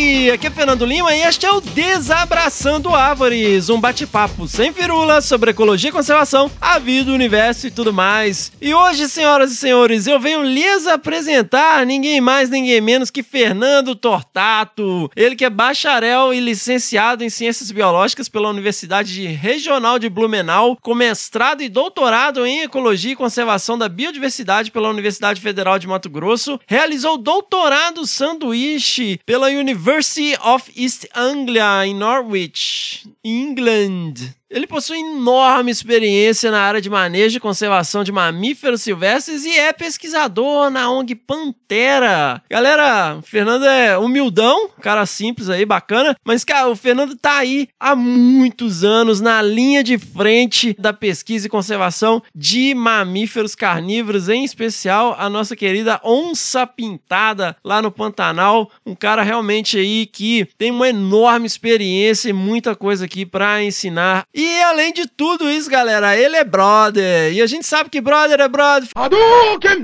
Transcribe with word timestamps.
Aqui 0.00 0.46
é 0.46 0.50
Fernando 0.50 0.86
Lima 0.86 1.14
e 1.14 1.20
este 1.20 1.44
é 1.44 1.52
o 1.52 1.60
Desabraçando 1.60 2.94
Árvores, 2.94 3.68
um 3.68 3.78
bate-papo 3.78 4.48
sem 4.48 4.72
firula 4.72 5.20
sobre 5.20 5.50
ecologia 5.50 5.90
e 5.90 5.92
conservação, 5.92 6.50
a 6.58 6.78
vida, 6.78 7.10
o 7.10 7.14
universo 7.14 7.66
e 7.66 7.70
tudo 7.70 7.92
mais. 7.92 8.50
E 8.62 8.72
hoje, 8.72 9.10
senhoras 9.10 9.52
e 9.52 9.56
senhores, 9.56 10.06
eu 10.06 10.18
venho 10.18 10.42
lhes 10.42 10.86
apresentar 10.86 11.84
ninguém 11.84 12.18
mais, 12.18 12.48
ninguém 12.48 12.80
menos 12.80 13.10
que 13.10 13.22
Fernando 13.22 13.94
Tortato. 13.94 15.10
Ele 15.14 15.36
que 15.36 15.44
é 15.44 15.50
bacharel 15.50 16.32
e 16.32 16.40
licenciado 16.40 17.22
em 17.22 17.28
Ciências 17.28 17.70
Biológicas 17.70 18.26
pela 18.26 18.48
Universidade 18.48 19.26
Regional 19.26 19.98
de 19.98 20.08
Blumenau, 20.08 20.78
com 20.80 20.94
mestrado 20.94 21.62
e 21.62 21.68
doutorado 21.68 22.46
em 22.46 22.62
Ecologia 22.62 23.12
e 23.12 23.16
Conservação 23.16 23.76
da 23.76 23.86
Biodiversidade 23.86 24.70
pela 24.70 24.88
Universidade 24.88 25.42
Federal 25.42 25.78
de 25.78 25.86
Mato 25.86 26.08
Grosso, 26.08 26.58
realizou 26.66 27.18
doutorado 27.18 28.06
sanduíche 28.06 29.20
pela 29.26 29.52
University 29.90 30.36
of 30.36 30.70
East 30.74 31.04
Anglia 31.16 31.82
in 31.82 31.98
Norwich, 31.98 33.04
England. 33.24 34.36
Ele 34.50 34.66
possui 34.66 34.98
enorme 34.98 35.70
experiência 35.70 36.50
na 36.50 36.60
área 36.60 36.80
de 36.80 36.90
manejo 36.90 37.36
e 37.36 37.40
conservação 37.40 38.02
de 38.02 38.10
mamíferos 38.10 38.82
silvestres 38.82 39.44
e 39.44 39.56
é 39.56 39.72
pesquisador 39.72 40.68
na 40.70 40.90
ONG 40.90 41.14
Pantera. 41.14 42.42
Galera, 42.50 43.18
o 43.18 43.22
Fernando 43.22 43.64
é 43.64 43.96
humildão, 43.96 44.68
cara 44.82 45.06
simples 45.06 45.48
aí, 45.48 45.64
bacana, 45.64 46.16
mas 46.24 46.42
cara, 46.42 46.68
o 46.68 46.74
Fernando 46.74 47.14
tá 47.14 47.38
aí 47.38 47.68
há 47.78 47.94
muitos 47.94 48.82
anos 48.82 49.20
na 49.20 49.40
linha 49.40 49.84
de 49.84 49.96
frente 49.96 50.74
da 50.76 50.92
pesquisa 50.92 51.46
e 51.46 51.50
conservação 51.50 52.20
de 52.34 52.74
mamíferos 52.74 53.54
carnívoros, 53.54 54.28
em 54.28 54.44
especial 54.44 55.14
a 55.16 55.30
nossa 55.30 55.54
querida 55.54 56.00
onça 56.04 56.66
pintada 56.66 57.56
lá 57.62 57.80
no 57.80 57.92
Pantanal, 57.92 58.68
um 58.84 58.96
cara 58.96 59.22
realmente 59.22 59.78
aí 59.78 60.06
que 60.06 60.48
tem 60.58 60.72
uma 60.72 60.88
enorme 60.88 61.46
experiência 61.46 62.30
e 62.30 62.32
muita 62.32 62.74
coisa 62.74 63.04
aqui 63.04 63.24
para 63.24 63.62
ensinar. 63.62 64.24
E 64.40 64.62
além 64.62 64.90
de 64.90 65.06
tudo 65.06 65.50
isso, 65.50 65.68
galera, 65.68 66.16
ele 66.16 66.34
é 66.34 66.42
brother. 66.42 67.30
E 67.30 67.42
a 67.42 67.46
gente 67.46 67.66
sabe 67.66 67.90
que 67.90 68.00
brother 68.00 68.40
é 68.40 68.48
brother. 68.48 68.88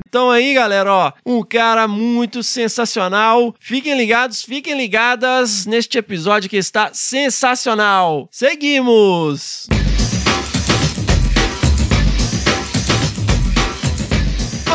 Então 0.09 0.31
aí, 0.31 0.55
galera, 0.55 0.91
ó, 0.91 1.13
um 1.27 1.43
cara 1.43 1.87
muito 1.87 2.43
sensacional. 2.43 3.55
Fiquem 3.61 3.95
ligados, 3.95 4.43
fiquem 4.43 4.75
ligadas 4.75 5.67
neste 5.67 5.99
episódio 5.99 6.49
que 6.49 6.57
está 6.57 6.89
sensacional. 6.95 8.31
Seguimos! 8.33 9.67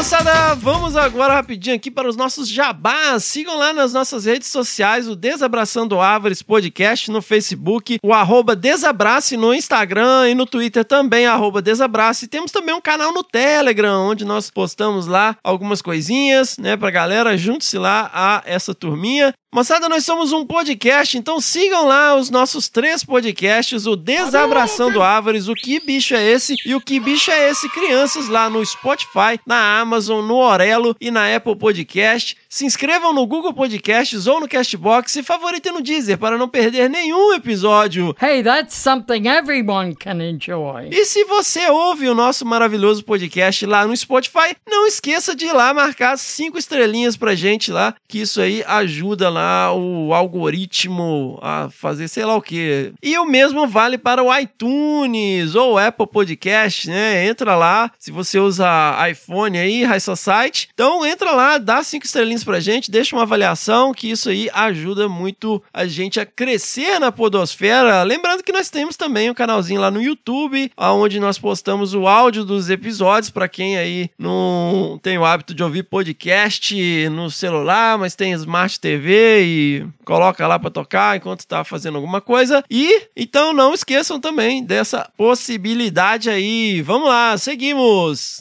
Moçada, 0.01 0.55
vamos 0.55 0.95
agora 0.95 1.35
rapidinho 1.35 1.75
aqui 1.75 1.91
para 1.91 2.09
os 2.09 2.17
nossos 2.17 2.49
jabás. 2.49 3.23
Sigam 3.23 3.55
lá 3.55 3.71
nas 3.71 3.93
nossas 3.93 4.25
redes 4.25 4.47
sociais, 4.47 5.07
o 5.07 5.15
Desabraçando 5.15 5.99
Árvores 5.99 6.41
Podcast 6.41 7.11
no 7.11 7.21
Facebook, 7.21 7.99
o 8.01 8.11
arroba 8.11 8.55
Desabrace 8.55 9.37
no 9.37 9.53
Instagram 9.53 10.27
e 10.27 10.33
no 10.33 10.47
Twitter 10.47 10.83
também, 10.83 11.27
arroba 11.27 11.61
Desabrace. 11.61 12.27
Temos 12.27 12.51
também 12.51 12.73
um 12.73 12.81
canal 12.81 13.13
no 13.13 13.23
Telegram, 13.23 14.07
onde 14.07 14.25
nós 14.25 14.49
postamos 14.49 15.05
lá 15.05 15.37
algumas 15.43 15.83
coisinhas, 15.83 16.57
né, 16.57 16.75
pra 16.75 16.89
galera. 16.89 17.37
Junte-se 17.37 17.77
lá 17.77 18.09
a 18.11 18.41
essa 18.43 18.73
turminha. 18.73 19.31
Moçada, 19.53 19.89
nós 19.89 20.05
somos 20.05 20.31
um 20.31 20.45
podcast, 20.45 21.17
então 21.17 21.41
sigam 21.41 21.85
lá 21.85 22.15
os 22.15 22.29
nossos 22.29 22.69
três 22.69 23.03
podcasts, 23.03 23.85
o 23.85 23.97
Desabraçando 23.97 25.01
Árvores, 25.01 25.49
o 25.49 25.53
Que 25.53 25.77
Bicho 25.77 26.15
é 26.15 26.25
Esse 26.25 26.55
e 26.65 26.73
o 26.73 26.79
Que 26.79 27.01
Bicho 27.01 27.29
é 27.29 27.49
Esse 27.49 27.67
Crianças 27.67 28.29
lá 28.29 28.49
no 28.49 28.65
Spotify, 28.65 29.37
na 29.45 29.81
Amazon, 29.81 30.25
no 30.25 30.37
Orelo 30.37 30.95
e 31.01 31.11
na 31.11 31.35
Apple 31.35 31.57
Podcast. 31.57 32.37
Se 32.47 32.65
inscrevam 32.65 33.11
no 33.11 33.27
Google 33.27 33.53
Podcasts 33.53 34.25
ou 34.25 34.39
no 34.39 34.47
Castbox 34.47 35.17
e 35.17 35.23
favoritem 35.23 35.73
no 35.73 35.81
Deezer 35.81 36.17
para 36.17 36.37
não 36.37 36.47
perder 36.47 36.89
nenhum 36.89 37.33
episódio. 37.33 38.15
Hey, 38.21 38.41
that's 38.41 38.75
something 38.75 39.27
everyone 39.27 39.93
can 39.95 40.23
enjoy. 40.23 40.87
E 40.93 41.03
se 41.03 41.25
você 41.25 41.69
ouve 41.69 42.07
o 42.07 42.15
nosso 42.15 42.45
maravilhoso 42.45 43.03
podcast 43.03 43.65
lá 43.65 43.85
no 43.85 43.95
Spotify, 43.97 44.55
não 44.65 44.87
esqueça 44.87 45.35
de 45.35 45.47
ir 45.47 45.51
lá 45.51 45.73
marcar 45.73 46.17
cinco 46.17 46.57
estrelinhas 46.57 47.17
pra 47.17 47.35
gente 47.35 47.69
lá, 47.69 47.93
que 48.07 48.21
isso 48.21 48.39
aí 48.39 48.63
ajuda 48.65 49.29
lá 49.29 49.40
o 49.75 50.13
algoritmo 50.13 51.39
a 51.41 51.69
fazer 51.69 52.07
sei 52.07 52.25
lá 52.25 52.35
o 52.35 52.41
que. 52.41 52.93
E 53.01 53.17
o 53.17 53.25
mesmo 53.25 53.67
vale 53.67 53.97
para 53.97 54.23
o 54.23 54.37
iTunes 54.37 55.55
ou 55.55 55.77
Apple 55.77 56.07
Podcast, 56.07 56.89
né? 56.89 57.25
Entra 57.25 57.55
lá, 57.55 57.91
se 57.97 58.11
você 58.11 58.39
usa 58.39 58.67
iPhone 59.09 59.57
aí, 59.57 59.83
High 59.83 59.99
Society. 59.99 60.69
Então 60.73 61.05
entra 61.05 61.31
lá, 61.31 61.57
dá 61.57 61.83
cinco 61.83 62.05
estrelinhas 62.05 62.43
pra 62.43 62.59
gente, 62.59 62.91
deixa 62.91 63.15
uma 63.15 63.23
avaliação, 63.23 63.93
que 63.93 64.09
isso 64.09 64.29
aí 64.29 64.49
ajuda 64.53 65.07
muito 65.07 65.61
a 65.73 65.85
gente 65.85 66.19
a 66.19 66.25
crescer 66.25 66.99
na 66.99 67.11
podosfera. 67.11 68.03
Lembrando 68.03 68.43
que 68.43 68.51
nós 68.51 68.69
temos 68.69 68.95
também 68.95 69.29
um 69.29 69.33
canalzinho 69.33 69.81
lá 69.81 69.91
no 69.91 70.01
YouTube, 70.01 70.71
onde 70.77 71.19
nós 71.19 71.37
postamos 71.37 71.93
o 71.93 72.07
áudio 72.07 72.43
dos 72.43 72.69
episódios 72.69 73.29
para 73.29 73.47
quem 73.47 73.77
aí 73.77 74.09
não 74.17 74.99
tem 75.01 75.17
o 75.17 75.25
hábito 75.25 75.53
de 75.53 75.63
ouvir 75.63 75.83
podcast 75.83 77.09
no 77.09 77.29
celular, 77.29 77.97
mas 77.97 78.15
tem 78.15 78.31
Smart 78.33 78.79
TV 78.79 79.30
e 79.39 79.87
coloca 80.03 80.45
lá 80.47 80.59
para 80.59 80.69
tocar 80.69 81.15
enquanto 81.15 81.41
está 81.41 81.63
fazendo 81.63 81.95
alguma 81.95 82.19
coisa. 82.19 82.63
E 82.69 83.07
então 83.15 83.53
não 83.53 83.73
esqueçam 83.73 84.19
também 84.19 84.63
dessa 84.63 85.09
possibilidade 85.15 86.29
aí. 86.29 86.81
Vamos 86.81 87.07
lá, 87.07 87.37
seguimos. 87.37 88.39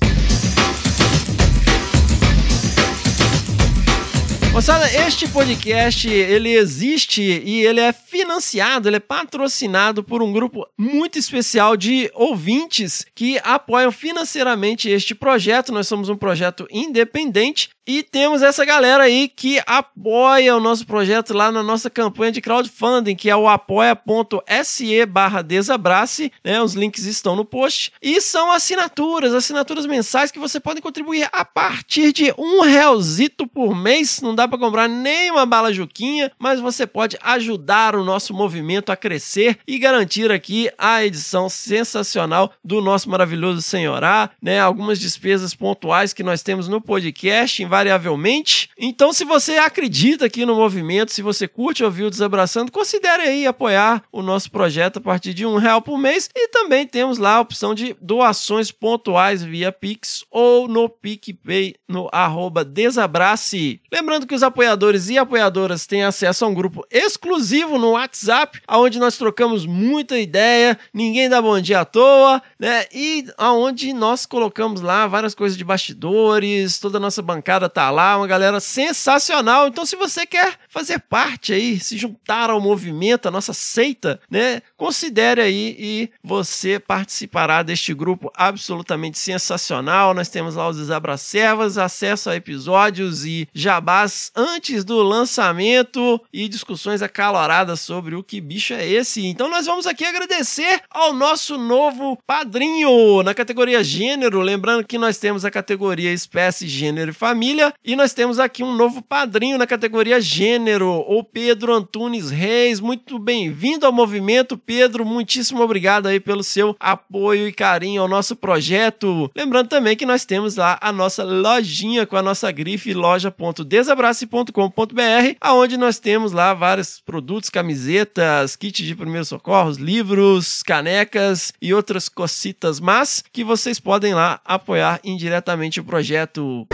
Moçada, 4.52 4.92
este 5.06 5.28
podcast 5.28 6.08
ele 6.08 6.50
existe 6.50 7.22
e 7.22 7.64
ele 7.64 7.78
é 7.78 7.92
financiado, 7.92 8.88
ele 8.88 8.96
é 8.96 9.00
patrocinado 9.00 10.02
por 10.02 10.22
um 10.22 10.32
grupo 10.32 10.66
muito 10.76 11.18
especial 11.18 11.76
de 11.76 12.10
ouvintes 12.12 13.06
que 13.14 13.40
apoiam 13.44 13.92
financeiramente 13.92 14.88
este 14.88 15.14
projeto. 15.14 15.72
Nós 15.72 15.86
somos 15.86 16.08
um 16.08 16.16
projeto 16.16 16.66
independente 16.68 17.70
e 17.92 18.04
temos 18.04 18.40
essa 18.40 18.64
galera 18.64 19.02
aí 19.02 19.26
que 19.26 19.60
apoia 19.66 20.54
o 20.54 20.60
nosso 20.60 20.86
projeto 20.86 21.34
lá 21.34 21.50
na 21.50 21.60
nossa 21.60 21.90
campanha 21.90 22.30
de 22.30 22.40
crowdfunding, 22.40 23.16
que 23.16 23.28
é 23.28 23.34
o 23.34 23.48
apoia.se 23.48 25.06
barra 25.06 25.42
desabrace, 25.42 26.30
né? 26.44 26.62
Os 26.62 26.74
links 26.74 27.04
estão 27.04 27.34
no 27.34 27.44
post. 27.44 27.92
E 28.00 28.20
são 28.20 28.52
assinaturas, 28.52 29.34
assinaturas 29.34 29.86
mensais 29.86 30.30
que 30.30 30.38
você 30.38 30.60
pode 30.60 30.80
contribuir 30.80 31.28
a 31.32 31.44
partir 31.44 32.12
de 32.12 32.32
um 32.38 32.60
realzito 32.60 33.44
por 33.44 33.74
mês. 33.74 34.20
Não 34.20 34.36
dá 34.36 34.46
para 34.46 34.56
comprar 34.56 34.88
nem 34.88 35.32
uma 35.32 35.44
bala 35.44 35.72
juquinha, 35.72 36.30
mas 36.38 36.60
você 36.60 36.86
pode 36.86 37.18
ajudar 37.20 37.96
o 37.96 38.04
nosso 38.04 38.32
movimento 38.32 38.92
a 38.92 38.96
crescer 38.96 39.58
e 39.66 39.80
garantir 39.80 40.30
aqui 40.30 40.70
a 40.78 41.04
edição 41.04 41.48
sensacional 41.48 42.52
do 42.64 42.80
nosso 42.80 43.10
maravilhoso 43.10 43.60
Senhorá, 43.62 44.30
né? 44.40 44.60
Algumas 44.60 45.00
despesas 45.00 45.56
pontuais 45.56 46.12
que 46.12 46.22
nós 46.22 46.40
temos 46.40 46.68
no 46.68 46.80
podcast, 46.80 47.64
invariavelmente. 47.80 48.68
Então, 48.78 49.12
se 49.12 49.24
você 49.24 49.56
acredita 49.56 50.26
aqui 50.26 50.44
no 50.44 50.54
movimento, 50.54 51.12
se 51.12 51.22
você 51.22 51.48
curte 51.48 51.82
ouvir 51.82 52.04
o 52.04 52.10
Desabraçando, 52.10 52.70
considere 52.70 53.22
aí 53.22 53.46
apoiar 53.46 54.02
o 54.12 54.22
nosso 54.22 54.50
projeto 54.50 54.98
a 54.98 55.00
partir 55.00 55.32
de 55.32 55.46
um 55.46 55.56
real 55.56 55.80
por 55.80 55.98
mês. 55.98 56.28
E 56.34 56.48
também 56.48 56.86
temos 56.86 57.18
lá 57.18 57.36
a 57.36 57.40
opção 57.40 57.74
de 57.74 57.96
doações 58.00 58.70
pontuais 58.70 59.42
via 59.42 59.72
Pix 59.72 60.24
ou 60.30 60.68
no 60.68 60.88
PicPay 60.88 61.74
no 61.88 62.08
arroba 62.12 62.64
Desabrace. 62.64 63.80
Lembrando 63.92 64.26
que 64.26 64.34
os 64.34 64.42
apoiadores 64.42 65.08
e 65.08 65.18
apoiadoras 65.18 65.86
têm 65.86 66.04
acesso 66.04 66.44
a 66.44 66.48
um 66.48 66.54
grupo 66.54 66.84
exclusivo 66.90 67.78
no 67.78 67.92
WhatsApp, 67.92 68.60
onde 68.68 68.98
nós 68.98 69.16
trocamos 69.16 69.64
muita 69.64 70.18
ideia, 70.18 70.78
ninguém 70.92 71.28
dá 71.28 71.40
bom 71.40 71.60
dia 71.60 71.80
à 71.80 71.84
toa, 71.84 72.42
né? 72.58 72.84
E 72.92 73.24
aonde 73.38 73.92
nós 73.92 74.26
colocamos 74.26 74.80
lá 74.80 75.06
várias 75.06 75.34
coisas 75.34 75.56
de 75.56 75.64
bastidores, 75.64 76.78
toda 76.78 76.98
a 76.98 77.00
nossa 77.00 77.22
bancada 77.22 77.69
tá 77.70 77.90
lá, 77.90 78.16
uma 78.16 78.26
galera 78.26 78.60
sensacional. 78.60 79.68
Então, 79.68 79.86
se 79.86 79.96
você 79.96 80.26
quer 80.26 80.54
fazer 80.68 80.98
parte 80.98 81.52
aí, 81.52 81.78
se 81.80 81.96
juntar 81.96 82.50
ao 82.50 82.60
movimento, 82.60 83.26
a 83.26 83.30
nossa 83.30 83.52
seita, 83.52 84.20
né? 84.30 84.62
Considere 84.76 85.40
aí 85.40 85.76
e 85.78 86.10
você 86.22 86.78
participará 86.78 87.62
deste 87.62 87.94
grupo 87.94 88.30
absolutamente 88.34 89.18
sensacional. 89.18 90.14
Nós 90.14 90.28
temos 90.28 90.54
lá 90.54 90.68
os 90.68 90.76
Desabracervas, 90.76 91.78
acesso 91.78 92.30
a 92.30 92.36
episódios 92.36 93.24
e 93.24 93.48
jabás 93.54 94.32
antes 94.34 94.84
do 94.84 95.02
lançamento 95.02 96.20
e 96.32 96.48
discussões 96.48 97.02
acaloradas 97.02 97.80
sobre 97.80 98.14
o 98.14 98.22
que 98.22 98.40
bicho 98.40 98.72
é 98.74 98.86
esse. 98.86 99.26
Então 99.26 99.48
nós 99.48 99.66
vamos 99.66 99.86
aqui 99.86 100.04
agradecer 100.04 100.82
ao 100.90 101.12
nosso 101.12 101.58
novo 101.58 102.18
padrinho 102.26 103.22
na 103.22 103.34
categoria 103.34 103.82
gênero, 103.84 104.40
lembrando 104.40 104.86
que 104.86 104.98
nós 104.98 105.18
temos 105.18 105.44
a 105.44 105.50
categoria 105.50 106.12
espécie, 106.12 106.66
gênero 106.66 107.10
e 107.10 107.14
família 107.14 107.49
e 107.84 107.96
nós 107.96 108.12
temos 108.12 108.38
aqui 108.38 108.62
um 108.62 108.74
novo 108.74 109.02
padrinho 109.02 109.58
na 109.58 109.66
categoria 109.66 110.20
gênero, 110.20 111.04
o 111.08 111.24
Pedro 111.24 111.74
Antunes 111.74 112.30
Reis. 112.30 112.78
Muito 112.80 113.18
bem-vindo 113.18 113.84
ao 113.84 113.92
movimento, 113.92 114.56
Pedro. 114.56 115.04
Muitíssimo 115.04 115.60
obrigado 115.62 116.06
aí 116.06 116.20
pelo 116.20 116.44
seu 116.44 116.76
apoio 116.78 117.48
e 117.48 117.52
carinho 117.52 118.02
ao 118.02 118.08
nosso 118.08 118.36
projeto. 118.36 119.28
Lembrando 119.34 119.68
também 119.68 119.96
que 119.96 120.06
nós 120.06 120.24
temos 120.24 120.54
lá 120.56 120.78
a 120.80 120.92
nossa 120.92 121.24
lojinha 121.24 122.06
com 122.06 122.16
a 122.16 122.22
nossa 122.22 122.52
grife 122.52 122.94
loja.desabrace.com.br, 122.94 125.36
aonde 125.40 125.76
nós 125.76 125.98
temos 125.98 126.30
lá 126.32 126.54
vários 126.54 127.02
produtos, 127.04 127.50
camisetas, 127.50 128.54
kits 128.54 128.86
de 128.86 128.94
primeiros 128.94 129.28
socorros, 129.28 129.76
livros, 129.76 130.62
canecas 130.62 131.52
e 131.60 131.74
outras 131.74 132.08
cocitas, 132.08 132.78
mas 132.78 133.24
que 133.32 133.42
vocês 133.42 133.80
podem 133.80 134.14
lá 134.14 134.40
apoiar 134.44 135.00
indiretamente 135.02 135.80
o 135.80 135.84
projeto. 135.84 136.68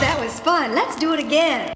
That 0.00 0.18
was 0.18 0.40
fun. 0.40 0.74
Let's 0.74 0.96
do 0.96 1.12
it 1.12 1.22
again. 1.22 1.74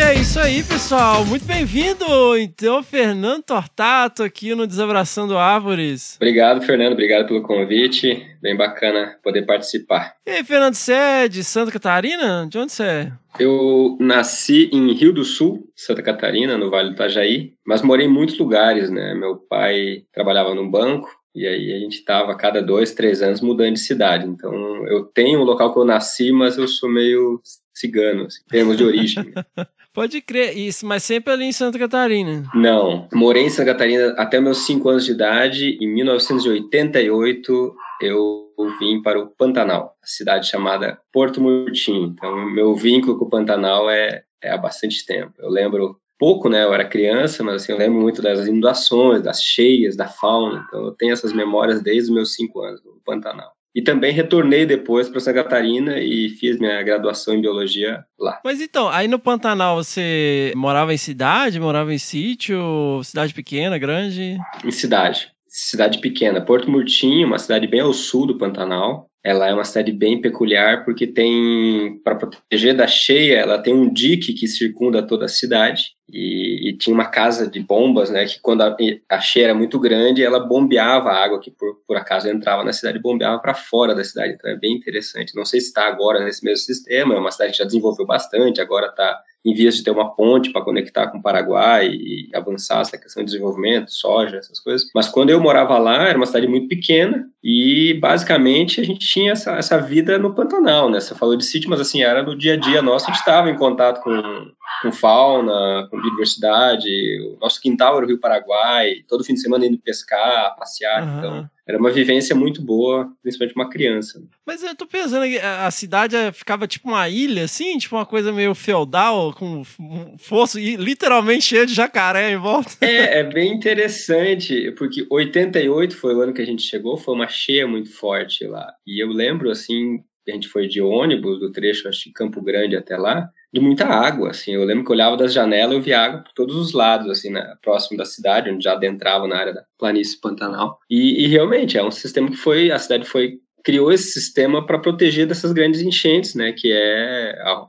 É 0.00 0.14
isso 0.14 0.40
aí, 0.40 0.62
pessoal. 0.62 1.26
Muito 1.26 1.44
bem-vindo, 1.44 2.04
então, 2.38 2.82
Fernando 2.82 3.42
Tortato, 3.42 4.22
aqui 4.22 4.54
no 4.54 4.66
Desabraçando 4.66 5.36
Árvores. 5.36 6.16
Obrigado, 6.16 6.62
Fernando. 6.62 6.94
Obrigado 6.94 7.26
pelo 7.26 7.42
convite. 7.42 8.26
Bem 8.40 8.56
bacana 8.56 9.18
poder 9.22 9.42
participar. 9.42 10.14
E 10.26 10.30
aí, 10.30 10.44
Fernando, 10.44 10.74
você 10.74 10.92
é 10.94 11.28
de 11.28 11.44
Santa 11.44 11.70
Catarina? 11.70 12.46
De 12.48 12.56
onde 12.56 12.72
você 12.72 12.82
é? 12.82 13.12
Eu 13.38 13.98
nasci 14.00 14.70
em 14.72 14.90
Rio 14.94 15.12
do 15.12 15.22
Sul, 15.22 15.68
Santa 15.76 16.02
Catarina, 16.02 16.56
no 16.56 16.70
Vale 16.70 16.88
do 16.88 16.94
Itajaí, 16.94 17.52
mas 17.66 17.82
morei 17.82 18.06
em 18.06 18.10
muitos 18.10 18.38
lugares, 18.38 18.90
né? 18.90 19.14
Meu 19.14 19.36
pai 19.36 20.04
trabalhava 20.12 20.54
num 20.54 20.70
banco 20.70 21.10
e 21.34 21.46
aí 21.46 21.74
a 21.74 21.78
gente 21.78 21.96
estava 21.96 22.32
a 22.32 22.36
cada 22.36 22.62
dois, 22.62 22.94
três 22.94 23.20
anos 23.20 23.42
mudando 23.42 23.74
de 23.74 23.80
cidade. 23.80 24.26
Então 24.26 24.52
eu 24.86 25.04
tenho 25.04 25.40
o 25.40 25.44
local 25.44 25.72
que 25.72 25.78
eu 25.78 25.84
nasci, 25.84 26.32
mas 26.32 26.56
eu 26.56 26.66
sou 26.66 26.88
meio 26.88 27.40
cigano, 27.74 28.24
assim, 28.24 28.40
em 28.46 28.50
termos 28.50 28.76
de 28.78 28.84
origem. 28.84 29.32
Pode 29.92 30.20
crer, 30.20 30.56
isso, 30.56 30.86
mas 30.86 31.02
sempre 31.02 31.32
ali 31.32 31.44
em 31.46 31.52
Santa 31.52 31.78
Catarina. 31.78 32.44
Não, 32.54 33.08
morei 33.12 33.44
em 33.44 33.50
Santa 33.50 33.72
Catarina 33.72 34.14
até 34.16 34.40
meus 34.40 34.58
cinco 34.58 34.88
anos 34.88 35.04
de 35.04 35.12
idade. 35.12 35.78
Em 35.80 35.92
1988 35.92 37.74
eu 38.02 38.50
vim 38.78 39.02
para 39.02 39.18
o 39.18 39.28
Pantanal, 39.28 39.96
cidade 40.04 40.48
chamada 40.48 40.98
Porto 41.12 41.40
Murtinho. 41.40 42.14
Então 42.14 42.46
meu 42.50 42.74
vínculo 42.74 43.18
com 43.18 43.24
o 43.24 43.30
Pantanal 43.30 43.90
é, 43.90 44.22
é 44.42 44.50
há 44.50 44.56
bastante 44.56 45.04
tempo. 45.04 45.32
Eu 45.38 45.50
lembro 45.50 45.96
pouco, 46.20 46.48
né? 46.48 46.62
Eu 46.64 46.72
era 46.72 46.84
criança, 46.84 47.42
mas 47.42 47.62
assim, 47.62 47.72
eu 47.72 47.78
lembro 47.78 48.00
muito 48.00 48.22
das 48.22 48.46
inundações, 48.46 49.22
das 49.22 49.42
cheias, 49.42 49.96
da 49.96 50.06
fauna. 50.06 50.64
Então 50.68 50.84
eu 50.84 50.92
tenho 50.92 51.12
essas 51.12 51.32
memórias 51.32 51.82
desde 51.82 52.04
os 52.04 52.10
meus 52.10 52.34
cinco 52.34 52.60
anos 52.60 52.84
no 52.84 53.00
Pantanal. 53.04 53.50
E 53.74 53.82
também 53.82 54.12
retornei 54.12 54.66
depois 54.66 55.08
para 55.08 55.20
Santa 55.20 55.42
Catarina 55.42 56.00
e 56.00 56.28
fiz 56.30 56.58
minha 56.58 56.82
graduação 56.82 57.34
em 57.34 57.40
biologia 57.40 58.04
lá. 58.18 58.40
Mas 58.44 58.60
então, 58.60 58.88
aí 58.88 59.06
no 59.06 59.18
Pantanal 59.18 59.76
você 59.76 60.52
morava 60.56 60.92
em 60.92 60.98
cidade, 60.98 61.60
morava 61.60 61.94
em 61.94 61.98
sítio, 61.98 63.00
cidade 63.04 63.32
pequena, 63.32 63.78
grande? 63.78 64.36
Em 64.64 64.70
cidade. 64.70 65.30
Cidade 65.46 65.98
pequena. 65.98 66.40
Porto 66.40 66.70
Murtinho, 66.70 67.26
uma 67.26 67.38
cidade 67.38 67.66
bem 67.66 67.80
ao 67.80 67.92
sul 67.92 68.26
do 68.26 68.38
Pantanal. 68.38 69.09
Ela 69.22 69.48
é 69.48 69.54
uma 69.54 69.64
cidade 69.64 69.92
bem 69.92 70.20
peculiar 70.20 70.84
porque 70.84 71.06
tem, 71.06 72.00
para 72.02 72.14
proteger 72.14 72.74
da 72.74 72.86
cheia, 72.86 73.36
ela 73.36 73.58
tem 73.58 73.74
um 73.74 73.92
dique 73.92 74.32
que 74.32 74.48
circunda 74.48 75.06
toda 75.06 75.26
a 75.26 75.28
cidade 75.28 75.94
e, 76.12 76.70
e 76.70 76.76
tinha 76.76 76.94
uma 76.94 77.04
casa 77.04 77.46
de 77.46 77.60
bombas, 77.60 78.10
né, 78.10 78.24
que 78.24 78.40
quando 78.40 78.62
a, 78.62 78.76
a 79.08 79.20
cheia 79.20 79.44
era 79.44 79.54
muito 79.54 79.78
grande, 79.78 80.24
ela 80.24 80.40
bombeava 80.40 81.10
a 81.10 81.22
água 81.22 81.40
que 81.40 81.50
por, 81.50 81.76
por 81.86 81.96
acaso 81.96 82.28
entrava 82.28 82.64
na 82.64 82.72
cidade, 82.72 82.98
bombeava 82.98 83.38
para 83.38 83.54
fora 83.54 83.94
da 83.94 84.02
cidade. 84.02 84.34
Então 84.34 84.50
é 84.50 84.56
bem 84.56 84.74
interessante. 84.74 85.36
Não 85.36 85.44
sei 85.44 85.60
se 85.60 85.68
está 85.68 85.86
agora 85.86 86.24
nesse 86.24 86.44
mesmo 86.44 86.64
sistema, 86.64 87.14
é 87.14 87.18
uma 87.18 87.30
cidade 87.30 87.52
que 87.52 87.58
já 87.58 87.64
desenvolveu 87.64 88.06
bastante, 88.06 88.60
agora 88.60 88.86
está 88.86 89.20
em 89.44 89.54
vias 89.54 89.76
de 89.76 89.82
ter 89.82 89.90
uma 89.90 90.14
ponte 90.14 90.52
para 90.52 90.62
conectar 90.62 91.08
com 91.08 91.18
o 91.18 91.22
Paraguai 91.22 91.88
e 91.88 92.28
avançar 92.34 92.82
essa 92.82 92.98
questão 92.98 93.22
de 93.24 93.30
desenvolvimento, 93.30 93.90
soja, 93.90 94.36
essas 94.36 94.60
coisas. 94.60 94.88
Mas 94.94 95.08
quando 95.08 95.30
eu 95.30 95.40
morava 95.40 95.78
lá, 95.78 96.08
era 96.08 96.18
uma 96.18 96.26
cidade 96.26 96.46
muito 96.46 96.68
pequena 96.68 97.26
e 97.42 97.94
basicamente 97.94 98.80
a 98.80 98.84
gente 98.84 99.06
tinha 99.06 99.32
essa, 99.32 99.52
essa 99.52 99.78
vida 99.80 100.18
no 100.18 100.34
Pantanal, 100.34 100.90
né? 100.90 101.00
Você 101.00 101.14
falou 101.14 101.36
de 101.36 101.44
sítio, 101.44 101.70
mas 101.70 101.80
assim, 101.80 102.02
era 102.02 102.22
no 102.22 102.36
dia 102.36 102.54
a 102.54 102.56
dia 102.56 102.82
nosso, 102.82 103.06
a 103.06 103.08
gente 103.08 103.20
estava 103.20 103.50
em 103.50 103.56
contato 103.56 104.02
com, 104.02 104.50
com 104.82 104.92
fauna, 104.92 105.88
com 105.90 106.00
biodiversidade, 106.00 106.88
o 107.20 107.38
nosso 107.40 107.60
quintal 107.60 107.96
era 107.96 108.04
o 108.04 108.08
Rio 108.08 108.20
Paraguai, 108.20 108.96
todo 109.08 109.24
fim 109.24 109.34
de 109.34 109.40
semana 109.40 109.66
indo 109.66 109.78
pescar, 109.78 110.54
passear, 110.56 111.02
Aham. 111.02 111.18
então 111.18 111.50
era 111.70 111.78
uma 111.78 111.90
vivência 111.90 112.34
muito 112.34 112.60
boa, 112.60 113.08
principalmente 113.22 113.54
uma 113.54 113.70
criança. 113.70 114.20
Mas 114.44 114.60
eu 114.62 114.74
tô 114.74 114.86
pensando 114.86 115.24
que 115.24 115.38
a 115.38 115.70
cidade 115.70 116.16
eh, 116.16 116.32
ficava 116.32 116.66
tipo 116.66 116.88
uma 116.88 117.08
ilha, 117.08 117.44
assim, 117.44 117.78
tipo 117.78 117.94
uma 117.94 118.04
coisa 118.04 118.32
meio 118.32 118.56
feudal, 118.56 119.32
com 119.32 119.62
um 119.78 120.18
fosso 120.18 120.58
e 120.58 120.74
literalmente 120.74 121.44
cheio 121.44 121.66
de 121.66 121.72
jacaré 121.72 122.32
em 122.32 122.36
volta. 122.36 122.72
É, 122.80 123.20
é 123.20 123.22
bem 123.22 123.52
interessante, 123.52 124.72
porque 124.72 125.06
88 125.08 125.96
foi 125.96 126.14
o 126.14 126.20
ano 126.20 126.32
que 126.32 126.42
a 126.42 126.46
gente 126.46 126.62
chegou, 126.62 126.96
foi 126.96 127.14
uma 127.14 127.28
cheia 127.30 127.66
muito 127.66 127.90
forte 127.92 128.44
lá. 128.46 128.70
E 128.86 129.02
eu 129.02 129.08
lembro, 129.08 129.50
assim, 129.50 130.00
a 130.28 130.32
gente 130.32 130.48
foi 130.48 130.68
de 130.68 130.80
ônibus, 130.80 131.40
do 131.40 131.50
trecho, 131.50 131.88
acho 131.88 132.04
que 132.04 132.12
Campo 132.12 132.42
Grande 132.42 132.76
até 132.76 132.96
lá, 132.96 133.28
de 133.52 133.60
muita 133.60 133.86
água, 133.86 134.30
assim. 134.30 134.52
Eu 134.52 134.64
lembro 134.64 134.84
que 134.84 134.90
eu 134.90 134.94
olhava 134.94 135.16
das 135.16 135.32
janelas 135.32 135.72
e 135.72 135.76
eu 135.78 135.82
via 135.82 136.00
água 136.00 136.20
por 136.22 136.32
todos 136.32 136.54
os 136.56 136.72
lados, 136.72 137.08
assim, 137.10 137.30
né, 137.30 137.54
próximo 137.62 137.96
da 137.96 138.04
cidade, 138.04 138.50
onde 138.50 138.62
já 138.64 138.72
adentrava 138.72 139.26
na 139.26 139.36
área 139.36 139.54
da 139.54 139.64
planície 139.78 140.20
Pantanal. 140.20 140.78
E, 140.88 141.24
e 141.24 141.26
realmente, 141.26 141.76
é 141.78 141.82
um 141.82 141.90
sistema 141.90 142.30
que 142.30 142.36
foi, 142.36 142.70
a 142.70 142.78
cidade 142.78 143.06
foi, 143.08 143.38
criou 143.64 143.90
esse 143.92 144.12
sistema 144.12 144.64
para 144.64 144.78
proteger 144.78 145.26
dessas 145.26 145.52
grandes 145.52 145.80
enchentes, 145.82 146.34
né, 146.34 146.52
que 146.52 146.70
é 146.72 147.32
a- 147.42 147.66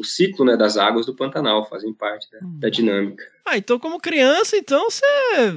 o 0.00 0.04
ciclo, 0.04 0.44
né, 0.44 0.56
das 0.56 0.76
águas 0.76 1.06
do 1.06 1.14
Pantanal, 1.14 1.68
fazem 1.68 1.92
parte 1.92 2.26
né, 2.32 2.40
da 2.42 2.68
dinâmica. 2.68 3.22
Ah, 3.44 3.56
então 3.56 3.78
como 3.78 4.00
criança, 4.00 4.56
então 4.56 4.88
você 4.88 5.04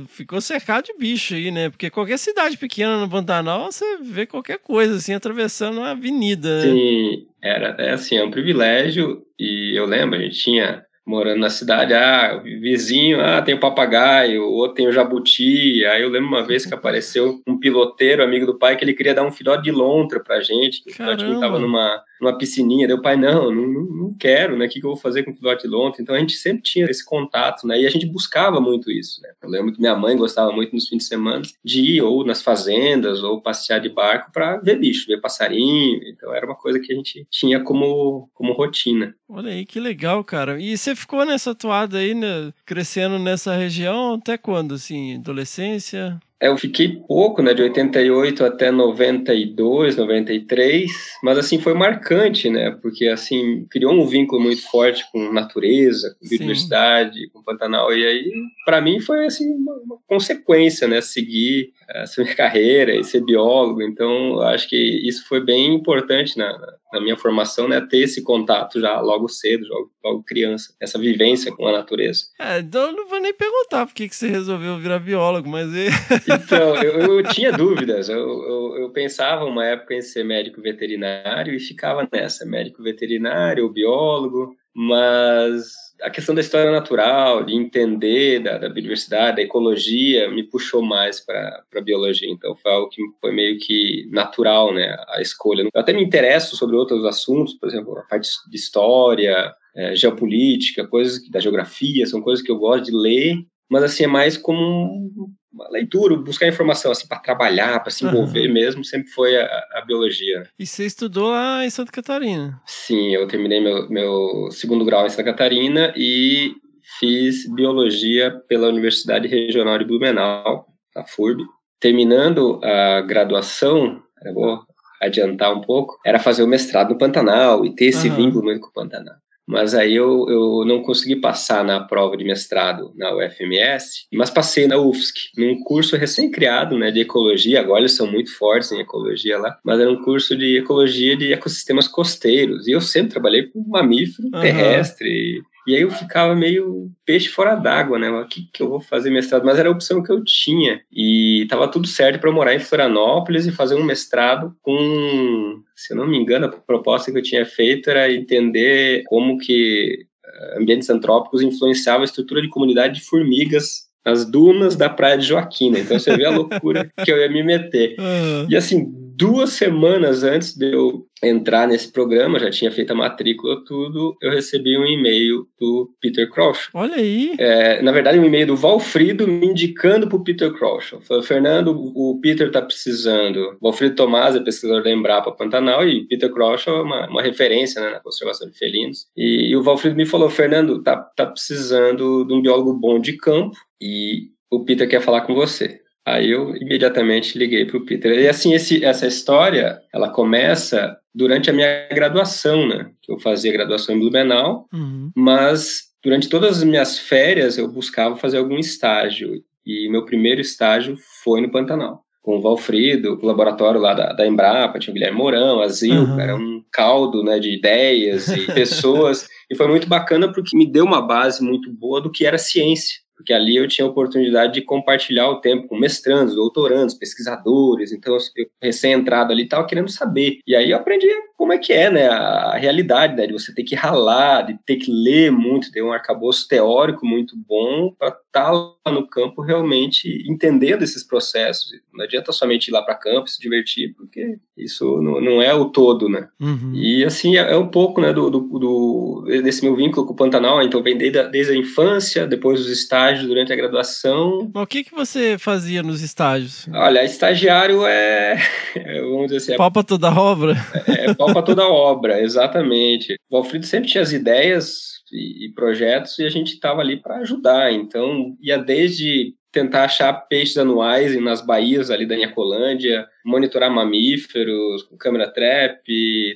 ficou 0.08 0.42
cercado 0.42 0.86
de 0.86 0.94
bicho 0.98 1.34
aí, 1.34 1.52
né? 1.52 1.70
Porque 1.70 1.90
qualquer 1.90 2.18
cidade 2.18 2.58
pequena 2.58 2.98
no 2.98 3.10
Pantanal, 3.10 3.72
você 3.72 3.98
vê 3.98 4.26
qualquer 4.26 4.58
coisa, 4.60 4.96
assim, 4.96 5.14
atravessando 5.14 5.78
uma 5.78 5.92
avenida, 5.92 6.58
né? 6.58 6.72
Sim, 6.72 7.28
era 7.42 7.76
é 7.80 7.92
assim, 7.92 8.18
é 8.18 8.24
um 8.24 8.32
privilégio 8.32 9.26
e 9.38 9.78
eu 9.78 9.86
lembro, 9.86 10.18
a 10.18 10.22
gente 10.22 10.40
tinha 10.40 10.83
morando 11.05 11.39
na 11.39 11.50
cidade, 11.50 11.93
ah, 11.93 12.39
o 12.39 12.43
vizinho, 12.43 13.19
ah, 13.22 13.41
tem 13.41 13.55
o 13.55 13.60
papagaio, 13.60 14.43
o 14.43 14.53
outro 14.53 14.75
tem 14.75 14.88
o 14.88 14.91
jabuti. 14.91 15.86
Aí 15.86 16.01
eu 16.01 16.10
lembro 16.10 16.29
uma 16.29 16.45
vez 16.45 16.65
que 16.65 16.74
apareceu 16.74 17.41
um 17.48 17.57
piloteiro, 17.57 18.24
amigo 18.24 18.45
do 18.45 18.57
pai, 18.57 18.75
que 18.75 18.86
ele 18.86 18.93
queria 18.93 19.13
dar 19.13 19.24
um 19.24 19.31
filhote 19.31 19.63
de 19.63 19.72
lontra 19.72 20.19
pra 20.19 20.41
gente, 20.41 20.83
que 20.83 20.91
o 20.91 20.93
filhotinho 20.93 21.39
Caramba. 21.39 21.45
tava 21.45 21.60
numa, 21.60 22.01
numa 22.22 22.38
piscininha. 22.38 22.88
Daí 22.88 22.95
o 22.95 23.01
pai, 23.01 23.15
não, 23.15 23.51
não, 23.51 23.67
não 23.67 24.03
não 24.13 24.17
quero, 24.17 24.55
né? 24.55 24.65
O 24.65 24.69
que, 24.69 24.79
que 24.79 24.86
eu 24.86 24.91
vou 24.91 25.00
fazer 25.00 25.24
com 25.24 25.31
o 25.31 25.36
filhote 25.36 25.63
de 25.63 25.67
lontra? 25.67 26.01
Então 26.01 26.15
a 26.15 26.19
gente 26.19 26.36
sempre 26.36 26.62
tinha 26.62 26.86
esse 26.86 27.03
contato, 27.03 27.65
né? 27.65 27.81
E 27.81 27.88
a 27.88 27.89
gente 27.89 28.05
buscava 28.05 28.62
muito 28.62 28.91
isso, 28.91 29.22
né? 29.22 29.29
Eu 29.41 29.50
lembro 29.50 29.74
que 29.74 29.79
minha 29.79 29.95
mãe 29.95 30.15
gostava 30.15 30.51
muito 30.51 30.74
nos 30.74 30.88
fins 30.88 31.00
de 31.00 31.03
semana 31.05 31.41
de 31.63 31.81
ir 31.81 32.01
ou 32.01 32.24
nas 32.25 32.41
fazendas 32.41 33.24
ou 33.24 33.41
passear 33.41 33.79
de 33.79 33.89
barco 33.89 34.31
para 34.31 34.57
ver 34.57 34.77
bicho, 34.77 35.07
ver 35.07 35.19
passarinho. 35.19 36.01
Então 36.07 36.33
era 36.33 36.45
uma 36.45 36.55
coisa 36.55 36.79
que 36.79 36.91
a 36.91 36.95
gente 36.95 37.25
tinha 37.29 37.60
como, 37.62 38.29
como 38.33 38.53
rotina. 38.53 39.15
Olha 39.27 39.51
aí, 39.51 39.65
que 39.65 39.79
legal, 39.79 40.24
cara. 40.24 40.62
E 40.62 40.77
você 40.77 40.93
ficou 40.96 41.26
nessa 41.26 41.54
toada 41.54 41.98
aí, 41.98 42.14
né, 42.14 42.52
crescendo 42.66 43.20
nessa 43.20 43.56
região 43.56 44.16
até 44.16 44.38
quando, 44.38 44.74
assim? 44.74 45.16
Adolescência? 45.16 46.20
É, 46.44 46.50
eu 46.50 46.58
fiquei 46.58 46.98
pouco, 47.08 47.42
né, 47.42 47.54
de 47.54 47.62
88 47.62 48.44
até 48.44 48.70
92, 48.70 49.96
93, 49.96 50.92
mas 51.24 51.38
assim 51.38 51.58
foi 51.58 51.74
marcante, 51.74 52.50
né, 52.50 52.78
porque 52.82 53.08
assim 53.08 53.66
criou 53.72 53.94
um 53.94 54.06
vínculo 54.06 54.42
muito 54.42 54.62
forte 54.70 55.06
com 55.10 55.32
natureza, 55.32 56.14
com 56.20 56.28
biodiversidade, 56.28 57.18
Sim. 57.18 57.30
com 57.32 57.44
Pantanal 57.44 57.96
e 57.96 58.06
aí 58.06 58.30
para 58.66 58.82
mim 58.82 59.00
foi 59.00 59.26
assim 59.26 59.56
uma, 59.56 59.74
uma, 59.86 59.98
consequência, 60.06 60.86
né, 60.86 61.00
seguir 61.00 61.72
essa 61.90 62.22
minha 62.22 62.36
carreira 62.36 62.94
e 62.94 63.06
ser 63.06 63.24
biólogo. 63.24 63.82
Então, 63.82 64.42
acho 64.42 64.68
que 64.68 64.76
isso 65.08 65.26
foi 65.30 65.40
bem 65.40 65.74
importante 65.74 66.38
na, 66.38 66.52
na 66.52 66.74
minha 67.00 67.18
formação, 67.18 67.68
né, 67.68 67.82
ter 67.82 68.00
esse 68.00 68.24
contato 68.24 68.80
já 68.80 69.00
logo 69.00 69.28
cedo, 69.28 69.68
logo, 69.68 69.92
logo 70.04 70.24
criança, 70.24 70.74
essa 70.80 70.98
vivência 71.00 71.52
com 71.52 71.68
a 71.68 71.72
natureza. 71.72 72.26
É, 72.40 72.60
então 72.60 72.88
eu 72.88 72.94
não 72.94 73.08
vou 73.08 73.20
nem 73.20 73.34
perguntar 73.34 73.86
por 73.86 73.94
que, 73.94 74.10
que 74.10 74.16
você 74.16 74.28
resolveu 74.28 74.78
virar 74.78 75.00
biólogo, 75.00 75.50
mas... 75.50 75.70
então, 76.28 76.76
eu, 76.78 77.18
eu, 77.18 77.24
tinha 77.24 77.52
dúvidas, 77.52 78.10
eu, 78.10 78.18
eu, 78.18 78.78
eu, 78.78 78.90
pensava 78.92 79.46
uma 79.46 79.66
época 79.66 79.94
em 79.94 80.02
ser 80.02 80.24
médico 80.24 80.62
veterinário 80.62 81.54
e 81.54 81.60
ficava 81.60 82.08
nessa, 82.12 82.46
médico 82.46 82.84
veterinário, 82.84 83.70
biólogo, 83.70 84.56
mas 84.74 85.93
a 86.03 86.10
questão 86.10 86.36
da 86.36 86.41
história 86.41 86.69
natural, 86.69 87.43
de 87.43 87.55
entender 87.55 88.39
da, 88.39 88.57
da 88.57 88.67
biodiversidade, 88.67 89.38
da 89.38 89.41
ecologia, 89.41 90.29
me 90.29 90.43
puxou 90.43 90.81
mais 90.81 91.22
para 91.22 91.63
a 91.74 91.81
biologia. 91.81 92.29
Então 92.29 92.55
foi 92.57 92.72
algo 92.72 92.89
que 92.89 93.01
foi 93.22 93.31
meio 93.31 93.57
que 93.57 94.07
natural, 94.12 94.74
né, 94.74 94.95
a 95.10 95.22
escolha. 95.22 95.63
Eu 95.63 95.81
até 95.81 95.93
me 95.93 96.03
interesso 96.03 96.57
sobre 96.57 96.75
outros 96.75 97.05
assuntos, 97.05 97.53
por 97.53 97.69
exemplo, 97.69 97.98
a 97.98 98.01
parte 98.03 98.29
de 98.50 98.55
história, 98.55 99.53
é, 99.75 99.95
geopolítica, 99.95 100.86
coisas 100.86 101.27
da 101.29 101.39
geografia, 101.39 102.05
são 102.05 102.22
coisas 102.22 102.43
que 102.43 102.51
eu 102.51 102.57
gosto 102.57 102.86
de 102.86 102.91
ler, 102.91 103.38
mas 103.74 103.84
assim 103.84 104.03
é 104.03 104.08
mais 104.08 104.38
como 104.38 105.34
uma 105.51 105.68
leitura, 105.72 106.15
buscar 106.15 106.48
informação 106.48 106.92
assim 106.92 107.08
para 107.08 107.18
trabalhar, 107.18 107.80
para 107.80 107.89
se 107.89 108.06
envolver 108.06 108.46
uhum. 108.46 108.53
mesmo, 108.53 108.86
sempre 108.86 109.10
foi 109.10 109.36
a, 109.36 109.46
a, 109.74 109.84
biologia. 109.84 110.44
E 110.60 110.65
você 110.65 110.86
estudou 110.86 111.32
lá 111.32 111.65
em 111.65 111.72
Santa 111.72 111.92
Catarina? 111.92 112.62
Sim, 112.68 113.15
eu 113.15 113.27
terminei 113.27 113.60
meu, 113.60 113.89
meu 113.89 114.48
segundo 114.51 114.86
grau 114.86 115.08
em 115.08 115.10
Santa 115.10 115.24
Catarina 115.24 115.92
e 115.98 116.53
fiz 117.00 117.51
biologia 117.51 118.39
pela 118.48 118.68
Universidade 118.68 119.27
Regional 119.27 119.80
de 119.80 119.86
Blumenau, 119.86 120.68
a 120.96 121.03
FURB. 121.03 121.44
Terminando 121.80 122.62
a 122.63 123.01
graduação, 123.01 124.03
eu 124.24 124.34
vou 124.36 124.60
adiantar 125.01 125.51
um 125.51 125.62
pouco, 125.62 126.00
era 126.06 126.20
fazer 126.20 126.44
o 126.44 126.48
mestrado 126.48 126.92
no 126.92 126.98
Pantanal 127.00 127.65
e 127.65 127.74
ter 127.74 127.86
esse 127.86 128.08
uhum. 128.08 128.15
vínculo 128.15 128.44
muito 128.44 128.62
com 128.62 128.68
o 128.68 128.74
Pantanal. 128.74 129.15
Mas 129.48 129.74
aí 129.74 129.94
eu, 129.94 130.26
eu 130.30 130.66
não 130.66 130.82
consegui 130.82 131.18
passar 131.18 131.64
na 131.64 131.82
prova 131.82 132.16
de 132.16 132.24
mestrado 132.24 132.94
na 132.96 133.14
UFMS, 133.14 134.08
mas 134.14 134.30
passei 134.30 134.68
na 134.68 134.78
UFSC, 134.78 135.32
num 135.38 135.62
curso 135.64 135.98
recém-criado 135.98 136.78
né, 136.78 136.92
de 136.92 137.02
ecologia. 137.02 137.60
Agora 137.60 137.82
eles 137.82 137.96
são 137.96 138.10
muito 138.10 138.36
fortes 138.38 138.72
em 138.72 138.80
ecologia 138.80 139.38
lá, 139.38 139.58
mas 139.64 139.80
era 139.80 139.92
um 139.92 140.02
curso 140.02 140.36
de 140.36 140.58
ecologia 140.58 141.18
de 141.18 141.34
ecossistemas 141.34 141.88
costeiros. 141.88 142.68
E 142.68 142.72
eu 142.72 142.82
sempre 142.82 143.12
trabalhei 143.12 143.44
com 143.44 143.64
mamífero 143.68 144.30
uhum. 144.34 144.42
terrestre, 144.42 145.42
e 145.67 145.75
aí 145.75 145.82
eu 145.82 145.91
ficava 145.91 146.36
meio 146.36 146.91
peixe 147.05 147.29
fora 147.29 147.55
d'água, 147.55 147.98
né? 147.98 148.10
O 148.10 148.27
que, 148.27 148.50
que 148.51 148.62
eu 148.62 148.70
vou 148.70 148.82
fazer 148.82 149.10
mestrado? 149.10 149.46
Mas 149.46 149.58
era 149.58 149.70
a 149.70 149.72
opção 149.72 150.03
que 150.03 150.12
eu 150.12 150.24
tinha. 150.24 150.82
E 150.91 151.46
tava 151.50 151.67
tudo 151.67 151.88
certo 151.88 152.20
para 152.20 152.32
morar 152.32 152.53
em 152.53 152.60
Florianópolis 152.60 153.46
e 153.46 153.51
fazer 153.51 153.75
um 153.75 153.84
mestrado 153.84 154.55
com, 154.62 155.62
se 155.75 155.93
eu 155.93 155.98
não 155.98 156.08
me 156.08 156.17
engano, 156.17 156.46
a 156.46 156.50
proposta 156.50 157.12
que 157.12 157.17
eu 157.17 157.24
tinha 157.24 157.46
feito 157.46 157.89
era 157.89 158.12
entender 158.12 159.03
como 159.05 159.38
que 159.38 160.05
eh, 160.25 160.58
ambientes 160.60 160.89
antrópicos 160.89 161.41
influenciavam 161.41 162.01
a 162.01 162.05
estrutura 162.05 162.41
de 162.41 162.50
comunidade 162.50 162.96
de 162.96 163.05
formigas 163.05 163.88
nas 164.05 164.25
dunas 164.25 164.75
da 164.75 164.89
Praia 164.89 165.17
de 165.17 165.25
Joaquina. 165.25 165.79
Então 165.79 165.98
você 165.98 166.15
vê 166.15 166.25
a 166.25 166.32
loucura 166.32 166.91
que 167.03 167.12
eu 167.12 167.17
ia 167.17 167.29
me 167.29 167.41
meter. 167.41 167.96
Uhum. 167.98 168.48
E 168.50 168.55
assim, 168.55 169.02
duas 169.24 169.51
semanas 169.51 170.22
antes 170.22 170.53
de 170.53 170.74
eu 170.74 171.06
entrar 171.24 171.65
nesse 171.65 171.89
programa, 171.89 172.38
já 172.38 172.51
tinha 172.51 172.70
feito 172.70 172.92
a 172.92 172.96
matrícula, 172.96 173.63
tudo, 173.65 174.18
eu 174.22 174.30
recebi 174.30 174.77
um 174.77 174.86
e-mail 174.86 175.48
do 175.58 175.89
Peter 176.01 176.30
Crouch. 176.30 176.70
Olha 176.74 176.96
aí! 176.96 177.34
É, 177.39 177.82
na 177.82 177.94
verdade, 177.94 178.20
um 178.20 178.25
e-mail 178.25 178.48
do 178.48 178.58
Valfrido 178.58 179.25
me 179.25 179.48
indicando 179.48 180.10
para 180.10 180.18
o 180.18 180.24
Peter 180.25 180.51
Crouch. 180.51 180.98
Falou, 181.08 181.24
Fernando, 181.24 181.72
o 181.72 182.20
Peter 182.22 182.48
está 182.48 182.62
precisando. 182.62 183.58
Valfrido 183.62 183.96
Tomás 183.96 184.36
é 184.36 184.42
pesquisador 184.42 184.84
da 184.84 184.92
Embrapa 184.92 185.32
Pantanal 185.32 185.88
e 185.88 186.06
Peter 186.06 186.30
Crouch 186.30 186.68
é 186.68 186.74
uma, 186.74 187.08
uma 187.08 187.22
referência 187.22 187.82
né, 187.82 187.92
na 187.92 188.01
conservação 188.01 188.50
de 188.50 188.58
felinos. 188.58 189.08
E, 189.15 189.51
e, 189.51 189.56
o 189.56 189.63
Valfrido 189.63 189.96
me 189.96 190.06
falou, 190.06 190.30
Fernando, 190.30 190.84
tá, 190.84 190.98
tá 190.98 191.25
precisando 191.25 192.25
de 192.25 192.34
um 192.34 192.42
biólogo 192.42 192.74
bom 192.74 193.00
de 193.00 193.15
campo 193.15 193.56
e 193.82 194.34
o 194.51 194.65
Peter 194.65 194.89
quer 194.89 195.01
falar 195.01 195.22
com 195.22 195.34
você. 195.34 195.80
Aí 196.05 196.31
eu 196.31 196.55
imediatamente 196.57 197.38
liguei 197.38 197.65
para 197.65 197.77
o 197.77 197.86
Peter. 197.86 198.12
E 198.19 198.27
assim, 198.27 198.53
esse, 198.53 198.83
essa 198.83 199.07
história, 199.07 199.81
ela 199.93 200.10
começa 200.10 200.98
durante 201.15 201.50
a 201.50 201.53
minha 201.53 201.88
graduação, 201.89 202.67
né? 202.67 202.91
Que 203.01 203.12
eu 203.12 203.19
fazia 203.19 203.53
graduação 203.53 203.95
em 203.95 204.00
Blumenau, 204.00 204.67
uhum. 204.74 205.12
mas 205.15 205.93
durante 206.03 206.27
todas 206.27 206.57
as 206.57 206.63
minhas 206.63 207.00
férias 207.00 207.57
eu 207.57 207.67
buscava 207.69 208.17
fazer 208.17 208.38
algum 208.38 208.57
estágio. 208.57 209.41
E 209.65 209.88
meu 209.89 210.03
primeiro 210.03 210.41
estágio 210.41 210.98
foi 211.24 211.39
no 211.39 211.51
Pantanal. 211.51 212.03
Com 212.22 212.38
o 212.38 212.41
Valfrido, 212.41 213.19
o 213.22 213.25
laboratório 213.25 213.79
lá 213.79 213.93
da, 213.93 214.13
da 214.13 214.27
Embrapa, 214.27 214.79
tinha 214.79 214.91
o 214.91 214.93
Guilherme 214.93 215.17
Mourão, 215.17 215.62
a 215.62 215.67
Zil, 215.67 216.03
uhum. 216.03 216.19
era 216.19 216.36
um 216.36 216.63
caldo 216.72 217.24
né, 217.24 217.39
de 217.39 217.55
ideias 217.55 218.27
e 218.27 218.45
pessoas. 218.53 219.27
e 219.50 219.55
foi 219.55 219.67
muito 219.67 219.88
bacana 219.88 220.31
porque 220.33 220.57
me 220.57 220.69
deu 220.69 220.83
uma 220.83 221.01
base 221.01 221.41
muito 221.41 221.72
boa 221.72 222.01
do 222.01 222.12
que 222.12 222.25
era 222.25 222.38
ciência 222.38 223.02
porque 223.15 223.34
ali 223.34 223.55
eu 223.55 223.67
tinha 223.67 223.86
a 223.86 223.89
oportunidade 223.89 224.53
de 224.53 224.62
compartilhar 224.62 225.29
o 225.29 225.39
tempo 225.39 225.67
com 225.67 225.77
mestrandos, 225.77 226.36
doutorandos, 226.36 226.96
pesquisadores, 226.96 227.91
então 227.91 228.13
eu 228.13 228.46
recém-entrado 228.62 229.32
ali 229.32 229.43
estava 229.43 229.65
querendo 229.65 229.89
saber. 229.89 230.39
E 230.46 230.55
aí 230.55 230.72
eu 230.72 230.77
aprendi 230.77 231.08
como 231.38 231.53
é 231.53 231.58
que 231.58 231.74
é, 231.74 231.89
né, 231.89 232.08
a 232.08 232.55
realidade, 232.55 233.15
né, 233.15 233.27
de 233.27 233.34
você 233.34 233.53
ter 233.53 233.63
que 233.63 233.75
ralar, 233.75 234.43
de 234.43 234.58
ter 234.65 234.77
que 234.77 234.91
ler 234.91 235.32
muito, 235.32 235.72
ter 235.72 235.82
um 235.82 235.91
arcabouço 235.91 236.48
teórico 236.48 237.05
muito 237.05 237.36
bom 237.36 237.93
para 237.98 238.17
estar 238.34 238.46
tá 238.46 238.52
lá 238.52 238.92
no 238.92 239.08
campo 239.08 239.44
realmente 239.44 240.25
entendendo 240.28 240.82
esses 240.82 241.04
processos. 241.04 241.72
Não 241.94 242.04
adianta 242.04 242.32
somente 242.32 242.68
ir 242.68 242.72
lá 242.72 242.82
para 242.82 242.96
campo 242.96 243.30
se 243.30 243.40
divertir, 243.40 243.94
porque 243.96 244.38
isso 244.58 245.00
não, 245.02 245.22
não 245.22 245.42
é 245.42 245.54
o 245.54 245.66
todo, 245.66 246.10
né. 246.10 246.28
Uhum. 246.42 246.74
E 246.74 247.06
assim, 247.06 247.38
é, 247.38 247.54
é, 247.54 247.58
um 247.58 247.68
pouco, 247.68 248.02
né, 248.02 248.12
do, 248.12 248.30
do, 248.30 248.40
do, 248.40 249.25
desse 249.44 249.63
meu 249.63 249.75
vínculo 249.75 250.06
com 250.06 250.13
o 250.13 250.16
Pantanal, 250.16 250.62
então 250.63 250.82
vem 250.82 250.98
desde, 250.98 251.24
desde 251.30 251.54
a 251.54 251.56
infância, 251.56 252.25
depois 252.25 252.60
os 252.60 252.70
estágios 252.70 253.28
durante 253.28 253.54
a 253.54 253.56
graduação. 253.56 254.52
Mas 254.54 254.63
o 254.63 254.68
que, 254.68 254.84
que 254.84 254.96
você 254.96 255.38
fazia 255.38 255.84
nos 255.84 256.02
estágios? 256.02 256.68
Olha, 256.74 257.04
estagiário 257.04 257.86
é, 257.86 258.38
vamos 259.02 259.28
dizer 259.28 259.38
assim... 259.38 259.54
É, 259.54 259.58
pau 259.58 259.72
para 259.72 259.84
toda 259.84 260.12
obra? 260.12 260.56
É, 260.88 261.12
é 261.12 261.13
pau 261.13 261.32
para 261.32 261.44
toda 261.44 261.68
obra, 261.68 262.22
exatamente. 262.22 263.16
O 263.30 263.38
Alfredo 263.38 263.66
sempre 263.66 263.90
tinha 263.90 264.02
as 264.02 264.12
ideias 264.12 265.02
e, 265.13 265.46
e 265.46 265.53
projetos 265.53 266.17
e 266.20 266.25
a 266.25 266.29
gente 266.29 266.53
estava 266.53 266.82
ali 266.82 266.98
para 266.98 267.17
ajudar. 267.17 267.72
Então, 267.72 268.36
ia 268.41 268.58
desde 268.58 269.36
tentar 269.53 269.84
achar 269.84 270.12
peixes 270.13 270.58
anuais 270.58 271.15
nas 271.22 271.46
baías 271.46 271.91
ali 271.91 272.08
da 272.08 272.15
Niacolândia, 272.15 273.08
monitorar 273.24 273.72
mamíferos 273.72 274.82
com 274.82 274.98
câmera 274.98 275.32
trap, 275.32 275.84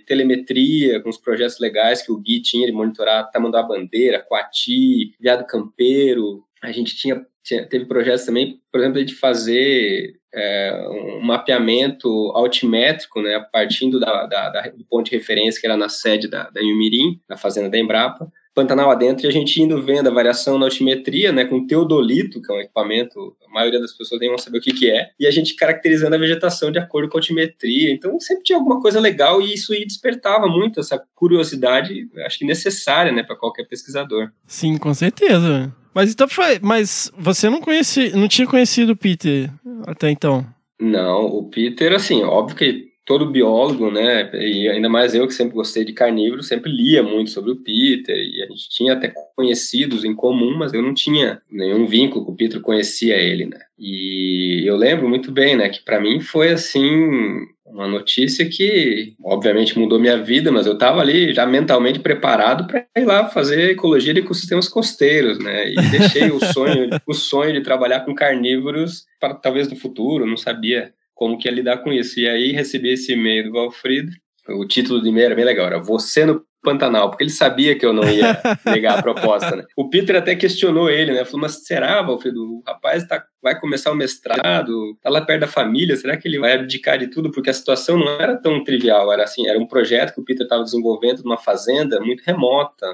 telemetria 0.06 1.02
com 1.02 1.10
os 1.10 1.18
projetos 1.18 1.60
legais 1.60 2.04
que 2.04 2.12
o 2.12 2.20
Gui 2.20 2.42
tinha 2.42 2.68
de 2.68 2.72
monitorar 2.72 3.32
tamanduá 3.32 3.64
bandeira, 3.64 4.20
coati, 4.20 5.16
viado 5.20 5.48
campeiro. 5.48 6.44
A 6.62 6.72
gente 6.72 6.96
tinha, 6.96 7.26
tinha 7.44 7.66
teve 7.68 7.86
projetos 7.86 8.24
também, 8.24 8.62
por 8.72 8.82
exemplo, 8.82 9.04
de 9.04 9.16
fazer 9.16 10.14
é, 10.32 10.88
um 10.88 11.22
mapeamento 11.22 12.08
altimétrico, 12.36 13.20
né, 13.24 13.44
partindo 13.52 14.00
da, 14.00 14.28
da, 14.28 14.50
da, 14.50 14.62
do 14.70 14.86
ponto 14.86 15.10
de 15.10 15.18
referência 15.18 15.60
que 15.60 15.66
era 15.66 15.76
na 15.76 15.90
sede 15.90 16.28
da, 16.28 16.52
da 16.52 16.62
Yumirim, 16.62 17.20
na 17.28 17.36
fazenda 17.36 17.68
da 17.68 17.80
Embrapa, 17.80 18.32
Pantanal 18.58 18.90
adentro, 18.90 19.28
e 19.28 19.30
a 19.30 19.32
gente 19.32 19.62
indo 19.62 19.80
vendo 19.84 20.08
a 20.08 20.12
variação 20.12 20.58
na 20.58 20.66
altimetria, 20.66 21.32
né, 21.32 21.46
com 21.46 21.68
teodolito, 21.68 22.42
que 22.42 22.52
é 22.52 22.56
um 22.56 22.60
equipamento, 22.60 23.38
a 23.48 23.54
maioria 23.54 23.80
das 23.80 23.96
pessoas 23.96 24.20
nem 24.20 24.30
vão 24.30 24.38
saber 24.40 24.58
o 24.58 24.62
que, 24.62 24.74
que 24.74 24.90
é, 24.90 25.12
e 25.20 25.28
a 25.28 25.32
gente 25.32 25.56
caracterizando 25.56 26.16
a 26.16 26.18
vegetação 26.18 26.72
de 26.72 26.80
acordo 26.80 27.08
com 27.08 27.18
a 27.18 27.20
altimetria. 27.20 27.92
Então 27.94 28.20
sempre 28.20 28.44
tinha 28.44 28.58
alguma 28.58 28.82
coisa 28.82 29.00
legal 29.00 29.40
e 29.40 29.54
isso 29.54 29.74
despertava 29.74 30.48
muito 30.48 30.80
essa 30.80 31.00
curiosidade, 31.14 32.10
acho 32.26 32.40
que 32.40 32.46
necessária, 32.46 33.12
né, 33.12 33.22
para 33.22 33.36
qualquer 33.36 33.66
pesquisador. 33.66 34.32
Sim, 34.48 34.76
com 34.78 34.92
certeza. 34.92 35.72
Mas 35.94 36.12
então 36.12 36.28
foi, 36.28 36.58
mas 36.60 37.12
você 37.16 37.52
não 37.52 37.62
conhece, 37.62 38.10
não 38.18 38.28
tinha 38.28 38.48
conhecido 38.48 38.94
o 38.94 38.98
Peter 38.98 39.52
até 39.86 40.10
então? 40.10 40.44
Não, 40.80 41.26
o 41.26 41.44
Peter, 41.48 41.94
assim, 41.94 42.24
óbvio 42.24 42.58
que 42.58 42.88
todo 43.08 43.32
biólogo, 43.32 43.90
né, 43.90 44.30
e 44.34 44.68
ainda 44.68 44.90
mais 44.90 45.16
eu 45.16 45.26
que 45.26 45.34
sempre 45.34 45.56
gostei 45.56 45.86
de 45.86 45.94
carnívoro, 45.94 46.44
sempre 46.44 46.70
lia 46.70 47.02
muito 47.02 47.32
sobre 47.32 47.52
o 47.52 47.56
Peter, 47.56 48.18
e 48.18 48.44
a 48.44 48.48
gente 48.48 48.70
tinha 48.70 48.94
até 48.94 49.14
conhecidos 49.34 50.04
em 50.04 50.14
comum, 50.14 50.58
mas 50.58 50.74
eu 50.74 50.82
não 50.82 50.94
tinha 50.94 51.42
nenhum 51.50 51.86
vínculo 51.86 52.26
com 52.26 52.34
o 52.34 52.36
Peter, 52.36 52.60
conhecia 52.60 53.16
ele, 53.16 53.46
né. 53.46 53.60
E 53.80 54.62
eu 54.66 54.76
lembro 54.76 55.08
muito 55.08 55.32
bem, 55.32 55.56
né, 55.56 55.70
que 55.70 55.82
para 55.82 56.02
mim 56.02 56.20
foi 56.20 56.50
assim 56.50 57.48
uma 57.66 57.88
notícia 57.88 58.48
que, 58.48 59.14
obviamente, 59.24 59.78
mudou 59.78 60.00
minha 60.00 60.18
vida, 60.22 60.52
mas 60.52 60.66
eu 60.66 60.74
estava 60.74 61.00
ali 61.00 61.34
já 61.34 61.46
mentalmente 61.46 62.00
preparado 62.00 62.66
para 62.66 62.86
ir 62.98 63.06
lá 63.06 63.28
fazer 63.30 63.72
ecologia 63.72 64.14
de 64.14 64.22
ecossistemas 64.22 64.70
costeiros, 64.70 65.38
né? 65.38 65.70
E 65.70 65.76
deixei 65.92 66.32
o 66.32 66.40
sonho, 66.40 66.90
o 67.06 67.14
sonho 67.14 67.54
de 67.54 67.62
trabalhar 67.62 68.02
com 68.02 68.16
carnívoros 68.16 69.06
para 69.20 69.34
talvez 69.34 69.70
no 69.70 69.76
futuro, 69.76 70.26
não 70.26 70.38
sabia 70.38 70.94
como 71.18 71.38
que 71.38 71.48
ia 71.48 71.54
lidar 71.54 71.80
com 71.80 71.92
isso. 71.92 72.20
E 72.20 72.30
aí 72.30 72.52
recebi 72.52 72.94
esse 72.94 73.12
e-mail 73.12 73.46
do 73.46 73.52
Valfrido. 73.52 74.12
O 74.48 74.66
título 74.66 75.02
do 75.02 75.10
e-mail 75.10 75.26
era 75.26 75.36
bem 75.36 75.44
legal, 75.44 75.66
era 75.66 75.80
Você 75.80 76.26
no 76.26 76.46
Pantanal, 76.68 77.10
porque 77.10 77.24
ele 77.24 77.30
sabia 77.30 77.78
que 77.78 77.86
eu 77.86 77.94
não 77.94 78.04
ia 78.04 78.38
negar 78.66 79.00
a 79.00 79.02
proposta, 79.02 79.56
né? 79.56 79.64
O 79.78 79.90
Peter 79.90 80.18
até 80.18 80.36
questionou 80.36 80.90
ele, 80.90 81.14
né? 81.14 81.24
Falou, 81.24 81.42
mas 81.42 81.66
será, 81.66 82.02
Valfrido? 82.02 82.44
O 82.44 82.64
rapaz 82.68 83.08
tá, 83.08 83.24
vai 83.42 83.58
começar 83.58 83.90
o 83.90 83.96
mestrado, 83.96 84.98
tá 85.02 85.10
lá 85.10 85.22
perto 85.22 85.42
da 85.42 85.48
família, 85.48 85.96
será 85.96 86.18
que 86.18 86.28
ele 86.28 86.40
vai 86.40 86.54
abdicar 86.56 86.98
de 86.98 87.08
tudo? 87.08 87.32
Porque 87.32 87.50
a 87.50 87.54
situação 87.54 87.98
não 87.98 88.10
era 88.20 88.36
tão 88.36 88.62
trivial, 88.66 89.14
era 89.14 89.24
assim, 89.24 89.48
era 89.48 89.58
um 89.58 89.66
projeto 89.66 90.14
que 90.14 90.20
o 90.20 90.26
Peter 90.26 90.44
estava 90.44 90.64
desenvolvendo 90.64 91.24
numa 91.24 91.38
fazenda 91.38 92.02
muito 92.02 92.22
remota, 92.26 92.86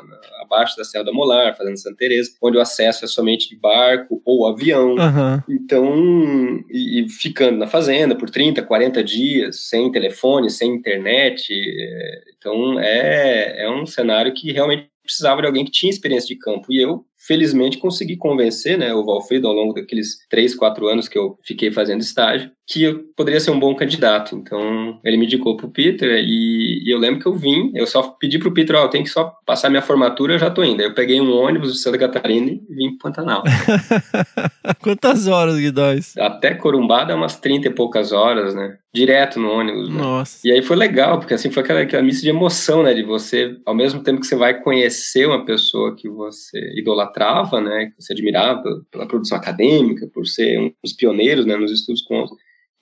abaixo 0.41 0.77
da 0.77 0.83
Serra 0.83 1.05
da 1.05 1.11
Molar, 1.11 1.57
fazendo 1.57 1.77
Santa 1.77 1.97
Teresa, 1.97 2.29
onde 2.41 2.57
o 2.57 2.61
acesso 2.61 3.05
é 3.05 3.07
somente 3.07 3.49
de 3.49 3.55
barco 3.55 4.21
ou 4.23 4.47
avião. 4.47 4.91
Uhum. 4.91 5.41
Então, 5.49 6.63
e, 6.69 7.01
e, 7.01 7.09
ficando 7.09 7.57
na 7.57 7.67
fazenda 7.67 8.15
por 8.15 8.29
30, 8.29 8.61
40 8.61 9.03
dias, 9.03 9.61
sem 9.61 9.91
telefone, 9.91 10.51
sem 10.51 10.75
internet, 10.75 11.51
é, 11.51 12.32
então 12.43 12.77
é, 12.77 13.63
é 13.63 13.71
um 13.71 13.85
cenário 13.85 14.33
que 14.33 14.51
realmente 14.51 14.89
precisava 15.01 15.41
de 15.41 15.47
alguém 15.47 15.63
que 15.63 15.71
tinha 15.71 15.89
experiência 15.89 16.27
de 16.27 16.39
campo. 16.39 16.67
E 16.69 16.81
eu 16.81 17.05
felizmente 17.17 17.77
consegui 17.77 18.17
convencer 18.17 18.77
né, 18.77 18.93
o 18.93 19.05
Valfredo 19.05 19.47
ao 19.47 19.53
longo 19.53 19.73
daqueles 19.73 20.17
três, 20.29 20.53
quatro 20.53 20.87
anos 20.87 21.07
que 21.07 21.17
eu 21.17 21.37
fiquei 21.45 21.71
fazendo 21.71 22.01
estágio, 22.01 22.51
que 22.65 22.83
eu 22.83 23.03
poderia 23.15 23.39
ser 23.39 23.51
um 23.51 23.59
bom 23.59 23.75
candidato. 23.75 24.35
Então, 24.35 24.99
ele 25.03 25.17
me 25.17 25.25
indicou 25.25 25.57
pro 25.57 25.69
Peter 25.69 26.23
e, 26.25 26.81
e 26.85 26.93
eu 26.93 26.97
lembro 26.97 27.19
que 27.19 27.25
eu 27.25 27.33
vim, 27.33 27.71
eu 27.75 27.85
só 27.85 28.03
pedi 28.03 28.39
pro 28.39 28.53
Peter, 28.53 28.75
ó, 28.75 28.81
oh, 28.81 28.85
eu 28.85 28.89
tenho 28.89 29.03
que 29.03 29.09
só 29.09 29.33
passar 29.45 29.69
minha 29.69 29.81
formatura, 29.81 30.35
eu 30.35 30.39
já 30.39 30.49
tô 30.49 30.63
indo. 30.63 30.79
Aí 30.81 30.87
eu 30.87 30.93
peguei 30.93 31.19
um 31.19 31.31
ônibus 31.33 31.73
de 31.73 31.79
Santa 31.79 31.97
Catarina 31.97 32.51
e 32.51 32.73
vim 32.73 32.89
pro 32.91 33.09
Pantanal. 33.09 33.43
Quantas 34.81 35.27
horas, 35.27 35.57
Guidóis? 35.57 36.15
Até 36.17 36.53
Corumbá 36.55 37.03
dá 37.03 37.15
umas 37.15 37.37
30 37.37 37.67
e 37.67 37.71
poucas 37.71 38.13
horas, 38.13 38.55
né? 38.55 38.77
Direto 38.93 39.39
no 39.39 39.51
ônibus. 39.51 39.89
Né? 39.89 39.97
Nossa. 39.97 40.47
E 40.47 40.51
aí 40.51 40.61
foi 40.61 40.77
legal, 40.77 41.19
porque 41.19 41.33
assim 41.33 41.51
foi 41.51 41.63
aquela, 41.63 41.81
aquela 41.81 42.03
missa 42.03 42.21
de 42.21 42.29
emoção, 42.29 42.83
né? 42.83 42.93
De 42.93 43.03
você, 43.03 43.57
ao 43.65 43.75
mesmo 43.75 44.01
tempo 44.01 44.21
que 44.21 44.27
você 44.27 44.35
vai 44.35 44.61
conhecer 44.61 45.27
uma 45.27 45.43
pessoa 45.43 45.95
que 45.95 46.07
você 46.07 46.59
idolatrava, 46.77 47.59
né? 47.59 47.87
Que 47.87 48.01
você 48.01 48.13
admirava 48.13 48.63
pela 48.91 49.07
produção 49.07 49.37
acadêmica, 49.37 50.07
por 50.13 50.25
ser 50.25 50.59
um 50.59 50.71
dos 50.81 50.93
pioneiros 50.93 51.45
né, 51.45 51.57
nos 51.57 51.71
estudos 51.71 52.01
com 52.03 52.25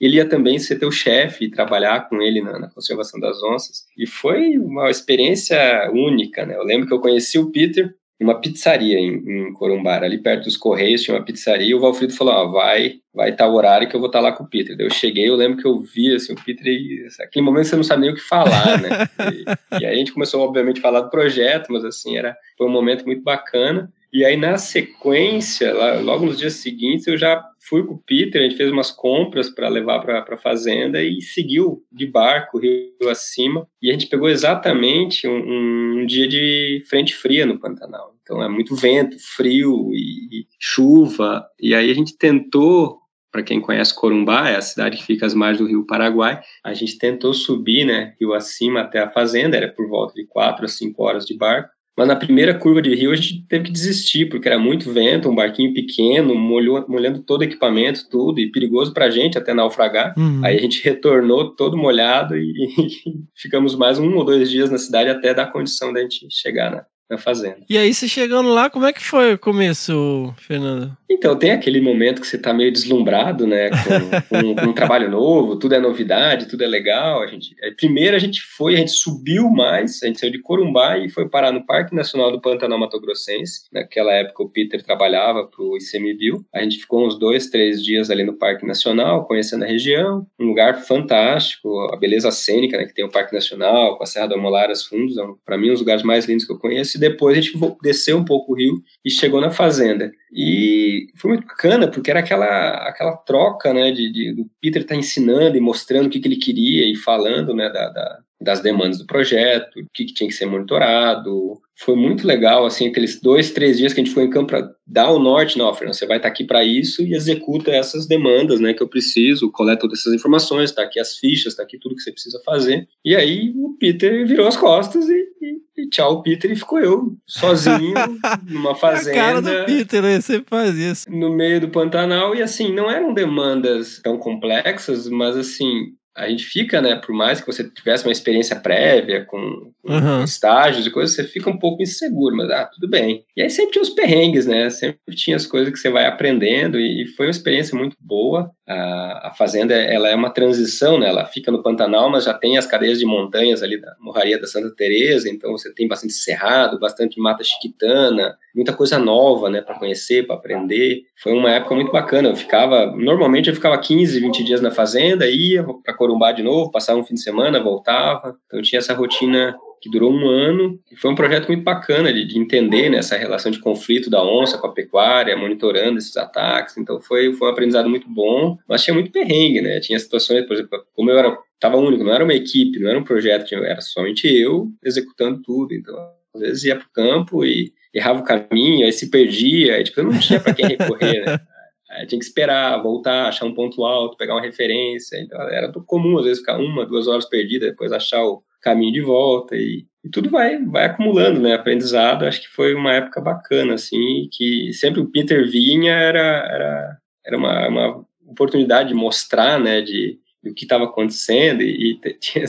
ele 0.02 0.16
ia 0.16 0.28
também 0.28 0.58
ser 0.58 0.78
teu 0.78 0.90
chefe 0.90 1.44
e 1.44 1.50
trabalhar 1.50 2.08
com 2.08 2.20
ele 2.20 2.42
na, 2.42 2.58
na, 2.58 2.68
conservação 2.68 3.20
das 3.20 3.42
onças. 3.42 3.84
E 3.96 4.06
foi 4.06 4.58
uma 4.58 4.90
experiência 4.90 5.90
única, 5.92 6.44
né? 6.44 6.56
Eu 6.56 6.64
lembro 6.64 6.86
que 6.86 6.92
eu 6.92 7.00
conheci 7.00 7.38
o 7.38 7.50
Peter 7.50 7.94
uma 8.22 8.40
pizzaria 8.40 8.98
em, 8.98 9.16
em 9.16 9.52
Corumbara, 9.52 10.06
ali 10.06 10.18
perto 10.18 10.44
dos 10.44 10.56
Correios 10.56 11.02
tinha 11.02 11.16
uma 11.16 11.24
pizzaria, 11.24 11.66
e 11.66 11.74
o 11.74 11.80
Valfrido 11.80 12.14
falou, 12.14 12.34
ó, 12.34 12.50
vai, 12.50 12.94
vai 13.12 13.30
estar 13.30 13.48
o 13.48 13.54
horário 13.54 13.88
que 13.88 13.96
eu 13.96 14.00
vou 14.00 14.08
estar 14.08 14.20
lá 14.20 14.32
com 14.32 14.44
o 14.44 14.48
Peter. 14.48 14.76
Daí 14.76 14.86
eu 14.86 14.90
cheguei, 14.90 15.28
eu 15.28 15.36
lembro 15.36 15.58
que 15.58 15.66
eu 15.66 15.80
vi, 15.80 16.14
assim, 16.14 16.32
o 16.32 16.36
Peter, 16.36 16.66
e 16.66 17.06
aquele 17.20 17.44
momento 17.44 17.66
você 17.66 17.76
não 17.76 17.82
sabe 17.82 18.02
nem 18.02 18.10
o 18.10 18.14
que 18.14 18.20
falar, 18.20 18.80
né? 18.80 18.88
E, 19.32 19.82
e 19.82 19.86
aí 19.86 19.94
a 19.94 19.96
gente 19.96 20.12
começou, 20.12 20.40
obviamente, 20.40 20.78
a 20.78 20.82
falar 20.82 21.00
do 21.00 21.10
projeto, 21.10 21.72
mas, 21.72 21.84
assim, 21.84 22.16
era, 22.16 22.36
foi 22.56 22.66
um 22.66 22.70
momento 22.70 23.04
muito 23.04 23.22
bacana. 23.22 23.90
E 24.12 24.24
aí, 24.26 24.36
na 24.36 24.58
sequência, 24.58 25.72
logo 26.00 26.26
nos 26.26 26.38
dias 26.38 26.54
seguintes, 26.54 27.06
eu 27.06 27.16
já 27.16 27.42
fui 27.66 27.82
com 27.82 27.94
o 27.94 28.02
Peter, 28.06 28.42
a 28.42 28.44
gente 28.44 28.58
fez 28.58 28.70
umas 28.70 28.90
compras 28.90 29.48
para 29.48 29.68
levar 29.68 30.00
para 30.00 30.22
a 30.28 30.38
fazenda 30.38 31.02
e 31.02 31.22
seguiu 31.22 31.82
de 31.90 32.06
barco, 32.06 32.58
rio 32.58 33.08
acima. 33.08 33.66
E 33.80 33.88
a 33.88 33.92
gente 33.92 34.08
pegou 34.08 34.28
exatamente 34.28 35.26
um, 35.26 36.00
um 36.00 36.06
dia 36.06 36.28
de 36.28 36.82
frente 36.90 37.14
fria 37.14 37.46
no 37.46 37.58
Pantanal. 37.58 38.14
Então, 38.22 38.42
é 38.42 38.48
muito 38.48 38.76
vento, 38.76 39.16
frio 39.18 39.90
e, 39.94 40.40
e 40.40 40.46
chuva. 40.60 41.46
E 41.58 41.74
aí, 41.74 41.90
a 41.90 41.94
gente 41.94 42.16
tentou 42.16 43.00
para 43.32 43.42
quem 43.42 43.62
conhece 43.62 43.94
Corumbá, 43.94 44.50
é 44.50 44.56
a 44.56 44.60
cidade 44.60 44.98
que 44.98 45.04
fica 45.04 45.24
às 45.24 45.32
margens 45.32 45.58
do 45.58 45.66
rio 45.66 45.86
Paraguai. 45.86 46.38
A 46.62 46.74
gente 46.74 46.98
tentou 46.98 47.32
subir, 47.32 47.86
né, 47.86 48.14
rio 48.20 48.34
acima 48.34 48.82
até 48.82 48.98
a 48.98 49.10
fazenda, 49.10 49.56
era 49.56 49.72
por 49.72 49.88
volta 49.88 50.12
de 50.12 50.26
quatro 50.26 50.66
a 50.66 50.68
cinco 50.68 51.02
horas 51.02 51.24
de 51.24 51.34
barco. 51.34 51.70
Mas 51.96 52.08
na 52.08 52.16
primeira 52.16 52.54
curva 52.54 52.80
de 52.80 52.94
rio 52.94 53.12
a 53.12 53.16
gente 53.16 53.44
teve 53.46 53.64
que 53.64 53.70
desistir, 53.70 54.26
porque 54.26 54.48
era 54.48 54.58
muito 54.58 54.90
vento, 54.90 55.28
um 55.28 55.34
barquinho 55.34 55.74
pequeno, 55.74 56.34
molhou, 56.34 56.84
molhando 56.88 57.22
todo 57.22 57.42
o 57.42 57.44
equipamento, 57.44 58.08
tudo, 58.10 58.40
e 58.40 58.50
perigoso 58.50 58.94
para 58.94 59.06
a 59.06 59.10
gente 59.10 59.36
até 59.36 59.52
naufragar. 59.52 60.14
Uhum. 60.16 60.40
Aí 60.42 60.56
a 60.56 60.60
gente 60.60 60.82
retornou 60.82 61.54
todo 61.54 61.76
molhado 61.76 62.36
e, 62.36 62.50
e, 63.06 63.24
ficamos 63.36 63.76
mais 63.76 63.98
um 63.98 64.16
ou 64.16 64.24
dois 64.24 64.50
dias 64.50 64.70
na 64.70 64.78
cidade 64.78 65.10
até 65.10 65.34
dar 65.34 65.52
condição 65.52 65.92
da 65.92 66.00
gente 66.00 66.26
chegar 66.30 66.70
na, 66.70 66.86
na 67.12 67.18
fazenda. 67.18 67.58
E 67.68 67.76
aí, 67.76 67.92
você 67.92 68.08
chegando 68.08 68.48
lá, 68.48 68.70
como 68.70 68.86
é 68.86 68.92
que 68.92 69.02
foi 69.02 69.34
o 69.34 69.38
começo, 69.38 70.34
Fernando? 70.38 70.96
Então, 71.10 71.36
tem 71.36 71.50
aquele 71.50 71.80
momento 71.80 72.22
que 72.22 72.26
você 72.26 72.36
está 72.36 72.54
meio 72.54 72.72
deslumbrado, 72.72 73.46
né, 73.46 73.68
com, 73.70 74.28
com, 74.28 74.54
com, 74.56 74.70
um 74.70 74.72
trabalho 74.72 75.10
novo, 75.10 75.56
tudo 75.56 75.74
é 75.74 75.78
novidade, 75.78 76.48
tudo 76.48 76.64
é 76.64 76.66
legal. 76.66 77.22
A 77.22 77.26
gente, 77.26 77.54
primeiro 77.76 78.16
a 78.16 78.18
gente 78.18 78.40
foi, 78.40 78.74
a 78.74 78.78
gente 78.78 78.92
subiu 78.92 79.50
mais, 79.50 80.02
a 80.02 80.06
gente 80.06 80.18
saiu 80.18 80.32
de 80.32 80.40
Corumbá 80.40 80.98
e 80.98 81.10
foi 81.10 81.28
parar 81.28 81.52
no 81.52 81.66
Parque 81.66 81.94
Nacional 81.94 82.32
do 82.32 82.40
Pantanal 82.40 82.78
Mato 82.78 82.98
Grossense. 83.00 83.64
Naquela 83.70 84.12
época 84.12 84.42
o 84.42 84.48
Peter 84.48 84.82
trabalhava 84.82 85.46
para 85.46 85.62
o 85.62 85.76
ICMBio. 85.76 86.44
A 86.52 86.62
gente 86.62 86.78
ficou 86.78 87.06
uns 87.06 87.18
dois, 87.18 87.48
três 87.48 87.84
dias 87.84 88.10
ali 88.10 88.24
no 88.24 88.38
Parque 88.38 88.66
Nacional, 88.66 89.26
conhecendo 89.26 89.64
a 89.64 89.68
região. 89.68 90.26
Um 90.40 90.46
lugar 90.46 90.82
fantástico, 90.82 91.90
a 91.92 91.96
beleza 91.96 92.30
cênica, 92.30 92.78
né, 92.78 92.86
que 92.86 92.94
tem 92.94 93.04
o 93.04 93.10
Parque 93.10 93.34
Nacional, 93.34 93.98
com 93.98 94.02
a 94.02 94.06
Serra 94.06 94.28
do 94.28 94.34
Amolar, 94.34 94.70
as 94.70 94.84
fundos, 94.84 95.18
é 95.18 95.22
um, 95.22 95.36
para 95.44 95.58
mim 95.58 95.68
um 95.68 95.72
dos 95.72 95.80
lugares 95.80 96.02
mais 96.02 96.24
lindos 96.24 96.46
que 96.46 96.52
eu 96.52 96.58
conheço. 96.58 96.96
Depois 97.02 97.36
a 97.36 97.40
gente 97.40 97.58
desceu 97.82 98.16
um 98.16 98.24
pouco 98.24 98.52
o 98.52 98.56
rio 98.56 98.80
e 99.04 99.10
chegou 99.10 99.40
na 99.40 99.50
fazenda. 99.50 100.12
E 100.32 101.08
foi 101.16 101.32
muito 101.32 101.46
bacana, 101.46 101.88
porque 101.88 102.12
era 102.12 102.20
aquela, 102.20 102.88
aquela 102.88 103.16
troca, 103.16 103.74
né, 103.74 103.90
de, 103.90 104.12
de 104.12 104.32
do 104.32 104.48
Peter 104.60 104.86
tá 104.86 104.94
ensinando 104.94 105.56
e 105.56 105.60
mostrando 105.60 106.06
o 106.06 106.10
que, 106.10 106.20
que 106.20 106.28
ele 106.28 106.36
queria 106.36 106.88
e 106.88 106.94
falando, 106.94 107.52
né, 107.54 107.68
da, 107.70 107.88
da 107.88 108.18
das 108.42 108.60
demandas 108.60 108.98
do 108.98 109.06
projeto, 109.06 109.78
o 109.78 109.86
que, 109.92 110.04
que 110.04 110.14
tinha 110.14 110.28
que 110.28 110.34
ser 110.34 110.46
monitorado, 110.46 111.60
foi 111.84 111.96
muito 111.96 112.26
legal, 112.26 112.64
assim, 112.64 112.88
aqueles 112.88 113.20
dois, 113.20 113.50
três 113.50 113.78
dias 113.78 113.92
que 113.92 114.00
a 114.00 114.04
gente 114.04 114.14
foi 114.14 114.24
em 114.24 114.30
campo 114.30 114.48
para 114.48 114.70
dar 114.86 115.10
o 115.10 115.18
norte, 115.18 115.58
não, 115.58 115.72
Fernando, 115.74 115.94
você 115.94 116.06
vai 116.06 116.18
estar 116.18 116.28
tá 116.28 116.32
aqui 116.32 116.44
para 116.44 116.62
isso 116.62 117.02
e 117.02 117.14
executa 117.14 117.70
essas 117.70 118.06
demandas, 118.06 118.60
né, 118.60 118.72
que 118.72 118.82
eu 118.82 118.88
preciso, 118.88 119.50
coleta 119.50 119.80
todas 119.80 120.00
essas 120.00 120.12
informações, 120.12 120.70
está 120.70 120.82
aqui 120.82 121.00
as 121.00 121.16
fichas, 121.16 121.52
está 121.52 121.62
aqui 121.62 121.78
tudo 121.78 121.96
que 121.96 122.02
você 122.02 122.12
precisa 122.12 122.40
fazer. 122.44 122.86
E 123.04 123.16
aí 123.16 123.52
o 123.56 123.76
Peter 123.78 124.26
virou 124.26 124.46
as 124.46 124.56
costas 124.56 125.08
e, 125.08 125.28
e, 125.40 125.82
e 125.82 125.88
tchau, 125.88 126.22
Peter, 126.22 126.50
e 126.50 126.56
ficou 126.56 126.78
eu, 126.78 127.16
sozinho, 127.26 127.94
numa 128.48 128.74
fazenda. 128.74 129.10
A 129.10 129.14
cara 129.14 129.42
do 129.42 129.64
Peter, 129.64 130.02
né, 130.02 130.20
você 130.20 130.42
faz 130.46 130.76
isso. 130.76 131.10
No 131.10 131.34
meio 131.34 131.60
do 131.60 131.68
Pantanal, 131.68 132.34
e 132.34 132.42
assim, 132.42 132.72
não 132.72 132.90
eram 132.90 133.14
demandas 133.14 134.00
tão 134.02 134.18
complexas, 134.18 135.08
mas 135.08 135.36
assim, 135.36 135.94
a 136.14 136.28
gente 136.28 136.44
fica, 136.44 136.80
né, 136.82 136.96
por 136.96 137.14
mais 137.14 137.40
que 137.40 137.46
você 137.46 137.64
tivesse 137.64 138.04
uma 138.04 138.12
experiência 138.12 138.56
prévia 138.56 139.24
com, 139.24 139.72
com 139.82 139.92
uhum. 139.92 140.24
estágios 140.24 140.86
e 140.86 140.90
coisas, 140.90 141.16
você 141.16 141.24
fica 141.24 141.48
um 141.48 141.58
pouco 141.58 141.82
inseguro, 141.82 142.36
mas 142.36 142.50
ah, 142.50 142.66
tudo 142.66 142.88
bem. 142.88 143.24
E 143.36 143.42
aí 143.42 143.48
sempre 143.48 143.72
tinha 143.72 143.82
os 143.82 143.90
perrengues, 143.90 144.46
né? 144.46 144.68
Sempre 144.68 145.16
tinha 145.16 145.36
as 145.36 145.46
coisas 145.46 145.72
que 145.72 145.78
você 145.78 145.90
vai 145.90 146.06
aprendendo 146.06 146.78
e 146.78 147.06
foi 147.16 147.26
uma 147.26 147.30
experiência 147.30 147.76
muito 147.76 147.96
boa. 147.98 148.50
A, 148.72 149.32
fazenda, 149.36 149.74
ela 149.74 150.08
é 150.08 150.14
uma 150.14 150.30
transição, 150.30 150.98
né? 150.98 151.08
Ela 151.08 151.24
fica 151.24 151.50
no 151.50 151.62
Pantanal, 151.62 152.10
mas 152.10 152.24
já 152.24 152.34
tem 152.34 152.56
as 152.56 152.66
cadeias 152.66 152.98
de 152.98 153.06
montanhas 153.06 153.62
ali 153.62 153.80
da 153.80 153.94
Morraria 153.98 154.40
da 154.40 154.46
Santa 154.46 154.74
Teresa, 154.74 155.28
então 155.28 155.52
você 155.52 155.72
tem 155.74 155.88
bastante 155.88 156.12
cerrado, 156.12 156.78
bastante 156.78 157.20
mata 157.20 157.42
chiquitana, 157.42 158.36
muita 158.54 158.72
coisa 158.72 158.98
nova, 158.98 159.48
né, 159.48 159.60
para 159.60 159.78
conhecer, 159.78 160.26
para 160.26 160.36
aprender. 160.36 161.02
Foi 161.16 161.32
uma 161.32 161.50
época 161.50 161.74
muito 161.74 161.92
bacana. 161.92 162.28
Eu 162.28 162.36
ficava, 162.36 162.86
normalmente 162.86 163.48
eu 163.48 163.54
ficava 163.54 163.78
15, 163.78 164.20
20 164.20 164.44
dias 164.44 164.60
na 164.60 164.70
fazenda, 164.70 165.26
ia 165.28 165.64
para 165.84 165.94
Corumbá 165.94 166.32
de 166.32 166.42
novo, 166.42 166.70
passava 166.70 166.98
um 166.98 167.04
fim 167.04 167.14
de 167.14 167.22
semana, 167.22 167.62
voltava. 167.62 168.36
Então 168.46 168.58
eu 168.58 168.62
tinha 168.62 168.78
essa 168.78 168.94
rotina 168.94 169.56
que 169.82 169.90
durou 169.90 170.12
um 170.12 170.28
ano 170.28 170.78
e 170.90 170.96
foi 170.96 171.10
um 171.10 171.14
projeto 171.16 171.48
muito 171.48 171.64
bacana 171.64 172.12
de, 172.12 172.24
de 172.24 172.38
entender 172.38 172.88
né, 172.88 172.98
essa 172.98 173.16
relação 173.16 173.50
de 173.50 173.58
conflito 173.58 174.08
da 174.08 174.24
onça 174.24 174.56
com 174.56 174.68
a 174.68 174.72
pecuária, 174.72 175.36
monitorando 175.36 175.98
esses 175.98 176.16
ataques. 176.16 176.78
Então 176.78 177.00
foi, 177.00 177.32
foi 177.32 177.48
um 177.48 177.50
aprendizado 177.50 177.90
muito 177.90 178.08
bom, 178.08 178.56
mas 178.68 178.84
tinha 178.84 178.94
muito 178.94 179.10
perrengue, 179.10 179.60
né? 179.60 179.80
Tinha 179.80 179.98
situações, 179.98 180.46
por 180.46 180.54
exemplo, 180.54 180.84
como 180.94 181.10
eu 181.10 181.18
era 181.18 181.36
estava 181.54 181.76
único, 181.76 182.04
não 182.04 182.14
era 182.14 182.22
uma 182.22 182.34
equipe, 182.34 182.78
não 182.78 182.90
era 182.90 182.98
um 182.98 183.04
projeto, 183.04 183.52
era 183.54 183.80
somente 183.80 184.26
eu 184.28 184.68
executando 184.84 185.42
tudo. 185.42 185.74
Então 185.74 185.96
às 186.32 186.40
vezes 186.40 186.64
ia 186.64 186.76
para 186.76 186.86
o 186.86 186.92
campo 186.92 187.44
e 187.44 187.72
errava 187.92 188.20
o 188.20 188.24
caminho, 188.24 188.86
aí 188.86 188.92
se 188.92 189.10
perdia, 189.10 189.74
aí, 189.74 189.84
tipo, 189.84 190.00
eu 190.00 190.04
não 190.04 190.18
tinha 190.18 190.38
para 190.40 190.54
quem 190.54 190.66
recorrer, 190.66 191.26
né? 191.26 191.38
Aí 191.90 192.06
tinha 192.06 192.18
que 192.18 192.24
esperar, 192.24 192.82
voltar, 192.82 193.28
achar 193.28 193.44
um 193.44 193.52
ponto 193.52 193.84
alto, 193.84 194.16
pegar 194.16 194.32
uma 194.32 194.40
referência. 194.40 195.20
Então, 195.20 195.38
era 195.50 195.70
comum, 195.86 196.18
às 196.18 196.24
vezes, 196.24 196.38
ficar 196.38 196.58
uma, 196.58 196.86
duas 196.86 197.06
horas 197.06 197.28
perdida, 197.28 197.66
depois 197.66 197.92
achar 197.92 198.24
o 198.24 198.42
caminho 198.62 198.92
de 198.92 199.00
volta. 199.00 199.56
E, 199.56 199.84
e 200.04 200.08
tudo 200.08 200.30
vai, 200.30 200.58
vai 200.64 200.86
acumulando, 200.86 201.40
né? 201.40 201.54
Aprendizado. 201.54 202.24
Acho 202.24 202.40
que 202.40 202.48
foi 202.48 202.74
uma 202.74 202.94
época 202.94 203.20
bacana, 203.20 203.74
assim, 203.74 204.28
que 204.32 204.72
sempre 204.72 205.00
o 205.00 205.10
Peter 205.10 205.48
vinha, 205.50 205.92
era, 205.92 206.20
era, 206.20 206.98
era 207.26 207.36
uma, 207.36 207.68
uma 207.68 208.06
oportunidade 208.26 208.88
de 208.88 208.94
mostrar, 208.94 209.60
né? 209.60 209.80
De, 209.82 210.18
do 210.42 210.52
que 210.52 210.64
estava 210.64 210.84
acontecendo 210.84 211.62
e, 211.62 211.92
e 211.92 212.14
tinha, 212.18 212.44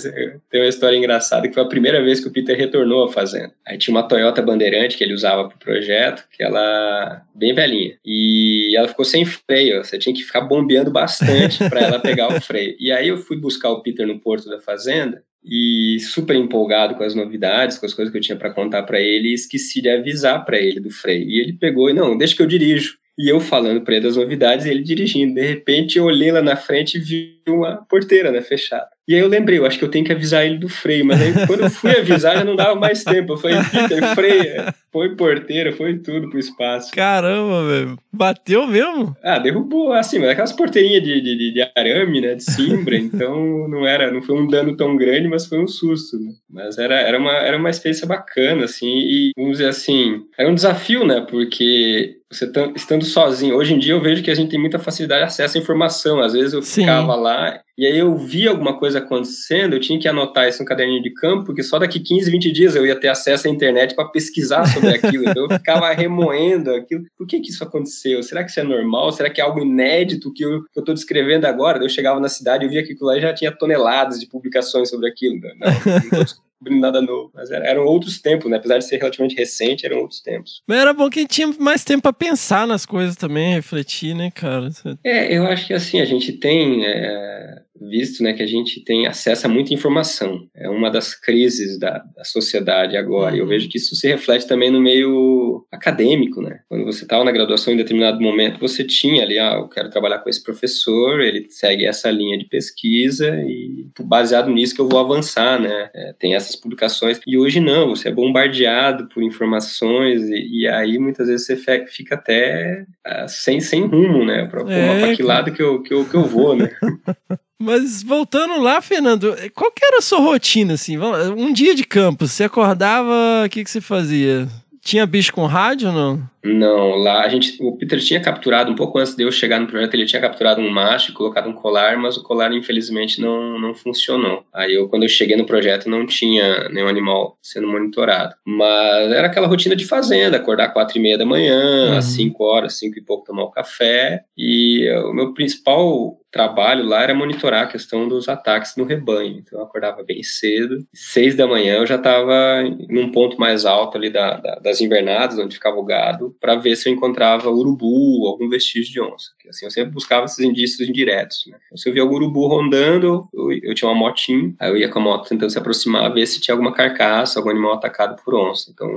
tem 0.50 0.62
uma 0.62 0.68
história 0.68 0.98
engraçada 0.98 1.48
que 1.48 1.54
foi 1.54 1.62
a 1.62 1.68
primeira 1.68 2.04
vez 2.04 2.20
que 2.20 2.28
o 2.28 2.32
Peter 2.32 2.58
retornou 2.58 3.06
à 3.06 3.12
fazenda. 3.12 3.54
Aí 3.66 3.78
tinha 3.78 3.96
uma 3.96 4.08
Toyota 4.08 4.42
Bandeirante 4.42 4.98
que 4.98 5.04
ele 5.04 5.14
usava 5.14 5.48
para 5.48 5.56
o 5.56 5.60
projeto, 5.60 6.26
que 6.32 6.44
ela 6.44 7.22
bem 7.36 7.54
velhinha 7.54 7.96
e 8.04 8.76
ela 8.76 8.88
ficou 8.88 9.06
sem 9.06 9.24
freio. 9.26 9.84
Você 9.84 10.00
tinha 10.00 10.16
que 10.16 10.24
ficar 10.24 10.42
bombeando 10.42 10.90
bastante 10.90 11.60
para 11.70 11.82
ela 11.82 12.00
pegar 12.00 12.36
o 12.36 12.42
freio. 12.42 12.76
E 12.80 12.92
aí 12.92 13.08
eu 13.08 13.18
fui 13.18 13.38
buscar 13.38 13.70
o 13.70 13.82
Peter 13.82 14.08
no 14.08 14.20
porto 14.20 14.50
da 14.50 14.60
fazenda 14.60 15.22
e 15.46 15.98
super 16.00 16.36
empolgado 16.36 16.96
com 16.96 17.04
as 17.04 17.16
novidades, 17.16 17.78
com 17.78 17.86
as 17.86 17.94
coisas 17.94 18.12
que 18.12 18.18
eu 18.18 18.22
tinha 18.22 18.38
para 18.38 18.54
contar 18.54 18.84
para 18.84 19.00
ele, 19.00 19.30
e 19.30 19.34
esqueci 19.34 19.82
de 19.82 19.90
avisar 19.90 20.46
para 20.46 20.58
ele 20.58 20.80
do 20.80 20.90
freio. 20.90 21.30
E 21.30 21.40
ele 21.40 21.54
pegou 21.54 21.90
e 21.90 21.94
não, 21.94 22.18
deixa 22.18 22.36
que 22.36 22.42
eu 22.42 22.48
dirijo. 22.48 22.98
E 23.18 23.30
eu 23.30 23.40
falando 23.40 23.82
para 23.82 23.96
ele 23.96 24.06
das 24.06 24.16
novidades 24.16 24.66
e 24.66 24.70
ele 24.70 24.82
dirigindo. 24.82 25.36
De 25.36 25.46
repente 25.46 25.98
eu 25.98 26.06
olhei 26.06 26.32
lá 26.32 26.42
na 26.42 26.56
frente 26.56 26.98
e 26.98 27.00
vi 27.00 27.43
uma 27.52 27.86
porteira, 27.90 28.32
né, 28.32 28.42
fechada. 28.42 28.88
E 29.08 29.14
aí 29.14 29.20
eu 29.20 29.28
lembrei, 29.28 29.60
eu 29.60 29.66
acho 29.66 29.78
que 29.78 29.84
eu 29.84 29.92
tenho 29.92 30.06
que 30.06 30.14
avisar 30.14 30.46
ele 30.46 30.58
do 30.58 30.70
freio, 30.70 31.06
mas 31.06 31.22
aí 31.22 31.34
quando 31.46 31.62
eu 31.62 31.70
fui 31.70 31.92
avisar 31.92 32.38
já 32.38 32.44
não 32.44 32.56
dava 32.56 32.76
mais 32.76 33.04
tempo. 33.04 33.34
Eu 33.34 33.38
falei, 33.38 33.58
Peter, 33.70 34.16
freia. 34.16 34.74
Foi 34.94 35.16
porteira, 35.16 35.74
foi 35.74 35.98
tudo 35.98 36.30
pro 36.30 36.40
espaço. 36.40 36.92
Caramba, 36.92 37.68
velho. 37.68 38.00
Bateu 38.12 38.68
mesmo? 38.68 39.16
Ah, 39.24 39.40
derrubou, 39.40 39.92
assim, 39.92 40.20
mas 40.20 40.30
aquelas 40.30 40.54
porteirinhas 40.54 41.04
de, 41.04 41.20
de, 41.20 41.52
de 41.52 41.72
arame, 41.76 42.22
né, 42.22 42.36
de 42.36 42.44
cimbra, 42.44 42.96
então 42.96 43.68
não 43.68 43.88
era, 43.88 44.12
não 44.12 44.22
foi 44.22 44.36
um 44.40 44.48
dano 44.48 44.78
tão 44.78 44.96
grande, 44.96 45.28
mas 45.28 45.48
foi 45.48 45.60
um 45.60 45.68
susto, 45.68 46.20
né? 46.20 46.32
Mas 46.50 46.78
era, 46.78 46.96
era, 46.96 47.18
uma, 47.18 47.34
era 47.34 47.58
uma 47.58 47.72
experiência 47.72 48.06
bacana, 48.06 48.66
assim, 48.66 48.88
e 48.88 49.32
vamos 49.36 49.54
dizer 49.54 49.70
assim, 49.70 50.22
era 50.38 50.48
um 50.48 50.56
desafio, 50.56 51.06
né, 51.06 51.26
porque 51.28 52.18
você 52.32 52.52
estando 52.76 53.06
sozinho, 53.06 53.56
hoje 53.56 53.74
em 53.74 53.80
dia 53.80 53.94
eu 53.94 54.02
vejo 54.02 54.24
que 54.24 54.32
a 54.32 54.36
gente 54.36 54.50
tem 54.50 54.60
muita 54.60 54.80
facilidade 54.80 55.22
de 55.22 55.28
acesso 55.28 55.58
à 55.58 55.62
informação, 55.62 56.20
às 56.20 56.34
vezes 56.34 56.54
eu 56.54 56.62
Sim. 56.62 56.82
ficava 56.82 57.16
lá 57.34 57.64
e 57.76 57.88
aí 57.88 57.98
eu 57.98 58.16
via 58.16 58.52
alguma 58.52 58.78
coisa 58.78 59.00
acontecendo, 59.00 59.74
eu 59.74 59.80
tinha 59.80 60.00
que 60.00 60.08
anotar 60.08 60.48
isso 60.48 60.62
no 60.62 60.66
caderninho 60.66 61.02
de 61.02 61.12
campo, 61.12 61.46
porque 61.46 61.64
só 61.64 61.80
daqui 61.80 62.00
15, 62.00 62.30
20 62.30 62.52
dias 62.52 62.76
eu 62.76 62.86
ia 62.86 62.96
ter 63.00 63.08
acesso 63.08 63.48
à 63.48 63.50
internet 63.50 63.96
para 63.96 64.10
pesquisar 64.10 64.66
sobre 64.68 64.90
aquilo. 64.94 65.28
Então 65.28 65.46
eu 65.46 65.58
ficava 65.58 65.92
remoendo 65.92 66.72
aquilo. 66.72 67.04
Por 67.18 67.26
que 67.26 67.40
que 67.40 67.50
isso 67.50 67.64
aconteceu? 67.64 68.22
Será 68.22 68.44
que 68.44 68.52
isso 68.52 68.60
é 68.60 68.64
normal? 68.64 69.12
Será 69.12 69.28
que 69.30 69.42
é 69.42 69.44
algo 69.44 69.60
inédito 69.60 70.32
que 70.32 70.44
eu 70.46 70.64
estou 70.78 70.94
descrevendo 70.94 71.46
agora? 71.46 71.84
Eu 71.84 71.90
chegava 71.90 72.20
na 72.20 72.30
cidade, 72.30 72.64
eu 72.64 72.70
via 72.70 72.84
que 72.84 72.94
aquilo 72.94 73.08
lá 73.08 73.20
já 73.20 73.34
tinha 73.34 73.52
toneladas 73.52 74.20
de 74.20 74.28
publicações 74.28 74.90
sobre 74.90 75.10
aquilo. 75.10 75.40
Não, 75.42 75.70
não, 76.12 76.26
nada 76.70 77.02
novo. 77.02 77.32
Mas 77.34 77.52
eram 77.52 77.86
outros 77.86 78.22
tempos, 78.22 78.50
né? 78.50 78.58
Apesar 78.58 78.78
de 78.78 78.86
ser 78.86 78.98
relativamente 78.98 79.36
recente, 79.36 79.86
eram 79.86 80.00
outros 80.00 80.22
tempos. 80.22 80.62
Mas 80.68 80.80
era 80.80 80.94
bom 80.94 81.10
que 81.10 81.20
a 81.20 81.22
gente 81.22 81.32
tinha 81.32 81.54
mais 81.60 81.84
tempo 81.84 82.04
para 82.04 82.14
pensar 82.14 82.68
nas 82.68 82.86
coisas 82.86 83.16
também, 83.16 83.56
refletir, 83.56 84.16
né, 84.16 84.32
cara? 84.32 84.70
É, 85.04 85.36
eu 85.36 85.46
acho 85.46 85.68
que 85.68 85.74
assim, 85.74 86.00
a 86.00 86.06
gente 86.06 86.32
tem. 86.34 86.86
É 86.86 87.63
visto 87.80 88.24
né, 88.24 88.34
que 88.34 88.44
a 88.44 88.48
gente 88.48 88.84
tem 88.84 89.08
acesso 89.08 89.48
a 89.48 89.50
muita 89.50 89.74
informação. 89.74 90.48
É 90.56 90.70
uma 90.70 90.90
das 90.90 91.16
crises 91.16 91.80
da, 91.80 92.04
da 92.16 92.24
sociedade 92.24 92.96
agora. 92.96 93.34
Uhum. 93.34 93.40
Eu 93.40 93.48
vejo 93.48 93.68
que 93.70 93.78
isso 93.78 93.96
se 93.96 94.08
reflete 94.08 94.48
também 94.48 94.72
no 94.72 94.80
meio 94.80 95.66
acadêmico. 95.72 96.42
Né? 96.42 96.60
Quando 96.70 96.86
você 96.86 97.04
estava 97.04 97.24
na 97.24 97.32
graduação, 97.32 97.74
em 97.74 97.78
determinado 97.78 98.22
momento, 98.22 98.60
você 98.60 98.84
tinha 98.84 99.24
ali, 99.24 99.40
ah, 99.40 99.56
eu 99.56 99.68
quero 99.68 99.90
trabalhar 99.90 100.20
com 100.20 100.30
esse 100.30 100.44
professor, 100.44 101.22
ele 101.22 101.48
segue 101.50 101.86
essa 101.86 102.10
linha 102.12 102.38
de 102.38 102.46
pesquisa 102.46 103.36
e 103.48 103.88
baseado 104.02 104.52
nisso 104.52 104.76
que 104.76 104.82
eu 104.82 104.90
vou 104.90 105.00
avançar. 105.00 105.60
Né? 105.60 105.90
É, 105.94 106.14
tem 106.20 106.36
essas 106.36 106.56
publicações. 106.56 107.20
E 107.26 107.38
hoje 107.38 107.60
não, 107.60 107.90
você 107.90 108.10
é 108.10 108.12
bombardeado 108.12 109.08
por 109.10 109.24
informações 109.24 110.22
e, 110.30 110.62
e 110.62 110.68
aí 110.68 110.98
muitas 111.00 111.28
vezes 111.28 111.46
você 111.46 111.58
fica 111.88 112.16
até 112.16 112.86
uh, 113.06 113.28
sem, 113.28 113.60
sem 113.60 113.86
rumo, 113.86 114.26
né? 114.26 114.46
Para 114.46 114.64
é, 114.72 115.16
que 115.16 115.24
lado 115.24 115.52
que 115.52 115.62
eu, 115.62 115.82
que, 115.82 115.94
eu, 115.94 116.06
que 116.06 116.16
eu 116.16 116.24
vou, 116.24 116.56
né? 116.56 116.70
Mas 117.64 118.04
voltando 118.04 118.60
lá, 118.60 118.82
Fernando, 118.82 119.34
qual 119.56 119.72
que 119.72 119.86
era 119.86 120.00
a 120.00 120.02
sua 120.02 120.20
rotina, 120.20 120.74
assim? 120.74 120.98
Um 120.98 121.54
dia 121.54 121.74
de 121.74 121.86
campo, 121.86 122.28
você 122.28 122.44
acordava, 122.44 123.44
o 123.46 123.50
que, 123.50 123.64
que 123.64 123.72
você 123.72 123.80
fazia? 123.80 124.50
Tinha 124.82 125.06
bicho 125.06 125.32
com 125.34 125.46
rádio 125.46 125.88
ou 125.88 125.94
não? 125.94 126.33
Não, 126.44 126.96
lá 126.96 127.22
a 127.22 127.30
gente, 127.30 127.56
o 127.62 127.78
Peter 127.78 128.00
tinha 128.00 128.20
capturado, 128.20 128.70
um 128.72 128.76
pouco 128.76 129.00
antes 129.00 129.16
de 129.16 129.24
eu 129.24 129.32
chegar 129.32 129.60
no 129.60 129.68
projeto, 129.68 129.94
ele 129.94 130.06
tinha 130.06 130.22
capturado 130.22 130.60
um 130.60 130.70
macho 130.70 131.12
e 131.12 131.14
colocado 131.14 131.50
um 131.50 131.54
colar, 131.54 131.98
mas 131.98 132.18
o 132.18 132.24
colar 132.24 132.52
infelizmente 132.52 133.22
não, 133.22 133.58
não 133.60 133.74
funcionou. 133.74 134.44
Aí 134.54 134.74
eu, 134.74 134.90
quando 134.90 135.04
eu 135.04 135.10
cheguei 135.10 135.38
no 135.38 135.46
projeto, 135.46 135.90
não 135.90 136.06
tinha 136.06 136.68
nenhum 136.70 136.90
animal 136.90 137.38
sendo 137.42 137.68
monitorado. 137.68 138.36
Mas 138.46 139.12
era 139.12 139.28
aquela 139.28 139.48
rotina 139.48 139.76
de 139.76 139.86
fazenda, 139.86 140.36
acordar 140.36 140.74
quatro 140.74 140.98
e 140.98 141.02
meia 141.02 141.18
da 141.18 141.26
manhã, 141.26 141.92
uhum. 141.92 141.98
às 141.98 142.06
cinco 142.06 142.44
horas, 142.44 142.78
cinco 142.78 143.00
e 143.00 143.02
pouco 143.02 143.26
tomar 143.26 143.44
o 143.44 143.52
café. 143.52 144.26
E 144.38 144.90
o 145.06 145.14
meu 145.14 145.34
principal 145.34 146.20
trabalho 146.34 146.84
lá 146.84 147.04
era 147.04 147.14
monitorar 147.14 147.64
a 147.64 147.68
questão 147.68 148.08
dos 148.08 148.28
ataques 148.28 148.76
no 148.76 148.84
rebanho. 148.84 149.38
Então 149.38 149.60
eu 149.60 149.66
acordava 149.66 150.04
bem 150.04 150.24
cedo, 150.24 150.84
seis 150.92 151.36
da 151.36 151.46
manhã 151.46 151.76
eu 151.76 151.86
já 151.86 151.96
estava 151.96 152.64
num 152.90 153.12
ponto 153.12 153.40
mais 153.40 153.66
alto 153.66 153.98
ali 153.98 154.10
da, 154.10 154.38
da, 154.38 154.56
das 154.56 154.82
invernadas, 154.82 155.38
onde 155.38 155.54
ficava 155.54 155.78
o 155.78 155.86
gado, 155.86 156.33
para 156.40 156.56
ver 156.56 156.76
se 156.76 156.90
eu 156.90 156.94
encontrava 156.94 157.50
urubu, 157.50 158.28
algum 158.28 158.50
vestígio 158.50 158.92
de 158.92 159.02
onça. 159.02 159.32
Assim, 159.50 159.66
eu 159.66 159.72
sempre 159.72 159.92
buscava 159.92 160.26
esses 160.26 160.40
indícios 160.40 160.88
indiretos. 160.88 161.44
Né? 161.48 161.58
Então, 161.66 161.78
se 161.78 161.90
eu 161.90 161.94
via 161.94 162.02
algum 162.02 162.16
urubu 162.16 162.48
rondando, 162.48 163.28
eu, 163.34 163.52
eu, 163.64 163.74
tinha 163.74 163.90
uma 163.90 163.98
motinha, 163.98 164.54
aí 164.60 164.70
eu 164.70 164.78
ia 164.78 164.90
com 164.90 165.00
a 165.00 165.02
moto 165.02 165.28
tentando 165.28 165.50
se 165.50 165.58
aproximar, 165.58 166.14
ver 166.14 166.26
se 166.26 166.40
tinha 166.40 166.54
alguma 166.54 166.74
carcaça, 166.74 167.40
algum 167.40 167.50
animal 167.50 167.74
atacado 167.74 168.22
por 168.24 168.36
onça. 168.36 168.72
Então 168.72 168.90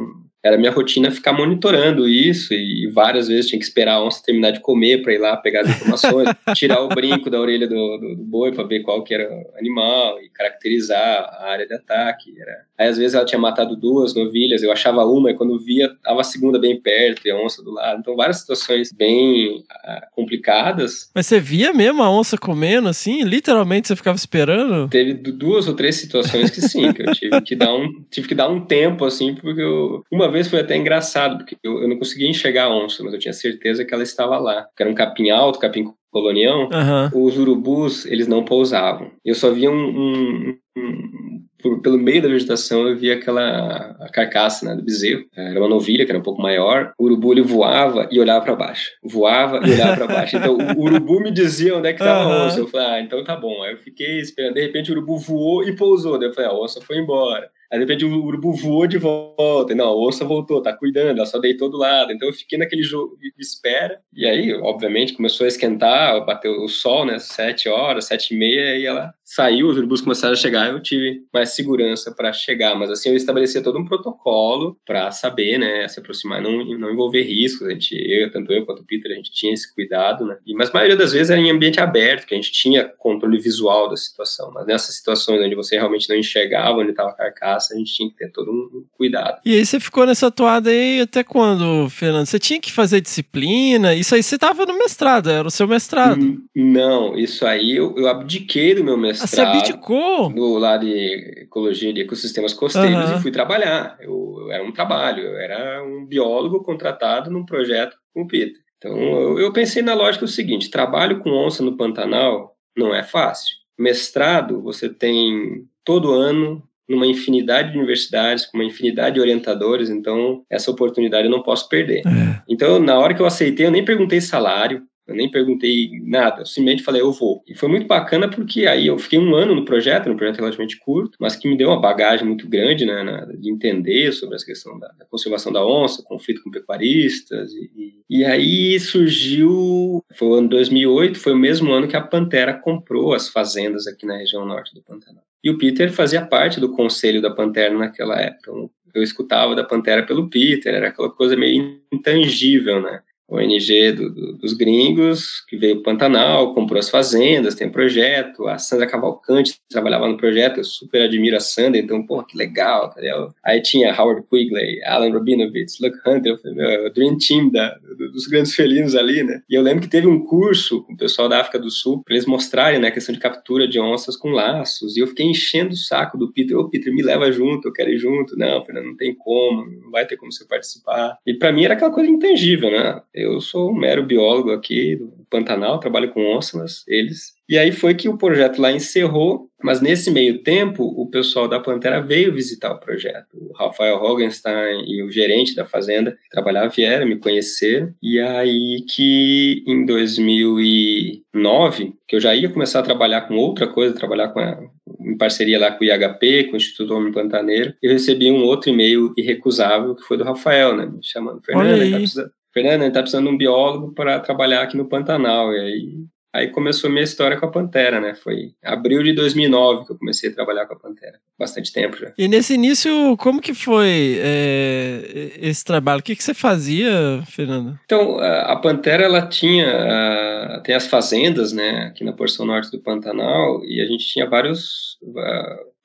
era 0.46 0.56
minha 0.56 0.70
rotina 0.70 1.10
ficar 1.10 1.32
monitorando 1.32 2.08
isso 2.08 2.54
e 2.54 2.86
várias 2.86 3.26
vezes 3.26 3.48
tinha 3.48 3.58
que 3.58 3.64
esperar 3.64 3.94
a 3.94 4.04
onça 4.04 4.22
terminar 4.22 4.52
de 4.52 4.60
comer 4.60 5.02
para 5.02 5.12
ir 5.12 5.18
lá 5.18 5.36
pegar 5.36 5.62
as 5.62 5.70
informações, 5.70 6.28
tirar 6.54 6.80
o 6.82 6.88
brinco 6.88 7.28
da 7.28 7.40
orelha 7.40 7.66
do, 7.66 7.98
do, 7.98 8.14
do 8.14 8.24
boi 8.24 8.52
para 8.52 8.64
ver 8.64 8.80
qual 8.80 9.02
que 9.02 9.12
era 9.12 9.28
o 9.28 9.58
animal 9.58 10.20
e 10.22 10.28
caracterizar 10.28 10.98
a 10.98 11.50
área 11.50 11.66
de 11.66 11.74
ataque. 11.74 12.32
Era... 12.40 12.64
Aí 12.78 12.88
às 12.88 12.96
vezes 12.96 13.14
ela 13.14 13.24
tinha 13.24 13.40
matado 13.40 13.76
duas 13.76 14.14
novilhas, 14.14 14.62
eu 14.62 14.70
achava 14.70 15.04
uma 15.04 15.30
e 15.30 15.34
quando 15.34 15.58
via 15.58 15.92
tava 16.02 16.20
a 16.20 16.24
segunda 16.24 16.60
bem 16.60 16.80
perto 16.80 17.26
e 17.26 17.30
a 17.30 17.36
onça 17.36 17.62
do 17.62 17.72
lado. 17.72 17.98
Então 17.98 18.14
várias 18.14 18.38
situações 18.38 18.92
bem 18.92 19.58
uh, 19.58 20.06
complicadas. 20.14 21.10
Mas 21.12 21.26
você 21.26 21.40
via 21.40 21.72
mesmo 21.72 22.02
a 22.02 22.10
onça 22.10 22.38
comendo 22.38 22.88
assim? 22.88 23.24
Literalmente 23.24 23.88
você 23.88 23.96
ficava 23.96 24.16
esperando? 24.16 24.88
Teve 24.88 25.14
duas 25.14 25.66
ou 25.66 25.74
três 25.74 25.96
situações 25.96 26.50
que 26.50 26.60
sim, 26.60 26.92
que 26.92 27.02
eu 27.02 27.12
tive 27.12 27.40
que 27.42 27.56
dar 27.56 27.74
um 27.74 28.04
tive 28.10 28.28
que 28.28 28.34
dar 28.34 28.48
um 28.48 28.64
tempo 28.64 29.04
assim 29.04 29.34
porque 29.34 29.60
eu, 29.60 30.04
uma 30.10 30.30
vez 30.30 30.35
vez 30.36 30.48
foi 30.48 30.60
até 30.60 30.76
engraçado, 30.76 31.38
porque 31.38 31.56
eu, 31.62 31.82
eu 31.82 31.88
não 31.88 31.98
conseguia 31.98 32.28
enxergar 32.28 32.64
a 32.64 32.76
onça, 32.76 33.02
mas 33.02 33.12
eu 33.12 33.18
tinha 33.18 33.32
certeza 33.32 33.84
que 33.84 33.92
ela 33.92 34.02
estava 34.02 34.38
lá. 34.38 34.66
Era 34.78 34.90
um 34.90 34.94
capim 34.94 35.30
alto, 35.30 35.58
capim 35.58 35.92
colonião, 36.10 36.70
uhum. 36.72 37.26
os 37.26 37.36
urubus, 37.36 38.06
eles 38.06 38.26
não 38.26 38.42
pousavam. 38.42 39.10
Eu 39.22 39.34
só 39.34 39.50
via 39.50 39.70
um, 39.70 39.74
um, 39.74 40.56
um 40.78 41.36
por, 41.66 41.80
pelo 41.80 41.98
meio 41.98 42.22
da 42.22 42.28
vegetação 42.28 42.86
eu 42.86 42.96
via 42.96 43.14
aquela 43.14 43.94
carcaça 44.12 44.66
né, 44.66 44.76
do 44.76 44.84
bezerro. 44.84 45.24
Era 45.36 45.58
uma 45.58 45.68
novilha 45.68 46.04
que 46.04 46.10
era 46.10 46.18
um 46.18 46.22
pouco 46.22 46.40
maior. 46.40 46.92
O 46.98 47.04
urubu 47.04 47.32
ele 47.32 47.42
voava 47.42 48.08
e 48.10 48.20
olhava 48.20 48.44
para 48.44 48.54
baixo. 48.54 48.90
Voava 49.02 49.60
e 49.66 49.72
olhava 49.72 49.96
para 49.96 50.06
baixo. 50.06 50.36
Então 50.36 50.56
o 50.76 50.82
urubu 50.82 51.20
me 51.20 51.30
dizia 51.30 51.76
onde 51.76 51.88
é 51.88 51.92
que 51.92 52.00
estava 52.00 52.24
uhum. 52.24 52.32
a 52.32 52.46
onça. 52.46 52.60
Eu 52.60 52.68
falei, 52.68 52.86
ah, 52.86 53.00
então 53.00 53.24
tá 53.24 53.36
bom. 53.36 53.62
Aí 53.62 53.72
eu 53.72 53.78
fiquei 53.78 54.20
esperando. 54.20 54.54
De 54.54 54.62
repente 54.62 54.90
o 54.90 54.94
urubu 54.94 55.18
voou 55.18 55.64
e 55.64 55.74
pousou. 55.74 56.18
Daí 56.18 56.28
eu 56.28 56.34
falei, 56.34 56.50
ah, 56.50 56.52
a 56.52 56.60
onça 56.60 56.80
foi 56.80 56.98
embora. 56.98 57.48
Aí 57.72 57.78
de 57.78 57.84
repente 57.84 58.04
o 58.04 58.24
urubu 58.24 58.52
voou 58.52 58.86
de 58.86 58.98
volta. 58.98 59.74
Não, 59.74 59.86
a 59.86 60.06
onça 60.06 60.24
voltou, 60.24 60.62
tá 60.62 60.72
cuidando, 60.72 61.16
ela 61.18 61.26
só 61.26 61.38
deitou 61.38 61.70
do 61.70 61.76
lado. 61.76 62.12
Então 62.12 62.28
eu 62.28 62.34
fiquei 62.34 62.58
naquele 62.58 62.82
jogo 62.82 63.16
de 63.18 63.32
espera. 63.38 64.00
E 64.12 64.26
aí, 64.26 64.52
obviamente, 64.54 65.14
começou 65.14 65.44
a 65.44 65.48
esquentar, 65.48 66.24
bateu 66.24 66.52
o 66.62 66.68
sol, 66.68 67.04
né? 67.04 67.18
Sete 67.18 67.68
horas, 67.68 68.06
sete 68.06 68.34
e 68.34 68.38
meia, 68.38 68.76
e 68.76 68.86
ela 68.86 69.12
saiu, 69.24 69.68
os 69.68 69.76
urubus 69.76 70.00
começaram 70.00 70.32
a 70.32 70.36
chegar. 70.36 70.70
Eu 70.70 70.80
tive 70.80 71.22
mais 71.32 71.50
segurança 71.50 72.14
para 72.14 72.32
chegar. 72.32 72.74
Mas 72.76 72.90
assim, 72.90 73.10
eu 73.10 73.16
estabelecia 73.16 73.62
todo 73.62 73.78
um 73.78 73.84
protocolo 73.84 74.78
para 74.86 75.10
saber, 75.10 75.58
né? 75.58 75.88
Se 75.88 75.98
aproximar, 76.00 76.40
não, 76.40 76.64
não 76.78 76.90
envolver 76.90 77.22
riscos. 77.22 77.66
A 77.66 77.70
gente, 77.70 77.94
eu, 77.94 78.30
tanto 78.30 78.52
eu 78.52 78.64
quanto 78.64 78.82
o 78.82 78.86
Peter, 78.86 79.10
a 79.10 79.16
gente 79.16 79.32
tinha 79.32 79.52
esse 79.52 79.74
cuidado, 79.74 80.24
né? 80.24 80.38
E, 80.46 80.54
mas 80.54 80.70
a 80.70 80.72
maioria 80.72 80.96
das 80.96 81.12
vezes 81.12 81.30
era 81.30 81.40
em 81.40 81.50
ambiente 81.50 81.80
aberto, 81.80 82.26
que 82.26 82.34
a 82.34 82.36
gente 82.36 82.52
tinha 82.52 82.84
controle 82.84 83.38
visual 83.38 83.88
da 83.88 83.96
situação. 83.96 84.52
Mas 84.52 84.66
nessas 84.66 84.94
situações 84.96 85.40
onde 85.40 85.54
você 85.54 85.76
realmente 85.76 86.08
não 86.08 86.16
enxergava 86.16 86.78
onde 86.78 86.90
estava 86.90 87.10
a 87.10 87.14
a 87.56 87.76
gente 87.76 87.94
tinha 87.94 88.08
que 88.10 88.16
ter 88.16 88.30
todo 88.30 88.50
um 88.50 88.84
cuidado. 88.92 89.40
E 89.44 89.54
aí 89.54 89.64
você 89.64 89.78
ficou 89.80 90.06
nessa 90.06 90.30
toada 90.30 90.70
aí 90.70 91.00
até 91.00 91.22
quando, 91.22 91.88
Fernando? 91.90 92.26
Você 92.26 92.38
tinha 92.38 92.60
que 92.60 92.72
fazer 92.72 93.00
disciplina? 93.00 93.94
Isso 93.94 94.14
aí 94.14 94.22
você 94.22 94.34
estava 94.34 94.66
no 94.66 94.78
mestrado, 94.78 95.30
era 95.30 95.46
o 95.46 95.50
seu 95.50 95.66
mestrado. 95.66 96.20
Hum, 96.20 96.44
não, 96.54 97.16
isso 97.16 97.46
aí 97.46 97.76
eu, 97.76 97.94
eu 97.96 98.08
abdiquei 98.08 98.74
do 98.74 98.84
meu 98.84 98.96
mestrado. 98.96 99.48
Ah, 99.48 99.52
você 99.52 99.58
abdicou? 99.58 100.30
No 100.30 100.58
lado 100.58 100.84
de 100.86 101.42
ecologia 101.42 101.92
de 101.92 102.00
ecossistemas 102.00 102.52
costeiros 102.52 103.10
uhum. 103.10 103.16
e 103.16 103.22
fui 103.22 103.30
trabalhar. 103.30 103.96
Eu, 104.00 104.36
eu, 104.40 104.52
era 104.52 104.64
um 104.64 104.72
trabalho, 104.72 105.22
eu 105.22 105.36
era 105.36 105.84
um 105.84 106.06
biólogo 106.06 106.62
contratado 106.62 107.30
num 107.30 107.44
projeto 107.44 107.96
com 108.12 108.22
o 108.22 108.26
Peter. 108.26 108.60
Então 108.78 108.96
eu, 108.96 109.38
eu 109.38 109.52
pensei 109.52 109.82
na 109.82 109.94
lógica 109.94 110.24
o 110.24 110.28
seguinte: 110.28 110.70
trabalho 110.70 111.20
com 111.20 111.30
onça 111.30 111.62
no 111.62 111.76
Pantanal 111.76 112.56
não 112.76 112.94
é 112.94 113.02
fácil. 113.02 113.56
Mestrado, 113.78 114.62
você 114.62 114.88
tem 114.88 115.66
todo 115.84 116.12
ano 116.12 116.62
numa 116.88 117.06
infinidade 117.06 117.72
de 117.72 117.78
universidades, 117.78 118.46
com 118.46 118.58
uma 118.58 118.64
infinidade 118.64 119.14
de 119.14 119.20
orientadores, 119.20 119.90
então 119.90 120.42
essa 120.50 120.70
oportunidade 120.70 121.26
eu 121.26 121.30
não 121.30 121.42
posso 121.42 121.68
perder. 121.68 122.02
É. 122.06 122.42
Então, 122.48 122.78
na 122.78 122.98
hora 122.98 123.14
que 123.14 123.20
eu 123.20 123.26
aceitei, 123.26 123.66
eu 123.66 123.70
nem 123.70 123.84
perguntei 123.84 124.20
salário, 124.20 124.82
Eu 125.06 125.14
nem 125.14 125.30
perguntei 125.30 125.88
nada, 126.02 126.42
eu 126.42 126.46
simplesmente 126.46 126.82
falei, 126.82 127.00
eu 127.00 127.12
vou. 127.12 127.40
E 127.46 127.54
foi 127.54 127.68
muito 127.68 127.86
bacana 127.86 128.28
porque 128.28 128.66
aí 128.66 128.88
eu 128.88 128.98
fiquei 128.98 129.18
um 129.18 129.36
ano 129.36 129.54
no 129.54 129.64
projeto, 129.64 130.10
um 130.10 130.16
projeto 130.16 130.38
relativamente 130.38 130.78
curto, 130.80 131.16
mas 131.20 131.36
que 131.36 131.48
me 131.48 131.56
deu 131.56 131.68
uma 131.68 131.80
bagagem 131.80 132.26
muito 132.26 132.48
grande, 132.48 132.84
né, 132.84 133.04
na, 133.04 133.24
de 133.24 133.50
entender 133.50 134.12
sobre 134.12 134.34
essa 134.34 134.44
questão 134.44 134.76
da, 134.80 134.88
da, 134.88 135.04
conservação 135.04 135.52
da 135.52 135.64
onça, 135.64 136.02
conflito 136.04 136.42
com 136.42 136.50
pecuaristas. 136.50 137.52
E, 137.52 137.94
e, 138.10 138.24
aí 138.24 138.80
surgiu, 138.80 140.04
foi 140.16 140.28
o 140.28 140.34
ano 140.34 140.48
2008, 140.48 141.20
foi 141.20 141.34
o 141.34 141.38
mesmo 141.38 141.72
ano 141.72 141.86
que 141.86 141.96
a 141.96 142.02
Pantera 142.02 142.52
comprou 142.52 143.14
as 143.14 143.28
fazendas 143.28 143.86
aqui 143.86 144.06
na 144.06 144.16
região 144.16 144.44
norte 144.44 144.74
do 144.74 144.82
Pantanal. 144.82 145.22
E 145.46 145.50
o 145.50 145.56
Peter 145.56 145.92
fazia 145.92 146.26
parte 146.26 146.58
do 146.58 146.72
conselho 146.72 147.22
da 147.22 147.30
Pantera 147.30 147.72
naquela 147.72 148.20
época. 148.20 148.50
Eu 148.92 149.00
escutava 149.00 149.54
da 149.54 149.62
Pantera 149.62 150.04
pelo 150.04 150.28
Peter, 150.28 150.74
era 150.74 150.88
aquela 150.88 151.08
coisa 151.08 151.36
meio 151.36 151.80
intangível, 151.92 152.82
né? 152.82 153.00
ONG 153.28 153.92
do, 153.92 154.10
do, 154.10 154.32
dos 154.34 154.52
gringos, 154.52 155.44
que 155.48 155.56
veio 155.56 155.82
Pantanal, 155.82 156.54
comprou 156.54 156.78
as 156.78 156.88
fazendas, 156.88 157.54
tem 157.54 157.66
um 157.66 157.72
projeto. 157.72 158.46
A 158.46 158.58
Sandra 158.58 158.86
Cavalcante 158.86 159.56
trabalhava 159.68 160.08
no 160.08 160.16
projeto, 160.16 160.58
eu 160.58 160.64
super 160.64 161.02
admiro 161.02 161.36
a 161.36 161.40
Sandra, 161.40 161.80
então, 161.80 162.04
pô, 162.06 162.22
que 162.22 162.36
legal, 162.36 162.90
entendeu? 162.90 163.30
Aí 163.44 163.60
tinha 163.60 163.94
Howard 163.94 164.24
Quigley, 164.30 164.82
Alan 164.84 165.12
Rabinovitz, 165.12 165.78
Luke 165.80 165.98
Hunter, 166.06 166.34
o 166.34 166.90
Dream 166.90 167.18
Team 167.18 167.50
da, 167.50 167.76
dos 168.12 168.26
grandes 168.26 168.54
felinos 168.54 168.94
ali, 168.94 169.22
né? 169.22 169.42
E 169.48 169.54
eu 169.54 169.62
lembro 169.62 169.82
que 169.82 169.88
teve 169.88 170.06
um 170.06 170.24
curso 170.24 170.82
com 170.84 170.92
o 170.92 170.96
pessoal 170.96 171.28
da 171.28 171.40
África 171.40 171.58
do 171.58 171.70
Sul 171.70 172.02
para 172.04 172.14
eles 172.14 172.26
mostrarem 172.26 172.78
né, 172.78 172.88
a 172.88 172.92
questão 172.92 173.12
de 173.12 173.20
captura 173.20 173.66
de 173.66 173.80
onças 173.80 174.16
com 174.16 174.30
laços. 174.30 174.96
E 174.96 175.00
eu 175.00 175.06
fiquei 175.06 175.26
enchendo 175.26 175.72
o 175.72 175.76
saco 175.76 176.16
do 176.16 176.32
Peter, 176.32 176.56
ô 176.56 176.68
Peter, 176.68 176.92
me 176.92 177.02
leva 177.02 177.30
junto, 177.32 177.68
eu 177.68 177.72
quero 177.72 177.90
ir 177.90 177.98
junto. 177.98 178.36
Não, 178.38 178.64
Fernando, 178.64 178.86
não 178.86 178.96
tem 178.96 179.14
como, 179.14 179.66
não 179.66 179.90
vai 179.90 180.06
ter 180.06 180.16
como 180.16 180.32
você 180.32 180.44
participar. 180.44 181.18
E 181.26 181.34
para 181.34 181.52
mim 181.52 181.64
era 181.64 181.74
aquela 181.74 181.90
coisa 181.90 182.10
intangível, 182.10 182.70
né? 182.70 183.00
Eu 183.16 183.40
sou 183.40 183.70
um 183.70 183.74
mero 183.74 184.04
biólogo 184.04 184.50
aqui 184.50 184.96
do 184.96 185.10
Pantanal, 185.30 185.80
trabalho 185.80 186.10
com 186.10 186.36
onças, 186.36 186.84
eles. 186.86 187.34
E 187.48 187.56
aí 187.56 187.72
foi 187.72 187.94
que 187.94 188.10
o 188.10 188.18
projeto 188.18 188.60
lá 188.60 188.70
encerrou, 188.70 189.48
mas 189.62 189.80
nesse 189.80 190.10
meio 190.10 190.42
tempo 190.42 190.84
o 190.84 191.08
pessoal 191.08 191.48
da 191.48 191.58
Pantera 191.58 192.02
veio 192.02 192.34
visitar 192.34 192.72
o 192.72 192.78
projeto. 192.78 193.28
O 193.32 193.54
Rafael 193.54 194.02
Hogenstein 194.02 194.84
e 194.86 195.02
o 195.02 195.10
gerente 195.10 195.54
da 195.54 195.64
fazenda 195.64 196.12
que 196.12 196.28
trabalhava 196.30 196.68
vieram 196.68 197.06
me 197.06 197.16
conhecer. 197.16 197.94
E 198.02 198.20
aí 198.20 198.84
que 198.86 199.64
em 199.66 199.86
2009, 199.86 201.94
que 202.06 202.16
eu 202.16 202.20
já 202.20 202.34
ia 202.34 202.50
começar 202.50 202.80
a 202.80 202.84
trabalhar 202.84 203.22
com 203.22 203.36
outra 203.36 203.66
coisa, 203.66 203.94
trabalhar 203.94 204.28
com 204.28 204.40
a, 204.40 204.60
em 205.00 205.16
parceria 205.16 205.58
lá 205.58 205.70
com 205.70 205.82
o 205.82 205.86
IHP, 205.86 206.44
com 206.44 206.52
o 206.52 206.58
Instituto 206.58 206.94
Homem 206.94 207.12
Pantaneiro, 207.12 207.72
eu 207.82 207.92
recebi 207.92 208.30
um 208.30 208.44
outro 208.44 208.68
e-mail 208.68 209.14
irrecusável 209.16 209.94
que 209.94 210.02
foi 210.02 210.18
do 210.18 210.24
Rafael, 210.24 210.76
né, 210.76 210.84
me 210.84 211.02
chamando, 211.02 211.40
Fernando, 211.42 211.90
tá 211.90 211.96
precisando 211.96 212.30
Fernando, 212.56 212.80
a 212.80 212.84
gente 212.86 212.94
tá 212.94 213.02
precisando 213.02 213.28
de 213.28 213.34
um 213.34 213.36
biólogo 213.36 213.92
para 213.92 214.18
trabalhar 214.18 214.62
aqui 214.62 214.78
no 214.78 214.88
Pantanal. 214.88 215.52
E 215.52 215.60
aí, 215.60 215.92
aí 216.34 216.48
começou 216.48 216.88
a 216.88 216.90
minha 216.90 217.04
história 217.04 217.38
com 217.38 217.44
a 217.44 217.50
Pantera, 217.50 218.00
né? 218.00 218.14
Foi 218.14 218.52
abril 218.64 219.02
de 219.02 219.12
2009 219.12 219.84
que 219.84 219.92
eu 219.92 219.98
comecei 219.98 220.30
a 220.30 220.32
trabalhar 220.32 220.64
com 220.64 220.72
a 220.72 220.78
Pantera. 220.78 221.18
Bastante 221.38 221.70
tempo 221.70 221.98
já. 221.98 222.14
E 222.16 222.26
nesse 222.26 222.54
início, 222.54 223.14
como 223.18 223.42
que 223.42 223.52
foi 223.52 224.18
é, 224.20 225.32
esse 225.38 225.62
trabalho? 225.62 226.00
O 226.00 226.02
que, 226.02 226.16
que 226.16 226.24
você 226.24 226.32
fazia, 226.32 227.22
Fernando? 227.26 227.78
Então, 227.84 228.18
a 228.20 228.56
Pantera, 228.56 229.04
ela 229.04 229.26
tinha... 229.26 230.62
tem 230.64 230.74
as 230.74 230.86
fazendas, 230.86 231.52
né? 231.52 231.88
Aqui 231.90 232.04
na 232.04 232.14
porção 232.14 232.46
norte 232.46 232.70
do 232.70 232.80
Pantanal. 232.80 233.62
E 233.66 233.82
a 233.82 233.84
gente 233.84 234.06
tinha 234.06 234.26
vários 234.26 234.96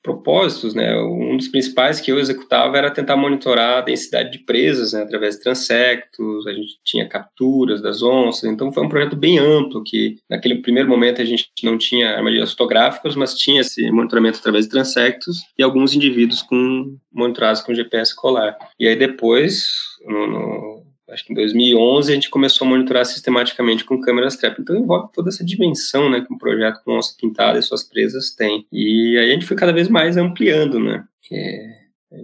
propósitos, 0.02 0.74
né? 0.74 0.98
Um 0.98 1.36
dos 1.36 1.48
principais 1.48 2.00
que 2.00 2.10
eu 2.10 2.18
executava 2.18 2.76
era 2.76 2.90
tentar 2.90 3.16
monitorar 3.16 3.78
a 3.78 3.80
densidade 3.82 4.32
de 4.32 4.38
presas, 4.38 4.92
né? 4.92 5.02
Através 5.02 5.36
de 5.36 5.42
transectos, 5.42 6.46
a 6.46 6.52
gente 6.52 6.78
tinha 6.84 7.08
capturas 7.08 7.80
das 7.80 8.02
onças, 8.02 8.44
então 8.44 8.72
foi 8.72 8.84
um 8.84 8.88
projeto 8.88 9.16
bem 9.16 9.38
amplo 9.38 9.82
que 9.84 10.16
naquele 10.28 10.56
primeiro 10.56 10.88
momento 10.88 11.22
a 11.22 11.24
gente 11.24 11.48
não 11.62 11.78
tinha 11.78 12.16
armadilhas 12.16 12.50
fotográficas, 12.50 13.14
mas 13.14 13.34
tinha 13.34 13.60
esse 13.60 13.90
monitoramento 13.90 14.38
através 14.38 14.64
de 14.64 14.70
transectos 14.72 15.38
e 15.56 15.62
alguns 15.62 15.94
indivíduos 15.94 16.42
com 16.42 16.96
monitorados 17.12 17.60
com 17.60 17.74
GPS 17.74 18.14
colar. 18.14 18.56
E 18.78 18.88
aí 18.88 18.96
depois, 18.96 19.68
no, 20.04 20.26
no 20.26 20.81
acho 21.12 21.24
que 21.24 21.32
em 21.32 21.36
2011 21.36 22.10
a 22.10 22.14
gente 22.14 22.30
começou 22.30 22.66
a 22.66 22.70
monitorar 22.70 23.04
sistematicamente 23.04 23.84
com 23.84 24.00
câmeras 24.00 24.36
trap. 24.36 24.60
Então 24.60 24.76
envolve 24.76 25.12
toda 25.12 25.28
essa 25.28 25.44
dimensão, 25.44 26.10
né, 26.10 26.20
que 26.20 26.32
um 26.32 26.38
projeto 26.38 26.80
com 26.84 26.96
onça 26.96 27.14
pintada 27.20 27.58
e 27.58 27.62
suas 27.62 27.82
presas 27.82 28.34
tem. 28.34 28.66
E 28.72 29.18
aí 29.18 29.30
a 29.30 29.34
gente 29.34 29.46
foi 29.46 29.56
cada 29.56 29.72
vez 29.72 29.88
mais 29.88 30.16
ampliando, 30.16 30.80
né, 30.80 31.04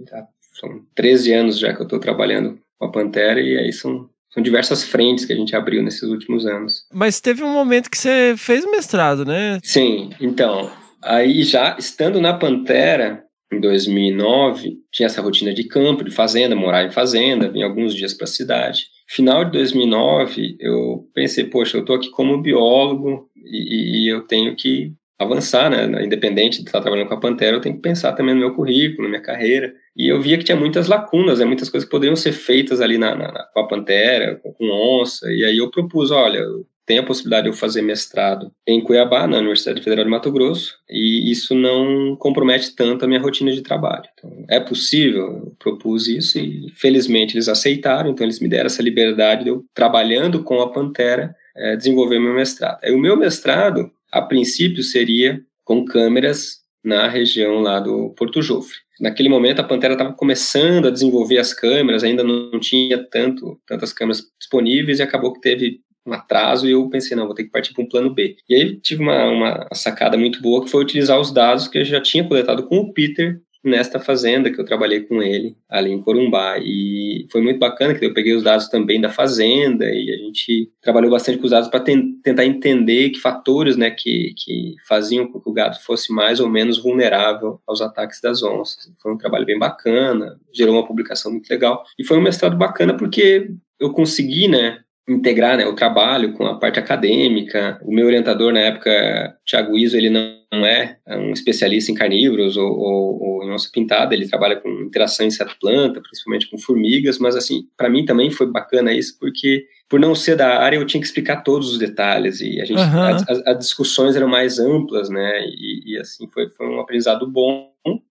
tá, 0.09 0.27
são 0.59 0.81
13 0.95 1.33
anos 1.33 1.59
já 1.59 1.73
que 1.73 1.81
eu 1.81 1.85
estou 1.85 1.99
trabalhando 1.99 2.59
com 2.77 2.85
a 2.85 2.91
Pantera 2.91 3.39
e 3.39 3.57
aí 3.57 3.71
são 3.71 4.09
são 4.31 4.43
diversas 4.43 4.83
frentes 4.83 5.25
que 5.25 5.33
a 5.33 5.35
gente 5.35 5.55
abriu 5.55 5.81
nesses 5.81 6.03
últimos 6.03 6.45
anos. 6.45 6.85
Mas 6.93 7.19
teve 7.19 7.43
um 7.43 7.51
momento 7.51 7.89
que 7.89 7.97
você 7.97 8.35
fez 8.37 8.63
mestrado, 8.69 9.25
né? 9.25 9.59
Sim, 9.63 10.11
então, 10.21 10.71
aí 11.01 11.41
já 11.43 11.75
estando 11.79 12.21
na 12.21 12.33
Pantera, 12.33 13.23
em 13.51 13.59
2009, 13.59 14.77
tinha 14.91 15.07
essa 15.07 15.21
rotina 15.21 15.53
de 15.53 15.63
campo, 15.63 16.03
de 16.03 16.11
fazenda, 16.11 16.55
morar 16.55 16.85
em 16.85 16.91
fazenda, 16.91 17.49
vim 17.49 17.63
alguns 17.63 17.95
dias 17.95 18.13
para 18.13 18.25
a 18.25 18.27
cidade. 18.27 18.85
Final 19.07 19.43
de 19.45 19.51
2009, 19.51 20.57
eu 20.59 21.09
pensei, 21.15 21.45
poxa, 21.45 21.77
eu 21.77 21.81
estou 21.81 21.95
aqui 21.95 22.11
como 22.11 22.41
biólogo 22.41 23.27
e, 23.35 24.05
e, 24.05 24.07
eu 24.07 24.21
tenho 24.27 24.55
que 24.55 24.93
avançar, 25.17 25.69
né? 25.69 26.05
Independente 26.05 26.61
de 26.61 26.69
estar 26.69 26.79
trabalhando 26.79 27.07
com 27.07 27.15
a 27.15 27.19
Pantera, 27.19 27.57
eu 27.57 27.61
tenho 27.61 27.75
que 27.75 27.81
pensar 27.81 28.13
também 28.13 28.35
no 28.35 28.39
meu 28.39 28.53
currículo, 28.53 29.03
na 29.03 29.09
minha 29.09 29.21
carreira. 29.21 29.73
E 29.97 30.07
eu 30.07 30.21
via 30.21 30.37
que 30.37 30.43
tinha 30.43 30.55
muitas 30.55 30.87
lacunas, 30.87 31.39
né? 31.39 31.45
muitas 31.45 31.69
coisas 31.69 31.85
que 31.85 31.91
poderiam 31.91 32.15
ser 32.15 32.31
feitas 32.31 32.79
ali 32.79 32.97
na, 32.97 33.15
na, 33.15 33.47
com 33.51 33.59
a 33.59 33.67
Pantera, 33.67 34.35
com, 34.35 34.53
com 34.53 35.01
onça. 35.01 35.29
E 35.31 35.43
aí 35.43 35.57
eu 35.57 35.71
propus, 35.71 36.11
olha, 36.11 36.45
tem 36.89 36.97
a 36.97 37.03
possibilidade 37.03 37.43
de 37.43 37.49
eu 37.49 37.53
fazer 37.53 37.83
mestrado 37.83 38.51
em 38.65 38.81
Cuiabá, 38.81 39.27
na 39.27 39.37
Universidade 39.37 39.83
Federal 39.83 40.03
de 40.03 40.09
Mato 40.09 40.31
Grosso, 40.31 40.73
e 40.89 41.29
isso 41.31 41.53
não 41.53 42.15
compromete 42.15 42.75
tanto 42.75 43.05
a 43.05 43.07
minha 43.07 43.21
rotina 43.21 43.51
de 43.51 43.61
trabalho. 43.61 44.05
Então, 44.15 44.43
é 44.49 44.59
possível, 44.59 45.21
eu 45.21 45.55
propus 45.59 46.07
isso 46.07 46.39
e 46.39 46.73
felizmente 46.73 47.35
eles 47.35 47.47
aceitaram, 47.47 48.09
então 48.09 48.25
eles 48.25 48.39
me 48.39 48.49
deram 48.49 48.65
essa 48.65 48.81
liberdade 48.81 49.43
de 49.43 49.51
eu, 49.51 49.63
trabalhando 49.71 50.43
com 50.43 50.61
a 50.61 50.71
Pantera, 50.71 51.35
é, 51.55 51.75
desenvolver 51.75 52.17
meu 52.17 52.33
mestrado. 52.33 52.79
Aí, 52.83 52.91
o 52.91 52.97
meu 52.97 53.15
mestrado, 53.15 53.91
a 54.11 54.23
princípio, 54.23 54.81
seria 54.81 55.39
com 55.63 55.85
câmeras 55.85 56.61
na 56.83 57.07
região 57.07 57.59
lá 57.59 57.79
do 57.79 58.15
Porto 58.17 58.41
Jofre. 58.41 58.77
Naquele 58.99 59.29
momento, 59.29 59.59
a 59.59 59.63
Pantera 59.63 59.93
estava 59.93 60.13
começando 60.13 60.87
a 60.87 60.91
desenvolver 60.91 61.37
as 61.37 61.53
câmeras, 61.53 62.03
ainda 62.03 62.23
não 62.23 62.59
tinha 62.59 62.97
tanto, 62.97 63.61
tantas 63.67 63.93
câmeras 63.93 64.23
disponíveis 64.39 64.97
e 64.97 65.03
acabou 65.03 65.33
que 65.33 65.39
teve 65.39 65.81
um 66.05 66.13
atraso 66.13 66.67
e 66.67 66.71
eu 66.71 66.89
pensei, 66.89 67.15
não, 67.15 67.25
vou 67.25 67.35
ter 67.35 67.43
que 67.43 67.51
partir 67.51 67.73
para 67.73 67.83
um 67.83 67.89
plano 67.89 68.13
B. 68.13 68.35
E 68.47 68.55
aí 68.55 68.75
tive 68.79 69.01
uma, 69.01 69.29
uma 69.29 69.67
sacada 69.73 70.17
muito 70.17 70.41
boa 70.41 70.63
que 70.63 70.71
foi 70.71 70.81
utilizar 70.81 71.19
os 71.19 71.31
dados 71.31 71.67
que 71.67 71.77
eu 71.77 71.85
já 71.85 72.01
tinha 72.01 72.27
coletado 72.27 72.63
com 72.63 72.77
o 72.77 72.93
Peter 72.93 73.41
nesta 73.63 73.99
fazenda 73.99 74.49
que 74.49 74.59
eu 74.59 74.65
trabalhei 74.65 75.01
com 75.01 75.21
ele 75.21 75.55
ali 75.67 75.91
em 75.91 76.01
Corumbá 76.01 76.57
e 76.59 77.27
foi 77.29 77.41
muito 77.41 77.59
bacana 77.59 77.93
que 77.93 78.05
eu 78.05 78.13
peguei 78.13 78.33
os 78.33 78.43
dados 78.43 78.69
também 78.69 79.01
da 79.01 79.09
fazenda 79.09 79.85
e 79.85 80.11
a 80.11 80.17
gente 80.17 80.71
trabalhou 80.81 81.11
bastante 81.11 81.37
com 81.39 81.45
os 81.45 81.51
dados 81.51 81.69
para 81.69 81.81
tentar 81.81 82.45
entender 82.45 83.09
que 83.09 83.19
fatores 83.19 83.75
né 83.75 83.91
que, 83.91 84.33
que 84.37 84.75
faziam 84.87 85.27
com 85.27 85.41
que 85.41 85.49
o 85.49 85.53
gado 85.53 85.77
fosse 85.81 86.13
mais 86.13 86.39
ou 86.39 86.49
menos 86.49 86.81
vulnerável 86.81 87.59
aos 87.67 87.81
ataques 87.81 88.21
das 88.21 88.41
onças 88.41 88.91
foi 89.01 89.13
um 89.13 89.17
trabalho 89.17 89.45
bem 89.45 89.59
bacana 89.59 90.39
gerou 90.53 90.75
uma 90.75 90.87
publicação 90.87 91.31
muito 91.31 91.49
legal 91.49 91.83
e 91.97 92.05
foi 92.05 92.17
um 92.17 92.21
mestrado 92.21 92.57
bacana 92.57 92.95
porque 92.95 93.51
eu 93.77 93.91
consegui 93.91 94.47
né 94.47 94.79
integrar 95.09 95.57
né, 95.57 95.65
o 95.65 95.75
trabalho 95.75 96.33
com 96.33 96.45
a 96.45 96.55
parte 96.55 96.79
acadêmica. 96.79 97.79
O 97.83 97.93
meu 97.93 98.05
orientador 98.05 98.53
na 98.53 98.59
época, 98.59 99.35
Thiago 99.45 99.77
Iso, 99.77 99.97
ele 99.97 100.09
não 100.09 100.65
é 100.65 100.97
um 101.07 101.31
especialista 101.31 101.91
em 101.91 101.95
carnívoros 101.95 102.57
ou, 102.57 102.69
ou, 102.69 103.23
ou 103.23 103.43
em 103.43 103.51
onça 103.51 103.69
pintada, 103.71 104.13
ele 104.13 104.27
trabalha 104.27 104.55
com 104.55 104.69
interação 104.69 105.25
inseto-planta, 105.25 106.01
principalmente 106.01 106.49
com 106.49 106.57
formigas, 106.57 107.19
mas 107.19 107.35
assim, 107.35 107.63
para 107.77 107.89
mim 107.89 108.05
também 108.05 108.31
foi 108.31 108.47
bacana 108.47 108.93
isso, 108.93 109.17
porque 109.19 109.65
por 109.89 109.99
não 109.99 110.13
ser 110.13 110.35
da 110.35 110.59
área, 110.59 110.77
eu 110.77 110.85
tinha 110.85 111.01
que 111.01 111.07
explicar 111.07 111.43
todos 111.43 111.71
os 111.71 111.79
detalhes 111.79 112.41
e 112.41 112.61
a 112.61 112.65
gente, 112.65 112.79
uhum. 112.79 113.01
as, 113.01 113.27
as, 113.27 113.57
discussões 113.57 114.15
eram 114.15 114.27
mais 114.27 114.59
amplas, 114.59 115.09
né? 115.09 115.43
E, 115.47 115.93
e 115.93 115.97
assim 115.97 116.27
foi, 116.31 116.47
foi 116.51 116.67
um 116.67 116.79
aprendizado 116.79 117.27
bom. 117.27 117.71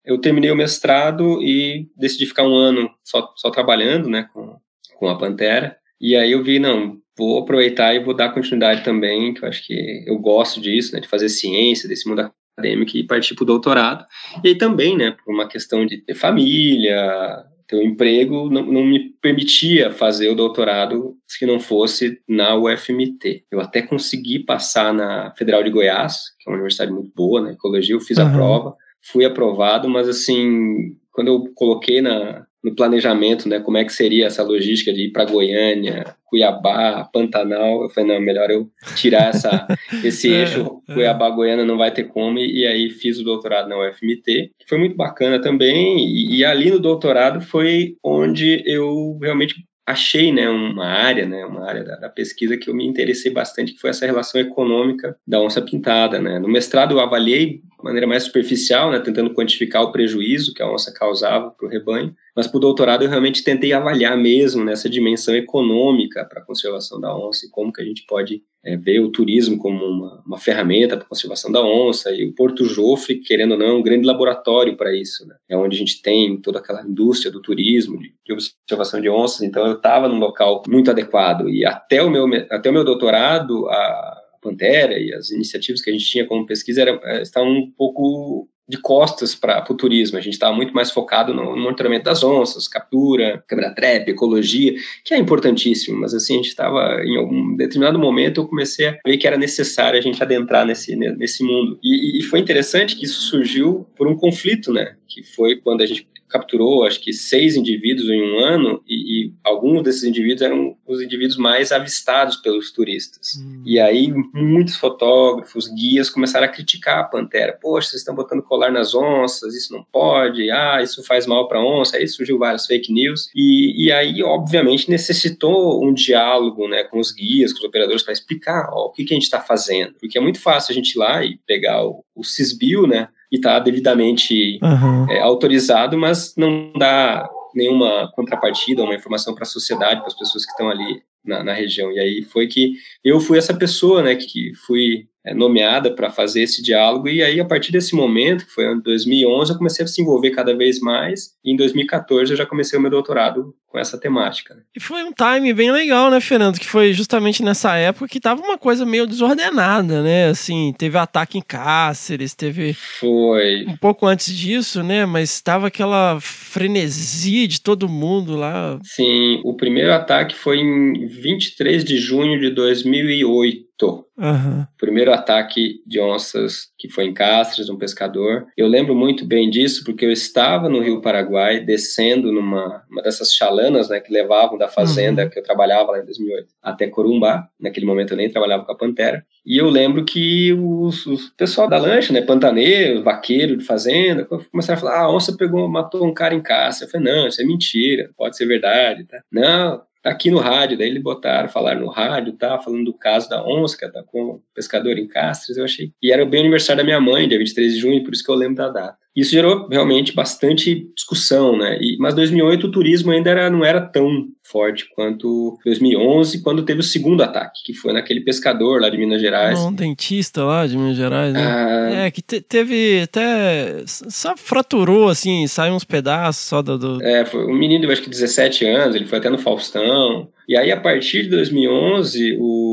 Eu 0.03 0.17
terminei 0.17 0.49
o 0.49 0.55
mestrado 0.55 1.39
e 1.43 1.87
decidi 1.95 2.25
ficar 2.25 2.43
um 2.43 2.55
ano 2.55 2.89
só, 3.03 3.31
só 3.35 3.51
trabalhando, 3.51 4.09
né, 4.09 4.27
com, 4.33 4.57
com 4.95 5.07
a 5.07 5.17
Pantera. 5.17 5.77
E 5.99 6.15
aí 6.15 6.31
eu 6.31 6.43
vi, 6.43 6.59
não, 6.59 6.97
vou 7.17 7.39
aproveitar 7.39 7.93
e 7.93 8.03
vou 8.03 8.13
dar 8.13 8.33
continuidade 8.33 8.83
também, 8.83 9.33
que 9.33 9.43
eu 9.43 9.49
acho 9.49 9.65
que 9.65 10.03
eu 10.07 10.17
gosto 10.17 10.61
disso, 10.61 10.93
né, 10.93 11.01
de 11.01 11.07
fazer 11.07 11.27
ciência, 11.27 11.89
desse 11.89 12.07
mundo 12.07 12.31
acadêmico 12.57 12.95
e 12.95 13.05
partir 13.05 13.35
para 13.35 13.43
o 13.43 13.47
doutorado. 13.47 14.05
E 14.43 14.49
aí 14.49 14.57
também, 14.57 14.97
né, 14.97 15.11
por 15.11 15.33
uma 15.33 15.47
questão 15.47 15.85
de 15.85 15.97
ter 15.97 16.15
família, 16.15 17.43
ter 17.67 17.75
um 17.75 17.83
emprego, 17.83 18.49
não, 18.49 18.65
não 18.65 18.83
me 18.83 19.11
permitia 19.21 19.91
fazer 19.91 20.29
o 20.29 20.35
doutorado 20.35 21.15
se 21.27 21.45
não 21.45 21.59
fosse 21.59 22.19
na 22.27 22.55
UFMT. 22.55 23.45
Eu 23.51 23.61
até 23.61 23.81
consegui 23.81 24.39
passar 24.39 24.93
na 24.93 25.31
Federal 25.37 25.63
de 25.63 25.69
Goiás, 25.69 26.35
que 26.39 26.49
é 26.49 26.51
uma 26.51 26.55
universidade 26.55 26.91
muito 26.91 27.11
boa, 27.15 27.41
na 27.41 27.47
né, 27.49 27.53
ecologia, 27.53 27.95
eu 27.95 28.01
fiz 28.01 28.17
uhum. 28.17 28.27
a 28.27 28.31
prova, 28.31 28.75
fui 29.01 29.23
aprovado, 29.23 29.87
mas 29.87 30.09
assim, 30.09 30.95
quando 31.11 31.27
eu 31.27 31.53
coloquei 31.53 32.01
na, 32.01 32.45
no 32.63 32.75
planejamento, 32.75 33.47
né, 33.47 33.59
como 33.59 33.77
é 33.77 33.85
que 33.85 33.93
seria 33.93 34.27
essa 34.27 34.43
logística 34.43 34.93
de 34.93 35.05
ir 35.05 35.11
para 35.11 35.25
Goiânia, 35.25 36.15
Cuiabá, 36.25 37.09
Pantanal. 37.11 37.83
Eu 37.83 37.89
falei, 37.89 38.13
não, 38.13 38.21
melhor 38.21 38.49
eu 38.51 38.69
tirar 38.95 39.29
essa, 39.29 39.67
esse 40.03 40.33
É, 40.33 40.41
eixo 40.41 40.81
é. 40.87 40.93
Cuiabá-Goiânia 40.93 41.65
não 41.65 41.77
vai 41.77 41.91
ter 41.91 42.05
como, 42.05 42.37
e, 42.37 42.65
aí 42.67 42.89
fiz 42.89 43.17
o 43.19 43.23
doutorado 43.23 43.69
na 43.69 43.77
UFMT, 43.77 44.51
que 44.59 44.67
foi 44.67 44.77
muito 44.77 44.95
bacana 44.95 45.41
também, 45.41 45.99
e, 45.99 46.37
e 46.37 46.45
ali 46.45 46.69
no 46.69 46.79
doutorado 46.79 47.41
foi 47.41 47.95
onde 48.03 48.61
eu 48.65 49.17
realmente 49.21 49.55
achei 49.89 50.31
né, 50.31 50.47
uma 50.47 50.85
área, 50.85 51.25
né, 51.25 51.43
uma 51.45 51.67
área 51.67 51.83
da, 51.83 51.95
da 51.95 52.09
pesquisa 52.09 52.55
que 52.55 52.69
eu 52.69 52.75
me 52.75 52.85
interessei 52.85 53.31
bastante, 53.31 53.73
que 53.73 53.79
foi 53.79 53.89
essa 53.89 54.05
relação 54.05 54.39
econômica 54.39 55.17
da 55.25 55.41
onça 55.41 55.61
pintada. 55.61 56.19
Né. 56.19 56.37
No 56.37 56.47
mestrado 56.47 56.91
eu 56.93 56.99
avaliei 56.99 57.61
maneira 57.83 58.07
mais 58.07 58.23
superficial, 58.23 58.91
né, 58.91 58.99
tentando 58.99 59.33
quantificar 59.33 59.83
o 59.83 59.91
prejuízo 59.91 60.53
que 60.53 60.61
a 60.61 60.71
onça 60.71 60.93
causava 60.93 61.51
para 61.51 61.67
o 61.67 61.69
rebanho, 61.69 62.13
mas 62.35 62.47
para 62.47 62.57
o 62.57 62.61
doutorado 62.61 63.03
eu 63.03 63.09
realmente 63.09 63.43
tentei 63.43 63.73
avaliar 63.73 64.17
mesmo 64.17 64.63
nessa 64.63 64.89
dimensão 64.89 65.35
econômica 65.35 66.25
para 66.25 66.41
a 66.41 66.45
conservação 66.45 66.99
da 66.99 67.15
onça 67.15 67.45
e 67.45 67.49
como 67.49 67.71
que 67.71 67.81
a 67.81 67.85
gente 67.85 68.05
pode 68.05 68.41
é, 68.63 68.75
ver 68.75 68.99
o 68.99 69.09
turismo 69.09 69.57
como 69.57 69.83
uma, 69.85 70.21
uma 70.25 70.37
ferramenta 70.37 70.97
para 70.97 71.05
a 71.05 71.09
conservação 71.09 71.51
da 71.51 71.63
onça 71.63 72.11
e 72.11 72.25
o 72.27 72.33
Porto 72.33 72.65
Jofre, 72.65 73.19
querendo 73.19 73.53
ou 73.53 73.57
não, 73.57 73.67
é 73.67 73.73
um 73.73 73.83
grande 73.83 74.05
laboratório 74.05 74.75
para 74.75 74.93
isso, 74.93 75.25
né? 75.27 75.35
É 75.47 75.55
onde 75.55 75.75
a 75.75 75.79
gente 75.79 76.01
tem 76.01 76.37
toda 76.41 76.59
aquela 76.59 76.83
indústria 76.83 77.31
do 77.31 77.41
turismo, 77.41 77.97
de, 77.97 78.13
de 78.25 78.33
observação 78.33 78.99
de 78.99 79.09
onças, 79.09 79.41
então 79.41 79.65
eu 79.65 79.73
estava 79.73 80.07
num 80.07 80.19
local 80.19 80.63
muito 80.67 80.91
adequado 80.91 81.49
e 81.49 81.65
até 81.65 82.03
o 82.03 82.09
meu, 82.09 82.25
até 82.49 82.69
o 82.69 82.73
meu 82.73 82.83
doutorado, 82.83 83.67
a 83.69 84.18
Pantera 84.41 84.97
e 84.97 85.13
as 85.13 85.31
iniciativas 85.31 85.81
que 85.81 85.89
a 85.89 85.93
gente 85.93 86.05
tinha 86.05 86.25
como 86.25 86.45
pesquisa 86.45 86.81
era, 86.81 87.21
estavam 87.21 87.51
um 87.51 87.71
pouco 87.71 88.47
de 88.69 88.77
costas 88.77 89.33
para 89.33 89.65
o 89.67 89.75
turismo. 89.75 90.17
A 90.17 90.21
gente 90.21 90.33
estava 90.33 90.55
muito 90.55 90.73
mais 90.73 90.91
focado 90.91 91.33
no, 91.33 91.55
no, 91.55 91.57
monitoramento 91.57 92.05
das 92.05 92.23
onças, 92.23 92.67
captura, 92.67 93.43
câmera 93.47 93.73
trap, 93.73 94.07
ecologia, 94.07 94.75
que 95.03 95.15
é 95.15 95.17
importantíssimo, 95.17 95.99
mas 95.99 96.13
assim, 96.13 96.35
a 96.35 96.37
gente 96.37 96.49
estava, 96.49 97.01
em 97.03 97.17
algum 97.17 97.55
determinado 97.55 97.97
momento, 97.97 98.41
eu 98.41 98.47
comecei 98.47 98.87
a 98.87 98.99
ver 99.03 99.17
que 99.17 99.25
era 99.25 99.37
necessário 99.37 99.97
a 99.97 100.01
gente 100.01 100.21
adentrar 100.21 100.67
nesse, 100.67 100.95
nesse 100.95 101.43
mundo. 101.43 101.79
E, 101.83 102.19
e 102.19 102.23
foi 102.23 102.39
interessante 102.39 102.95
que 102.95 103.05
isso 103.05 103.21
surgiu 103.21 103.87
por 103.95 104.07
um 104.07 104.15
conflito, 104.15 104.71
né? 104.71 104.95
Que 105.07 105.23
foi 105.23 105.55
quando 105.55 105.81
a 105.81 105.87
gente 105.87 106.07
capturou, 106.29 106.85
acho 106.85 106.99
que 107.01 107.11
seis 107.11 107.55
indivíduos 107.55 108.07
em 108.09 108.21
um 108.21 108.39
ano, 108.39 108.83
e, 108.87 109.25
e, 109.25 109.33
alguns 109.43 109.83
desses 109.83 110.03
indivíduos 110.03 110.41
eram 110.41 110.77
os 110.87 111.01
indivíduos 111.01 111.37
mais 111.37 111.71
avistados 111.71 112.37
pelos 112.37 112.71
turistas. 112.71 113.35
Hum. 113.39 113.63
E 113.65 113.79
aí, 113.79 114.13
muitos 114.33 114.75
fotógrafos, 114.75 115.67
guias 115.67 116.09
começaram 116.09 116.45
a 116.45 116.49
criticar 116.49 116.99
a 116.99 117.03
pantera. 117.03 117.57
Poxa, 117.59 117.89
vocês 117.89 118.01
estão 118.01 118.15
botando 118.15 118.43
colar 118.43 118.71
nas 118.71 118.93
onças, 118.93 119.55
isso 119.55 119.73
não 119.73 119.83
pode, 119.91 120.49
ah, 120.51 120.81
isso 120.81 121.03
faz 121.03 121.25
mal 121.25 121.47
para 121.47 121.59
a 121.59 121.65
onça. 121.65 121.97
Aí 121.97 122.07
surgiu 122.07 122.37
várias 122.37 122.65
fake 122.65 122.93
news. 122.93 123.29
E, 123.35 123.85
e 123.85 123.91
aí, 123.91 124.21
obviamente, 124.21 124.89
necessitou 124.89 125.83
um 125.83 125.93
diálogo 125.93 126.67
né, 126.67 126.83
com 126.83 126.99
os 126.99 127.11
guias, 127.11 127.51
com 127.51 127.59
os 127.59 127.65
operadores, 127.65 128.03
para 128.03 128.13
explicar 128.13 128.69
ó, 128.71 128.85
o 128.85 128.91
que, 128.91 129.03
que 129.03 129.13
a 129.13 129.15
gente 129.15 129.23
está 129.23 129.41
fazendo. 129.41 129.93
Porque 129.99 130.17
é 130.17 130.21
muito 130.21 130.39
fácil 130.39 130.71
a 130.71 130.75
gente 130.75 130.91
ir 130.91 130.99
lá 130.99 131.23
e 131.23 131.37
pegar 131.47 131.83
o, 131.85 132.03
o 132.15 132.23
Cisbio, 132.23 132.85
né? 132.85 133.09
E 133.31 133.35
está 133.35 133.59
devidamente 133.59 134.59
uhum. 134.61 135.09
é, 135.09 135.19
autorizado, 135.19 135.97
mas 135.97 136.33
não 136.35 136.71
dá 136.77 137.29
nenhuma 137.53 138.11
contrapartida, 138.13 138.83
uma 138.83 138.95
informação 138.95 139.33
para 139.33 139.43
a 139.43 139.47
sociedade, 139.47 139.99
para 139.99 140.07
as 140.07 140.17
pessoas 140.17 140.45
que 140.45 140.51
estão 140.51 140.69
ali 140.69 141.01
na, 141.23 141.43
na, 141.43 141.53
região. 141.53 141.91
E 141.91 141.99
aí 141.99 142.21
foi 142.23 142.47
que 142.47 142.73
eu 143.03 143.19
fui 143.19 143.37
essa 143.37 143.53
pessoa, 143.53 144.03
né, 144.03 144.15
que 144.15 144.53
fui 144.65 145.07
é, 145.25 145.33
nomeada 145.33 145.93
para 145.93 146.09
fazer 146.09 146.41
esse 146.41 146.61
diálogo. 146.61 147.07
E 147.07 147.21
aí, 147.21 147.39
a 147.39 147.45
partir 147.45 147.71
desse 147.71 147.95
momento, 147.95 148.45
que 148.45 148.51
foi 148.51 148.65
em 148.65 148.79
2011, 148.79 149.51
eu 149.51 149.57
comecei 149.57 149.85
a 149.85 149.87
se 149.87 150.01
envolver 150.01 150.31
cada 150.31 150.55
vez 150.55 150.79
mais. 150.79 151.31
E 151.43 151.51
em 151.51 151.55
2014 151.55 152.31
eu 152.31 152.37
já 152.37 152.45
comecei 152.45 152.77
o 152.77 152.81
meu 152.81 152.91
doutorado 152.91 153.53
com 153.67 153.77
essa 153.77 153.99
temática. 153.99 154.55
Né? 154.55 154.61
E 154.75 154.79
foi 154.79 155.03
um 155.03 155.11
time 155.11 155.53
bem 155.53 155.71
legal, 155.71 156.09
né, 156.09 156.19
Fernando? 156.19 156.59
Que 156.59 156.65
foi 156.65 156.91
justamente 156.91 157.43
nessa 157.43 157.75
época 157.75 158.07
que 158.07 158.19
tava 158.19 158.41
uma 158.41 158.57
coisa 158.57 158.85
meio 158.85 159.05
desordenada, 159.05 160.01
né? 160.01 160.29
Assim, 160.29 160.73
teve 160.77 160.97
ataque 160.97 161.37
em 161.37 161.41
Cáceres, 161.41 162.33
teve. 162.33 162.73
Foi. 162.73 163.65
Um 163.67 163.77
pouco 163.77 164.07
antes 164.07 164.35
disso, 164.35 164.81
né? 164.81 165.05
Mas 165.05 165.39
tava 165.41 165.67
aquela 165.67 166.17
frenesi 166.19 167.45
de 167.45 167.61
todo 167.61 167.87
mundo 167.87 168.35
lá. 168.35 168.79
Sim, 168.83 169.39
o 169.43 169.53
primeiro 169.53 169.93
ataque 169.93 170.35
foi 170.35 170.57
em 170.59 171.05
23 171.07 171.83
de 171.83 171.97
junho 171.97 172.39
de 172.39 172.49
2008. 172.89 174.05
Uhum. 174.17 174.65
Primeiro 174.77 175.13
ataque 175.13 175.81
de 175.87 176.01
onças 176.01 176.67
que 176.77 176.89
foi 176.89 177.05
em 177.05 177.13
Cáceres, 177.13 177.69
um 177.69 177.77
pescador. 177.77 178.47
Eu 178.57 178.67
lembro 178.67 178.93
muito 178.93 179.25
bem 179.25 179.49
disso 179.49 179.83
porque 179.85 180.05
eu 180.05 180.11
estava 180.11 180.67
no 180.67 180.81
Rio 180.81 181.01
Paraguai 181.01 181.61
descendo 181.61 182.31
numa 182.31 182.83
uma 182.91 183.01
dessas 183.01 183.33
chalanas, 183.33 183.87
né, 183.87 184.01
que 184.01 184.11
levavam 184.11 184.57
da 184.57 184.67
fazenda 184.67 185.23
uhum. 185.23 185.29
que 185.29 185.39
eu 185.39 185.43
trabalhava 185.43 185.91
lá 185.91 185.99
em 185.99 186.05
2008 186.05 186.47
até 186.61 186.87
Corumbá. 186.87 187.47
Naquele 187.59 187.85
momento 187.85 188.11
eu 188.11 188.17
nem 188.17 188.29
trabalhava 188.29 188.65
com 188.65 188.71
a 188.71 188.77
Pantera. 188.77 189.25
E 189.45 189.57
eu 189.57 189.69
lembro 189.69 190.03
que 190.03 190.53
os, 190.53 191.05
os 191.05 191.29
pessoal 191.29 191.69
da 191.69 191.77
lancha, 191.77 192.11
né, 192.11 192.21
pantaneiro, 192.21 193.01
vaqueiro 193.01 193.55
de 193.55 193.63
fazenda, 193.63 194.25
começaram 194.25 194.77
a 194.77 194.81
falar: 194.81 194.95
ah, 194.95 195.03
a 195.03 195.15
onça 195.15 195.35
pegou, 195.37 195.67
matou 195.69 196.05
um 196.05 196.13
cara 196.13 196.35
em 196.35 196.41
Cáceres. 196.41 196.93
Eu 196.93 196.99
falei: 196.99 197.13
não, 197.13 197.27
isso 197.27 197.41
é 197.41 197.45
mentira, 197.45 198.11
pode 198.17 198.35
ser 198.35 198.45
verdade, 198.45 199.05
tá? 199.05 199.21
Não, 199.31 199.81
tá 200.01 200.09
aqui 200.09 200.31
no 200.31 200.39
rádio, 200.39 200.77
daí 200.77 200.89
eles 200.89 201.03
botaram, 201.03 201.49
falaram 201.49 201.81
no 201.81 201.89
rádio, 201.89 202.33
tá, 202.33 202.59
falando 202.59 202.85
do 202.85 202.93
caso 202.93 203.29
da 203.29 203.45
onça 203.45 203.77
que 203.77 203.85
atacou 203.85 204.35
um 204.35 204.41
pescador 204.53 204.97
em 204.97 205.07
Castres, 205.07 205.57
eu 205.57 205.65
achei. 205.65 205.91
E 206.01 206.11
era 206.11 206.25
bem 206.25 206.39
o 206.39 206.43
aniversário 206.43 206.77
da 206.77 206.83
minha 206.83 207.01
mãe, 207.01 207.27
dia 207.27 207.37
23 207.37 207.73
de 207.73 207.79
junho, 207.79 208.03
por 208.03 208.13
isso 208.13 208.23
que 208.23 208.31
eu 208.31 208.35
lembro 208.35 208.55
da 208.55 208.69
data. 208.69 208.97
Isso 209.15 209.31
gerou 209.31 209.67
realmente 209.67 210.13
bastante 210.13 210.87
discussão, 210.95 211.57
né? 211.57 211.77
E, 211.81 211.97
mas 211.99 212.13
2008 212.13 212.67
o 212.67 212.71
turismo 212.71 213.11
ainda 213.11 213.29
era, 213.29 213.49
não 213.49 213.65
era 213.65 213.81
tão 213.81 214.27
forte 214.43 214.87
quanto 214.95 215.57
2011, 215.65 216.41
quando 216.41 216.63
teve 216.63 216.79
o 216.79 216.83
segundo 216.83 217.21
ataque, 217.21 217.61
que 217.65 217.73
foi 217.73 217.93
naquele 217.93 218.21
pescador 218.21 218.81
lá 218.81 218.89
de 218.89 218.97
Minas 218.97 219.21
Gerais. 219.21 219.59
Um 219.59 219.73
dentista 219.73 220.43
lá 220.43 220.65
de 220.65 220.77
Minas 220.77 220.97
Gerais, 220.97 221.33
né? 221.33 221.41
Ah, 221.43 222.05
é, 222.05 222.11
que 222.11 222.21
te, 222.21 222.41
teve 222.41 223.01
até. 223.03 223.83
Só 223.85 224.35
fraturou, 224.37 225.09
assim, 225.09 225.45
saiu 225.47 225.73
uns 225.73 225.83
pedaços 225.83 226.45
só 226.45 226.61
do. 226.61 226.77
do... 226.77 227.03
É, 227.03 227.25
foi 227.25 227.45
um 227.45 227.55
menino 227.55 227.85
de 227.85 227.91
acho 227.91 228.01
que 228.01 228.09
17 228.09 228.65
anos, 228.65 228.95
ele 228.95 229.05
foi 229.05 229.17
até 229.17 229.29
no 229.29 229.37
Faustão. 229.37 230.29
E 230.47 230.57
aí, 230.57 230.71
a 230.71 230.79
partir 230.79 231.23
de 231.23 231.29
2011, 231.29 232.37
o 232.39 232.68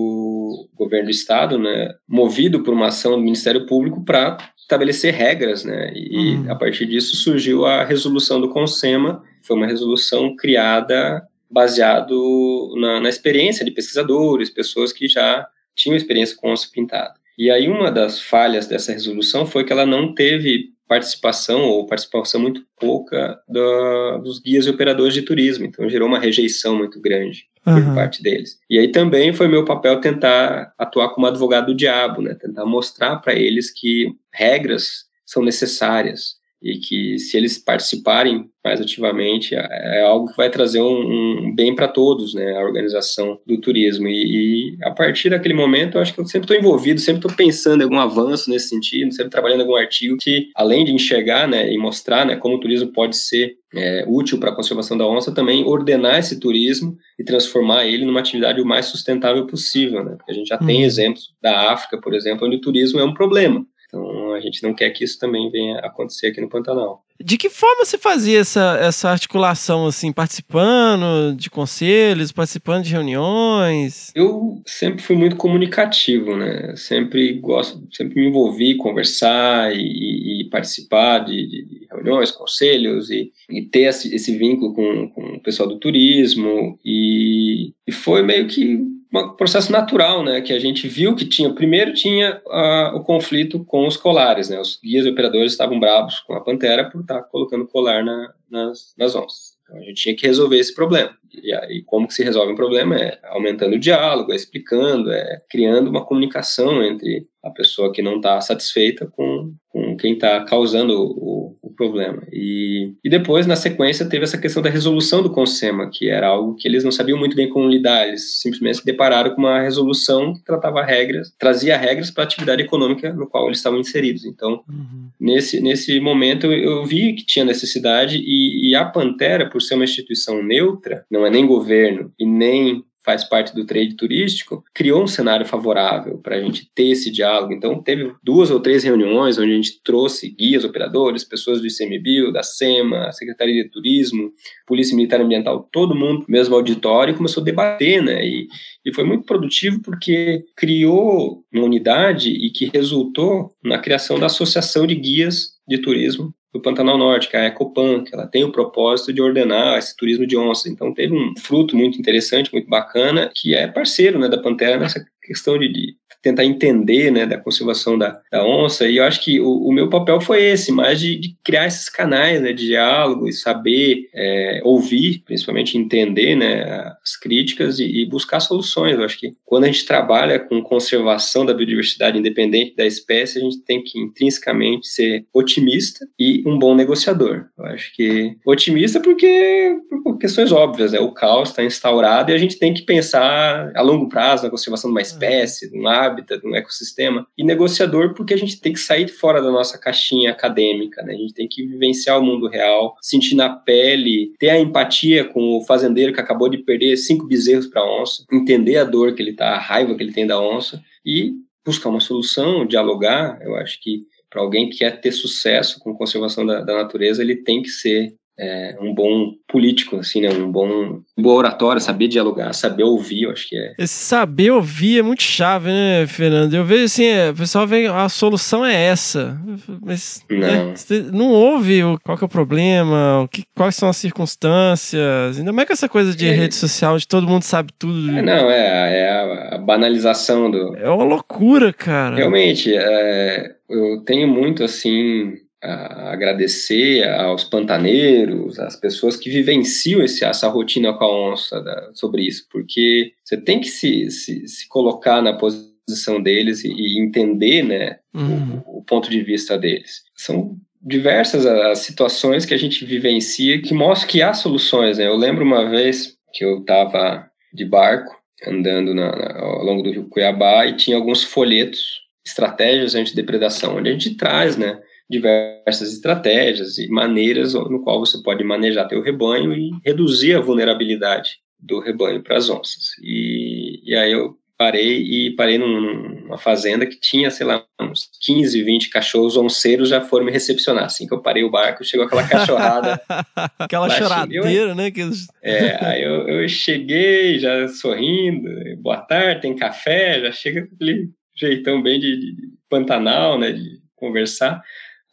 governo 0.77 1.07
do 1.07 1.11
estado, 1.11 1.59
né, 1.59 1.95
movido 2.09 2.63
por 2.63 2.75
uma 2.75 2.89
ação 2.89 3.13
do 3.13 3.23
Ministério 3.23 3.67
Público 3.67 4.05
para 4.05 4.37
estabelecer 4.57 5.15
regras, 5.15 5.65
né? 5.65 5.93
E 5.95 6.35
uhum. 6.35 6.51
a 6.51 6.55
partir 6.57 6.87
disso 6.87 7.17
surgiu 7.17 7.65
a 7.65 7.85
resolução 7.85 8.41
do 8.41 8.49
Consema, 8.49 9.23
foi 9.43 9.57
uma 9.57 9.67
resolução 9.67 10.35
criada 10.35 11.23
baseado 11.49 12.75
na, 12.77 13.01
na 13.01 13.09
experiência 13.09 13.65
de 13.65 13.71
pesquisadores, 13.71 14.51
pessoas 14.51 14.93
que 14.93 15.09
já 15.09 15.47
tinham 15.75 15.97
experiência 15.97 16.37
com 16.37 16.51
onça 16.51 16.69
pintada. 16.73 17.15
E 17.39 17.51
aí 17.51 17.69
uma 17.69 17.91
das 17.91 18.21
falhas 18.21 18.67
dessa 18.67 18.93
resolução 18.93 19.47
foi 19.47 19.63
que 19.63 19.73
ela 19.73 19.87
não 19.87 20.15
teve 20.15 20.71
participação 20.89 21.63
ou 21.63 21.87
participação 21.87 22.41
muito 22.41 22.63
pouca 22.79 23.39
da, 23.49 24.17
dos 24.19 24.41
guias 24.41 24.67
e 24.67 24.71
operadores 24.71 25.15
de 25.15 25.23
turismo, 25.23 25.65
então 25.67 25.89
gerou 25.89 26.09
uma 26.09 26.19
rejeição 26.19 26.77
muito 26.77 27.01
grande 27.01 27.47
uhum. 27.67 27.85
por 27.85 27.95
parte 27.95 28.23
deles. 28.23 28.59
E 28.71 28.79
aí 28.79 28.91
também 28.91 29.33
foi 29.33 29.49
meu 29.49 29.65
papel 29.65 30.01
tentar 30.01 30.73
atuar 30.79 31.11
como 31.11 31.27
advogado 31.27 31.67
do 31.67 31.75
diabo, 31.75 32.23
né? 32.23 32.35
Tentar 32.35 32.65
mostrar 32.65 33.17
para 33.17 33.35
eles 33.35 33.71
que 33.71 34.15
regras 34.33 35.07
são 35.25 35.43
necessárias 35.43 36.36
e 36.63 36.79
que 36.79 37.19
se 37.19 37.37
eles 37.37 37.59
participarem 37.59 38.49
mais 38.65 38.81
ativamente 38.81 39.55
é 39.55 40.03
algo 40.03 40.29
que 40.29 40.37
vai 40.37 40.51
trazer 40.51 40.81
um, 40.81 41.47
um 41.47 41.55
bem 41.55 41.75
para 41.75 41.87
todos, 41.87 42.35
né, 42.35 42.57
a 42.57 42.65
organização 42.65 43.39
do 43.47 43.61
turismo 43.61 44.09
e, 44.09 44.75
e, 44.75 44.79
a 44.83 44.91
partir 44.91 45.31
daquele 45.31 45.55
momento 45.55 45.97
eu 45.97 46.03
acho 46.03 46.13
que 46.13 46.21
eu 46.21 46.27
sempre 46.27 46.53
estou 46.53 46.57
envolvido, 46.57 47.01
sempre 47.01 47.21
estou 47.21 47.37
pensando 47.37 47.81
em 47.81 47.85
algum 47.85 47.99
avanço 47.99 48.51
nesse 48.51 48.69
sentido, 48.69 49.13
sempre 49.13 49.31
trabalhando 49.31 49.61
em 49.61 49.63
algum 49.63 49.77
artigo 49.77 50.17
que 50.17 50.49
além 50.57 50.85
de 50.85 50.93
enxergar, 50.93 51.47
né, 51.47 51.73
e 51.73 51.79
mostrar, 51.79 52.27
né, 52.27 52.37
como 52.37 52.57
o 52.57 52.61
turismo 52.61 52.93
pode 52.93 53.17
ser 53.17 53.55
é, 53.73 54.05
útil 54.09 54.41
para 54.41 54.51
a 54.51 54.55
conservação 54.55 54.97
da 54.97 55.07
onça, 55.07 55.33
também 55.33 55.65
ordenar 55.65 56.19
esse 56.19 56.41
turismo 56.41 56.97
e 57.19 57.23
transformar 57.23 57.87
ele 57.87 58.05
numa 58.05 58.21
atividade 58.21 58.61
o 58.61 58.67
mais 58.67 58.87
sustentável 58.87 59.47
possível, 59.47 60.05
né, 60.05 60.17
porque 60.17 60.33
a 60.33 60.35
gente 60.35 60.49
já 60.49 60.59
uhum. 60.59 60.67
tem 60.67 60.83
exemplos 60.83 61.35
da 61.41 61.73
África, 61.73 62.01
por 62.01 62.15
exemplo, 62.15 62.47
onde 62.47 62.57
o 62.57 62.61
turismo 62.61 62.99
é 62.99 63.05
um 63.05 63.15
problema. 63.15 63.65
Então 63.87 64.26
a 64.37 64.41
gente 64.41 64.63
não 64.63 64.75
quer 64.75 64.91
que 64.91 65.05
isso 65.05 65.19
também 65.19 65.51
venha 65.51 65.79
acontecer 65.79 66.29
aqui 66.29 66.41
no 66.41 66.49
Pantanal. 66.49 67.03
De 67.19 67.39
que 67.39 67.49
forma 67.49 67.85
você 67.85 67.97
fazia 67.97 68.41
essa, 68.41 68.79
essa 68.79 69.09
articulação, 69.09 69.87
assim, 69.87 70.13
participando 70.13 71.35
de 71.35 71.49
conselhos, 71.49 72.31
participando 72.31 72.85
de 72.85 72.93
reuniões? 72.93 74.13
Eu 74.15 74.63
sempre 74.67 75.03
fui 75.03 75.17
muito 75.17 75.37
comunicativo, 75.37 76.37
né? 76.37 76.75
Sempre 76.77 77.33
gosto, 77.35 77.89
sempre 77.91 78.21
me 78.21 78.29
envolvi, 78.29 78.77
conversar 78.77 79.75
e, 79.75 80.43
e 80.43 80.51
participar 80.51 81.21
de, 81.21 81.47
de, 81.47 81.87
reuniões, 81.91 82.31
conselhos 82.31 83.11
e, 83.11 83.33
e 83.49 83.63
ter 83.63 83.85
esse, 83.85 84.15
esse, 84.15 84.37
vínculo 84.37 84.75
com, 84.75 85.09
com 85.09 85.23
o 85.37 85.41
pessoal 85.41 85.69
do 85.69 85.79
turismo 85.79 86.79
e, 86.85 87.73
e 87.87 87.93
foi 87.93 88.23
meio 88.23 88.47
que 88.47 88.79
um 89.17 89.37
processo 89.37 89.71
natural, 89.73 90.23
né, 90.23 90.41
que 90.41 90.53
a 90.53 90.59
gente 90.59 90.89
viu 90.89 91.15
que 91.15 91.25
tinha, 91.25 91.53
primeiro 91.53 91.93
tinha 91.93 92.41
uh, 92.47 92.97
o 92.97 93.05
conflito 93.05 93.65
com 93.65 93.87
os 93.87 93.97
colares, 93.97 94.49
né, 94.49 94.61
os 94.61 94.79
guias 94.83 95.07
e 95.07 95.11
operadores 95.11 95.53
estavam 95.53 95.79
bravos 95.79 96.21
com 96.21 96.35
a 96.35 96.41
Pantera 96.41 96.91
por 96.91 97.01
estar 97.01 97.23
colocando 97.23 97.67
colar 97.67 98.05
na, 98.05 98.33
nas, 98.51 98.95
nas 98.97 99.15
onças. 99.15 99.57
Então 99.63 99.79
a 99.79 99.81
gente 99.83 100.03
tinha 100.03 100.17
que 100.17 100.27
resolver 100.27 100.59
esse 100.59 100.75
problema. 100.75 101.11
E 101.43 101.53
aí, 101.53 101.83
como 101.83 102.07
que 102.07 102.15
se 102.15 102.23
resolve 102.23 102.53
um 102.53 102.57
problema? 102.57 102.97
É 102.97 103.19
aumentando 103.25 103.75
o 103.75 103.79
diálogo, 103.79 104.33
é 104.33 104.37
explicando, 104.37 105.11
é 105.11 105.43
criando 105.51 105.91
uma 105.91 106.05
comunicação 106.05 106.83
entre 106.83 107.27
a 107.43 107.51
pessoa 107.51 107.93
que 107.93 108.01
não 108.01 108.17
está 108.17 108.41
satisfeita 108.41 109.07
com, 109.07 109.53
com 109.69 109.97
quem 109.97 110.15
está 110.15 110.45
causando 110.45 110.95
o 110.95 111.56
problema. 111.77 112.23
E, 112.33 112.93
e 113.05 113.09
depois, 113.09 113.47
na 113.47 113.55
sequência, 113.55 114.09
teve 114.09 114.25
essa 114.25 114.39
questão 114.39 114.63
da 114.63 114.71
resolução 114.71 115.23
do 115.23 115.31
CONSEMA, 115.31 115.91
que 115.93 116.09
era 116.09 116.29
algo 116.29 116.55
que 116.55 116.67
eles 116.67 116.83
não 116.83 116.91
sabiam 116.91 117.19
muito 117.19 117.37
bem 117.37 117.49
como 117.49 117.69
lidar, 117.69 118.09
eles 118.09 118.41
simplesmente 118.41 118.79
se 118.79 118.85
depararam 118.85 119.31
com 119.31 119.43
uma 119.43 119.61
resolução 119.61 120.35
que 120.35 120.43
tratava 120.45 120.83
regras, 120.83 121.33
trazia 121.39 121.77
regras 121.77 122.11
para 122.11 122.25
a 122.25 122.27
atividade 122.27 122.63
econômica 122.63 123.13
no 123.13 123.27
qual 123.27 123.47
eles 123.47 123.59
estavam 123.59 123.79
inseridos. 123.79 124.25
Então, 124.25 124.63
uhum. 124.69 125.09
nesse, 125.21 125.61
nesse 125.61 126.01
momento, 126.01 126.47
eu, 126.47 126.85
vi 126.85 127.13
que 127.13 127.25
tinha 127.25 127.45
necessidade, 127.45 128.19
e, 128.19 128.71
e 128.71 128.75
a 128.75 128.85
Pantera, 128.85 129.49
por 129.49 129.61
ser 129.61 129.75
uma 129.75 129.85
instituição 129.85 130.43
neutra, 130.43 131.05
não 131.11 131.27
é 131.27 131.31
nem 131.31 131.47
governo 131.47 132.13
e 132.19 132.25
nem 132.27 132.85
faz 133.07 133.23
parte 133.23 133.55
do 133.55 133.65
trade 133.65 133.95
turístico, 133.95 134.65
criou 134.75 135.05
um 135.05 135.07
cenário 135.07 135.47
favorável 135.47 136.19
para 136.19 136.35
a 136.35 136.41
gente 136.41 136.69
ter 136.75 136.89
esse 136.89 137.09
diálogo. 137.09 137.53
Então, 137.53 137.81
teve 137.81 138.13
duas 138.21 138.51
ou 138.51 138.59
três 138.59 138.83
reuniões 138.83 139.39
onde 139.39 139.53
a 139.53 139.55
gente 139.55 139.81
trouxe 139.85 140.29
guias, 140.29 140.65
operadores, 140.65 141.23
pessoas 141.23 141.61
do 141.61 141.69
ICMBio, 141.69 142.33
da 142.33 142.43
SEMA, 142.43 143.13
Secretaria 143.13 143.63
de 143.63 143.71
Turismo, 143.71 144.33
Polícia 144.67 144.97
Militar 144.97 145.21
Ambiental, 145.21 145.69
todo 145.71 145.95
mundo 145.95 146.21
no 146.21 146.27
mesmo 146.29 146.57
auditório 146.57 147.15
e 147.15 147.17
começou 147.17 147.43
a 147.43 147.45
debater, 147.45 148.03
né? 148.03 148.27
E, 148.27 148.49
e 148.85 148.93
foi 148.93 149.05
muito 149.05 149.25
produtivo 149.25 149.81
porque 149.81 150.43
criou 150.57 151.45
uma 151.53 151.65
unidade 151.65 152.31
e 152.31 152.51
que 152.51 152.69
resultou 152.75 153.53
na 153.63 153.79
criação 153.79 154.19
da 154.19 154.27
Associação 154.27 154.85
de 154.85 154.97
Guias 154.97 155.57
de 155.69 155.79
Turismo 155.79 156.35
do 156.53 156.61
Pantanal 156.61 156.97
Norte, 156.97 157.29
que 157.29 157.37
é 157.37 157.41
a 157.41 157.47
Ecopan, 157.47 158.03
que 158.03 158.15
ela 158.15 158.27
tem 158.27 158.45
o 158.45 158.53
propósito 158.53 159.13
de 159.13 159.21
ordenar 159.21 159.79
esse 159.79 159.97
turismo 159.97 160.27
de 160.27 160.37
onça. 160.37 160.69
Então 160.69 160.93
teve 160.93 161.15
um 161.15 161.35
fruto 161.39 161.77
muito 161.77 161.99
interessante, 161.99 162.53
muito 162.53 162.69
bacana, 162.69 163.31
que 163.35 163.55
é 163.55 163.67
parceiro 163.67 164.19
né, 164.19 164.29
da 164.29 164.39
Pantera 164.39 164.79
nessa 164.79 165.05
questão 165.23 165.59
de, 165.59 165.71
de 165.71 165.97
tentar 166.27 166.45
entender 166.45 167.13
né, 167.13 167.25
da 167.25 167.39
conservação 167.39 167.97
da, 167.97 168.21
da, 168.33 168.45
onça, 168.45 168.89
e 168.89 168.97
eu 168.97 169.05
acho 169.05 169.23
que 169.23 169.41
o, 169.41 169.69
o 169.69 169.73
meu 169.73 169.89
papel 169.89 170.21
foi 170.21 170.43
esse, 170.43 170.73
mais 170.73 170.99
de, 170.99 171.17
de, 171.17 171.37
criar 171.45 171.67
esses 171.67 171.89
canais 171.89 172.41
né, 172.41 172.53
de 172.53 172.67
diálogo 172.67 173.29
e 173.29 173.33
saber 173.33 174.09
é, 174.13 174.61
ouvir, 174.65 175.23
principalmente 175.25 175.79
entender 175.79 176.35
né, 176.35 176.65
as 177.03 177.17
críticas 177.17 177.79
e, 177.79 177.85
e, 177.85 178.07
buscar 178.07 178.41
soluções. 178.41 178.97
Eu 178.97 179.05
acho 179.05 179.19
que 179.19 179.35
quando 179.45 179.65
a 179.65 179.67
gente 179.69 179.87
trabalha 179.87 180.41
com 180.41 180.61
conservação 180.63 181.47
da 181.47 181.55
biodiversidade 181.55 182.19
independente 182.19 182.75
da 182.75 182.85
espécie, 182.85 183.39
a 183.39 183.43
gente 183.43 183.59
tem 183.59 183.83
que 183.83 183.99
intrinsecamente 183.99 184.89
ser 184.89 185.25
otimista 185.33 186.07
e 186.19 186.43
um 186.45 186.59
bom 186.59 186.75
negociador. 186.75 187.47
Eu 187.57 187.67
acho 187.67 187.95
que 187.95 188.37
otimista 188.45 188.99
porque 188.99 189.77
por 190.03 190.19
questões 190.19 190.51
óbvias, 190.51 190.93
né? 190.93 190.99
o 190.99 191.13
caos 191.13 191.51
está 191.51 191.63
instaurado 191.63 192.31
e 192.31 192.35
a 192.35 192.39
gente 192.39 192.59
tem 192.59 192.75
que 192.75 192.83
pensar 192.83 193.71
a 193.77 193.83
longo 193.83 194.09
prazo 194.09 194.45
na 194.45 194.51
conservação 194.51 194.91
de 194.91 194.95
uma 194.95 195.03
espécie, 195.03 195.71
de 195.71 195.79
um 195.79 195.87
hábitat, 195.87 196.16
de 196.23 196.47
um 196.47 196.55
ecossistema. 196.55 197.27
E 197.37 197.45
negociador 197.45 198.15
porque 198.15 198.35
a 198.35 198.39
gente 198.39 198.61
tem 198.61 198.73
que 198.73 198.81
sair 198.81 199.09
fora 199.09 199.43
da 199.43 199.51
nossa 199.51 199.79
caixinha 199.79 200.31
acadêmica, 200.31 201.03
né? 201.03 201.15
A 201.15 201.17
gente 201.17 201.35
tem 201.35 201.49
que 201.49 201.67
vivenciar 201.67 202.19
o 202.19 202.25
mundo 202.25 202.49
real, 202.49 202.95
sentir 203.01 203.35
na 203.35 203.49
pele, 203.49 204.33
ter 204.39 204.51
a 204.51 204.59
empatia 204.59 205.25
com 205.25 205.57
o 205.57 205.65
fazendeiro 205.65 206.13
que 206.13 206.21
acabou 206.21 206.49
de 206.49 206.59
perder 206.59 206.97
cinco 206.97 207.27
bezerros 207.27 207.67
para 207.67 207.85
onça, 207.85 208.25
entender 208.33 208.77
a 208.77 208.85
dor 208.85 209.15
que 209.15 209.23
ele 209.23 209.33
tá, 209.33 209.55
a 209.55 209.59
raiva 209.59 209.95
que 209.95 210.03
ele 210.03 210.13
tem 210.13 210.27
da 210.27 210.41
onça 210.41 210.83
e 211.05 211.33
buscar 211.65 211.89
uma 211.89 212.01
solução, 212.01 212.67
dialogar. 212.67 213.41
Eu 213.43 213.57
acho 213.57 213.81
que 213.81 214.07
para 214.31 214.43
alguém 214.43 214.69
que 214.69 214.79
quer 214.79 215.01
ter 215.01 215.13
sucesso 215.13 215.79
com 215.81 215.95
conservação 215.95 216.45
da, 216.45 216.61
da 216.61 216.75
natureza, 216.75 217.23
ele 217.23 217.37
tem 217.37 217.63
que 217.63 217.69
ser 217.69 218.15
é, 218.39 218.77
um 218.81 218.95
bom 218.95 219.33
político, 219.49 219.97
assim, 219.97 220.21
né? 220.21 220.29
Um 220.31 220.51
bom, 220.51 221.01
bom 221.17 221.35
oratório, 221.35 221.81
saber 221.81 222.09
dialogar, 222.09 222.53
saber 222.53 222.83
ouvir, 222.83 223.23
eu 223.23 223.31
acho 223.31 223.49
que 223.49 223.57
é. 223.57 223.75
Esse 223.79 223.95
saber 223.95 224.51
ouvir 224.51 224.99
é 224.99 225.03
muito 225.03 225.23
chave, 225.23 225.71
né, 225.71 226.07
Fernando? 226.07 226.53
Eu 226.53 226.65
vejo 226.65 226.85
assim, 226.85 227.05
é, 227.05 227.31
o 227.31 227.35
pessoal 227.35 227.67
vem, 227.67 227.87
a 227.87 228.09
solução 228.09 228.65
é 228.65 228.75
essa, 228.75 229.41
mas 229.83 230.23
não, 230.29 230.39
né, 230.39 230.75
não 231.13 231.31
ouve 231.31 231.83
o, 231.83 231.99
qual 232.05 232.19
que 232.19 232.25
é 232.25 232.27
o 232.27 232.29
problema, 232.29 233.23
o 233.23 233.29
que, 233.29 233.45
quais 233.55 233.75
são 233.75 233.89
as 233.89 233.97
circunstâncias, 233.97 235.39
ainda 235.39 235.53
mais 235.53 235.67
com 235.67 235.73
essa 235.73 235.89
coisa 235.89 236.15
de 236.15 236.27
é. 236.27 236.33
rede 236.33 236.55
social, 236.55 236.95
onde 236.95 237.09
todo 237.09 237.27
mundo 237.27 237.43
sabe 237.43 237.73
tudo. 237.79 238.11
É, 238.11 238.21
não, 238.21 238.51
é, 238.51 239.01
é 239.01 239.11
a, 239.11 239.55
a, 239.55 239.59
banalização 239.59 240.51
do... 240.51 240.77
É 240.77 240.91
uma 240.91 241.05
loucura, 241.05 241.73
cara. 241.73 242.17
Realmente, 242.17 242.75
é, 242.77 243.55
eu 243.71 244.03
tenho 244.05 244.29
muito, 244.29 244.63
assim 244.63 245.46
agradecer 245.63 247.09
aos 247.09 247.45
pantaneiros, 247.45 248.59
às 248.59 248.77
pessoas 248.77 249.17
que 249.17 249.31
vivenciam 249.31 250.03
esse, 250.03 250.25
essa 250.25 250.49
rotina 250.49 250.93
com 250.93 251.05
a 251.05 251.33
onça 251.33 251.61
da, 251.61 251.91
sobre 251.95 252.23
isso, 252.23 252.47
porque 252.51 253.13
você 253.25 253.37
tem 253.37 253.61
que 253.61 253.69
se, 253.69 254.11
se, 254.11 254.47
se 254.47 254.69
colocar 254.69 255.23
na 255.23 255.33
posição 255.33 256.23
deles 256.23 256.65
e, 256.65 256.69
e 256.69 257.01
entender 257.01 257.63
né, 257.63 257.99
uhum. 258.15 258.63
o, 258.67 258.79
o, 258.79 258.85
ponto 258.85 259.11
de 259.11 259.23
vista 259.23 259.57
deles. 259.57 260.03
São 260.15 260.57
diversas 260.83 261.47
as 261.47 261.81
situações 261.81 262.45
que 262.45 262.55
a 262.55 262.59
gente 262.59 262.85
vivencia 262.85 263.61
que 263.61 263.75
mostram 263.75 264.09
que 264.09 264.23
há 264.23 264.35
soluções. 264.35 264.99
Né? 264.99 265.07
Eu 265.07 265.17
lembro 265.17 265.45
uma 265.45 265.69
vez 265.69 266.17
que 266.33 266.45
eu 266.45 266.61
estava 266.61 267.29
de 267.53 267.65
barco 267.65 268.15
andando 268.47 268.95
na, 268.95 269.11
na, 269.11 269.41
ao 269.41 269.65
longo 269.65 269.83
do 269.83 269.91
rio 269.91 270.09
Cuiabá 270.09 270.67
e 270.67 270.77
tinha 270.77 270.97
alguns 270.97 271.25
folhetos, 271.25 272.03
estratégias 272.25 272.95
anti-depredação, 272.95 273.77
onde 273.77 273.89
a 273.89 273.93
gente 273.93 274.15
traz, 274.17 274.57
né, 274.57 274.79
diversas 275.09 275.93
estratégias 275.93 276.79
e 276.79 276.89
maneiras 276.89 277.55
no 277.55 277.83
qual 277.83 278.01
você 278.01 278.23
pode 278.23 278.43
manejar 278.43 278.89
teu 278.89 279.03
rebanho 279.03 279.53
e 279.53 279.71
reduzir 279.85 280.35
a 280.35 280.41
vulnerabilidade 280.41 281.39
do 281.59 281.81
rebanho 281.81 282.23
para 282.23 282.37
as 282.37 282.51
onças. 282.51 282.93
E, 283.03 283.81
e 283.85 283.95
aí 283.95 284.13
eu 284.13 284.37
parei 284.59 285.03
e 285.03 285.37
parei 285.37 285.59
numa 285.59 286.39
fazenda 286.39 286.87
que 286.87 286.99
tinha, 286.99 287.31
sei 287.31 287.47
lá, 287.47 287.65
uns 287.81 288.09
15, 288.25 288.63
20 288.63 288.91
cachorros 288.91 289.37
onceiros 289.37 289.91
já 289.91 290.01
foram 290.01 290.25
me 290.25 290.33
recepcionar. 290.33 290.85
Assim 290.85 291.07
que 291.07 291.15
eu 291.15 291.21
parei 291.21 291.45
o 291.45 291.51
barco, 291.51 291.85
chegou 291.85 292.07
aquela 292.07 292.27
cachorrada. 292.27 293.01
aquela 293.59 293.91
choradeira, 293.91 294.75
né? 294.75 294.91
Que... 294.91 295.03
É, 295.43 295.85
aí 295.85 296.03
eu, 296.03 296.27
eu 296.29 296.49
cheguei 296.49 297.39
já 297.39 297.69
sorrindo, 297.69 298.49
boa 298.79 298.99
tarde, 298.99 299.43
tem 299.43 299.55
café, 299.55 300.21
já 300.21 300.33
chega 300.33 300.61
aquele 300.61 301.11
jeitão 301.35 301.83
bem 301.83 302.01
de, 302.01 302.17
de 302.17 302.35
Pantanal, 302.69 303.39
né, 303.39 303.53
de 303.53 303.79
conversar. 303.95 304.63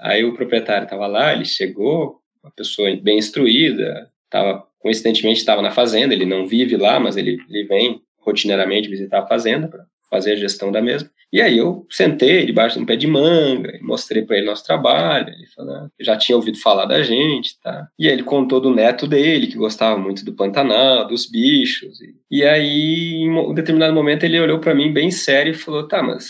Aí 0.04 0.26
o 0.26 0.34
proprietário 0.34 0.84
estava 0.84 1.08
lá, 1.08 1.32
ele 1.32 1.46
chegou, 1.46 2.20
uma 2.44 2.52
pessoa 2.52 2.94
bem 3.02 3.18
instruída, 3.18 4.12
tava, 4.30 4.68
coincidentemente 4.80 5.40
estava 5.40 5.62
na 5.62 5.72
fazenda, 5.72 6.14
ele 6.14 6.26
não 6.26 6.46
vive 6.46 6.76
lá, 6.76 7.00
mas 7.00 7.16
ele, 7.16 7.40
ele 7.50 7.64
vem 7.64 8.02
rotineiramente 8.20 8.90
visitar 8.90 9.20
a 9.20 9.28
fazenda 9.28 9.70
para 9.70 9.86
fazer 10.10 10.34
a 10.34 10.36
gestão 10.36 10.74
da 10.74 10.82
mesma. 10.82 11.10
E 11.32 11.42
aí 11.42 11.58
eu 11.58 11.88
sentei 11.90 12.46
debaixo 12.46 12.78
de 12.78 12.84
um 12.84 12.86
pé 12.86 12.96
de 12.96 13.08
manga, 13.08 13.80
mostrei 13.82 14.24
para 14.24 14.38
ele 14.38 14.46
nosso 14.46 14.66
trabalho, 14.66 15.30
ele 15.30 15.48
falou, 15.48 15.74
ah, 15.74 15.90
já 16.00 16.18
tinha 16.18 16.36
ouvido 16.36 16.60
falar 16.60 16.86
da 16.86 17.02
gente, 17.02 17.60
tá? 17.60 17.88
E 17.98 18.08
aí 18.08 18.14
ele 18.14 18.24
contou 18.24 18.60
do 18.60 18.76
neto 18.76 19.08
dele, 19.08 19.48
que 19.48 19.58
gostava 19.58 19.98
muito 19.98 20.24
do 20.24 20.36
Pantanal, 20.36 21.08
dos 21.08 21.26
bichos. 21.26 22.00
E, 22.02 22.14
e 22.30 22.44
aí, 22.44 23.16
em 23.16 23.32
um 23.32 23.54
determinado 23.54 23.94
momento, 23.94 24.26
ele 24.26 24.40
olhou 24.40 24.60
para 24.60 24.76
mim 24.76 24.94
bem 24.94 25.10
sério 25.10 25.52
e 25.52 25.58
falou, 25.58 25.88
tá, 25.88 26.04
mas 26.04 26.28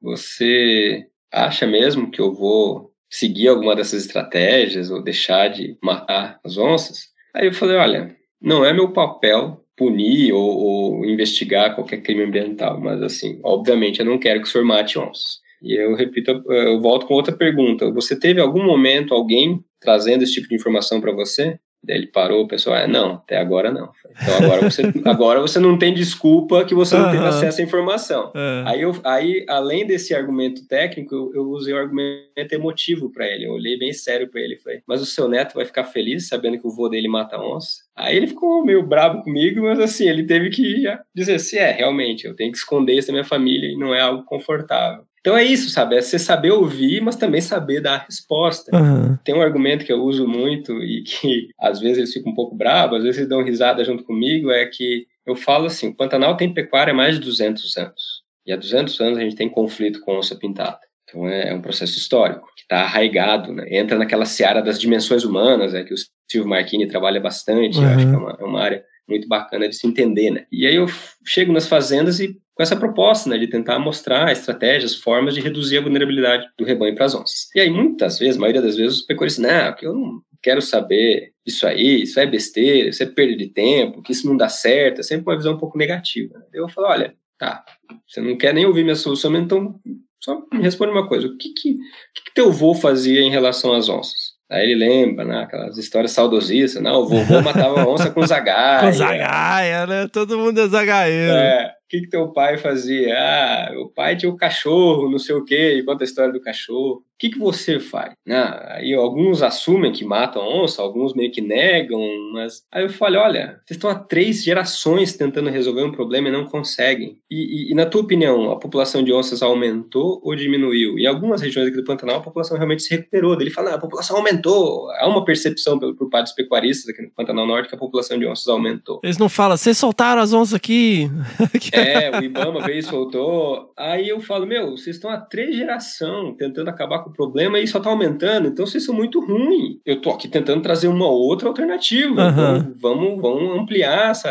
você 0.00 1.06
acha 1.32 1.66
mesmo 1.66 2.10
que 2.10 2.20
eu 2.20 2.32
vou 2.32 2.93
seguir 3.14 3.46
alguma 3.46 3.76
dessas 3.76 4.04
estratégias 4.04 4.90
ou 4.90 5.00
deixar 5.00 5.46
de 5.46 5.78
matar 5.80 6.40
as 6.44 6.58
onças. 6.58 7.10
Aí 7.32 7.46
eu 7.46 7.52
falei, 7.52 7.76
olha, 7.76 8.16
não 8.42 8.64
é 8.64 8.72
meu 8.72 8.92
papel 8.92 9.64
punir 9.76 10.32
ou, 10.32 10.42
ou, 10.42 11.04
investigar 11.04 11.76
qualquer 11.76 12.02
crime 12.02 12.24
ambiental, 12.24 12.80
mas 12.80 13.00
assim, 13.00 13.38
obviamente 13.44 14.00
eu 14.00 14.06
não 14.06 14.18
quero 14.18 14.42
que 14.42 14.48
o 14.48 14.50
senhor 14.50 14.64
mate 14.64 14.98
onças. 14.98 15.38
E 15.62 15.80
eu 15.80 15.94
repito, 15.94 16.42
eu 16.48 16.80
volto 16.80 17.06
com 17.06 17.14
outra 17.14 17.34
pergunta. 17.34 17.88
Você 17.92 18.18
teve 18.18 18.40
algum 18.40 18.64
momento 18.64 19.14
alguém 19.14 19.64
trazendo 19.80 20.24
esse 20.24 20.34
tipo 20.34 20.48
de 20.48 20.56
informação 20.56 21.00
para 21.00 21.12
você? 21.12 21.56
Daí 21.84 21.98
ele 21.98 22.06
parou, 22.06 22.44
o 22.44 22.48
pessoal, 22.48 22.76
ah, 22.76 22.86
não, 22.86 23.14
até 23.14 23.36
agora 23.36 23.70
não. 23.70 23.90
Então 24.10 24.36
agora 24.36 24.62
você, 24.62 24.82
agora 25.04 25.40
você 25.40 25.58
não 25.58 25.78
tem 25.78 25.92
desculpa 25.92 26.64
que 26.64 26.74
você 26.74 26.96
não 26.96 27.10
teve 27.10 27.24
acesso 27.24 27.60
à 27.60 27.64
informação. 27.64 28.32
É. 28.34 28.62
Aí, 28.66 28.80
eu, 28.80 28.96
aí, 29.04 29.44
além 29.48 29.86
desse 29.86 30.14
argumento 30.14 30.66
técnico, 30.66 31.14
eu, 31.14 31.32
eu 31.34 31.42
usei 31.50 31.74
o 31.74 31.78
argumento 31.78 32.52
emotivo 32.52 33.10
para 33.10 33.26
ele. 33.26 33.46
Eu 33.46 33.52
olhei 33.52 33.78
bem 33.78 33.92
sério 33.92 34.28
para 34.28 34.40
ele 34.40 34.54
e 34.54 34.58
falei, 34.58 34.82
mas 34.86 35.02
o 35.02 35.06
seu 35.06 35.28
neto 35.28 35.54
vai 35.54 35.64
ficar 35.64 35.84
feliz 35.84 36.28
sabendo 36.28 36.58
que 36.58 36.66
o 36.66 36.70
vô 36.70 36.88
dele 36.88 37.08
mata 37.08 37.38
onça? 37.38 37.84
Aí 37.94 38.16
ele 38.16 38.26
ficou 38.26 38.64
meio 38.64 38.82
bravo 38.82 39.22
comigo, 39.22 39.62
mas 39.62 39.78
assim, 39.78 40.08
ele 40.08 40.24
teve 40.24 40.50
que 40.50 40.84
dizer 41.14 41.34
assim, 41.34 41.56
é, 41.56 41.70
realmente, 41.70 42.26
eu 42.26 42.34
tenho 42.34 42.50
que 42.50 42.58
esconder 42.58 42.94
isso 42.94 43.08
da 43.08 43.12
minha 43.12 43.24
família 43.24 43.68
e 43.68 43.76
não 43.76 43.94
é 43.94 44.00
algo 44.00 44.24
confortável. 44.24 45.04
Então 45.24 45.38
é 45.38 45.42
isso, 45.42 45.70
sabe? 45.70 45.96
É 45.96 46.02
você 46.02 46.18
saber 46.18 46.50
ouvir, 46.50 47.00
mas 47.00 47.16
também 47.16 47.40
saber 47.40 47.80
dar 47.80 47.94
a 47.94 48.04
resposta. 48.04 48.76
Uhum. 48.76 49.16
Tem 49.24 49.34
um 49.34 49.40
argumento 49.40 49.82
que 49.82 49.90
eu 49.90 50.02
uso 50.02 50.28
muito 50.28 50.82
e 50.82 51.02
que 51.02 51.48
às 51.58 51.80
vezes 51.80 51.96
eles 51.96 52.12
ficam 52.12 52.30
um 52.30 52.34
pouco 52.34 52.54
bravos, 52.54 52.98
às 52.98 53.04
vezes 53.04 53.18
eles 53.20 53.30
dão 53.30 53.42
risada 53.42 53.82
junto 53.82 54.04
comigo, 54.04 54.50
é 54.50 54.66
que 54.66 55.06
eu 55.24 55.34
falo 55.34 55.64
assim, 55.64 55.88
o 55.88 55.96
Pantanal 55.96 56.36
tem 56.36 56.52
pecuária 56.52 56.92
há 56.92 56.94
mais 56.94 57.14
de 57.14 57.22
200 57.22 57.74
anos. 57.78 58.22
E 58.46 58.52
há 58.52 58.56
200 58.56 59.00
anos 59.00 59.18
a 59.18 59.22
gente 59.22 59.34
tem 59.34 59.48
conflito 59.48 60.02
com 60.02 60.18
onça 60.18 60.36
pintada. 60.36 60.78
Então 61.08 61.26
é, 61.26 61.48
é 61.48 61.54
um 61.54 61.62
processo 61.62 61.96
histórico 61.96 62.46
que 62.54 62.62
está 62.62 62.82
arraigado, 62.82 63.50
né? 63.50 63.64
entra 63.70 63.96
naquela 63.96 64.26
seara 64.26 64.60
das 64.60 64.78
dimensões 64.78 65.24
humanas, 65.24 65.72
é 65.72 65.82
que 65.84 65.94
os 65.94 66.10
Silvio 66.30 66.50
Marchini 66.50 66.86
trabalha 66.86 67.20
bastante, 67.20 67.78
Uhum. 67.78 67.86
acho 67.86 68.06
que 68.06 68.14
é 68.14 68.18
uma, 68.18 68.36
é 68.40 68.44
uma 68.44 68.60
área 68.60 68.84
muito 69.08 69.26
bacana 69.26 69.68
de 69.68 69.76
se 69.76 69.86
entender, 69.86 70.30
né? 70.30 70.46
E 70.50 70.66
aí 70.66 70.74
eu 70.74 70.86
chego 71.24 71.52
nas 71.52 71.68
fazendas 71.68 72.20
e 72.20 72.36
com 72.54 72.62
essa 72.62 72.76
proposta, 72.76 73.28
né, 73.28 73.36
de 73.36 73.48
tentar 73.48 73.78
mostrar 73.78 74.30
estratégias, 74.30 74.94
formas 74.94 75.34
de 75.34 75.40
reduzir 75.40 75.78
a 75.78 75.80
vulnerabilidade 75.80 76.46
do 76.56 76.64
rebanho 76.64 76.94
para 76.94 77.04
as 77.04 77.14
onças. 77.14 77.48
E 77.54 77.60
aí 77.60 77.70
muitas 77.70 78.18
vezes, 78.18 78.36
a 78.36 78.40
maioria 78.40 78.62
das 78.62 78.76
vezes, 78.76 78.98
os 78.98 79.06
pecuaristas, 79.06 79.44
não, 79.44 79.74
que 79.74 79.86
eu 79.86 79.92
não 79.92 80.20
quero 80.40 80.62
saber 80.62 81.32
disso 81.44 81.66
aí, 81.66 82.02
isso 82.02 82.20
é 82.20 82.26
besteira, 82.26 82.90
isso 82.90 83.02
é 83.02 83.06
perda 83.06 83.36
de 83.36 83.48
tempo, 83.48 84.02
que 84.02 84.12
isso 84.12 84.26
não 84.26 84.36
dá 84.36 84.48
certo, 84.48 85.00
é 85.00 85.02
sempre 85.02 85.28
uma 85.28 85.36
visão 85.36 85.54
um 85.54 85.58
pouco 85.58 85.76
negativa. 85.76 86.38
Né? 86.38 86.44
Eu 86.52 86.68
falo, 86.68 86.88
olha, 86.88 87.14
tá, 87.38 87.64
você 88.06 88.20
não 88.20 88.36
quer 88.36 88.54
nem 88.54 88.66
ouvir 88.66 88.84
minha 88.84 88.94
solução, 88.94 89.34
então 89.36 89.80
só 90.22 90.42
me 90.52 90.62
responde 90.62 90.92
uma 90.92 91.08
coisa, 91.08 91.26
o 91.26 91.36
que 91.36 91.50
que, 91.52 91.72
o 91.72 92.24
que, 92.24 92.34
teu 92.34 92.48
avô 92.48 92.74
fazia 92.74 93.20
em 93.20 93.30
relação 93.30 93.72
às 93.74 93.88
onças? 93.88 94.34
Aí 94.50 94.70
ele 94.70 94.74
lembra, 94.74 95.24
né, 95.24 95.42
aquelas 95.42 95.76
histórias 95.78 96.12
saudosistas, 96.12 96.82
não, 96.82 97.00
o 97.00 97.08
vovô 97.08 97.40
matava 97.40 97.80
a 97.80 97.88
onça 97.88 98.10
com 98.10 98.24
zagaia. 98.26 98.80
Com 98.86 98.92
zagaia, 98.92 99.86
né? 99.86 100.08
Todo 100.12 100.38
mundo 100.38 100.60
é 100.60 100.68
zagaieiro. 100.68 101.32
É, 101.32 101.72
que, 101.94 102.00
que 102.02 102.08
teu 102.08 102.32
pai 102.32 102.58
fazia? 102.58 103.14
Ah, 103.16 103.72
o 103.78 103.88
pai 103.88 104.16
tinha 104.16 104.30
o 104.30 104.36
cachorro, 104.36 105.10
não 105.10 105.18
sei 105.18 105.34
o 105.34 105.44
quê, 105.44 105.74
e 105.74 105.84
conta 105.84 106.02
a 106.02 106.06
história 106.06 106.32
do 106.32 106.40
cachorro. 106.40 107.04
O 107.14 107.16
que, 107.16 107.30
que 107.30 107.38
você 107.38 107.78
faz? 107.78 108.12
Ah, 108.28 108.74
aí 108.76 108.92
alguns 108.92 109.40
assumem 109.40 109.92
que 109.92 110.04
matam 110.04 110.42
onça, 110.42 110.82
alguns 110.82 111.14
meio 111.14 111.30
que 111.30 111.40
negam, 111.40 112.00
mas. 112.32 112.62
Aí 112.72 112.82
eu 112.82 112.88
falo: 112.90 113.18
olha, 113.18 113.60
vocês 113.64 113.76
estão 113.76 113.88
há 113.88 113.94
três 113.94 114.42
gerações 114.42 115.16
tentando 115.16 115.48
resolver 115.48 115.84
um 115.84 115.92
problema 115.92 116.28
e 116.28 116.32
não 116.32 116.44
conseguem. 116.44 117.16
E, 117.30 117.68
e- 117.68 117.72
e, 117.72 117.74
na 117.74 117.86
tua 117.86 118.00
opinião, 118.02 118.50
a 118.50 118.58
população 118.58 119.02
de 119.02 119.12
onças 119.12 119.42
aumentou 119.42 120.20
ou 120.24 120.34
diminuiu? 120.34 120.98
Em 120.98 121.06
algumas 121.06 121.40
regiões 121.40 121.68
aqui 121.68 121.76
do 121.76 121.84
Pantanal, 121.84 122.16
a 122.16 122.20
população 122.22 122.56
realmente 122.56 122.82
se 122.82 122.94
recuperou. 122.94 123.40
Ele 123.40 123.50
fala: 123.50 123.70
ah, 123.70 123.74
a 123.76 123.80
população 123.80 124.16
aumentou. 124.16 124.90
Há 124.98 125.06
uma 125.08 125.24
percepção 125.24 125.78
pelo- 125.78 125.94
por 125.94 126.10
parte 126.10 126.24
dos 126.26 126.34
pecuaristas 126.34 126.88
aqui 126.92 127.00
no 127.02 127.10
Pantanal 127.12 127.46
Norte 127.46 127.68
que 127.68 127.76
a 127.76 127.78
população 127.78 128.18
de 128.18 128.26
onças 128.26 128.48
aumentou. 128.48 129.00
Eles 129.04 129.18
não 129.18 129.28
falam, 129.28 129.56
vocês 129.56 129.78
soltaram 129.78 130.20
as 130.20 130.32
onças 130.32 130.54
aqui. 130.54 131.08
É, 131.72 132.10
o 132.18 132.22
Ibama 132.22 132.60
veio 132.60 132.78
e 132.78 132.82
soltou. 132.82 133.72
Aí 133.76 134.08
eu 134.08 134.20
falo, 134.20 134.46
meu, 134.46 134.72
vocês 134.72 134.96
estão 134.96 135.10
há 135.10 135.16
três 135.18 135.54
gerações 135.56 136.36
tentando 136.36 136.68
acabar 136.68 137.03
com 137.04 137.10
o 137.10 137.14
problema 137.14 137.58
e 137.58 137.66
só 137.66 137.78
tá 137.78 137.90
aumentando, 137.90 138.48
então 138.48 138.66
vocês 138.66 138.84
são 138.84 138.94
muito 138.94 139.20
ruins. 139.24 139.76
Eu 139.84 140.00
tô 140.00 140.10
aqui 140.10 140.26
tentando 140.26 140.62
trazer 140.62 140.88
uma 140.88 141.08
outra 141.08 141.48
alternativa. 141.48 142.22
Aham. 142.22 142.56
Então, 142.58 142.74
vamos, 142.80 143.20
vamos 143.20 143.60
ampliar 143.60 144.10
essa. 144.10 144.28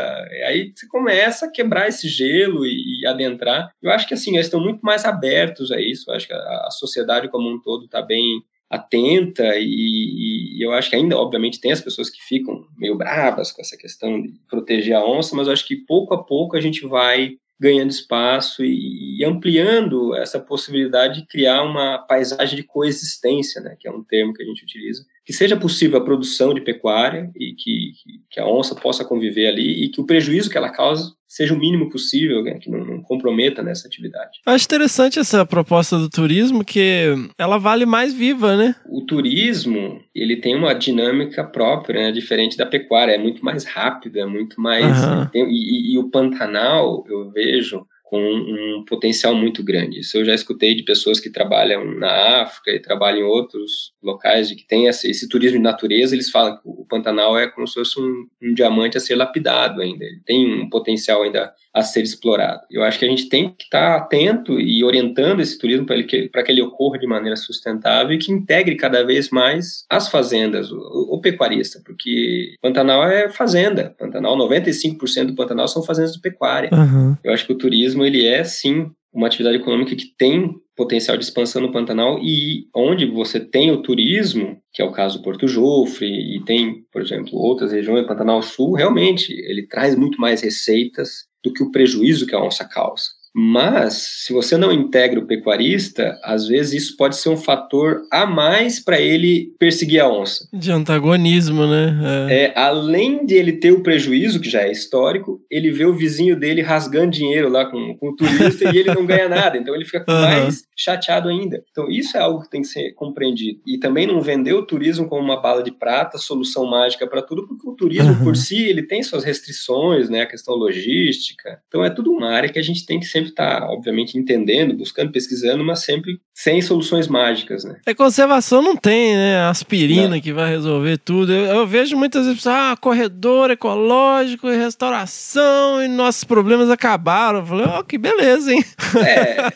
Aí 0.47 0.73
você 0.75 0.87
começa 0.87 1.45
a 1.45 1.51
quebrar 1.51 1.87
esse 1.87 2.07
gelo 2.09 2.65
e, 2.65 3.01
e 3.01 3.07
adentrar. 3.07 3.71
Eu 3.81 3.91
acho 3.91 4.07
que 4.07 4.13
assim, 4.13 4.33
eles 4.33 4.47
estão 4.47 4.59
muito 4.59 4.81
mais 4.81 5.05
abertos 5.05 5.71
a 5.71 5.79
isso. 5.79 6.09
Eu 6.09 6.15
acho 6.15 6.27
que 6.27 6.33
a, 6.33 6.37
a 6.37 6.71
sociedade 6.71 7.29
como 7.29 7.49
um 7.49 7.61
todo 7.61 7.85
está 7.85 8.01
bem 8.01 8.41
atenta 8.73 9.55
e, 9.57 10.57
e 10.57 10.65
eu 10.65 10.71
acho 10.71 10.89
que 10.89 10.95
ainda, 10.95 11.15
obviamente, 11.15 11.61
tem 11.61 11.71
as 11.71 11.81
pessoas 11.81 12.09
que 12.09 12.21
ficam 12.23 12.65
meio 12.75 12.97
bravas 12.97 13.51
com 13.51 13.61
essa 13.61 13.77
questão 13.77 14.19
de 14.19 14.33
proteger 14.49 14.95
a 14.95 15.05
onça, 15.05 15.35
mas 15.35 15.45
eu 15.45 15.53
acho 15.53 15.67
que 15.67 15.75
pouco 15.75 16.13
a 16.15 16.23
pouco 16.23 16.57
a 16.57 16.61
gente 16.61 16.85
vai 16.87 17.35
ganhando 17.63 17.91
espaço 17.91 18.61
e, 18.61 19.19
e 19.19 19.23
ampliando 19.23 20.13
essa 20.17 20.37
possibilidade 20.37 21.21
de 21.21 21.27
criar 21.27 21.63
uma 21.63 21.97
paisagem 21.97 22.57
de 22.57 22.63
coexistência, 22.63 23.61
né, 23.61 23.77
que 23.79 23.87
é 23.87 23.91
um 23.91 24.03
termo 24.03 24.33
que 24.33 24.43
a 24.43 24.45
gente 24.45 24.63
utiliza, 24.63 25.05
que 25.25 25.31
seja 25.33 25.55
possível 25.55 25.97
a 25.97 26.03
produção 26.03 26.53
de 26.53 26.61
pecuária 26.61 27.31
e 27.35 27.53
que, 27.53 27.91
que, 28.29 28.39
a 28.39 28.45
onça 28.47 28.75
possa 28.75 29.05
conviver 29.05 29.47
ali 29.47 29.85
e 29.85 29.89
que 29.89 30.01
o 30.01 30.05
prejuízo 30.05 30.49
que 30.49 30.57
ela 30.57 30.69
causa 30.69 31.13
seja 31.27 31.53
o 31.53 31.57
mínimo 31.57 31.89
possível, 31.89 32.43
né, 32.43 32.59
que 32.59 32.69
não, 32.69 32.85
não 32.85 33.01
comprometa 33.01 33.63
nessa 33.63 33.87
atividade. 33.87 34.39
Acho 34.45 34.65
interessante 34.65 35.17
essa 35.17 35.43
proposta 35.45 35.97
do 35.97 36.07
turismo, 36.09 36.63
que 36.63 37.05
ela 37.39 37.57
vale 37.57 37.85
mais 37.87 38.13
viva, 38.13 38.55
né? 38.55 38.75
O 38.85 39.01
turismo, 39.01 39.99
ele 40.13 40.35
tem 40.37 40.55
uma 40.55 40.73
dinâmica 40.73 41.43
própria, 41.43 42.01
né, 42.07 42.11
diferente 42.11 42.55
da 42.55 42.65
pecuária, 42.65 43.13
é 43.13 43.17
muito 43.17 43.43
mais 43.43 43.65
rápido, 43.65 44.19
é 44.19 44.25
muito 44.25 44.61
mais... 44.61 45.01
Aham. 45.01 45.29
tem- 45.31 45.45
e, 45.49 45.91
e- 45.91 45.93
e 45.95 45.97
o 45.97 46.09
Pantanal, 46.11 47.03
eu 47.09 47.31
vejo 47.31 47.83
com 48.13 48.21
um 48.21 48.85
potencial 48.85 49.33
muito 49.33 49.63
grande. 49.63 50.01
Isso 50.01 50.19
eu 50.19 50.23
já 50.23 50.35
escutei 50.35 50.75
de 50.75 50.83
pessoas 50.83 51.19
que 51.19 51.31
trabalham 51.31 51.83
na 51.83 52.43
África 52.43 52.69
e 52.69 52.79
trabalham 52.79 53.21
em 53.21 53.23
outros 53.23 53.91
locais 54.03 54.49
de 54.49 54.55
que 54.55 54.67
tem 54.67 54.85
esse, 54.85 55.09
esse 55.09 55.27
turismo 55.27 55.57
de 55.57 55.63
natureza, 55.63 56.13
eles 56.13 56.29
falam 56.29 56.55
que 56.55 56.61
o 56.63 56.85
Pantanal 56.85 57.35
é 57.35 57.47
como 57.47 57.67
se 57.67 57.73
fosse 57.73 57.99
um, 57.99 58.27
um 58.39 58.53
diamante 58.53 58.97
a 58.97 58.99
ser 58.99 59.15
lapidado 59.15 59.81
ainda, 59.81 60.05
ele 60.05 60.19
tem 60.23 60.61
um 60.61 60.69
potencial 60.69 61.23
ainda 61.23 61.51
a 61.73 61.81
ser 61.81 62.03
explorado. 62.03 62.61
Eu 62.69 62.83
acho 62.83 62.99
que 62.99 63.05
a 63.05 63.07
gente 63.07 63.27
tem 63.27 63.49
que 63.49 63.63
estar 63.63 63.95
atento 63.95 64.59
e 64.59 64.83
orientando 64.83 65.39
esse 65.39 65.57
turismo 65.57 65.87
para 65.87 66.03
que, 66.03 66.29
que 66.29 66.51
ele 66.51 66.61
ocorra 66.61 66.99
de 66.99 67.07
maneira 67.07 67.35
sustentável 67.35 68.13
e 68.13 68.19
que 68.19 68.31
integre 68.31 68.75
cada 68.75 69.03
vez 69.03 69.31
mais 69.31 69.83
as 69.89 70.07
fazendas, 70.07 70.71
o, 70.71 70.77
o 70.77 71.19
pecuarista, 71.19 71.81
porque 71.83 72.55
Pantanal 72.61 73.03
é 73.07 73.27
fazenda. 73.29 73.95
Pantanal, 73.97 74.37
95% 74.37 75.25
do 75.25 75.35
Pantanal 75.35 75.67
são 75.67 75.81
fazendas 75.81 76.13
de 76.13 76.21
pecuária. 76.21 76.69
Aham. 76.71 77.17
Eu 77.23 77.33
acho 77.33 77.47
que 77.47 77.53
o 77.53 77.57
turismo 77.57 78.02
ele 78.05 78.25
é 78.25 78.43
sim 78.43 78.91
uma 79.13 79.27
atividade 79.27 79.57
econômica 79.57 79.95
que 79.95 80.13
tem 80.17 80.55
potencial 80.75 81.15
de 81.17 81.23
expansão 81.23 81.61
no 81.61 81.71
Pantanal 81.71 82.19
e 82.19 82.67
onde 82.75 83.05
você 83.05 83.39
tem 83.39 83.71
o 83.71 83.81
turismo, 83.81 84.57
que 84.71 84.81
é 84.81 84.85
o 84.85 84.91
caso 84.91 85.19
do 85.19 85.23
Porto 85.23 85.47
Jofre 85.47 86.07
e 86.07 86.43
tem, 86.43 86.83
por 86.91 87.01
exemplo, 87.01 87.37
outras 87.37 87.71
regiões 87.71 88.01
do 88.01 88.07
Pantanal 88.07 88.41
Sul, 88.41 88.73
realmente 88.73 89.31
ele 89.31 89.67
traz 89.67 89.95
muito 89.95 90.19
mais 90.19 90.41
receitas 90.41 91.27
do 91.43 91.53
que 91.53 91.61
o 91.61 91.71
prejuízo 91.71 92.25
que 92.25 92.33
a 92.33 92.43
onça 92.43 92.65
causa. 92.65 93.03
Mas, 93.35 93.93
se 94.25 94.31
você 94.33 94.55
não 94.57 94.71
integra 94.71 95.19
o 95.19 95.25
pecuarista, 95.25 96.19
às 96.23 96.47
vezes 96.47 96.83
isso 96.83 96.97
pode 96.97 97.15
ser 97.15 97.29
um 97.29 97.37
fator 97.37 98.01
a 98.11 98.25
mais 98.25 98.79
para 98.79 99.01
ele 99.01 99.51
perseguir 99.57 100.01
a 100.01 100.07
onça. 100.09 100.47
De 100.53 100.71
antagonismo, 100.71 101.65
né? 101.65 102.27
É. 102.29 102.43
É, 102.45 102.53
além 102.55 103.25
de 103.25 103.33
ele 103.33 103.53
ter 103.53 103.71
o 103.71 103.81
prejuízo, 103.81 104.39
que 104.39 104.49
já 104.49 104.61
é 104.61 104.71
histórico, 104.71 105.41
ele 105.49 105.71
vê 105.71 105.85
o 105.85 105.95
vizinho 105.95 106.35
dele 106.39 106.61
rasgando 106.61 107.11
dinheiro 107.11 107.49
lá 107.49 107.65
com, 107.65 107.95
com 107.97 108.09
o 108.09 108.15
turista 108.15 108.69
e 108.69 108.77
ele 108.77 108.93
não 108.93 109.05
ganha 109.05 109.27
nada. 109.27 109.57
Então 109.57 109.73
ele 109.73 109.85
fica 109.85 110.03
Aham. 110.07 110.21
mais 110.21 110.63
chateado 110.75 111.27
ainda. 111.29 111.63
Então 111.71 111.89
isso 111.89 112.15
é 112.15 112.19
algo 112.19 112.43
que 112.43 112.49
tem 112.49 112.61
que 112.61 112.67
ser 112.67 112.93
compreendido. 112.93 113.59
E 113.65 113.79
também 113.79 114.05
não 114.05 114.21
vender 114.21 114.53
o 114.53 114.65
turismo 114.65 115.07
como 115.07 115.21
uma 115.23 115.41
bala 115.41 115.63
de 115.63 115.71
prata, 115.71 116.17
solução 116.17 116.65
mágica 116.65 117.07
para 117.07 117.21
tudo, 117.21 117.47
porque 117.47 117.67
o 117.67 117.73
turismo 117.73 118.11
Aham. 118.13 118.23
por 118.23 118.35
si 118.35 118.63
ele 118.63 118.83
tem 118.83 119.01
suas 119.01 119.23
restrições, 119.23 120.09
né? 120.09 120.21
A 120.21 120.27
questão 120.27 120.53
logística. 120.55 121.59
Então 121.67 121.83
é 121.83 121.89
tudo 121.89 122.11
uma 122.11 122.29
área 122.29 122.49
que 122.49 122.59
a 122.59 122.63
gente 122.63 122.85
tem 122.85 122.99
que 122.99 123.05
sempre 123.05 123.22
estar, 123.29 123.63
obviamente, 123.63 124.17
entendendo, 124.17 124.75
buscando, 124.75 125.11
pesquisando, 125.11 125.63
mas 125.63 125.83
sempre 125.83 126.19
sem 126.33 126.61
soluções 126.61 127.07
mágicas, 127.07 127.63
né? 127.63 127.77
É 127.85 127.93
conservação 127.93 128.61
não 128.61 128.75
tem, 128.75 129.15
né? 129.15 129.41
Aspirina 129.47 130.09
Não. 130.09 130.21
que 130.21 130.33
vai 130.33 130.49
resolver 130.49 130.97
tudo. 130.97 131.31
Eu, 131.31 131.45
eu 131.57 131.67
vejo 131.67 131.95
muitas 131.97 132.25
vezes, 132.25 132.45
ah, 132.47 132.75
corredor 132.79 133.51
ecológico 133.51 134.49
e 134.49 134.57
restauração 134.57 135.83
e 135.83 135.87
nossos 135.87 136.23
problemas 136.23 136.69
acabaram. 136.69 137.39
Eu 137.39 137.45
falei, 137.45 137.65
ó, 137.67 137.83
que 137.83 137.97
beleza, 137.97 138.53
hein? 138.53 138.63
É, 139.05 139.51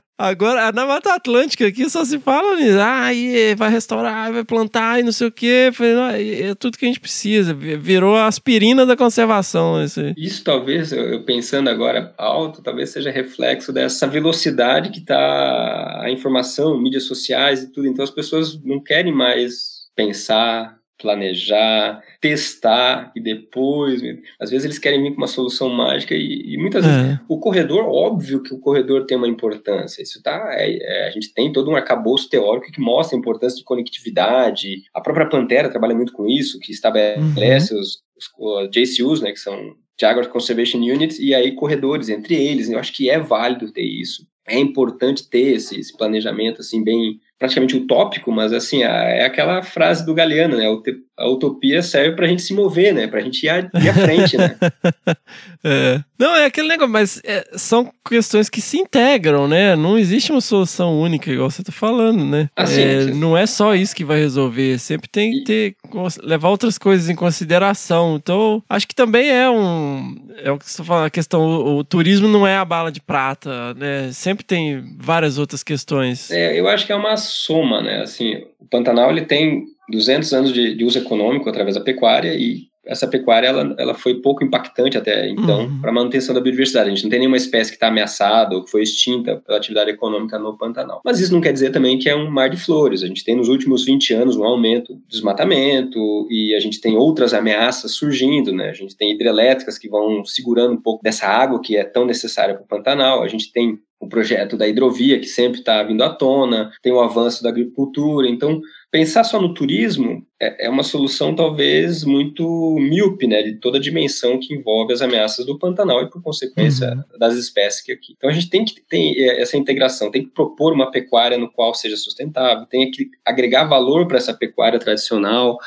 Agora, 0.22 0.70
na 0.70 0.86
Mata 0.86 1.14
Atlântica 1.14 1.66
aqui 1.66 1.88
só 1.88 2.04
se 2.04 2.18
fala 2.18 2.56
nisso. 2.56 2.78
Ah, 2.78 3.04
aí 3.04 3.54
vai 3.54 3.70
restaurar, 3.70 4.30
vai 4.32 4.44
plantar 4.44 5.00
e 5.00 5.02
não 5.02 5.12
sei 5.12 5.28
o 5.28 5.32
quê. 5.32 5.70
É 5.80 6.54
tudo 6.54 6.76
que 6.76 6.84
a 6.84 6.88
gente 6.88 7.00
precisa. 7.00 7.54
Vi- 7.54 7.76
Virou 7.76 8.14
a 8.16 8.26
aspirina 8.26 8.84
da 8.84 8.96
conservação. 8.96 9.82
Isso. 9.82 10.00
Isso 10.16 10.44
talvez, 10.44 10.92
eu 10.92 11.24
pensando 11.24 11.68
agora 11.70 12.12
alto, 12.18 12.62
talvez 12.62 12.90
seja 12.90 13.10
reflexo 13.10 13.72
dessa 13.72 14.06
velocidade 14.06 14.90
que 14.90 14.98
está 14.98 16.02
a 16.02 16.10
informação, 16.10 16.78
mídias 16.80 17.04
sociais 17.04 17.62
e 17.62 17.72
tudo. 17.72 17.86
Então 17.88 18.02
as 18.04 18.10
pessoas 18.10 18.62
não 18.62 18.78
querem 18.78 19.12
mais 19.14 19.80
pensar, 19.96 20.76
planejar, 21.00 22.02
testar 22.20 23.12
e 23.16 23.20
depois. 23.20 24.00
Às 24.40 24.50
vezes 24.50 24.64
eles 24.64 24.78
querem 24.78 25.02
vir 25.02 25.10
com 25.10 25.18
uma 25.18 25.26
solução 25.26 25.68
mágica 25.68 26.14
e, 26.14 26.54
e 26.54 26.58
muitas 26.58 26.84
vezes 26.84 27.00
É. 27.14 27.20
o 27.28 27.38
corredor, 27.38 27.84
óbvio 27.86 28.42
que 28.42 28.54
o 28.54 28.58
corredor 28.58 29.06
tem 29.06 29.16
uma 29.16 29.28
importância. 29.28 30.02
Isso 30.02 30.22
tá, 30.22 30.48
é- 30.52 30.78
é, 30.80 31.08
a 31.08 31.10
gente 31.10 31.32
tem 31.32 31.52
todo 31.52 31.70
um 31.70 31.76
arcabouço 31.76 32.28
teórico 32.28 32.70
que 32.72 32.80
mostra 32.80 33.16
a 33.16 33.20
importância 33.20 33.56
de 33.58 33.64
conectividade. 33.64 34.82
A 34.94 35.00
própria 35.00 35.28
Pantera 35.28 35.68
trabalha 35.68 35.94
muito 35.94 36.12
com 36.12 36.26
isso, 36.26 36.58
que 36.60 36.72
estabelece 36.72 37.74
os, 37.74 37.98
os, 38.16 38.30
os 38.38 38.70
JCUs, 38.70 39.20
né, 39.20 39.32
que 39.32 39.40
são 39.40 39.74
Jaguar 40.00 40.28
Conservation 40.28 40.78
Units, 40.78 41.18
e 41.18 41.34
aí 41.34 41.52
corredores 41.52 42.08
entre 42.08 42.34
eles. 42.34 42.70
Eu 42.70 42.78
acho 42.78 42.92
que 42.92 43.10
é 43.10 43.18
válido 43.18 43.70
ter 43.70 43.82
isso. 43.82 44.26
É 44.48 44.58
importante 44.58 45.28
ter 45.28 45.52
esse, 45.56 45.78
esse 45.78 45.96
planejamento 45.96 46.60
assim 46.60 46.82
bem 46.82 47.20
praticamente 47.40 47.74
utópico, 47.76 48.30
mas 48.30 48.52
assim, 48.52 48.82
é 48.84 49.24
aquela 49.24 49.62
frase 49.62 50.04
do 50.06 50.14
Galeano, 50.14 50.56
né? 50.58 50.66
A 50.66 50.70
ut- 50.70 50.96
A 51.18 51.28
utopia 51.28 51.82
serve 51.82 52.14
pra 52.14 52.26
gente 52.26 52.42
se 52.42 52.54
mover, 52.54 52.94
né? 52.94 53.06
Pra 53.06 53.20
gente 53.20 53.42
ir, 53.44 53.48
a, 53.48 53.58
ir 53.58 53.88
à 53.88 53.94
frente, 53.94 54.36
né? 54.36 54.56
É. 55.62 56.00
Não, 56.18 56.34
é 56.34 56.46
aquele 56.46 56.68
negócio, 56.68 56.90
mas 56.90 57.20
é, 57.22 57.46
são 57.52 57.92
questões 58.08 58.48
que 58.48 58.62
se 58.62 58.78
integram, 58.78 59.46
né? 59.46 59.76
Não 59.76 59.98
existe 59.98 60.32
uma 60.32 60.40
solução 60.40 60.98
única, 60.98 61.30
igual 61.30 61.50
você 61.50 61.62
tá 61.62 61.70
falando, 61.70 62.24
né? 62.24 62.48
Ah, 62.56 62.64
sim, 62.64 62.80
É, 62.80 63.02
sim. 63.02 63.12
não 63.12 63.36
é 63.36 63.44
só 63.46 63.74
isso 63.74 63.94
que 63.94 64.02
vai 64.04 64.18
resolver. 64.18 64.78
Sempre 64.78 65.06
tem 65.10 65.32
que 65.32 65.44
ter, 65.44 65.76
levar 66.22 66.48
outras 66.48 66.78
coisas 66.78 67.10
em 67.10 67.14
consideração. 67.14 68.16
Então, 68.16 68.62
acho 68.70 68.88
que 68.88 68.94
também 68.94 69.30
é 69.30 69.50
um. 69.50 70.16
É 70.42 70.50
o 70.50 70.58
que 70.58 70.70
você 70.70 70.78
tá 70.78 70.84
falando, 70.84 71.06
a 71.06 71.10
questão. 71.10 71.42
O, 71.42 71.78
o 71.78 71.84
turismo 71.84 72.28
não 72.28 72.46
é 72.46 72.56
a 72.56 72.64
bala 72.64 72.90
de 72.90 73.00
prata, 73.00 73.74
né? 73.74 74.10
Sempre 74.12 74.44
tem 74.44 74.82
várias 74.98 75.38
outras 75.38 75.62
questões. 75.62 76.30
É, 76.30 76.58
eu 76.58 76.68
acho 76.68 76.86
que 76.86 76.92
é 76.92 76.96
uma 76.96 77.16
soma, 77.16 77.82
né? 77.82 78.02
Assim, 78.02 78.36
o 78.58 78.66
Pantanal 78.66 79.10
ele 79.10 79.22
tem 79.22 79.64
200 79.90 80.32
anos 80.32 80.52
de, 80.52 80.74
de 80.74 80.84
uso 80.84 80.98
econômico 80.98 81.48
através 81.48 81.74
da 81.74 81.80
pecuária 81.80 82.34
e 82.34 82.69
essa 82.86 83.06
pecuária 83.06 83.46
ela, 83.48 83.74
ela 83.78 83.94
foi 83.94 84.14
pouco 84.20 84.42
impactante 84.44 84.96
até 84.96 85.28
então 85.28 85.60
Uhum. 85.64 85.80
para 85.80 85.90
a 85.90 85.94
manutenção 85.94 86.34
da 86.34 86.40
biodiversidade. 86.40 86.88
A 86.88 86.94
gente 86.94 87.02
não 87.02 87.10
tem 87.10 87.18
nenhuma 87.18 87.36
espécie 87.36 87.70
que 87.70 87.76
está 87.76 87.88
ameaçada 87.88 88.54
ou 88.54 88.64
que 88.64 88.70
foi 88.70 88.82
extinta 88.82 89.36
pela 89.36 89.58
atividade 89.58 89.90
econômica 89.90 90.38
no 90.38 90.56
Pantanal. 90.56 91.00
Mas 91.04 91.20
isso 91.20 91.32
não 91.32 91.40
quer 91.40 91.52
dizer 91.52 91.70
também 91.70 91.98
que 91.98 92.08
é 92.08 92.16
um 92.16 92.30
mar 92.30 92.48
de 92.48 92.56
flores. 92.56 93.02
A 93.02 93.06
gente 93.06 93.24
tem 93.24 93.36
nos 93.36 93.48
últimos 93.48 93.84
20 93.84 94.14
anos 94.14 94.36
um 94.36 94.44
aumento 94.44 94.94
do 94.94 95.02
desmatamento 95.08 95.98
e 96.30 96.54
a 96.54 96.60
gente 96.60 96.80
tem 96.80 96.96
outras 96.96 97.34
ameaças 97.34 97.92
surgindo, 97.92 98.52
né? 98.52 98.70
A 98.70 98.74
gente 98.74 98.96
tem 98.96 99.12
hidrelétricas 99.12 99.78
que 99.78 99.88
vão 99.88 100.24
segurando 100.24 100.72
um 100.74 100.80
pouco 100.80 101.02
dessa 101.02 101.26
água 101.26 101.60
que 101.60 101.76
é 101.76 101.84
tão 101.84 102.04
necessária 102.06 102.54
para 102.54 102.64
o 102.64 102.66
Pantanal. 102.68 103.22
A 103.22 103.28
gente 103.28 103.52
tem 103.52 103.78
o 104.00 104.08
projeto 104.08 104.56
da 104.56 104.66
hidrovia 104.66 105.18
que 105.20 105.26
sempre 105.26 105.60
está 105.60 105.82
vindo 105.82 106.02
à 106.02 106.08
tona, 106.08 106.70
tem 106.82 106.92
o 106.92 107.00
avanço 107.00 107.42
da 107.42 107.50
agricultura. 107.50 108.26
Então, 108.26 108.60
pensar 108.90 109.24
só 109.24 109.40
no 109.40 109.52
turismo 109.52 110.22
é, 110.40 110.66
é 110.66 110.70
uma 110.70 110.82
solução 110.82 111.34
talvez 111.34 112.02
muito 112.02 112.76
míope, 112.80 113.26
né, 113.26 113.42
de 113.42 113.56
toda 113.56 113.78
a 113.78 113.80
dimensão 113.80 114.38
que 114.38 114.54
envolve 114.54 114.92
as 114.92 115.02
ameaças 115.02 115.44
do 115.44 115.58
Pantanal 115.58 116.02
e, 116.02 116.10
por 116.10 116.22
consequência, 116.22 117.04
das 117.18 117.34
espécies 117.34 117.82
que 117.82 117.92
aqui. 117.92 118.14
Então, 118.16 118.30
a 118.30 118.32
gente 118.32 118.48
tem 118.48 118.64
que 118.64 118.80
ter 118.80 119.18
essa 119.38 119.56
integração, 119.56 120.10
tem 120.10 120.22
que 120.22 120.30
propor 120.30 120.72
uma 120.72 120.90
pecuária 120.90 121.36
no 121.36 121.50
qual 121.50 121.74
seja 121.74 121.96
sustentável, 121.96 122.66
tem 122.66 122.90
que 122.90 123.10
agregar 123.24 123.64
valor 123.64 124.08
para 124.08 124.16
essa 124.16 124.32
pecuária 124.32 124.78
tradicional, 124.78 125.58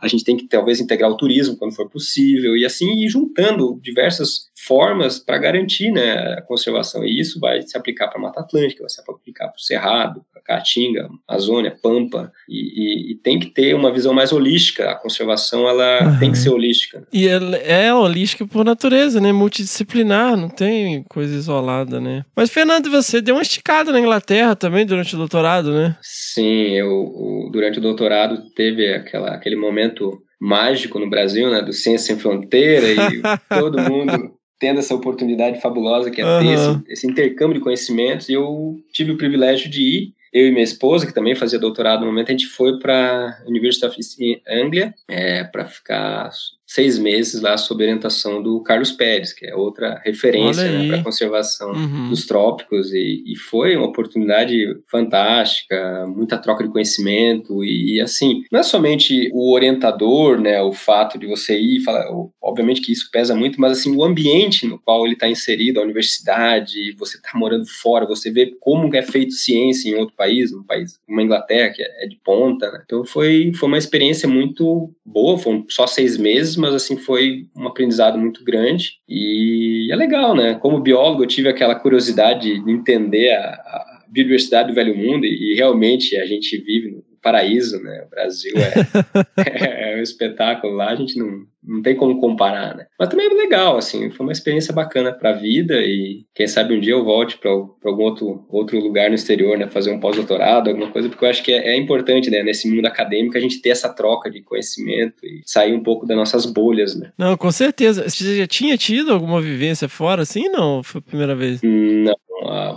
a 0.00 0.08
gente 0.08 0.24
tem 0.24 0.36
que 0.36 0.48
talvez 0.48 0.80
integrar 0.80 1.10
o 1.10 1.16
turismo 1.16 1.56
quando 1.56 1.74
for 1.74 1.90
possível 1.90 2.56
e 2.56 2.64
assim 2.64 3.04
ir 3.04 3.08
juntando 3.08 3.78
diversas 3.82 4.50
formas 4.66 5.18
para 5.18 5.38
garantir 5.38 5.90
né, 5.90 6.34
a 6.38 6.42
conservação. 6.42 7.04
E 7.04 7.20
isso 7.20 7.40
vai 7.40 7.62
se 7.62 7.76
aplicar 7.76 8.08
para 8.08 8.18
a 8.18 8.22
Mata 8.22 8.40
Atlântica, 8.40 8.82
vai 8.82 8.90
se 8.90 9.00
aplicar 9.00 9.48
para 9.48 9.56
o 9.56 9.60
Cerrado, 9.60 10.24
para 10.32 10.42
Caatinga, 10.42 11.08
Amazônia, 11.26 11.76
Pampa, 11.82 12.32
e, 12.48 12.58
e, 12.58 13.12
e, 13.12 13.14
tem 13.16 13.38
que 13.38 13.46
ter 13.46 13.74
uma 13.74 13.92
visão 13.92 14.14
mais 14.14 14.21
holística. 14.30 14.90
A 14.90 14.94
conservação 14.94 15.68
ela 15.68 16.04
uhum. 16.04 16.18
tem 16.18 16.30
que 16.30 16.38
ser 16.38 16.50
holística. 16.50 17.04
E 17.12 17.26
ela 17.26 17.56
é 17.56 17.92
holística 17.92 18.46
por 18.46 18.64
natureza, 18.64 19.20
né? 19.20 19.32
Multidisciplinar, 19.32 20.36
não 20.36 20.48
tem 20.48 21.02
coisa 21.08 21.34
isolada, 21.34 22.00
né? 22.00 22.24
Mas, 22.36 22.50
Fernando, 22.50 22.90
você 22.90 23.20
deu 23.20 23.34
uma 23.34 23.42
esticada 23.42 23.90
na 23.90 23.98
Inglaterra 23.98 24.54
também 24.54 24.84
durante 24.84 25.14
o 25.14 25.18
doutorado, 25.18 25.72
né? 25.72 25.96
Sim, 26.02 26.76
eu, 26.76 27.48
durante 27.50 27.78
o 27.78 27.82
doutorado 27.82 28.42
teve 28.54 28.92
aquela, 28.92 29.30
aquele 29.30 29.56
momento 29.56 30.22
mágico 30.40 30.98
no 30.98 31.08
Brasil, 31.08 31.50
né? 31.50 31.62
Do 31.62 31.72
Ciência 31.72 32.14
Sem 32.14 32.18
Fronteira 32.18 32.86
e 32.88 33.22
todo 33.48 33.80
mundo 33.80 34.32
tendo 34.62 34.78
essa 34.78 34.94
oportunidade 34.94 35.60
fabulosa 35.60 36.08
que 36.08 36.20
é 36.20 36.24
Uhum. 36.24 36.40
ter 36.40 36.52
esse, 36.52 36.82
esse 36.88 37.06
intercâmbio 37.06 37.54
de 37.54 37.64
conhecimentos. 37.64 38.28
E 38.28 38.34
eu 38.34 38.76
tive 38.92 39.10
o 39.10 39.16
privilégio 39.16 39.68
de 39.68 39.82
ir. 39.82 40.14
Eu 40.32 40.46
e 40.46 40.50
minha 40.50 40.64
esposa, 40.64 41.06
que 41.06 41.12
também 41.12 41.34
fazia 41.34 41.58
doutorado 41.58 42.00
no 42.00 42.06
momento, 42.06 42.28
a 42.28 42.32
gente 42.32 42.46
foi 42.46 42.78
para 42.78 43.38
a 43.44 43.48
University 43.48 43.84
of 43.84 43.96
East 43.98 44.18
Anglia 44.48 44.94
é, 45.06 45.44
para 45.44 45.66
ficar 45.66 46.30
seis 46.74 46.98
meses 46.98 47.42
lá 47.42 47.56
sob 47.58 47.82
orientação 47.82 48.42
do 48.42 48.60
Carlos 48.62 48.90
Pérez, 48.92 49.32
que 49.32 49.46
é 49.46 49.54
outra 49.54 50.00
referência 50.04 50.64
né, 50.64 50.88
para 50.88 51.00
a 51.00 51.04
conservação 51.04 51.72
Uhum. 51.72 52.08
dos 52.08 52.26
trópicos. 52.26 52.92
E, 52.92 53.22
e 53.26 53.36
foi 53.36 53.76
uma 53.76 53.86
oportunidade 53.86 54.56
fantástica, 54.90 56.06
muita 56.06 56.38
troca 56.38 56.64
de 56.64 56.70
conhecimento. 56.70 57.62
E, 57.64 57.96
e, 57.96 58.00
assim, 58.00 58.42
não 58.50 58.60
é 58.60 58.62
somente 58.62 59.30
o 59.32 59.52
orientador, 59.52 60.40
né, 60.40 60.62
o 60.62 60.72
fato 60.72 61.18
de 61.18 61.26
você 61.26 61.58
ir, 61.58 61.80
falar, 61.80 62.06
obviamente 62.40 62.80
que 62.80 62.92
isso 62.92 63.10
pesa 63.12 63.34
muito, 63.34 63.60
mas 63.60 63.72
assim, 63.72 63.94
o 63.94 64.04
ambiente 64.04 64.66
no 64.66 64.78
qual 64.78 65.04
ele 65.04 65.14
está 65.14 65.28
inserido, 65.28 65.78
a 65.80 65.82
universidade, 65.82 66.94
você 66.98 67.16
está 67.16 67.30
morando 67.34 67.66
fora, 67.66 68.06
você 68.06 68.30
vê 68.30 68.54
como 68.60 68.94
é 68.94 69.02
feito 69.02 69.32
ciência 69.32 69.90
em 69.90 69.94
outro 69.94 70.14
país, 70.16 70.52
um 70.52 70.62
país, 70.62 70.98
uma 71.08 71.22
Inglaterra 71.22 71.70
que 71.70 71.82
é 71.82 72.06
de 72.06 72.16
ponta, 72.24 72.70
né? 72.70 72.82
Então 72.84 73.04
foi, 73.04 73.52
foi 73.54 73.68
uma 73.68 73.78
experiência 73.78 74.28
muito 74.28 74.90
boa, 75.04 75.38
foram 75.38 75.64
só 75.68 75.86
seis 75.86 76.16
meses, 76.16 76.56
mas 76.62 76.74
assim 76.74 76.96
foi 76.96 77.46
um 77.56 77.66
aprendizado 77.66 78.16
muito 78.16 78.44
grande 78.44 78.92
e 79.08 79.88
é 79.92 79.96
legal, 79.96 80.34
né? 80.34 80.54
Como 80.54 80.80
biólogo 80.80 81.24
eu 81.24 81.28
tive 81.28 81.48
aquela 81.48 81.74
curiosidade 81.74 82.62
de 82.62 82.70
entender 82.70 83.32
a, 83.32 83.46
a 83.46 84.04
biodiversidade 84.08 84.68
do 84.68 84.74
velho 84.74 84.96
mundo 84.96 85.26
e, 85.26 85.52
e 85.52 85.56
realmente 85.56 86.16
a 86.16 86.24
gente 86.24 86.56
vive 86.58 87.02
paraíso, 87.22 87.80
né? 87.82 88.04
O 88.06 88.10
Brasil 88.10 88.52
é, 89.46 89.94
é, 89.94 89.96
um 89.96 90.02
espetáculo 90.02 90.74
lá, 90.74 90.90
a 90.90 90.96
gente 90.96 91.18
não, 91.18 91.46
não 91.62 91.80
tem 91.80 91.94
como 91.94 92.20
comparar, 92.20 92.76
né? 92.76 92.86
Mas 92.98 93.08
também 93.08 93.26
é 93.26 93.34
legal, 93.34 93.76
assim, 93.76 94.10
foi 94.10 94.26
uma 94.26 94.32
experiência 94.32 94.74
bacana 94.74 95.12
para 95.12 95.30
a 95.30 95.34
vida 95.34 95.74
e 95.80 96.24
quem 96.34 96.46
sabe 96.46 96.74
um 96.76 96.80
dia 96.80 96.92
eu 96.92 97.04
volte 97.04 97.38
para 97.38 97.50
algum 97.50 98.02
outro, 98.02 98.44
outro 98.50 98.78
lugar 98.80 99.08
no 99.08 99.14
exterior, 99.14 99.56
né? 99.56 99.68
Fazer 99.68 99.92
um 99.92 100.00
pós-doutorado, 100.00 100.68
alguma 100.68 100.90
coisa, 100.90 101.08
porque 101.08 101.24
eu 101.24 101.30
acho 101.30 101.42
que 101.42 101.52
é, 101.52 101.74
é, 101.74 101.76
importante, 101.76 102.30
né? 102.30 102.42
Nesse 102.42 102.68
mundo 102.68 102.86
acadêmico 102.86 103.36
a 103.36 103.40
gente 103.40 103.62
ter 103.62 103.70
essa 103.70 103.88
troca 103.88 104.30
de 104.30 104.42
conhecimento 104.42 105.24
e 105.24 105.42
sair 105.46 105.72
um 105.72 105.82
pouco 105.82 106.06
das 106.06 106.16
nossas 106.16 106.44
bolhas, 106.44 106.98
né? 106.98 107.12
Não, 107.16 107.36
com 107.36 107.52
certeza. 107.52 108.08
Você 108.08 108.38
já 108.38 108.46
tinha 108.46 108.76
tido 108.76 109.12
alguma 109.12 109.40
vivência 109.40 109.88
fora, 109.88 110.22
assim, 110.22 110.48
não? 110.48 110.82
Foi 110.82 110.98
a 110.98 111.02
primeira 111.02 111.34
vez? 111.34 111.60
Não, 111.62 112.16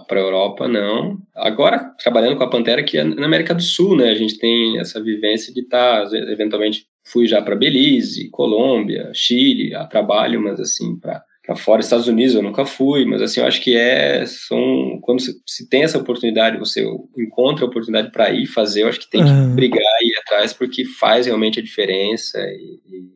para 0.07 0.19
a 0.19 0.23
Europa 0.23 0.67
não. 0.67 1.17
Agora, 1.35 1.79
trabalhando 2.01 2.37
com 2.37 2.43
a 2.43 2.49
Pantera, 2.49 2.83
que 2.83 2.97
é 2.97 3.03
na 3.03 3.25
América 3.25 3.53
do 3.53 3.61
Sul, 3.61 3.95
né? 3.95 4.09
A 4.09 4.15
gente 4.15 4.37
tem 4.37 4.79
essa 4.79 5.01
vivência 5.01 5.53
de 5.53 5.61
estar, 5.61 6.09
tá, 6.09 6.17
eventualmente, 6.17 6.85
fui 7.03 7.27
já 7.27 7.41
para 7.41 7.55
Belize, 7.55 8.29
Colômbia, 8.29 9.11
Chile, 9.13 9.75
a 9.75 9.85
trabalho, 9.85 10.41
mas 10.41 10.59
assim, 10.59 10.97
para 10.97 11.23
para 11.45 11.55
fora, 11.55 11.79
Estados 11.79 12.07
Unidos 12.07 12.33
eu 12.33 12.41
nunca 12.41 12.65
fui, 12.65 13.05
mas 13.05 13.21
assim, 13.21 13.39
eu 13.39 13.45
acho 13.45 13.61
que 13.61 13.77
é, 13.77 14.25
são, 14.25 14.97
quando 15.01 15.21
se, 15.21 15.39
se 15.45 15.69
tem 15.69 15.83
essa 15.83 15.99
oportunidade, 15.99 16.57
você 16.57 16.83
encontra 17.15 17.63
a 17.63 17.67
oportunidade 17.67 18.11
para 18.11 18.31
ir 18.31 18.47
fazer, 18.47 18.81
eu 18.81 18.87
acho 18.87 18.99
que 18.99 19.09
tem 19.09 19.23
que 19.23 19.29
Uhum. 19.29 19.53
brigar 19.53 19.83
e 20.01 20.07
ir 20.11 20.17
atrás, 20.17 20.53
porque 20.53 20.83
faz 20.85 21.27
realmente 21.27 21.59
a 21.59 21.63
diferença 21.63 22.39
e, 22.39 22.79
e 22.89 23.11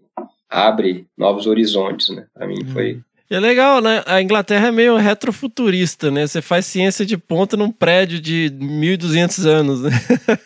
abre 0.48 1.08
novos 1.18 1.48
horizontes, 1.48 2.10
né, 2.10 2.28
para 2.32 2.48
mim 2.48 2.64
foi... 2.66 3.00
E 3.32 3.36
é 3.36 3.40
legal, 3.40 3.80
né? 3.80 4.02
A 4.08 4.20
Inglaterra 4.20 4.70
é 4.70 4.72
meio 4.72 4.96
retrofuturista, 4.96 6.10
né? 6.10 6.26
Você 6.26 6.42
faz 6.42 6.66
ciência 6.66 7.06
de 7.06 7.16
ponta 7.16 7.56
num 7.56 7.72
prédio 7.72 8.20
de 8.20 8.52
1200 8.60 9.46
anos, 9.46 9.84
né? 9.84 9.92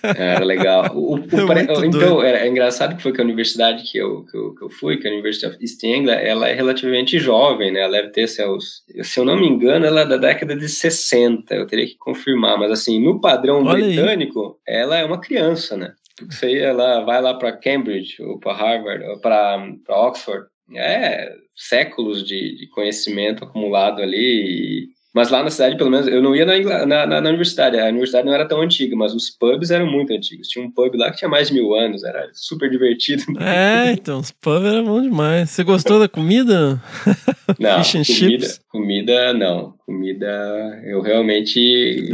Era 0.03 0.43
legal. 0.43 0.91
O, 0.93 1.15
o, 1.15 1.23
É 1.23 1.85
então, 1.85 2.21
é, 2.21 2.45
é 2.45 2.47
engraçado 2.49 2.97
que 2.97 3.01
foi 3.01 3.13
que 3.13 3.21
a 3.21 3.23
universidade 3.23 3.89
que 3.89 3.97
eu, 3.97 4.25
que 4.25 4.37
eu, 4.37 4.53
que 4.53 4.65
eu 4.65 4.69
fui, 4.69 4.97
que 4.97 5.07
é 5.07 5.09
a 5.09 5.13
University 5.13 5.45
of 5.45 5.57
East 5.61 5.81
Anglia, 5.85 6.15
ela 6.15 6.49
é 6.49 6.53
relativamente 6.53 7.17
jovem, 7.19 7.71
né? 7.71 7.81
Ela 7.81 8.01
deve 8.01 8.09
ter 8.09 8.27
seus... 8.27 8.83
Se 9.01 9.17
eu 9.17 9.23
não 9.23 9.39
me 9.39 9.47
engano, 9.47 9.85
ela 9.85 10.01
é 10.01 10.05
da 10.05 10.17
década 10.17 10.53
de 10.53 10.67
60, 10.67 11.55
eu 11.55 11.65
teria 11.65 11.87
que 11.87 11.95
confirmar, 11.97 12.59
mas 12.59 12.69
assim, 12.69 13.01
no 13.01 13.21
padrão 13.21 13.63
Olha 13.63 13.85
aí. 13.85 13.95
britânico, 13.95 14.59
ela 14.67 14.97
é 14.97 15.05
uma 15.05 15.21
criança, 15.21 15.77
né? 15.77 15.93
Porque 16.17 16.33
Você 16.33 16.57
ela 16.57 17.01
vai 17.01 17.21
lá 17.21 17.33
para 17.33 17.53
Cambridge, 17.53 18.21
ou 18.21 18.39
para 18.39 18.53
Harvard, 18.53 19.03
ou 19.05 19.19
para 19.19 19.57
Oxford, 19.89 20.45
é 20.75 21.33
séculos 21.55 22.25
de, 22.25 22.55
de 22.55 22.67
conhecimento 22.69 23.43
acumulado 23.43 24.01
ali. 24.01 24.87
Mas 25.13 25.29
lá 25.29 25.43
na 25.43 25.49
cidade, 25.51 25.77
pelo 25.77 25.91
menos, 25.91 26.07
eu 26.07 26.21
não 26.23 26.35
ia 26.35 26.43
na, 26.45 26.85
na, 26.85 27.05
na- 27.05 27.21
na 27.21 27.29
universidade. 27.29 27.79
A 27.79 27.85
universidade 27.85 28.25
não 28.25 28.33
era 28.33 28.47
tão 28.47 28.61
antiga, 28.61 28.95
mas 28.95 29.13
os 29.13 29.29
pubs 29.29 29.69
eram 29.69 29.85
muito 29.85 30.11
antigos. 30.11 30.47
Tinha 30.47 30.65
um 30.65 30.71
pub 30.71 30.95
lá 30.95 31.11
que 31.11 31.17
tinha 31.17 31.29
mais 31.29 31.49
de 31.49 31.53
mil 31.53 31.73
anos, 31.75 32.03
era 32.03 32.29
super 32.33 32.69
divertido. 32.69 33.23
É, 33.39 33.91
então, 33.91 34.19
os 34.19 34.31
pubs 34.31 34.65
era 34.65 34.81
bom 34.81 34.99
demais. 35.01 35.49
Você 35.51 35.63
gostou 35.63 35.99
da 35.99 36.07
comida? 36.09 36.81
Não, 37.59 37.83
Fish 37.83 37.95
and 37.95 38.03
comida, 38.05 38.45
chips? 38.45 38.61
comida 38.69 39.33
não. 39.33 39.73
Comida, 39.85 40.81
eu 40.85 41.01
realmente 41.01 41.59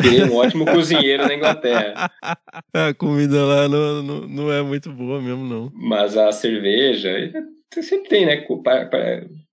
virei 0.01 0.23
um 0.23 0.35
ótimo 0.35 0.65
cozinheiro 0.65 1.25
na 1.25 1.35
Inglaterra. 1.35 2.09
A 2.73 2.93
comida 2.93 3.45
lá 3.45 3.69
não, 3.69 4.03
não, 4.03 4.27
não 4.27 4.51
é 4.51 4.61
muito 4.61 4.91
boa 4.91 5.21
mesmo, 5.21 5.45
não. 5.45 5.71
Mas 5.73 6.17
a 6.17 6.31
cerveja, 6.31 7.31
você 7.71 7.83
sempre 7.83 8.09
tem, 8.09 8.25
né? 8.25 8.37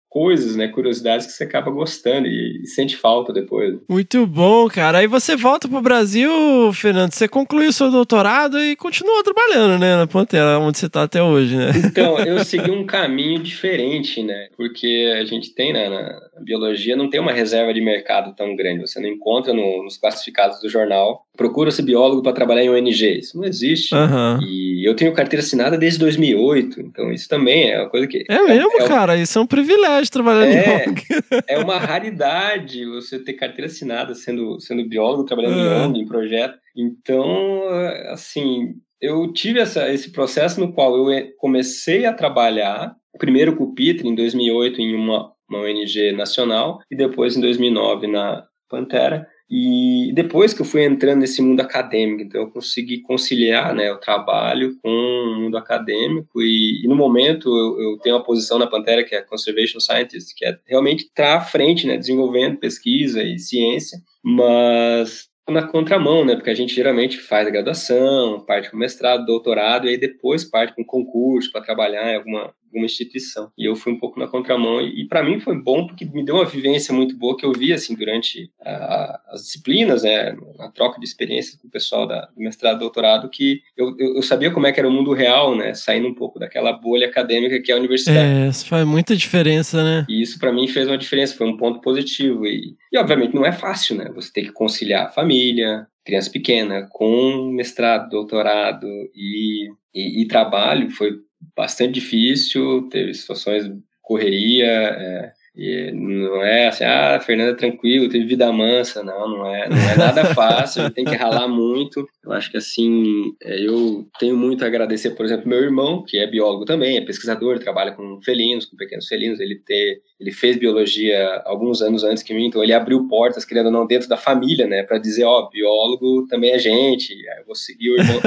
Coisas, 0.08 0.56
né? 0.56 0.68
Curiosidades 0.68 1.26
que 1.26 1.32
você 1.32 1.44
acaba 1.44 1.70
gostando 1.70 2.26
e, 2.26 2.62
e 2.62 2.66
sente 2.66 2.96
falta 2.96 3.32
depois. 3.32 3.76
Muito 3.88 4.26
bom, 4.26 4.66
cara. 4.68 4.98
Aí 4.98 5.06
você 5.06 5.36
volta 5.36 5.68
pro 5.68 5.80
Brasil, 5.82 6.30
Fernando. 6.72 7.12
Você 7.12 7.28
concluiu 7.28 7.72
seu 7.72 7.90
doutorado 7.90 8.58
e 8.58 8.76
continua 8.76 9.22
trabalhando, 9.22 9.78
né, 9.78 9.96
na 9.96 10.06
Pantera, 10.06 10.58
onde 10.58 10.78
você 10.78 10.88
tá 10.88 11.02
até 11.02 11.22
hoje, 11.22 11.54
né? 11.56 11.70
Então, 11.84 12.18
eu 12.20 12.42
segui 12.44 12.70
um 12.70 12.86
caminho 12.86 13.40
diferente, 13.42 14.22
né? 14.22 14.48
Porque 14.56 15.12
a 15.20 15.24
gente 15.24 15.54
tem, 15.54 15.72
né, 15.72 15.88
na 15.88 16.18
biologia, 16.42 16.96
não 16.96 17.10
tem 17.10 17.20
uma 17.20 17.32
reserva 17.32 17.74
de 17.74 17.80
mercado 17.80 18.34
tão 18.34 18.54
grande. 18.56 18.80
Você 18.80 19.00
não 19.00 19.08
encontra 19.08 19.52
no- 19.52 19.82
nos 19.82 19.96
classificados 19.98 20.60
do 20.60 20.68
jornal. 20.68 21.26
Procura-se 21.36 21.82
biólogo 21.82 22.22
para 22.22 22.32
trabalhar 22.32 22.62
em 22.62 22.70
ONG. 22.70 23.18
Isso 23.18 23.36
não 23.36 23.44
existe. 23.44 23.94
Aham. 23.94 24.38
E 24.42 24.88
eu 24.88 24.94
tenho 24.94 25.12
carteira 25.12 25.42
assinada 25.44 25.76
desde 25.76 25.98
2008. 25.98 26.80
Então, 26.80 27.12
isso 27.12 27.28
também 27.28 27.70
é 27.70 27.80
uma 27.80 27.90
coisa 27.90 28.06
que. 28.06 28.24
É 28.28 28.42
mesmo, 28.42 28.80
é, 28.80 28.88
cara. 28.88 29.16
Isso 29.16 29.38
é 29.38 29.42
um 29.42 29.46
privilégio 29.46 29.95
trabalhar 30.10 30.46
É. 30.46 30.84
em 30.84 30.88
ONG. 30.90 31.02
é 31.48 31.58
uma 31.58 31.78
raridade 31.78 32.84
você 32.86 33.18
ter 33.18 33.34
carteira 33.34 33.66
assinada 33.66 34.14
sendo, 34.14 34.60
sendo 34.60 34.88
biólogo, 34.88 35.24
trabalhando 35.24 35.58
É. 35.58 35.62
em 35.62 35.86
ONG, 35.88 36.00
em 36.00 36.06
projeto. 36.06 36.58
Então, 36.76 37.62
assim, 38.10 38.74
eu 39.00 39.32
tive 39.32 39.60
essa, 39.60 39.92
esse 39.92 40.10
processo 40.12 40.60
no 40.60 40.72
qual 40.72 40.96
eu 40.96 41.10
eh, 41.10 41.28
comecei 41.38 42.06
a 42.06 42.12
trabalhar, 42.12 42.94
primeiro 43.18 43.56
com 43.56 43.64
o 43.64 43.74
Pitre, 43.74 44.08
em 44.08 44.14
2008, 44.14 44.80
em 44.80 44.94
uma, 44.94 45.32
uma 45.48 45.60
ONG 45.60 46.12
nacional, 46.12 46.80
e 46.90 46.96
depois 46.96 47.36
em 47.36 47.40
2009 47.40 48.06
na 48.06 48.44
Pantera. 48.68 49.26
E 49.48 50.12
depois 50.12 50.52
que 50.52 50.60
eu 50.60 50.66
fui 50.66 50.84
entrando 50.84 51.20
nesse 51.20 51.40
mundo 51.40 51.60
acadêmico, 51.60 52.22
então 52.22 52.40
eu 52.40 52.50
consegui 52.50 53.00
conciliar 53.02 53.72
né, 53.74 53.92
o 53.92 53.98
trabalho 53.98 54.76
com 54.82 54.88
o 54.88 55.40
mundo 55.40 55.56
acadêmico. 55.56 56.42
E, 56.42 56.84
e 56.84 56.88
no 56.88 56.96
momento 56.96 57.48
eu, 57.48 57.80
eu, 57.80 57.98
tenho 57.98 58.16
uma 58.16 58.24
posição 58.24 58.58
na 58.58 58.66
Pantera 58.66 59.04
que 59.04 59.14
é 59.14 59.22
Conservation 59.22 59.78
Scientist, 59.78 60.34
que 60.34 60.44
é 60.44 60.58
realmente 60.66 61.04
estar 61.04 61.36
à 61.36 61.40
frente, 61.40 61.86
né, 61.86 61.96
desenvolvendo 61.96 62.58
pesquisa 62.58 63.22
e 63.22 63.38
ciência, 63.38 63.98
mas 64.22 65.28
na 65.48 65.62
contramão, 65.62 66.24
né? 66.24 66.34
Porque 66.34 66.50
a 66.50 66.54
gente 66.54 66.74
geralmente 66.74 67.18
faz 67.18 67.46
a 67.46 67.50
graduação, 67.50 68.40
parte 68.40 68.68
com 68.68 68.76
mestrado, 68.76 69.24
doutorado, 69.24 69.86
e 69.86 69.90
aí 69.90 69.96
depois 69.96 70.44
parte 70.44 70.74
com 70.74 70.84
concurso 70.84 71.52
para 71.52 71.60
trabalhar 71.60 72.12
em 72.12 72.16
alguma, 72.16 72.52
alguma 72.76 72.86
instituição. 72.86 73.50
E 73.56 73.64
eu 73.64 73.74
fui 73.74 73.92
um 73.92 73.98
pouco 73.98 74.20
na 74.20 74.28
contramão, 74.28 74.80
e, 74.80 75.02
e 75.02 75.08
para 75.08 75.22
mim 75.22 75.40
foi 75.40 75.60
bom 75.60 75.86
porque 75.86 76.04
me 76.04 76.24
deu 76.24 76.36
uma 76.36 76.44
vivência 76.44 76.94
muito 76.94 77.16
boa 77.16 77.36
que 77.36 77.44
eu 77.44 77.52
vi, 77.52 77.72
assim, 77.72 77.94
durante 77.94 78.50
a, 78.60 79.20
as 79.30 79.42
disciplinas, 79.42 80.02
né? 80.02 80.36
Na 80.58 80.70
troca 80.70 81.00
de 81.00 81.06
experiências 81.06 81.60
com 81.60 81.66
o 81.66 81.70
pessoal 81.70 82.06
da, 82.06 82.26
do 82.26 82.40
mestrado, 82.40 82.78
doutorado, 82.78 83.28
que 83.28 83.62
eu, 83.76 83.96
eu, 83.98 84.16
eu, 84.16 84.22
sabia 84.22 84.50
como 84.50 84.66
é 84.66 84.72
que 84.72 84.78
era 84.78 84.88
o 84.88 84.92
mundo 84.92 85.12
real, 85.12 85.56
né? 85.56 85.74
Saindo 85.74 86.08
um 86.08 86.14
pouco 86.14 86.38
daquela 86.38 86.72
bolha 86.72 87.06
acadêmica 87.06 87.60
que 87.60 87.72
é 87.72 87.74
a 87.74 87.78
universidade. 87.78 88.18
É, 88.18 88.48
isso 88.48 88.66
faz 88.66 88.86
muita 88.86 89.16
diferença, 89.16 89.82
né? 89.82 90.06
E 90.08 90.22
isso 90.22 90.38
para 90.38 90.52
mim 90.52 90.68
fez 90.68 90.86
uma 90.86 90.98
diferença, 90.98 91.36
foi 91.36 91.46
um 91.46 91.56
ponto 91.56 91.80
positivo. 91.80 92.46
E, 92.46 92.76
e 92.92 92.98
obviamente 92.98 93.34
não 93.34 93.46
é 93.46 93.52
fácil, 93.52 93.96
né? 93.96 94.10
Você 94.14 94.32
tem 94.32 94.44
que 94.44 94.52
conciliar 94.52 95.06
a 95.06 95.10
família, 95.10 95.86
criança 96.04 96.30
pequena, 96.30 96.86
com 96.90 97.50
mestrado, 97.50 98.10
doutorado 98.10 98.86
e, 99.14 99.70
e, 99.94 100.22
e 100.22 100.28
trabalho, 100.28 100.90
foi 100.90 101.18
bastante 101.56 101.94
difícil, 101.94 102.88
teve 102.90 103.14
situações 103.14 103.64
de 103.64 103.80
correria, 104.02 104.66
é, 104.66 105.32
e 105.56 105.90
não 105.92 106.42
é 106.42 106.68
assim, 106.68 106.84
ah, 106.84 107.18
Fernanda 107.18 107.52
é 107.52 107.54
tranquilo, 107.54 108.10
teve 108.10 108.26
vida 108.26 108.52
mansa, 108.52 109.02
não, 109.02 109.26
não 109.26 109.46
é, 109.46 109.66
não 109.70 109.78
é 109.78 109.96
nada 109.96 110.34
fácil, 110.34 110.90
tem 110.90 111.04
que 111.04 111.14
ralar 111.16 111.48
muito. 111.48 112.06
Eu 112.22 112.32
acho 112.32 112.50
que 112.50 112.58
assim, 112.58 113.32
é, 113.42 113.66
eu 113.66 114.06
tenho 114.18 114.36
muito 114.36 114.64
a 114.64 114.66
agradecer, 114.66 115.10
por 115.10 115.24
exemplo, 115.24 115.48
meu 115.48 115.62
irmão, 115.62 116.04
que 116.04 116.18
é 116.18 116.26
biólogo 116.26 116.66
também, 116.66 116.98
é 116.98 117.00
pesquisador, 117.00 117.58
trabalha 117.58 117.92
com 117.92 118.20
felinos, 118.20 118.66
com 118.66 118.76
pequenos 118.76 119.08
felinos, 119.08 119.40
ele 119.40 119.54
ter, 119.64 120.02
ele 120.20 120.30
fez 120.30 120.58
biologia 120.58 121.40
alguns 121.46 121.80
anos 121.80 122.04
antes 122.04 122.22
que 122.22 122.34
mim, 122.34 122.48
então 122.48 122.62
ele 122.62 122.74
abriu 122.74 123.08
portas, 123.08 123.44
querendo 123.44 123.66
ou 123.66 123.72
não, 123.72 123.86
dentro 123.86 124.10
da 124.10 124.16
família, 124.18 124.66
né, 124.66 124.82
para 124.82 124.98
dizer, 124.98 125.24
ó, 125.24 125.48
biólogo 125.48 126.26
também 126.26 126.50
é 126.50 126.58
gente, 126.58 127.14
eu 127.38 127.46
vou 127.46 127.54
seguir 127.54 127.92
o 127.92 127.96
irmão, 127.98 128.20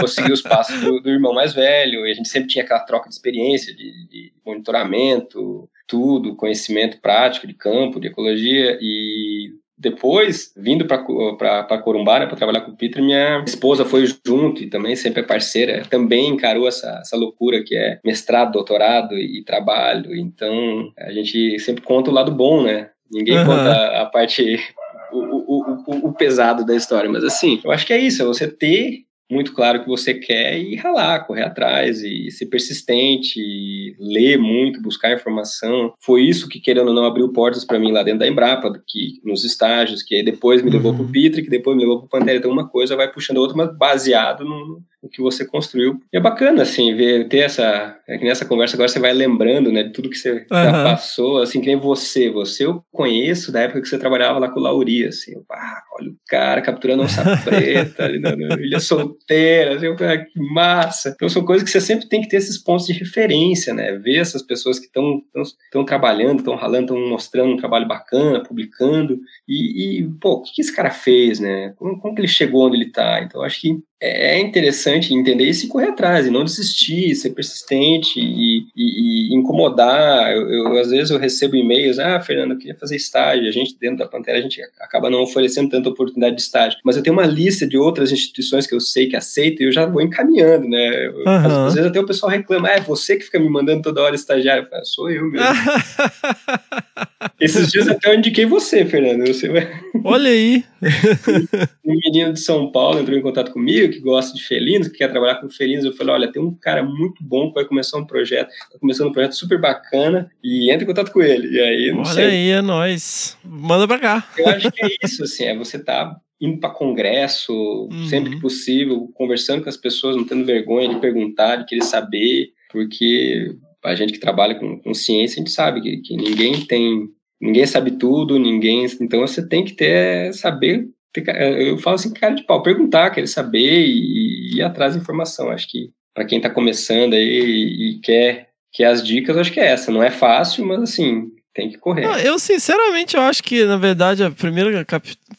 vou 0.00 0.08
seguir 0.08 0.32
os 0.32 0.42
passos 0.42 0.80
do, 0.80 1.00
do, 1.00 1.10
irmão 1.10 1.32
mais 1.32 1.54
velho, 1.54 2.04
e 2.06 2.10
a 2.10 2.14
gente 2.14 2.28
sempre 2.28 2.48
tinha 2.48 2.64
aquela 2.64 2.80
troca 2.80 3.08
de 3.08 3.14
experiência, 3.14 3.72
de, 3.72 4.08
de 4.08 4.32
monitoramento, 4.44 5.68
tudo, 5.90 6.36
conhecimento 6.36 7.00
prático 7.00 7.48
de 7.48 7.52
campo, 7.52 7.98
de 7.98 8.06
ecologia 8.06 8.78
e 8.80 9.50
depois, 9.76 10.52
vindo 10.54 10.86
para 10.86 11.78
Corumbá, 11.82 12.20
né, 12.20 12.26
para 12.26 12.36
trabalhar 12.36 12.60
com 12.60 12.70
o 12.70 12.76
Peter, 12.76 13.02
minha 13.02 13.42
esposa 13.46 13.82
foi 13.82 14.04
junto 14.26 14.62
e 14.62 14.68
também 14.68 14.94
sempre 14.94 15.22
é 15.22 15.24
parceira, 15.24 15.82
também 15.88 16.28
encarou 16.28 16.68
essa, 16.68 16.98
essa 17.00 17.16
loucura 17.16 17.64
que 17.64 17.74
é 17.74 17.98
mestrado, 18.04 18.52
doutorado 18.52 19.16
e, 19.16 19.38
e 19.40 19.44
trabalho. 19.44 20.14
Então, 20.14 20.92
a 20.98 21.10
gente 21.12 21.58
sempre 21.60 21.82
conta 21.82 22.10
o 22.10 22.14
lado 22.14 22.30
bom, 22.30 22.62
né? 22.62 22.90
Ninguém 23.10 23.38
uhum. 23.38 23.46
conta 23.46 24.02
a 24.02 24.04
parte, 24.04 24.60
o, 25.12 25.18
o, 25.18 25.84
o, 25.86 26.08
o 26.08 26.12
pesado 26.12 26.62
da 26.62 26.76
história. 26.76 27.08
Mas, 27.08 27.24
assim, 27.24 27.58
eu 27.64 27.70
acho 27.70 27.86
que 27.86 27.94
é 27.94 27.98
isso, 27.98 28.20
é 28.20 28.26
você 28.26 28.46
ter 28.46 29.06
muito 29.30 29.52
claro 29.52 29.78
o 29.78 29.82
que 29.82 29.88
você 29.88 30.14
quer 30.14 30.58
e 30.58 30.74
ralar, 30.76 31.26
correr 31.26 31.44
atrás 31.44 32.02
e 32.02 32.30
ser 32.30 32.46
persistente, 32.46 33.96
ler 33.98 34.36
muito, 34.38 34.82
buscar 34.82 35.14
informação. 35.14 35.94
Foi 36.00 36.22
isso 36.22 36.48
que, 36.48 36.60
querendo 36.60 36.88
ou 36.88 36.94
não, 36.94 37.04
abriu 37.04 37.32
portas 37.32 37.64
para 37.64 37.78
mim 37.78 37.92
lá 37.92 38.02
dentro 38.02 38.20
da 38.20 38.28
Embrapa, 38.28 38.72
que, 38.86 39.20
nos 39.24 39.44
estágios, 39.44 40.02
que 40.02 40.22
depois 40.22 40.62
me 40.62 40.70
levou 40.70 40.92
uhum. 40.92 40.98
para 40.98 41.06
o 41.06 41.10
Pitre, 41.10 41.42
que 41.42 41.50
depois 41.50 41.76
me 41.76 41.82
levou 41.82 41.98
para 41.98 42.06
o 42.06 42.08
Pantera. 42.08 42.38
Então, 42.38 42.50
uma 42.50 42.68
coisa 42.68 42.96
vai 42.96 43.10
puxando 43.10 43.38
a 43.38 43.40
outra, 43.40 43.56
mas 43.56 43.76
baseado 43.76 44.44
no, 44.44 44.82
no 45.02 45.08
que 45.08 45.22
você 45.22 45.44
construiu. 45.44 45.98
E 46.12 46.16
é 46.16 46.20
bacana, 46.20 46.62
assim, 46.62 46.94
ver, 46.94 47.28
ter 47.28 47.38
essa. 47.38 47.96
É 48.08 48.18
que 48.18 48.24
nessa 48.24 48.44
conversa 48.44 48.76
agora 48.76 48.88
você 48.88 48.98
vai 48.98 49.12
lembrando, 49.12 49.72
né, 49.72 49.82
de 49.82 49.92
tudo 49.92 50.10
que 50.10 50.16
você 50.16 50.32
uhum. 50.32 50.46
já 50.50 50.72
passou, 50.84 51.38
assim, 51.38 51.60
que 51.60 51.66
nem 51.66 51.76
você. 51.76 52.30
Você 52.30 52.64
eu 52.66 52.82
conheço 52.92 53.52
da 53.52 53.60
época 53.60 53.80
que 53.80 53.88
você 53.88 53.98
trabalhava 53.98 54.38
lá 54.38 54.48
com 54.48 54.60
o 54.60 54.62
Lauri, 54.62 55.06
assim. 55.06 55.32
Ah, 55.50 55.82
olha 55.98 56.10
o 56.10 56.16
cara 56.28 56.60
capturando 56.60 57.02
onça 57.02 57.22
preta 57.44 58.04
ali 58.04 58.18
na, 58.18 58.36
na 58.36 58.54
Ilha 58.56 58.80
Solteira, 58.80 59.76
assim, 59.76 59.86
ah, 59.86 60.18
que 60.18 60.40
massa. 60.52 61.10
Então 61.10 61.28
são 61.28 61.44
coisas 61.44 61.64
que 61.64 61.70
você 61.70 61.80
sempre 61.80 62.08
tem 62.08 62.20
que 62.20 62.28
ter 62.28 62.36
esses 62.36 62.58
pontos 62.58 62.86
de 62.86 62.92
referência, 62.92 63.72
né? 63.72 63.92
Ver 63.96 64.16
essas 64.16 64.42
pessoas 64.42 64.78
que 64.78 64.86
estão 64.86 65.84
trabalhando, 65.86 66.38
estão 66.38 66.56
ralando, 66.56 66.94
estão 66.94 67.08
mostrando 67.08 67.52
um 67.52 67.56
trabalho 67.56 67.88
bacana, 67.88 68.42
publicando. 68.42 69.18
E, 69.48 70.00
e 70.00 70.08
pô, 70.20 70.32
o 70.32 70.42
que, 70.42 70.54
que 70.54 70.60
esse 70.60 70.74
cara 70.74 70.90
fez, 70.90 71.40
né? 71.40 71.72
Como, 71.76 71.98
como 72.00 72.14
que 72.14 72.20
ele 72.20 72.28
chegou 72.28 72.66
onde 72.66 72.76
ele 72.76 72.86
está? 72.86 73.22
Então 73.22 73.42
acho 73.42 73.60
que 73.60 73.78
é 74.02 74.40
interessante 74.40 75.12
entender 75.12 75.44
isso 75.44 75.66
e 75.66 75.68
correr 75.68 75.88
atrás, 75.88 76.26
e 76.26 76.30
não 76.30 76.42
desistir, 76.42 77.14
ser 77.14 77.30
persistente 77.30 78.18
e, 78.18 78.66
e, 78.74 79.34
e 79.34 79.34
incomodar. 79.34 80.32
Eu, 80.32 80.50
eu, 80.50 80.78
às 80.78 80.88
vezes 80.88 81.10
eu 81.10 81.18
recebo 81.18 81.54
e-mails, 81.54 81.98
ah, 81.98 82.18
Fernando, 82.18 82.52
eu 82.52 82.58
queria 82.58 82.74
fazer 82.74 82.96
estágio. 82.96 83.46
A 83.46 83.50
gente, 83.50 83.76
dentro 83.78 83.98
da 83.98 84.08
Pantera, 84.08 84.38
a 84.38 84.40
gente 84.40 84.62
acaba 84.80 85.10
não 85.10 85.20
oferecendo 85.20 85.68
tanta 85.68 85.90
oportunidade 85.90 86.36
de 86.36 86.40
estágio. 86.40 86.78
Mas 86.82 86.96
eu 86.96 87.02
tenho 87.02 87.14
uma 87.14 87.26
lista 87.26 87.66
de 87.66 87.76
outras 87.76 88.10
instituições 88.10 88.66
que 88.66 88.74
eu 88.74 88.80
sei 88.80 89.06
que 89.06 89.16
aceitam 89.16 89.66
e 89.66 89.68
eu 89.68 89.72
já 89.72 89.84
vou 89.84 90.00
encaminhando, 90.00 90.66
né? 90.66 91.08
uhum. 91.08 91.24
às, 91.26 91.52
às, 91.52 91.74
vezes 91.74 91.90
até 91.90 92.00
o 92.00 92.06
pessoal 92.06 92.32
reclama, 92.32 92.68
ah, 92.68 92.76
é 92.76 92.80
você 92.80 93.16
que 93.16 93.24
fica 93.24 93.38
me 93.38 93.50
mandando 93.50 93.82
toda 93.82 94.00
hora 94.00 94.14
estagiário. 94.14 94.64
Eu 94.64 94.70
falo, 94.70 94.86
sou 94.86 95.10
eu 95.10 95.26
mesmo. 95.30 95.46
Esses 97.38 97.70
dias 97.70 97.86
até 97.86 98.10
eu 98.10 98.18
indiquei 98.18 98.46
você, 98.46 98.84
Fernando. 98.86 99.26
Você 99.26 99.48
vai... 99.48 99.68
Olha 100.04 100.30
aí. 100.30 100.64
um 101.84 101.94
menino 101.94 102.32
de 102.32 102.40
São 102.40 102.70
Paulo 102.70 103.00
entrou 103.00 103.18
em 103.18 103.22
contato 103.22 103.52
comigo 103.52 103.89
que 103.90 104.00
gosta 104.00 104.36
de 104.36 104.42
felinos, 104.42 104.88
que 104.88 104.98
quer 104.98 105.08
trabalhar 105.08 105.36
com 105.36 105.48
felinos. 105.48 105.84
Eu 105.84 105.92
falei: 105.92 106.14
olha, 106.14 106.32
tem 106.32 106.42
um 106.42 106.54
cara 106.54 106.82
muito 106.82 107.22
bom 107.22 107.48
que 107.48 107.54
vai 107.54 107.64
começar 107.64 107.98
um 107.98 108.06
projeto, 108.06 108.50
tá 108.72 108.78
começando 108.78 109.08
um 109.08 109.12
projeto 109.12 109.36
super 109.36 109.60
bacana 109.60 110.30
e 110.42 110.70
entra 110.70 110.84
em 110.84 110.86
contato 110.86 111.12
com 111.12 111.22
ele. 111.22 111.56
E 111.56 111.60
aí, 111.60 111.90
não 111.92 112.00
olha 112.00 112.12
sei. 112.12 112.24
aí, 112.24 112.50
é 112.50 112.62
nóis. 112.62 113.36
Manda 113.44 113.86
pra 113.86 113.98
cá. 113.98 114.28
Eu 114.36 114.48
acho 114.48 114.70
que 114.72 114.84
é 114.84 114.88
isso, 115.02 115.24
assim, 115.24 115.44
é 115.44 115.56
você 115.56 115.78
tá 115.78 116.16
indo 116.40 116.58
para 116.58 116.70
congresso 116.70 117.52
uhum. 117.52 118.06
sempre 118.06 118.30
que 118.30 118.40
possível, 118.40 119.10
conversando 119.14 119.62
com 119.62 119.68
as 119.68 119.76
pessoas, 119.76 120.16
não 120.16 120.24
tendo 120.24 120.44
vergonha 120.46 120.88
de 120.88 120.98
perguntar, 120.98 121.56
de 121.56 121.66
querer 121.66 121.82
saber, 121.82 122.48
porque 122.72 123.54
a 123.84 123.94
gente 123.94 124.12
que 124.12 124.18
trabalha 124.18 124.54
com, 124.54 124.78
com 124.78 124.94
ciência, 124.94 125.34
a 125.36 125.44
gente 125.44 125.50
sabe 125.50 125.82
que, 125.82 125.98
que 125.98 126.16
ninguém 126.16 126.64
tem 126.64 127.10
ninguém 127.40 127.66
sabe 127.66 127.92
tudo, 127.92 128.38
ninguém. 128.38 128.84
Então 129.00 129.20
você 129.20 129.46
tem 129.46 129.64
que 129.64 129.72
ter 129.72 130.32
saber. 130.34 130.88
Eu 131.16 131.78
falo 131.78 131.96
assim, 131.96 132.12
cara 132.12 132.34
de 132.34 132.44
pau, 132.44 132.62
perguntar, 132.62 133.10
querer 133.10 133.26
saber 133.26 133.86
e, 133.86 134.52
e 134.52 134.56
ir 134.58 134.62
atrás 134.62 134.94
da 134.94 135.00
informação. 135.00 135.50
Acho 135.50 135.68
que 135.68 135.90
para 136.14 136.24
quem 136.24 136.38
está 136.38 136.50
começando 136.50 137.14
aí 137.14 137.22
e, 137.22 137.90
e 137.90 138.00
quer, 138.00 138.50
quer 138.72 138.86
as 138.86 139.04
dicas, 139.04 139.36
acho 139.36 139.52
que 139.52 139.60
é 139.60 139.66
essa. 139.66 139.90
Não 139.90 140.02
é 140.02 140.10
fácil, 140.10 140.64
mas 140.64 140.82
assim, 140.82 141.30
tem 141.54 141.70
que 141.70 141.78
correr. 141.78 142.02
Não, 142.02 142.16
eu, 142.18 142.38
sinceramente, 142.38 143.16
eu 143.16 143.22
acho 143.22 143.42
que, 143.42 143.64
na 143.64 143.76
verdade, 143.76 144.24
a 144.24 144.30
primeira 144.30 144.86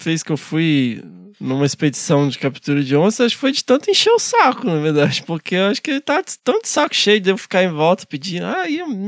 vez 0.03 0.23
que 0.23 0.31
eu 0.31 0.37
fui 0.37 1.01
numa 1.41 1.65
expedição 1.65 2.29
de 2.29 2.37
captura 2.37 2.83
de 2.83 2.95
onça, 2.95 3.25
acho 3.25 3.35
que 3.35 3.41
foi 3.41 3.51
de 3.51 3.65
tanto 3.65 3.89
encher 3.89 4.11
o 4.11 4.19
saco, 4.19 4.65
na 4.67 4.79
verdade, 4.79 5.23
porque 5.25 5.55
eu 5.55 5.65
acho 5.65 5.81
que 5.81 5.89
ele 5.89 5.99
tá 5.99 6.21
de 6.21 6.37
saco 6.63 6.95
cheio 6.95 7.19
de 7.19 7.31
eu 7.31 7.37
ficar 7.37 7.63
em 7.63 7.71
volta 7.71 8.05
pedindo, 8.05 8.45
ah, 8.45 8.63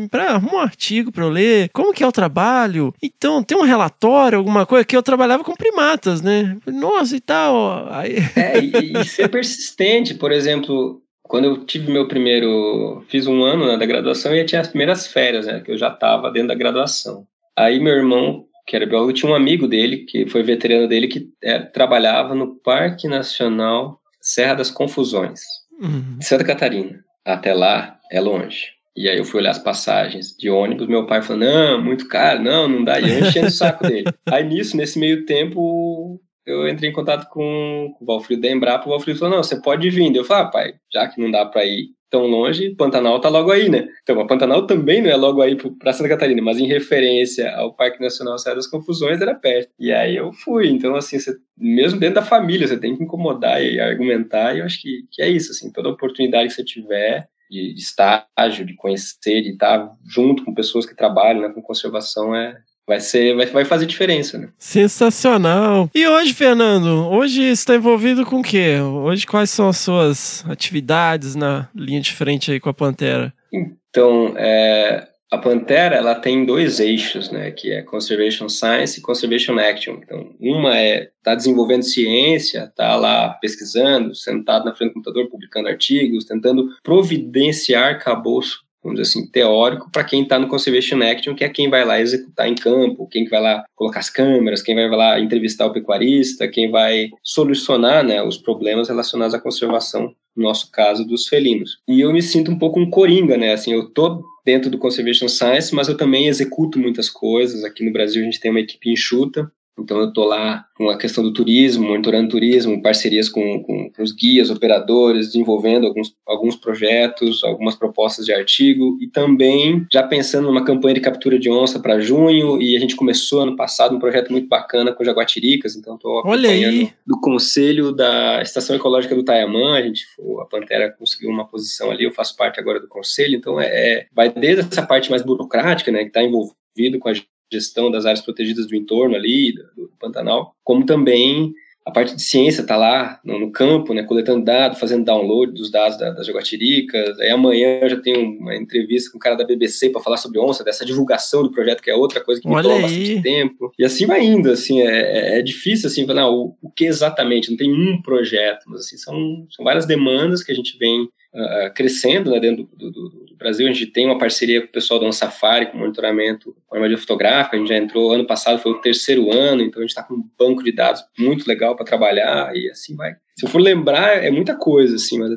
pra, 0.10 0.32
arruma 0.32 0.56
um 0.56 0.60
artigo 0.60 1.12
pra 1.12 1.24
eu 1.24 1.30
ler, 1.30 1.70
como 1.72 1.94
que 1.94 2.04
é 2.04 2.08
o 2.08 2.12
trabalho? 2.12 2.94
Então, 3.02 3.44
tem 3.44 3.58
um 3.58 3.62
relatório, 3.62 4.40
alguma 4.40 4.66
coisa, 4.66 4.84
que 4.84 4.98
eu 4.98 5.04
trabalhava 5.04 5.44
com 5.44 5.54
primatas, 5.54 6.22
né? 6.22 6.58
Nossa, 6.66 7.16
e 7.16 7.20
tal. 7.20 7.88
Aí... 7.94 8.16
É, 8.36 8.60
e, 8.60 8.98
e 8.98 9.06
ser 9.06 9.30
persistente, 9.30 10.16
por 10.16 10.32
exemplo, 10.32 11.03
quando 11.24 11.46
eu 11.46 11.66
tive 11.66 11.92
meu 11.92 12.08
primeiro, 12.08 13.04
fiz 13.08 13.26
um 13.28 13.44
ano 13.44 13.68
né, 13.68 13.78
da 13.78 13.86
graduação 13.86 14.36
e 14.36 14.46
tinha 14.46 14.62
as 14.62 14.68
primeiras 14.68 15.08
férias, 15.08 15.48
né, 15.48 15.62
que 15.62 15.72
eu 15.72 15.78
já 15.78 15.88
estava 15.88 16.32
dentro 16.32 16.50
da 16.50 16.56
graduação. 16.56 17.26
Aí 17.58 17.80
meu 17.80 17.94
irmão 17.94 18.46
que 18.66 18.76
era 18.76 18.86
biólogo, 18.86 19.14
tinha 19.14 19.32
um 19.32 19.36
amigo 19.36 19.68
dele, 19.68 20.06
que 20.06 20.26
foi 20.28 20.42
veterano 20.44 20.88
dele, 20.88 21.08
que 21.08 21.28
é, 21.42 21.60
trabalhava 21.60 22.34
no 22.34 22.56
Parque 22.56 23.08
Nacional 23.08 24.00
Serra 24.22 24.56
das 24.56 24.72
Confusões, 24.72 25.42
uhum. 25.82 26.18
Santa 26.22 26.46
Catarina. 26.46 27.04
Até 27.26 27.54
lá 27.54 28.00
é 28.12 28.22
longe. 28.22 28.72
E 28.96 29.10
aí 29.10 29.18
eu 29.18 29.26
fui 29.26 29.42
olhar 29.42 29.52
as 29.52 29.60
passagens 29.60 30.36
de 30.38 30.50
ônibus, 30.50 30.88
meu 30.88 31.06
pai 31.06 31.22
falou, 31.22 31.44
não, 31.44 31.84
muito 31.84 32.08
caro, 32.08 32.42
não, 32.42 32.68
não 32.68 32.84
dá. 32.84 33.00
E 33.00 33.10
eu 33.10 33.20
enchendo 33.20 33.48
o 33.48 33.52
saco 33.52 33.88
dele. 33.88 34.06
Aí 34.32 34.44
nisso, 34.44 34.78
nesse 34.78 35.00
meio 35.00 35.26
tempo, 35.26 36.22
eu 36.46 36.68
entrei 36.68 36.90
em 36.90 36.94
contato 36.94 37.30
com, 37.30 37.96
o 38.00 38.06
Valfrido 38.06 38.42
da 38.42 38.50
Embrapa, 38.50 38.86
o 38.86 38.90
Valfrido 38.90 39.20
falou, 39.20 39.36
não, 39.36 39.44
você 39.44 39.62
pode 39.62 39.90
vir. 39.90 40.16
Eu 40.16 40.26
falei, 40.26 40.44
ah, 40.44 40.48
pai, 40.48 40.74
já 40.92 41.08
que 41.08 41.22
não 41.22 41.32
dá 41.32 41.46
para 41.46 41.66
ir 41.66 41.90
tão 42.10 42.28
longe, 42.28 42.76
Pantanal 42.76 43.20
tá 43.20 43.28
logo 43.28 43.50
aí, 43.50 43.70
né? 43.70 43.88
Então, 44.04 44.20
a 44.22 44.28
Pantanal 44.28 44.68
também 44.68 45.02
não 45.02 45.10
é 45.10 45.16
logo 45.16 45.42
aí 45.42 45.56
para 45.56 45.94
Santa 45.94 46.10
Catarina, 46.10 46.44
mas 46.44 46.60
em 46.60 46.68
referência 46.68 47.52
ao 47.56 47.74
Parque 47.74 48.00
Nacional 48.00 48.38
Serra 48.38 48.58
das 48.58 48.68
Confusões 48.68 49.20
era 49.20 49.34
perto. 49.34 49.72
E 49.80 49.92
aí 49.92 50.16
eu 50.16 50.32
fui. 50.32 50.70
Então, 50.70 50.96
assim, 50.96 51.18
você, 51.18 51.36
mesmo 51.58 52.00
dentro 52.00 52.16
da 52.16 52.22
família, 52.22 52.68
você 52.68 52.78
tem 52.78 52.96
que 52.96 53.04
incomodar 53.04 53.64
e 53.64 53.80
argumentar, 53.80 54.56
e 54.56 54.60
eu 54.60 54.66
acho 54.66 54.80
que, 54.80 55.06
que 55.12 55.24
é 55.24 55.28
isso, 55.28 55.52
assim, 55.52 55.72
toda 55.72 55.90
oportunidade 55.90 56.50
que 56.50 56.54
você 56.54 56.64
tiver 56.64 57.28
de, 57.50 57.74
de 57.74 57.82
estágio, 57.82 58.64
de 58.64 58.76
conhecer, 58.76 59.42
de 59.42 59.52
estar 59.52 59.92
junto 60.06 60.46
com 60.46 60.54
pessoas 60.54 60.86
que 60.86 60.96
trabalham 60.96 61.42
né, 61.42 61.50
com 61.50 61.64
conservação 61.64 62.36
é, 62.36 62.58
vai 62.88 63.00
ser, 63.00 63.36
vai, 63.36 63.46
vai 63.48 63.66
fazer 63.66 63.86
diferença, 63.86 64.38
né? 64.38 64.50
Sensacional. 64.58 65.90
E 65.94 66.08
hoje, 66.08 66.34
Fernando, 66.34 67.08
hoje 67.10 67.42
você 67.42 67.52
está 67.52 67.76
envolvido 67.76 68.26
com 68.26 68.40
o 68.40 68.44
quê? 68.44 68.80
Hoje 68.80 69.26
quais 69.26 69.50
são 69.50 69.70
as 69.70 69.78
suas 69.78 70.44
atividades 70.48 71.36
na 71.36 71.70
linha 71.76 72.02
de 72.02 72.14
frente 72.14 72.52
aí 72.52 72.60
com 72.60 72.70
a 72.70 72.74
Pantera? 72.74 73.34
Então, 73.52 74.34
é, 74.38 75.08
a 75.32 75.38
Pantera 75.38 75.96
ela 75.96 76.14
tem 76.14 76.46
dois 76.46 76.80
eixos, 76.80 77.32
né, 77.32 77.50
que 77.50 77.72
é 77.72 77.82
Conservation 77.82 78.48
Science 78.48 79.00
e 79.00 79.02
Conservation 79.02 79.58
Action. 79.58 79.96
Então, 80.04 80.36
uma 80.40 80.78
é 80.78 81.10
tá 81.24 81.34
desenvolvendo 81.34 81.84
ciência, 81.84 82.72
tá 82.76 82.96
lá 82.96 83.30
pesquisando, 83.42 84.14
sentado 84.14 84.66
na 84.66 84.76
frente 84.76 84.90
do 84.90 84.96
computador, 84.96 85.30
publicando 85.30 85.70
artigos, 85.70 86.26
tentando 86.26 86.68
providenciar 86.84 88.00
cabouço 88.00 88.63
vamos 88.84 89.00
dizer 89.00 89.10
assim, 89.10 89.32
teórico 89.32 89.90
para 89.92 90.04
quem 90.04 90.24
está 90.24 90.38
no 90.38 90.48
Conservation 90.48 91.02
Action, 91.02 91.34
que 91.34 91.44
é 91.44 91.50
quem 91.50 91.70
vai 91.70 91.86
lá 91.86 92.00
executar 92.00 92.48
em 92.48 92.56
campo, 92.56 93.08
quem 93.08 93.28
vai 93.30 93.42
lá 93.42 93.64
colocar 93.76 94.00
as 94.00 94.10
câmeras, 94.10 94.62
quem 94.62 94.76
vai 94.76 94.90
lá 94.90 95.20
entrevistar 95.20 95.66
o 95.66 95.74
pecuarista, 95.74 96.48
quem 96.48 96.70
vai 96.70 97.10
solucionar 97.24 98.04
né, 98.04 98.22
os 98.22 98.38
problemas 98.38 98.90
relacionados 98.90 99.34
à 99.34 99.40
conservação, 99.40 100.14
no 100.36 100.44
nosso 100.44 100.70
caso, 100.72 101.06
dos 101.06 101.28
felinos. 101.28 101.78
E 101.88 102.02
eu 102.02 102.12
me 102.12 102.22
sinto 102.22 102.52
um 102.52 102.58
pouco 102.58 102.80
um 102.80 102.90
coringa, 102.90 103.38
né? 103.38 103.54
Assim, 103.54 103.72
eu 103.72 103.90
tô 103.90 104.24
dentro 104.46 104.70
do 104.70 104.78
Conservation 104.78 105.28
Science, 105.28 105.74
mas 105.74 105.88
eu 105.88 105.96
também 105.96 106.28
executo 106.28 106.80
muitas 106.80 107.10
coisas. 107.10 107.64
Aqui 107.64 107.86
no 107.86 107.94
Brasil 107.94 108.22
a 108.22 108.26
gente 108.26 108.40
tem 108.40 108.52
uma 108.52 108.60
equipe 108.60 108.92
enxuta, 108.92 109.50
então 109.78 109.98
eu 109.98 110.10
estou 110.10 110.26
lá 110.26 110.66
com 110.76 110.90
a 110.90 110.98
questão 110.98 111.24
do 111.24 111.34
turismo, 111.34 111.88
monitorando 111.88 112.30
turismo, 112.30 112.82
parcerias 112.82 113.28
com, 113.28 113.64
com, 113.64 113.90
com, 113.92 114.04
os 114.04 114.12
guias, 114.12 114.50
operadores, 114.50 115.28
desenvolvendo 115.28 115.88
alguns, 115.88 116.16
alguns 116.26 116.56
projetos, 116.56 117.44
algumas 117.44 117.76
propostas 117.76 118.26
de 118.26 118.34
artigo 118.34 118.98
e 119.02 119.08
também 119.08 119.86
já 119.92 120.04
pensando 120.04 120.48
numa 120.48 120.64
campanha 120.64 120.96
de 120.96 121.02
captura 121.02 121.40
de 121.40 121.50
onça 121.50 121.80
para 121.80 122.00
junho 122.00 122.62
e 122.62 122.76
a 122.76 122.80
gente 122.80 122.96
começou 122.96 123.42
ano 123.42 123.56
passado 123.56 123.96
um 123.96 124.00
projeto 124.00 124.32
muito 124.32 124.48
bacana 124.48 124.94
com 124.94 125.04
jaguatiricas, 125.04 125.76
então 125.76 125.96
estou 125.96 126.20
acompanhando 126.20 126.92
do 127.06 127.20
conselho 127.20 127.92
da 127.92 128.42
Estação 128.42 128.76
Ecológica 128.76 129.16
do 129.16 129.24
Taiamã, 129.24 129.76
a 129.76 129.82
gente 129.82 130.06
a 130.42 130.46
Pantera 130.46 130.92
conseguiu 130.92 131.30
uma 131.30 131.48
posição 131.48 131.90
ali, 131.90 132.04
eu 132.04 132.12
faço 132.12 132.36
parte 132.36 132.60
agora 132.60 132.80
do 132.80 132.88
conselho, 132.88 133.36
então 133.36 133.60
é, 133.60 133.66
é 133.66 134.08
vai 134.14 134.30
desde 134.30 134.62
essa 134.62 134.86
parte 134.86 135.10
mais 135.10 135.24
burocrática, 135.24 135.92
né, 135.92 136.02
que 136.02 136.08
está 136.08 136.24
envolvido 136.24 137.00
com 137.00 137.10
a 137.10 137.14
gestão 137.54 137.90
das 137.90 138.06
áreas 138.06 138.22
protegidas 138.22 138.68
do 138.68 138.76
entorno 138.76 139.16
ali, 139.16 139.54
do, 139.54 139.92
Pantanal, 140.00 140.56
como 140.64 140.86
também 140.86 141.54
a 141.86 141.92
parte 141.92 142.16
de 142.16 142.22
ciência 142.22 142.62
está 142.62 142.78
lá 142.78 143.20
no, 143.26 143.40
no, 143.40 143.52
campo, 143.52 143.94
né, 143.94 144.04
coletando 144.04 144.44
dados, 144.44 144.80
fazendo 144.80 145.04
download 145.04 145.52
dos 145.52 145.70
dados 145.70 145.98
da, 145.98 146.12
das 146.12 146.26
jaguatiricas. 146.26 147.20
Aí 147.20 147.30
amanhã 147.30 147.80
eu 147.82 147.90
já 147.90 148.00
tenho 148.00 148.22
uma 148.40 148.56
entrevista 148.56 149.12
com 149.12 149.18
o 149.18 149.20
cara 149.20 149.36
da 149.36 149.44
BBC 149.44 149.90
para 149.90 150.02
falar 150.02 150.18
sobre 150.18 150.40
onça, 150.40 150.64
dessa 150.64 150.86
divulgação 150.86 151.44
do 151.44 151.52
projeto, 151.52 151.82
que 151.82 151.92
é 151.92 151.96
outra 151.96 152.22
coisa 152.22 152.40
que 152.40 152.48
me 152.48 152.56
Olha 152.56 152.64
toma 152.64 152.76
aí. 152.76 152.82
bastante 152.84 153.22
tempo. 153.22 153.72
E 153.78 153.84
assim 153.84 154.06
vai 154.06 154.24
indo, 154.24 154.50
assim, 154.50 154.82
é, 154.82 154.86
é, 154.86 155.40
é 155.40 155.42
difícil, 155.42 155.88
assim, 155.88 156.08
falar 156.08 156.30
o, 156.30 156.56
o, 156.62 156.70
que 156.70 156.86
exatamente, 156.86 157.50
não 157.50 157.58
tem 157.58 157.72
um 157.72 158.02
projeto, 158.02 158.64
mas 158.68 158.82
assim, 158.82 158.98
são, 158.98 159.46
são 159.50 159.66
várias 159.66 159.86
demandas 159.86 160.42
que 160.42 160.54
a 160.54 160.56
gente 160.56 160.78
vem 160.78 161.04
uh, 161.04 161.74
crescendo 161.76 162.32
né, 162.32 162.40
dentro 162.40 162.68
do, 162.78 162.92
do, 162.92 163.10
do, 163.10 163.23
Brasil. 163.44 163.68
A 163.68 163.72
gente 163.72 163.88
tem 163.88 164.06
uma 164.06 164.18
parceria 164.18 164.62
com 164.62 164.68
o 164.68 164.72
pessoal 164.72 165.00
do 165.00 165.12
Safari, 165.12 165.68
com 165.68 165.78
monitoramento 165.78 166.56
com 166.68 166.76
armadilha 166.76 167.00
fotográfica. 167.00 167.56
A 167.56 167.60
gente 167.60 167.70
já 167.70 167.78
entrou 167.78 168.12
ano 168.12 168.26
passado, 168.26 168.60
foi 168.60 168.72
o 168.72 168.82
terceiro 168.82 169.32
ano, 169.32 169.62
então 169.62 169.80
a 169.80 169.84
gente 169.84 169.92
está 169.92 170.04
com 170.04 170.16
um 170.16 170.24
banco 170.38 170.64
de 170.64 170.72
dados 170.72 171.04
muito 171.18 171.48
legal 171.48 171.76
para 171.76 171.86
trabalhar 171.86 172.56
e 172.56 172.70
assim 172.70 172.96
vai. 172.96 173.16
Se 173.36 173.46
eu 173.46 173.50
for 173.50 173.60
lembrar, 173.60 174.24
é 174.24 174.30
muita 174.30 174.56
coisa, 174.56 174.96
assim, 174.96 175.18
mas 175.18 175.32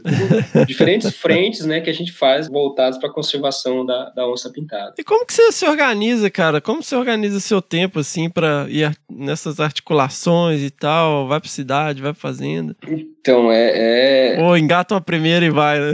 é 0.54 0.64
diferentes 0.66 1.16
frentes, 1.16 1.64
né, 1.64 1.80
que 1.80 1.88
a 1.88 1.94
gente 1.94 2.12
faz 2.12 2.46
voltadas 2.46 2.98
para 2.98 3.08
a 3.08 3.12
conservação 3.12 3.86
da, 3.86 4.10
da 4.10 4.28
onça 4.28 4.50
pintada. 4.50 4.94
E 4.98 5.04
como 5.04 5.24
que 5.24 5.32
você 5.32 5.50
se 5.50 5.66
organiza, 5.66 6.28
cara? 6.28 6.60
Como 6.60 6.82
você 6.82 6.94
organiza 6.94 7.40
seu 7.40 7.62
tempo, 7.62 7.98
assim, 7.98 8.28
para 8.28 8.66
ir 8.68 8.94
nessas 9.10 9.60
articulações 9.60 10.60
e 10.62 10.70
tal? 10.70 11.26
Vai 11.26 11.40
para 11.40 11.48
cidade, 11.48 12.02
vai 12.02 12.12
pra 12.12 12.20
fazenda? 12.20 12.76
Então, 12.86 13.50
é... 13.50 14.34
é... 14.36 14.42
Ou 14.42 14.58
engata 14.58 14.94
uma 14.94 15.00
primeira 15.00 15.46
e 15.46 15.50
vai, 15.50 15.80
né? 15.80 15.92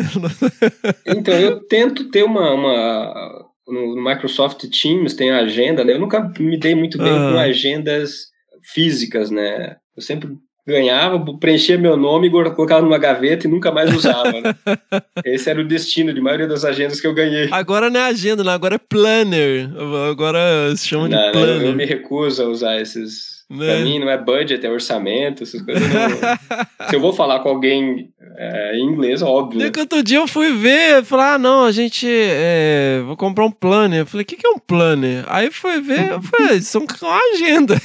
então, 1.07 1.35
eu 1.35 1.61
tento 1.67 2.11
ter 2.11 2.25
uma... 2.25 2.53
uma... 2.53 3.53
No 3.65 4.05
Microsoft 4.05 4.67
Teams 4.69 5.15
tem 5.15 5.31
a 5.31 5.39
agenda, 5.39 5.85
né? 5.85 5.93
Eu 5.93 6.01
nunca 6.01 6.21
me 6.39 6.59
dei 6.59 6.75
muito 6.75 6.99
bem 6.99 7.13
com 7.13 7.39
agendas 7.39 8.27
físicas, 8.75 9.31
né? 9.31 9.77
Eu 9.97 10.03
sempre 10.03 10.37
ganhava, 10.67 11.19
preenchia 11.39 11.77
meu 11.77 11.97
nome, 11.97 12.31
colocava 12.31 12.83
numa 12.83 12.99
gaveta 12.99 13.47
e 13.47 13.51
nunca 13.51 13.71
mais 13.71 13.95
usava. 13.95 14.33
Né? 14.33 14.55
Esse 15.25 15.51
era 15.51 15.61
o 15.61 15.67
destino 15.67 16.13
de 16.13 16.21
maioria 16.21 16.47
das 16.47 16.65
agendas 16.65 17.01
que 17.01 17.07
eu 17.07 17.15
ganhei. 17.15 17.49
Agora 17.51 17.91
não 17.91 18.01
é 18.01 18.05
agenda, 18.05 18.45
não, 18.45 18.53
agora 18.53 18.77
é 18.77 18.79
planner. 18.79 19.71
Agora 20.09 20.75
se 20.77 20.87
chama 20.87 21.09
de 21.09 21.15
não, 21.15 21.33
planner. 21.33 21.63
Eu, 21.63 21.69
eu 21.69 21.75
me 21.75 21.85
recuso 21.85 22.43
a 22.43 22.47
usar 22.47 22.81
esses 22.81 23.42
né? 23.53 23.67
Pra 23.67 23.85
mim 23.85 23.99
não 23.99 24.09
é 24.09 24.19
budget, 24.19 24.65
é 24.65 24.71
orçamento, 24.71 25.43
essas 25.43 25.61
coisas. 25.63 25.83
Não... 25.83 26.89
Se 26.89 26.97
eu 26.97 27.01
vou 27.01 27.13
falar 27.13 27.41
com 27.41 27.49
alguém 27.49 28.11
é, 28.37 28.77
em 28.77 28.85
inglês, 28.85 29.23
óbvio. 29.23 29.65
E 29.65 29.71
que 29.71 29.81
outro 29.81 30.03
dia 30.03 30.19
eu 30.19 30.27
fui 30.27 30.53
ver, 30.53 31.05
falar, 31.05 31.35
ah, 31.35 31.39
não, 31.39 31.65
a 31.65 31.73
gente 31.73 32.07
é, 32.09 33.03
vou 33.05 33.17
comprar 33.17 33.45
um 33.45 33.51
planner. 33.51 34.01
Eu 34.01 34.07
falei, 34.07 34.23
o 34.23 34.27
que, 34.27 34.37
que 34.37 34.47
é 34.47 34.51
um 34.51 34.59
planner? 34.59 35.25
Aí 35.29 35.51
foi 35.51 35.81
ver, 35.81 36.13
eu 36.13 36.23
falei, 36.23 36.61
são 36.61 36.85
uma 37.03 37.21
agenda. 37.35 37.77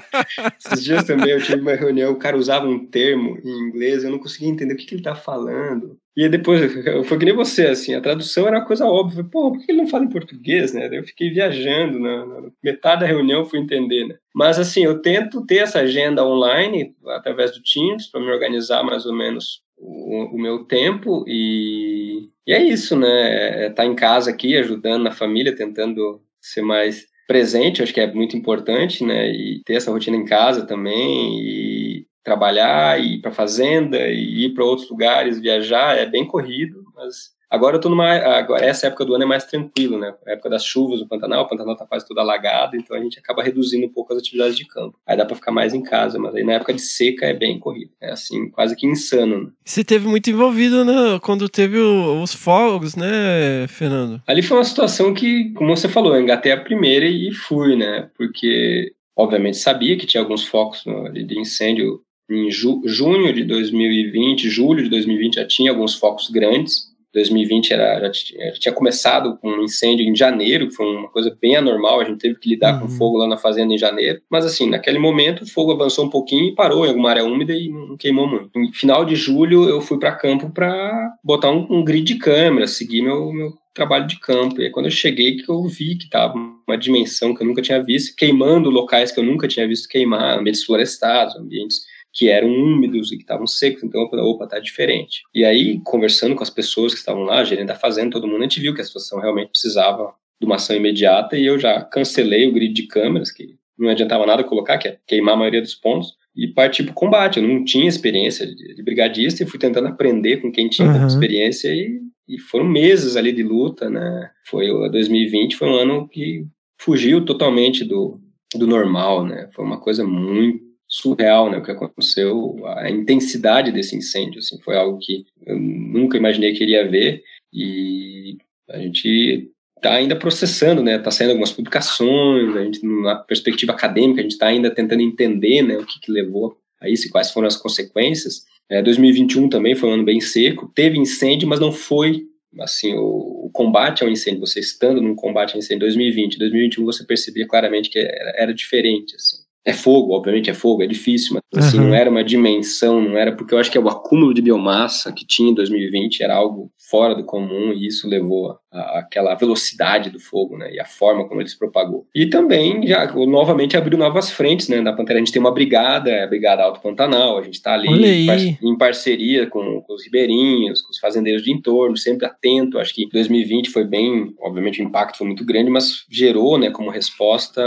Esses 0.64 0.84
dias 0.84 1.04
também 1.04 1.30
eu 1.30 1.42
tive 1.42 1.60
uma 1.60 1.74
reunião, 1.74 2.12
o 2.12 2.16
cara 2.16 2.36
usava 2.36 2.66
um 2.66 2.86
termo 2.86 3.38
em 3.44 3.68
inglês, 3.68 4.04
eu 4.04 4.10
não 4.10 4.18
conseguia 4.18 4.48
entender 4.48 4.74
o 4.74 4.76
que, 4.76 4.86
que 4.86 4.94
ele 4.94 5.02
tá 5.02 5.14
falando. 5.14 5.96
E 6.16 6.28
depois, 6.28 6.72
foi 7.06 7.18
que 7.18 7.24
nem 7.24 7.34
você, 7.34 7.66
assim, 7.66 7.94
a 7.94 8.00
tradução 8.00 8.46
era 8.46 8.58
uma 8.58 8.66
coisa 8.66 8.86
óbvia. 8.86 9.24
Pô, 9.24 9.50
por 9.50 9.64
que 9.64 9.72
ele 9.72 9.82
não 9.82 9.88
fala 9.88 10.04
em 10.04 10.08
português, 10.10 10.72
né? 10.72 10.88
eu 10.92 11.02
fiquei 11.02 11.30
viajando, 11.30 11.98
na, 11.98 12.24
na, 12.24 12.50
metade 12.62 13.00
da 13.00 13.06
reunião 13.06 13.40
eu 13.40 13.46
fui 13.46 13.58
entender, 13.58 14.06
né? 14.06 14.16
Mas, 14.32 14.58
assim, 14.58 14.84
eu 14.84 15.02
tento 15.02 15.44
ter 15.44 15.56
essa 15.56 15.80
agenda 15.80 16.24
online, 16.24 16.94
através 17.08 17.50
do 17.50 17.62
Teams, 17.62 18.06
para 18.10 18.20
me 18.20 18.30
organizar 18.30 18.84
mais 18.84 19.06
ou 19.06 19.14
menos 19.14 19.60
o, 19.76 20.36
o, 20.36 20.38
meu 20.38 20.64
tempo 20.64 21.24
e, 21.26 22.28
e 22.46 22.52
é 22.52 22.62
isso, 22.62 22.96
né? 22.96 23.64
É 23.64 23.68
estar 23.68 23.82
tá 23.82 23.86
em 23.86 23.94
casa 23.96 24.30
aqui, 24.30 24.56
ajudando 24.56 25.02
na 25.02 25.10
família, 25.10 25.54
tentando 25.54 26.20
ser 26.40 26.62
mais 26.62 27.06
presente, 27.26 27.82
acho 27.82 27.92
que 27.92 28.00
é 28.00 28.12
muito 28.12 28.36
importante, 28.36 29.04
né? 29.04 29.30
E 29.30 29.62
ter 29.64 29.74
essa 29.74 29.90
rotina 29.90 30.16
em 30.16 30.24
casa 30.24 30.66
também 30.66 31.40
e 31.40 32.06
trabalhar, 32.24 32.98
ir 32.98 33.20
para 33.20 33.30
fazenda, 33.30 33.98
e 34.08 34.46
ir 34.46 34.54
para 34.54 34.64
outros 34.64 34.88
lugares, 34.88 35.38
viajar, 35.38 35.96
é 35.96 36.06
bem 36.06 36.24
corrido, 36.24 36.82
mas 36.96 37.34
agora 37.50 37.76
eu 37.76 37.80
tô 37.80 37.90
numa 37.90 38.14
agora 38.14 38.64
essa 38.64 38.86
época 38.86 39.04
do 39.04 39.14
ano 39.14 39.24
é 39.24 39.26
mais 39.26 39.44
tranquilo, 39.44 39.98
né? 39.98 40.14
A 40.26 40.32
época 40.32 40.48
das 40.48 40.64
chuvas 40.64 41.00
no 41.00 41.06
Pantanal, 41.06 41.44
o 41.44 41.48
Pantanal 41.48 41.76
tá 41.76 41.86
quase 41.86 42.06
tudo 42.08 42.18
alagado, 42.20 42.76
então 42.76 42.96
a 42.96 43.00
gente 43.00 43.18
acaba 43.18 43.42
reduzindo 43.42 43.86
um 43.86 43.92
pouco 43.92 44.12
as 44.12 44.18
atividades 44.18 44.56
de 44.56 44.66
campo. 44.66 44.98
Aí 45.06 45.16
dá 45.16 45.26
para 45.26 45.36
ficar 45.36 45.52
mais 45.52 45.74
em 45.74 45.82
casa, 45.82 46.18
mas 46.18 46.34
aí 46.34 46.42
na 46.42 46.54
época 46.54 46.72
de 46.72 46.80
seca 46.80 47.26
é 47.26 47.34
bem 47.34 47.58
corrido, 47.58 47.92
é 48.00 48.10
assim, 48.10 48.48
quase 48.50 48.74
que 48.74 48.86
insano. 48.86 49.44
Né? 49.44 49.50
Você 49.62 49.84
teve 49.84 50.08
muito 50.08 50.30
envolvido 50.30 50.84
né, 50.84 51.20
quando 51.22 51.48
teve 51.48 51.78
o, 51.78 52.22
os 52.22 52.32
fogos, 52.32 52.96
né, 52.96 53.66
Fernando? 53.68 54.22
Ali 54.26 54.42
foi 54.42 54.56
uma 54.56 54.64
situação 54.64 55.12
que, 55.12 55.52
como 55.52 55.76
você 55.76 55.88
falou, 55.88 56.14
eu 56.14 56.22
engatei 56.22 56.52
a 56.52 56.60
primeira 56.60 57.06
e 57.06 57.30
fui, 57.32 57.76
né? 57.76 58.08
Porque 58.16 58.94
obviamente 59.16 59.56
sabia 59.58 59.96
que 59.96 60.06
tinha 60.06 60.22
alguns 60.22 60.46
focos 60.46 60.82
de 61.12 61.38
incêndio 61.38 62.03
em 62.30 62.50
ju 62.50 62.82
junho 62.84 63.32
de 63.32 63.44
2020, 63.44 64.48
julho 64.48 64.82
de 64.82 64.90
2020 64.90 65.34
já 65.34 65.46
tinha 65.46 65.70
alguns 65.70 65.94
focos 65.94 66.30
grandes. 66.30 66.94
2020 67.14 67.72
era, 67.72 68.00
já, 68.00 68.10
tinha, 68.10 68.46
já 68.46 68.58
tinha 68.58 68.74
começado 68.74 69.38
com 69.38 69.48
um 69.48 69.62
incêndio 69.62 70.04
em 70.04 70.16
janeiro, 70.16 70.66
que 70.66 70.74
foi 70.74 70.84
uma 70.84 71.08
coisa 71.08 71.36
bem 71.40 71.54
anormal, 71.54 72.00
a 72.00 72.04
gente 72.04 72.18
teve 72.18 72.34
que 72.34 72.48
lidar 72.48 72.74
uhum. 72.74 72.80
com 72.80 72.88
fogo 72.88 73.18
lá 73.18 73.28
na 73.28 73.36
fazenda 73.36 73.72
em 73.72 73.78
janeiro. 73.78 74.20
Mas 74.28 74.44
assim, 74.44 74.68
naquele 74.68 74.98
momento 74.98 75.42
o 75.42 75.48
fogo 75.48 75.70
avançou 75.70 76.04
um 76.04 76.10
pouquinho 76.10 76.48
e 76.48 76.54
parou 76.54 76.84
em 76.84 76.88
alguma 76.88 77.10
área 77.10 77.24
úmida 77.24 77.54
e 77.54 77.68
não 77.68 77.96
queimou 77.96 78.26
muito. 78.26 78.50
No 78.58 78.72
final 78.72 79.04
de 79.04 79.14
julho 79.14 79.68
eu 79.68 79.80
fui 79.80 79.96
para 79.96 80.16
campo 80.16 80.50
para 80.50 81.14
botar 81.22 81.52
um, 81.52 81.66
um, 81.70 81.84
grid 81.84 82.04
de 82.04 82.18
câmeras, 82.18 82.72
seguir 82.72 83.02
meu, 83.02 83.32
meu 83.32 83.52
trabalho 83.72 84.08
de 84.08 84.18
campo. 84.18 84.60
E 84.60 84.64
aí, 84.64 84.70
quando 84.70 84.86
eu 84.86 84.92
cheguei, 84.92 85.36
que 85.36 85.48
eu 85.48 85.62
vi 85.68 85.96
que 85.96 86.06
estava 86.06 86.34
uma 86.34 86.76
dimensão 86.76 87.32
que 87.32 87.42
eu 87.42 87.46
nunca 87.46 87.62
tinha 87.62 87.82
visto, 87.82 88.16
queimando 88.16 88.70
locais 88.70 89.12
que 89.12 89.20
eu 89.20 89.24
nunca 89.24 89.46
tinha 89.46 89.68
visto 89.68 89.88
queimar, 89.88 90.38
ambientes 90.38 90.64
florestados, 90.64 91.36
ambientes 91.36 91.93
que 92.14 92.28
eram 92.28 92.48
úmidos 92.48 93.10
e 93.10 93.16
que 93.16 93.22
estavam 93.22 93.46
secos, 93.46 93.82
então 93.82 94.00
eu 94.00 94.08
falei, 94.08 94.24
opa, 94.24 94.46
tá 94.46 94.60
diferente. 94.60 95.22
E 95.34 95.44
aí, 95.44 95.80
conversando 95.84 96.36
com 96.36 96.44
as 96.44 96.50
pessoas 96.50 96.92
que 96.94 97.00
estavam 97.00 97.24
lá, 97.24 97.42
gerente 97.42 97.66
da 97.66 97.74
fazenda, 97.74 98.12
todo 98.12 98.28
mundo, 98.28 98.38
a 98.38 98.42
gente 98.44 98.60
viu 98.60 98.72
que 98.72 98.80
a 98.80 98.84
situação 98.84 99.18
realmente 99.18 99.50
precisava 99.50 100.14
de 100.40 100.46
uma 100.46 100.54
ação 100.54 100.76
imediata 100.76 101.36
e 101.36 101.44
eu 101.44 101.58
já 101.58 101.82
cancelei 101.82 102.46
o 102.46 102.52
grid 102.52 102.72
de 102.72 102.86
câmeras, 102.86 103.32
que 103.32 103.56
não 103.76 103.88
adiantava 103.88 104.24
nada 104.24 104.44
colocar, 104.44 104.78
que 104.78 104.86
é 104.86 104.98
queimar 105.06 105.34
a 105.34 105.38
maioria 105.38 105.60
dos 105.60 105.74
pontos, 105.74 106.14
e 106.36 106.46
parti 106.48 106.84
para 106.84 106.92
o 106.92 106.94
combate. 106.94 107.40
Eu 107.40 107.48
não 107.48 107.64
tinha 107.64 107.88
experiência 107.88 108.46
de, 108.46 108.74
de, 108.74 108.82
brigadista 108.82 109.42
e 109.42 109.46
fui 109.46 109.58
tentando 109.58 109.88
aprender 109.88 110.38
com 110.38 110.52
quem 110.52 110.68
tinha 110.68 110.88
uhum. 110.88 111.06
experiência 111.06 111.68
e, 111.68 112.00
e 112.28 112.38
foram 112.38 112.64
meses 112.64 113.16
ali 113.16 113.32
de 113.32 113.42
luta, 113.42 113.90
né? 113.90 114.30
Foi 114.46 114.68
2020 114.90 115.56
foi 115.56 115.68
um 115.68 115.74
ano 115.74 116.08
que 116.08 116.44
fugiu 116.78 117.24
totalmente 117.24 117.84
do, 117.84 118.20
do 118.54 118.66
normal, 118.66 119.24
né? 119.24 119.48
Foi 119.54 119.64
uma 119.64 119.80
coisa 119.80 120.04
muito 120.04 120.63
surreal, 120.94 121.50
né, 121.50 121.58
o 121.58 121.62
que 121.62 121.72
aconteceu, 121.72 122.56
a 122.66 122.88
intensidade 122.88 123.72
desse 123.72 123.96
incêndio, 123.96 124.38
assim, 124.38 124.60
foi 124.60 124.76
algo 124.76 124.98
que 125.00 125.26
eu 125.44 125.58
nunca 125.58 126.16
imaginei 126.16 126.52
que 126.52 126.62
iria 126.62 126.88
ver 126.88 127.20
e 127.52 128.36
a 128.70 128.78
gente 128.78 129.50
está 129.76 129.94
ainda 129.94 130.14
processando, 130.14 130.82
né? 130.82 130.96
Está 130.96 131.10
saindo 131.10 131.30
algumas 131.30 131.50
publicações, 131.50 132.56
a 132.56 132.64
gente, 132.64 132.86
na 132.86 133.16
perspectiva 133.16 133.72
acadêmica, 133.72 134.20
a 134.20 134.22
gente 134.22 134.32
está 134.32 134.46
ainda 134.46 134.70
tentando 134.70 135.02
entender 135.02 135.62
né, 135.62 135.76
o 135.76 135.84
que, 135.84 135.98
que 136.00 136.12
levou 136.12 136.56
a 136.80 136.88
isso 136.88 137.08
e 137.08 137.10
quais 137.10 137.32
foram 137.32 137.48
as 137.48 137.56
consequências. 137.56 138.44
É, 138.70 138.80
2021 138.80 139.48
também 139.48 139.74
foi 139.74 139.90
um 139.90 139.94
ano 139.94 140.04
bem 140.04 140.20
seco, 140.20 140.70
teve 140.74 140.96
incêndio, 140.96 141.48
mas 141.48 141.58
não 141.58 141.72
foi 141.72 142.22
assim 142.60 142.94
o, 142.94 143.46
o, 143.46 143.50
combate 143.52 144.04
ao 144.04 144.08
incêndio. 144.08 144.40
Você 144.40 144.60
estando 144.60 145.02
num 145.02 145.16
combate 145.16 145.54
ao 145.54 145.58
incêndio 145.58 145.84
em 145.84 145.88
2020, 145.88 146.38
2021 146.38 146.84
você 146.84 147.04
percebia 147.04 147.48
claramente 147.48 147.90
que 147.90 147.98
era, 147.98 148.32
era 148.36 148.54
diferente, 148.54 149.16
assim. 149.16 149.43
É 149.66 149.72
fogo, 149.72 150.14
obviamente 150.14 150.50
é 150.50 150.54
fogo, 150.54 150.82
é 150.82 150.86
difícil, 150.86 151.34
mas 151.34 151.66
assim, 151.66 151.78
uhum. 151.78 151.88
não 151.88 151.94
era 151.94 152.10
uma 152.10 152.22
dimensão, 152.22 153.00
não 153.00 153.16
era 153.16 153.34
porque 153.34 153.54
eu 153.54 153.58
acho 153.58 153.70
que 153.70 153.78
é 153.78 153.80
o 153.80 153.88
acúmulo 153.88 154.34
de 154.34 154.42
biomassa 154.42 155.12
que 155.12 155.26
tinha 155.26 155.50
em 155.50 155.54
2020 155.54 156.22
era 156.22 156.36
algo 156.36 156.70
fora 156.90 157.14
do 157.14 157.24
comum 157.24 157.72
e 157.72 157.86
isso 157.86 158.06
levou 158.06 158.58
a, 158.74 158.98
aquela 158.98 159.34
velocidade 159.34 160.10
do 160.10 160.20
fogo, 160.20 160.58
né, 160.58 160.72
e 160.72 160.80
a 160.80 160.84
forma 160.84 161.26
como 161.26 161.40
ele 161.40 161.48
se 161.48 161.58
propagou. 161.58 162.06
E 162.14 162.26
também 162.26 162.86
já 162.86 163.06
novamente 163.12 163.76
abriu 163.76 163.96
novas 163.96 164.30
frentes, 164.30 164.68
né, 164.68 164.80
na 164.80 164.92
Pantera 164.92 165.18
a 165.18 165.20
gente 165.20 165.32
tem 165.32 165.40
uma 165.40 165.52
brigada, 165.54 166.10
é 166.10 166.24
a 166.24 166.26
Brigada 166.26 166.62
Alto 166.62 166.80
Pantanal, 166.80 167.38
a 167.38 167.42
gente 167.42 167.54
está 167.54 167.74
ali 167.74 167.88
em, 167.88 168.58
em, 168.62 168.76
parceria 168.76 169.46
com, 169.46 169.80
com, 169.82 169.94
os 169.94 170.04
ribeirinhos, 170.04 170.82
com 170.82 170.90
os 170.90 170.98
fazendeiros 170.98 171.42
de 171.42 171.52
entorno, 171.52 171.96
sempre 171.96 172.26
atento. 172.26 172.78
Acho 172.78 172.94
que 172.94 173.08
2020 173.08 173.70
foi 173.70 173.84
bem, 173.84 174.34
obviamente 174.40 174.82
o 174.82 174.84
impacto 174.84 175.18
foi 175.18 175.26
muito 175.26 175.44
grande, 175.44 175.70
mas 175.70 176.04
gerou, 176.10 176.58
né, 176.58 176.70
como 176.70 176.90
resposta 176.90 177.62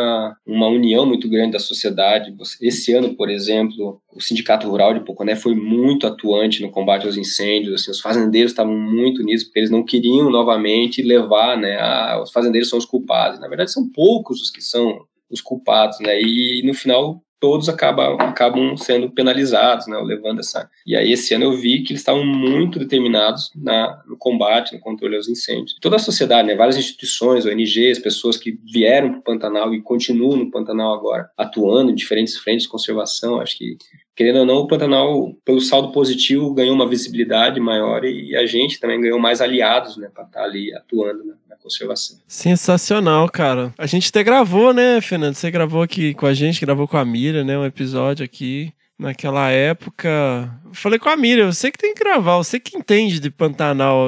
uma 0.46 0.68
união 0.68 1.06
muito 1.06 1.30
grande 1.30 1.54
da 1.54 1.60
sociedade. 1.60 2.34
Esse 2.62 2.94
ano, 2.94 3.16
por 3.16 3.30
exemplo, 3.30 4.02
o 4.18 4.22
Sindicato 4.22 4.68
Rural 4.68 4.96
de 4.96 5.06
Poconé 5.06 5.36
foi 5.36 5.54
muito 5.54 6.08
atuante 6.08 6.64
no 6.64 6.72
combate 6.72 7.06
aos 7.06 7.16
incêndios, 7.16 7.76
assim, 7.76 7.92
os 7.92 8.02
fazendeiros 8.02 8.52
estavam 8.52 8.76
muito 8.76 9.22
nisso, 9.24 9.46
porque 9.46 9.60
eles 9.60 9.70
não 9.70 9.86
queriam 9.86 10.32
novamente 10.32 11.04
levar, 11.04 11.56
né, 11.56 11.78
a, 11.80 12.20
os 12.22 12.32
fazendeiros 12.32 12.68
são 12.68 12.80
os 12.80 12.86
culpados. 12.86 13.40
Na 13.40 13.48
verdade, 13.48 13.72
são 13.72 13.88
poucos 13.88 14.42
os 14.42 14.50
que 14.50 14.62
são 14.62 15.02
os 15.30 15.40
culpados, 15.40 16.00
né, 16.00 16.20
e 16.20 16.64
no 16.66 16.74
final 16.74 17.22
todos 17.40 17.70
acabam, 17.70 18.18
acabam 18.20 18.76
sendo 18.76 19.12
penalizados, 19.12 19.86
né, 19.86 19.96
levando 20.04 20.40
essa... 20.40 20.68
E 20.88 20.96
aí 20.96 21.12
esse 21.12 21.36
ano 21.36 21.46
eu 21.46 21.52
vi 21.52 21.84
que 21.84 21.92
eles 21.92 22.02
estavam 22.02 22.26
muito 22.26 22.80
determinados 22.80 23.52
na, 23.56 24.02
no 24.08 24.18
combate, 24.18 24.74
no 24.74 24.80
controle 24.80 25.16
aos 25.16 25.30
incêndios. 25.30 25.76
Toda 25.80 25.98
a 25.98 26.00
sociedade, 26.00 26.48
né, 26.48 26.56
várias 26.56 26.78
instituições, 26.78 27.46
ONGs, 27.46 28.00
pessoas 28.00 28.38
que 28.38 28.58
vieram 28.74 29.12
para 29.12 29.20
o 29.20 29.24
Pantanal 29.24 29.72
e 29.76 29.84
continuam 29.84 30.38
no 30.38 30.50
Pantanal 30.50 30.92
agora, 30.96 31.30
atuando 31.38 31.92
em 31.92 31.96
diferentes 31.96 32.36
frentes 32.38 32.64
de 32.64 32.70
conservação, 32.70 33.40
acho 33.40 33.56
que 33.56 33.78
querendo 34.18 34.40
ou 34.40 34.46
não, 34.48 34.56
o 34.56 34.68
Pantanal, 34.68 35.32
pelo 35.46 35.62
saldo 35.62 35.92
positivo, 35.92 36.52
ganhou 36.52 36.74
uma 36.74 36.90
visibilidade 36.90 37.60
maior 37.60 38.04
e 38.04 38.36
a 38.36 38.48
gente 38.48 38.80
também 38.80 39.00
ganhou 39.00 39.20
mais 39.20 39.42
aliados, 39.42 39.96
né, 39.96 40.10
para 40.12 40.24
estar 40.24 40.40
tá 40.40 40.44
ali 40.44 40.74
atuando 40.74 41.24
né, 41.24 41.34
na 41.48 41.56
conservação. 41.56 42.18
Sensacional, 42.28 43.30
cara. 43.30 43.72
A 43.78 43.86
gente 43.86 44.10
até 44.10 44.24
gravou, 44.24 44.74
né, 44.74 45.00
Fernando? 45.02 45.36
Você 45.36 45.52
gravou 45.52 45.84
aqui 45.84 46.16
com 46.16 46.26
a 46.26 46.34
gente, 46.34 46.66
gravou 46.66 46.88
com 46.88 46.98
a 46.98 47.06
Mira, 47.06 47.44
né, 47.44 47.56
um 47.60 47.66
episódio 47.66 48.26
aqui. 48.26 48.74
Naquela 48.98 49.52
época, 49.52 50.50
falei 50.74 50.98
com 50.98 51.08
a 51.08 51.16
Mira, 51.16 51.46
você 51.46 51.72
que 51.72 51.78
tem 51.78 51.94
que 51.94 52.04
gravar, 52.04 52.38
você 52.38 52.60
que 52.60 52.76
entende 52.76 53.20
de 53.20 53.30
Pantanal. 53.30 54.08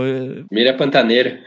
Mira 0.51 0.71
é 0.71 0.73
pantaneira. 0.73 1.39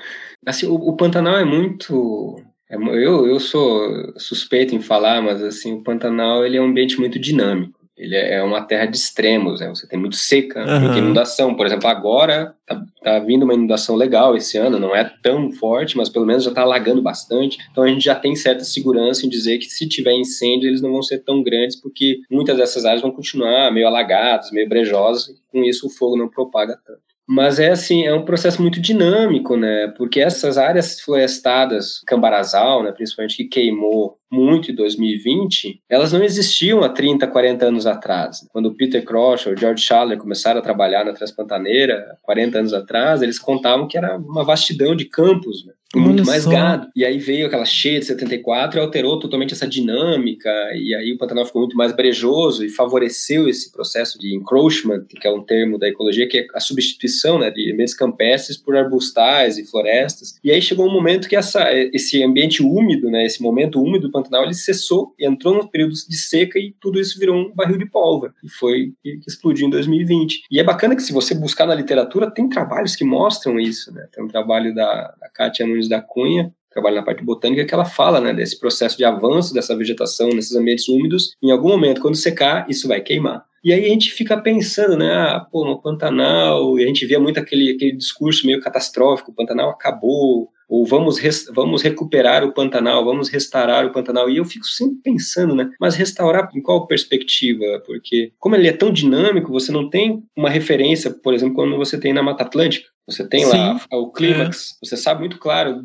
Assim, 0.47 0.67
o, 0.67 0.75
o 0.75 0.97
Pantanal 0.97 1.37
é 1.39 1.45
muito 1.45 2.41
é 2.71 2.77
eu, 2.77 3.27
eu 3.27 3.41
sou 3.41 4.17
suspeito 4.17 4.77
em 4.77 4.81
falar, 4.81 5.21
mas 5.21 5.43
assim, 5.43 5.73
o 5.73 5.83
Pantanal 5.83 6.47
ele 6.47 6.57
é 6.57 6.63
um 6.63 6.67
ambiente 6.67 7.01
muito 7.01 7.19
dinâmico 7.19 7.82
ele 8.03 8.17
é 8.17 8.43
uma 8.43 8.61
terra 8.63 8.85
de 8.87 8.97
extremos, 8.97 9.61
né? 9.61 9.69
Você 9.69 9.87
tem 9.87 9.97
muito 9.97 10.17
seca, 10.17 10.65
uhum. 10.67 10.81
muita 10.81 10.99
inundação. 10.99 11.55
Por 11.55 11.65
exemplo, 11.65 11.87
agora 11.87 12.53
tá, 12.67 12.83
tá, 13.01 13.19
vindo 13.21 13.45
uma 13.45 13.55
inundação 13.55 13.95
legal 13.95 14.37
esse 14.37 14.59
ano, 14.59 14.81
não 14.81 14.95
é 14.95 15.09
tão 15.23 15.53
forte, 15.53 15.97
mas 15.97 16.09
pelo 16.09 16.27
menos 16.27 16.43
já 16.43 16.51
está 16.51 16.63
alagando 16.63 17.01
bastante. 17.01 17.59
Então 17.71 17.85
a 17.85 17.89
gente 17.89 18.05
já 18.05 18.17
tem 18.17 18.35
certa 18.35 18.65
segurança 18.65 19.25
em 19.25 19.29
dizer 19.29 19.59
que 19.59 19.67
se 19.67 19.89
tiver 19.89 20.15
incêndio, 20.15 20.69
eles 20.69 20.83
não 20.83 20.91
vão 20.91 21.03
ser 21.03 21.19
tão 21.19 21.45
grandes, 21.45 21.77
porque 21.81 22.19
muitas 22.29 22.57
dessas 22.57 22.85
áreas 22.85 23.03
vão 23.03 23.13
continuar 23.13 23.71
meio 23.71 23.87
alagadas, 23.87 24.51
meio 24.51 24.69
brejosas, 24.69 25.29
e 25.29 25.35
com 25.53 25.63
isso 25.63 25.87
o 25.87 25.91
fogo 25.91 26.17
não 26.17 26.29
propaga 26.29 26.77
tanto. 26.85 27.01
Mas 27.25 27.61
é 27.61 27.71
assim, 27.71 28.05
é 28.05 28.13
um 28.13 28.25
processo 28.25 28.61
muito 28.61 28.81
dinâmico, 28.81 29.57
né? 29.57 29.95
Porque 29.97 30.21
essas 30.21 30.59
áreas 30.59 31.01
florestadas, 31.01 32.01
Cambarazal, 32.05 32.83
né, 32.83 32.91
principalmente 32.91 33.37
que 33.37 33.45
queimou 33.45 34.19
muito 34.33 34.71
em 34.71 34.75
2020, 34.75 35.83
elas 35.89 36.13
não 36.13 36.23
existiam 36.23 36.83
há 36.83 36.89
30, 36.89 37.27
40 37.27 37.67
anos 37.67 37.87
atrás. 37.87 38.39
Quando 38.51 38.67
o 38.67 38.75
Peter 38.75 39.05
Crouch 39.05 39.49
ou 39.49 39.55
o 39.55 39.59
George 39.59 39.85
Schaller 39.85 40.19
começaram 40.19 40.61
a 40.61 40.63
trabalhar 40.63 41.05
na 41.05 41.13
Transpantaneira, 41.13 42.17
40 42.23 42.59
anos 42.59 42.73
atrás, 42.73 43.23
eles 43.23 43.39
contavam 43.39 43.87
que 43.87 43.99
era 43.99 44.17
uma 44.17 44.43
vastidão 44.43 44.97
de 44.97 45.05
campos, 45.05 45.67
né? 45.67 45.73
muito 46.01 46.25
mais 46.25 46.47
gado. 46.47 46.89
E 46.97 47.05
aí 47.05 47.19
veio 47.19 47.47
aquela 47.47 47.65
cheia 47.65 47.99
de 48.01 48.07
74 48.07 48.79
e 48.79 48.81
alterou 48.81 49.19
totalmente 49.19 49.53
essa 49.53 49.67
dinâmica, 49.67 50.51
e 50.75 50.95
aí 50.95 51.13
o 51.13 51.19
Pantanal 51.19 51.45
ficou 51.45 51.63
muito 51.63 51.77
mais 51.77 51.93
brejoso 51.93 52.65
e 52.65 52.69
favoreceu 52.69 53.49
esse 53.49 53.71
processo 53.71 54.19
de 54.19 54.35
encroachment, 54.35 55.05
que 55.09 55.27
é 55.27 55.31
um 55.31 55.43
termo 55.43 55.79
da 55.79 55.89
ecologia, 55.89 56.29
que 56.29 56.39
é 56.39 56.47
a 56.55 56.61
substituição 56.61 57.39
né, 57.39 57.51
de 57.51 57.73
ambientes 57.73 57.95
campestres 57.95 58.57
por 58.57 58.77
arbustais 58.77 59.59
e 59.59 59.67
florestas. 59.67 60.39
E 60.43 60.51
aí 60.51 60.63
chegou 60.63 60.87
um 60.87 60.93
momento 60.93 61.29
que 61.29 61.37
essa, 61.37 61.69
esse 61.93 62.23
ambiente 62.23 62.63
úmido, 62.63 63.11
né, 63.11 63.27
esse 63.27 63.43
momento 63.43 63.81
úmido 63.81 64.09
do 64.09 64.13
Pantanal, 64.13 64.22
ele 64.45 64.55
cessou 64.55 65.15
e 65.19 65.27
entrou 65.27 65.55
num 65.55 65.67
período 65.67 65.93
de 65.93 66.17
seca 66.17 66.59
e 66.59 66.75
tudo 66.81 67.01
isso 67.01 67.19
virou 67.19 67.37
um 67.37 67.55
barril 67.55 67.79
de 67.79 67.87
pólvora, 67.87 68.33
e 68.43 68.49
foi 68.49 68.93
que 69.03 69.21
explodiu 69.27 69.67
em 69.67 69.71
2020. 69.71 70.43
E 70.51 70.59
é 70.61 70.65
bacana 70.65 70.97
que 70.97 71.03
se 71.03 71.13
você 71.13 71.35
buscar 71.35 71.67
na 71.67 71.75
literatura, 71.75 72.31
tem 72.31 72.49
trabalhos 72.49 72.97
que 72.97 73.05
mostram 73.05 73.59
isso, 73.59 73.93
né? 73.93 74.07
Tem 74.13 74.25
um 74.25 74.29
trabalho 74.29 74.75
da, 74.75 75.15
da 75.21 75.29
Kátia 75.33 75.67
Nunes 75.67 75.89
da 75.89 76.01
Cunha, 76.01 76.53
trabalha 76.73 76.97
na 76.97 77.03
parte 77.03 77.23
botânica, 77.23 77.65
que 77.65 77.75
ela 77.75 77.85
fala 77.85 78.21
né, 78.21 78.33
desse 78.33 78.59
processo 78.59 78.97
de 78.97 79.05
avanço 79.05 79.53
dessa 79.53 79.77
vegetação 79.77 80.29
nesses 80.31 80.57
ambientes 80.57 80.89
úmidos. 80.89 81.37
Em 81.43 81.51
algum 81.51 81.69
momento, 81.69 82.01
quando 82.01 82.17
secar, 82.17 82.69
isso 82.69 82.89
vai 82.89 83.01
queimar. 83.01 83.45
E 83.65 83.73
aí 83.73 83.85
a 83.85 83.89
gente 83.89 84.11
fica 84.11 84.37
pensando, 84.37 84.97
né? 84.97 85.13
Ah, 85.13 85.47
pô, 85.51 85.65
no 85.65 85.81
Pantanal, 85.81 86.79
e 86.79 86.83
a 86.83 86.87
gente 86.87 87.07
via 87.07 87.21
muito 87.21 87.39
aquele, 87.39 87.73
aquele 87.73 87.93
discurso 87.93 88.45
meio 88.45 88.61
catastrófico, 88.61 89.31
o 89.31 89.35
Pantanal 89.35 89.71
acabou, 89.71 90.49
ou 90.73 90.87
vamos, 90.87 91.21
vamos 91.55 91.83
recuperar 91.83 92.43
o 92.43 92.53
Pantanal, 92.55 93.05
vamos 93.05 93.29
restaurar 93.29 93.85
o 93.85 93.93
Pantanal. 93.93 94.31
E 94.31 94.39
eu 94.39 94.45
fico 94.47 94.65
sempre 94.65 95.03
pensando, 95.05 95.55
né? 95.55 95.71
Mas 95.79 95.95
restaurar 95.95 96.49
em 96.55 96.63
qual 96.63 96.87
perspectiva? 96.87 97.83
Porque, 97.85 98.33
como 98.39 98.57
ele 98.57 98.67
é 98.67 98.73
tão 98.73 98.91
dinâmico, 98.91 99.53
você 99.53 99.71
não 99.71 99.91
tem 99.91 100.23
uma 100.35 100.49
referência, 100.49 101.11
por 101.11 101.35
exemplo, 101.35 101.57
quando 101.57 101.77
você 101.77 102.01
tem 102.01 102.15
na 102.15 102.23
Mata 102.23 102.45
Atlântica. 102.45 102.89
Você 103.07 103.29
tem 103.29 103.45
Sim. 103.45 103.51
lá 103.51 103.81
o 103.93 104.11
clímax, 104.11 104.71
é. 104.73 104.87
você 104.87 104.97
sabe 104.97 105.21
muito 105.21 105.39
claro 105.39 105.85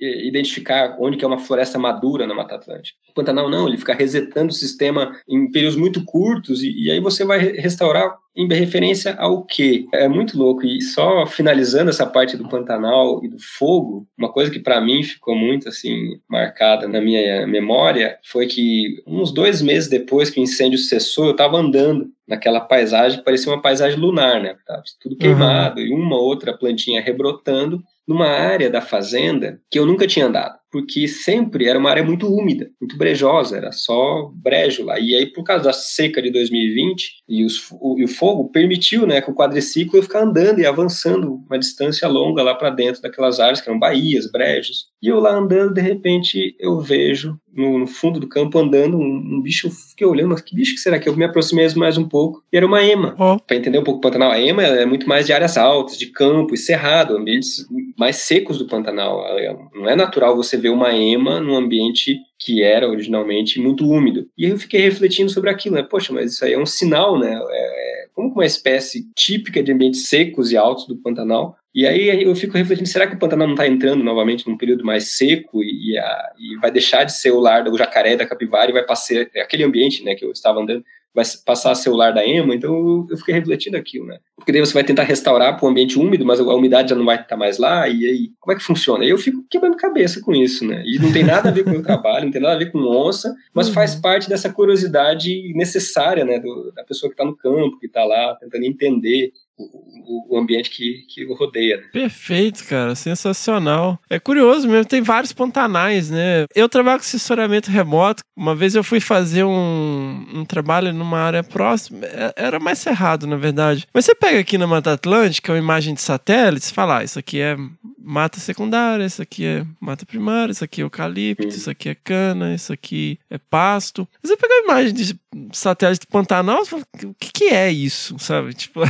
identificar 0.00 0.96
onde 1.00 1.16
que 1.16 1.24
é 1.24 1.28
uma 1.28 1.38
floresta 1.38 1.76
madura 1.76 2.24
na 2.24 2.34
Mata 2.34 2.54
Atlântica. 2.54 2.96
O 3.10 3.14
Pantanal 3.14 3.50
não, 3.50 3.66
ele 3.66 3.78
fica 3.78 3.94
resetando 3.94 4.52
o 4.52 4.54
sistema 4.54 5.12
em 5.28 5.50
períodos 5.50 5.76
muito 5.76 6.04
curtos 6.04 6.62
e, 6.62 6.84
e 6.84 6.90
aí 6.90 7.00
você 7.00 7.24
vai 7.24 7.40
restaurar 7.40 8.14
em 8.36 8.48
referência 8.48 9.14
ao 9.16 9.44
quê? 9.44 9.86
É 9.92 10.08
muito 10.08 10.38
louco. 10.38 10.64
E 10.64 10.80
só 10.80 11.26
finalizando 11.26 11.90
essa 11.90 12.06
parte 12.06 12.36
do 12.36 12.48
Pantanal 12.48 13.24
e 13.24 13.28
do 13.28 13.38
fogo, 13.38 14.06
uma 14.16 14.32
coisa 14.32 14.50
que 14.50 14.60
para 14.60 14.80
mim 14.80 15.02
ficou 15.02 15.34
muito 15.34 15.68
assim 15.68 16.18
marcada 16.28 16.86
na 16.86 17.00
minha 17.00 17.46
memória 17.46 18.18
foi 18.22 18.46
que 18.46 19.02
uns 19.06 19.32
dois 19.32 19.60
meses 19.60 19.88
depois 19.88 20.30
que 20.30 20.40
o 20.40 20.42
incêndio 20.42 20.78
cessou, 20.78 21.26
eu 21.26 21.32
estava 21.32 21.56
andando 21.56 22.08
naquela 22.26 22.60
paisagem 22.60 23.18
que 23.18 23.24
parecia 23.24 23.52
uma 23.52 23.60
paisagem 23.60 23.98
lunar, 23.98 24.40
né? 24.40 24.54
Tava 24.64 24.82
tudo 25.00 25.16
queimado 25.16 25.80
uhum. 25.80 25.86
e 25.86 25.92
uma 25.92 26.16
outra 26.16 26.56
plantinha 26.56 27.00
rebrotando 27.00 27.82
numa 28.06 28.28
área 28.28 28.70
da 28.70 28.80
fazenda 28.80 29.60
que 29.68 29.78
eu 29.78 29.86
nunca 29.86 30.06
tinha 30.06 30.26
andado, 30.26 30.56
porque 30.70 31.08
sempre 31.08 31.66
era 31.66 31.78
uma 31.78 31.90
área 31.90 32.04
muito 32.04 32.32
úmida, 32.32 32.70
muito 32.80 32.96
brejosa, 32.96 33.56
era 33.56 33.72
só 33.72 34.30
brejo 34.34 34.84
lá. 34.84 34.98
E 34.98 35.14
aí, 35.14 35.26
por 35.26 35.42
causa 35.42 35.64
da 35.64 35.72
seca 35.72 36.22
de 36.22 36.30
2020 36.30 37.22
e, 37.28 37.44
os, 37.44 37.70
o, 37.72 37.98
e 37.98 38.04
o 38.04 38.08
fogo, 38.08 38.50
permitiu 38.50 39.06
né, 39.06 39.20
que 39.20 39.30
o 39.30 39.34
quadriciclo 39.34 40.02
ficar 40.02 40.22
andando 40.22 40.60
e 40.60 40.66
avançando 40.66 41.34
uma 41.34 41.58
distância 41.58 42.06
longa 42.06 42.42
lá 42.42 42.54
para 42.54 42.70
dentro 42.70 43.02
daquelas 43.02 43.40
áreas 43.40 43.60
que 43.60 43.68
eram 43.68 43.78
baías, 43.78 44.30
brejos. 44.30 44.89
E 45.02 45.08
eu 45.08 45.18
lá 45.18 45.34
andando, 45.34 45.74
de 45.74 45.80
repente, 45.80 46.54
eu 46.58 46.78
vejo 46.78 47.38
no, 47.52 47.78
no 47.78 47.86
fundo 47.86 48.20
do 48.20 48.28
campo 48.28 48.58
andando 48.58 48.98
um, 48.98 49.36
um, 49.36 49.40
bicho, 49.40 49.66
eu 49.66 49.70
fiquei 49.70 50.06
olhando, 50.06 50.30
mas 50.30 50.40
que 50.40 50.54
bicho 50.54 50.74
que 50.74 50.80
será 50.80 50.98
que 50.98 51.08
eu 51.08 51.16
me 51.16 51.24
aproximei 51.24 51.66
mais 51.74 51.96
um 51.96 52.08
pouco? 52.08 52.42
E 52.52 52.56
era 52.56 52.66
uma 52.66 52.82
ema. 52.82 53.14
Oh. 53.18 53.38
Para 53.38 53.56
entender 53.56 53.78
um 53.78 53.84
pouco 53.84 53.98
o 53.98 54.00
Pantanal, 54.00 54.30
a 54.30 54.40
ema 54.40 54.62
é 54.62 54.84
muito 54.84 55.08
mais 55.08 55.26
de 55.26 55.32
áreas 55.32 55.56
altas, 55.56 55.98
de 55.98 56.06
campo 56.06 56.54
e 56.54 56.58
cerrado, 56.58 57.16
ambientes 57.16 57.66
mais 57.98 58.16
secos 58.16 58.58
do 58.58 58.66
Pantanal. 58.66 59.24
É, 59.38 59.56
não 59.74 59.88
é 59.88 59.96
natural 59.96 60.36
você 60.36 60.56
ver 60.56 60.70
uma 60.70 60.94
ema 60.94 61.40
num 61.40 61.56
ambiente 61.56 62.18
que 62.38 62.62
era 62.62 62.88
originalmente 62.88 63.60
muito 63.60 63.88
úmido. 63.88 64.26
E 64.36 64.46
aí 64.46 64.52
eu 64.52 64.58
fiquei 64.58 64.80
refletindo 64.80 65.30
sobre 65.30 65.50
aquilo, 65.50 65.76
né? 65.76 65.82
Poxa, 65.82 66.12
mas 66.12 66.32
isso 66.32 66.44
aí 66.44 66.54
é 66.54 66.58
um 66.58 66.66
sinal, 66.66 67.18
né? 67.18 67.38
É, 67.50 68.04
é 68.04 68.08
como 68.14 68.32
uma 68.32 68.46
espécie 68.46 69.10
típica 69.14 69.62
de 69.62 69.72
ambientes 69.72 70.06
secos 70.06 70.52
e 70.52 70.56
altos 70.56 70.86
do 70.86 70.96
Pantanal. 70.96 71.56
E 71.74 71.86
aí 71.86 72.22
eu 72.22 72.34
fico 72.34 72.56
refletindo, 72.56 72.88
será 72.88 73.06
que 73.06 73.14
o 73.14 73.18
Pantanal 73.18 73.46
não 73.46 73.54
está 73.54 73.66
entrando 73.66 74.02
novamente 74.02 74.48
num 74.48 74.56
período 74.56 74.84
mais 74.84 75.16
seco 75.16 75.62
e, 75.62 75.96
a, 75.96 76.32
e, 76.38 76.56
vai 76.58 76.70
deixar 76.70 77.04
de 77.04 77.16
ser 77.16 77.30
o 77.30 77.38
lar 77.38 77.62
do 77.62 77.76
jacaré 77.78 78.16
da 78.16 78.26
capivara 78.26 78.70
e 78.70 78.74
vai 78.74 78.84
passar 78.84 79.20
aquele 79.40 79.62
ambiente, 79.62 80.02
né, 80.02 80.14
que 80.16 80.24
eu 80.24 80.32
estava 80.32 80.60
andando, 80.60 80.84
vai 81.14 81.24
passar 81.44 81.72
a 81.72 81.74
ser 81.74 81.90
o 81.90 81.96
lar 81.96 82.12
da 82.14 82.24
ema, 82.26 82.54
então 82.54 83.06
eu, 83.10 83.16
fiquei 83.16 83.34
refletindo 83.34 83.76
aquilo, 83.76 84.06
né? 84.06 84.18
Porque 84.36 84.52
daí 84.52 84.60
você 84.60 84.72
vai 84.72 84.84
tentar 84.84 85.02
restaurar 85.02 85.56
para 85.56 85.66
o 85.66 85.68
ambiente 85.68 85.98
úmido, 85.98 86.24
mas 86.24 86.38
a 86.38 86.44
umidade 86.54 86.90
já 86.90 86.94
não 86.94 87.04
vai 87.04 87.20
estar 87.20 87.36
mais 87.36 87.58
lá, 87.58 87.88
e 87.88 88.06
aí, 88.06 88.30
como 88.38 88.52
é 88.54 88.56
que 88.56 88.62
funciona? 88.64 89.04
Eu 89.04 89.18
fico 89.18 89.44
quebrando 89.50 89.76
cabeça 89.76 90.20
com 90.20 90.32
isso, 90.32 90.64
né? 90.64 90.84
E 90.86 91.00
não 91.00 91.12
tem 91.12 91.24
nada 91.24 91.48
a 91.48 91.52
ver 91.52 91.64
com 91.64 91.70
o 91.70 91.72
meu 91.72 91.82
trabalho, 91.82 92.26
não 92.26 92.32
tem 92.32 92.40
nada 92.40 92.54
a 92.54 92.58
ver 92.58 92.70
com 92.70 92.78
onça, 92.78 93.34
mas 93.52 93.66
Uhum. 93.68 93.74
faz 93.74 93.96
parte 93.96 94.28
dessa 94.28 94.52
curiosidade 94.52 95.52
necessária, 95.54 96.24
né, 96.24 96.38
do- 96.38 96.70
da 96.72 96.84
pessoa 96.84 97.10
que 97.10 97.14
está 97.14 97.24
no 97.24 97.36
campo, 97.36 97.78
que 97.80 97.86
está 97.86 98.04
lá 98.04 98.36
tentando 98.36 98.64
entender 98.64 99.32
o, 99.64 100.34
o- 100.36 100.38
ambiente 100.40 100.70
que, 100.70 101.04
que 101.08 101.24
o 101.26 101.34
rodeia, 101.34 101.76
né? 101.78 101.82
Perfeito, 101.92 102.64
cara, 102.66 102.94
sensacional. 102.94 103.98
É 104.08 104.18
curioso 104.18 104.68
mesmo, 104.68 104.84
tem 104.84 105.02
vários 105.02 105.32
pantanais, 105.32 106.10
né? 106.10 106.44
Eu 106.54 106.68
trabalho 106.68 106.98
com 106.98 107.04
assessoramento 107.04 107.70
remoto. 107.70 108.22
Uma 108.36 108.54
vez 108.54 108.74
eu 108.74 108.82
fui 108.82 109.00
fazer 109.00 109.44
um, 109.44 110.26
um 110.34 110.44
trabalho 110.44 110.92
numa 110.94 111.18
área 111.18 111.42
próxima, 111.44 112.06
é- 112.06 112.32
era 112.36 112.58
mais 112.58 112.78
cerrado, 112.78 113.26
na 113.26 113.36
verdade. 113.36 113.86
Mas 113.92 114.04
você 114.04 114.14
pega 114.14 114.38
aqui 114.40 114.56
na 114.56 114.66
Mata 114.66 114.92
Atlântica 114.92 115.52
uma 115.52 115.58
imagem 115.58 115.94
de 115.94 116.00
satélite, 116.00 116.64
você 116.66 116.72
fala, 116.74 116.98
ah, 116.98 117.04
isso 117.04 117.18
aqui 117.18 117.40
é 117.40 117.56
mata 118.02 118.40
secundária, 118.40 119.04
isso 119.04 119.20
aqui 119.20 119.44
é 119.44 119.64
mata 119.78 120.06
primária, 120.06 120.52
isso 120.52 120.64
aqui 120.64 120.80
é 120.80 120.84
eucalipto, 120.84 121.46
isso 121.48 121.68
aqui 121.70 121.88
é 121.90 121.94
cana, 121.94 122.54
isso 122.54 122.72
aqui 122.72 123.18
é 123.28 123.36
pasto. 123.38 124.08
Você 124.22 124.36
pega 124.36 124.52
a 124.54 124.64
imagem 124.64 124.94
de 124.94 125.14
satélite 125.52 126.00
do 126.00 126.08
Pantanal, 126.08 126.62
o 126.62 127.14
que, 127.14 127.32
que 127.32 127.44
é 127.44 127.70
isso, 127.70 128.16
sabe? 128.18 128.52
Tipo, 128.52 128.80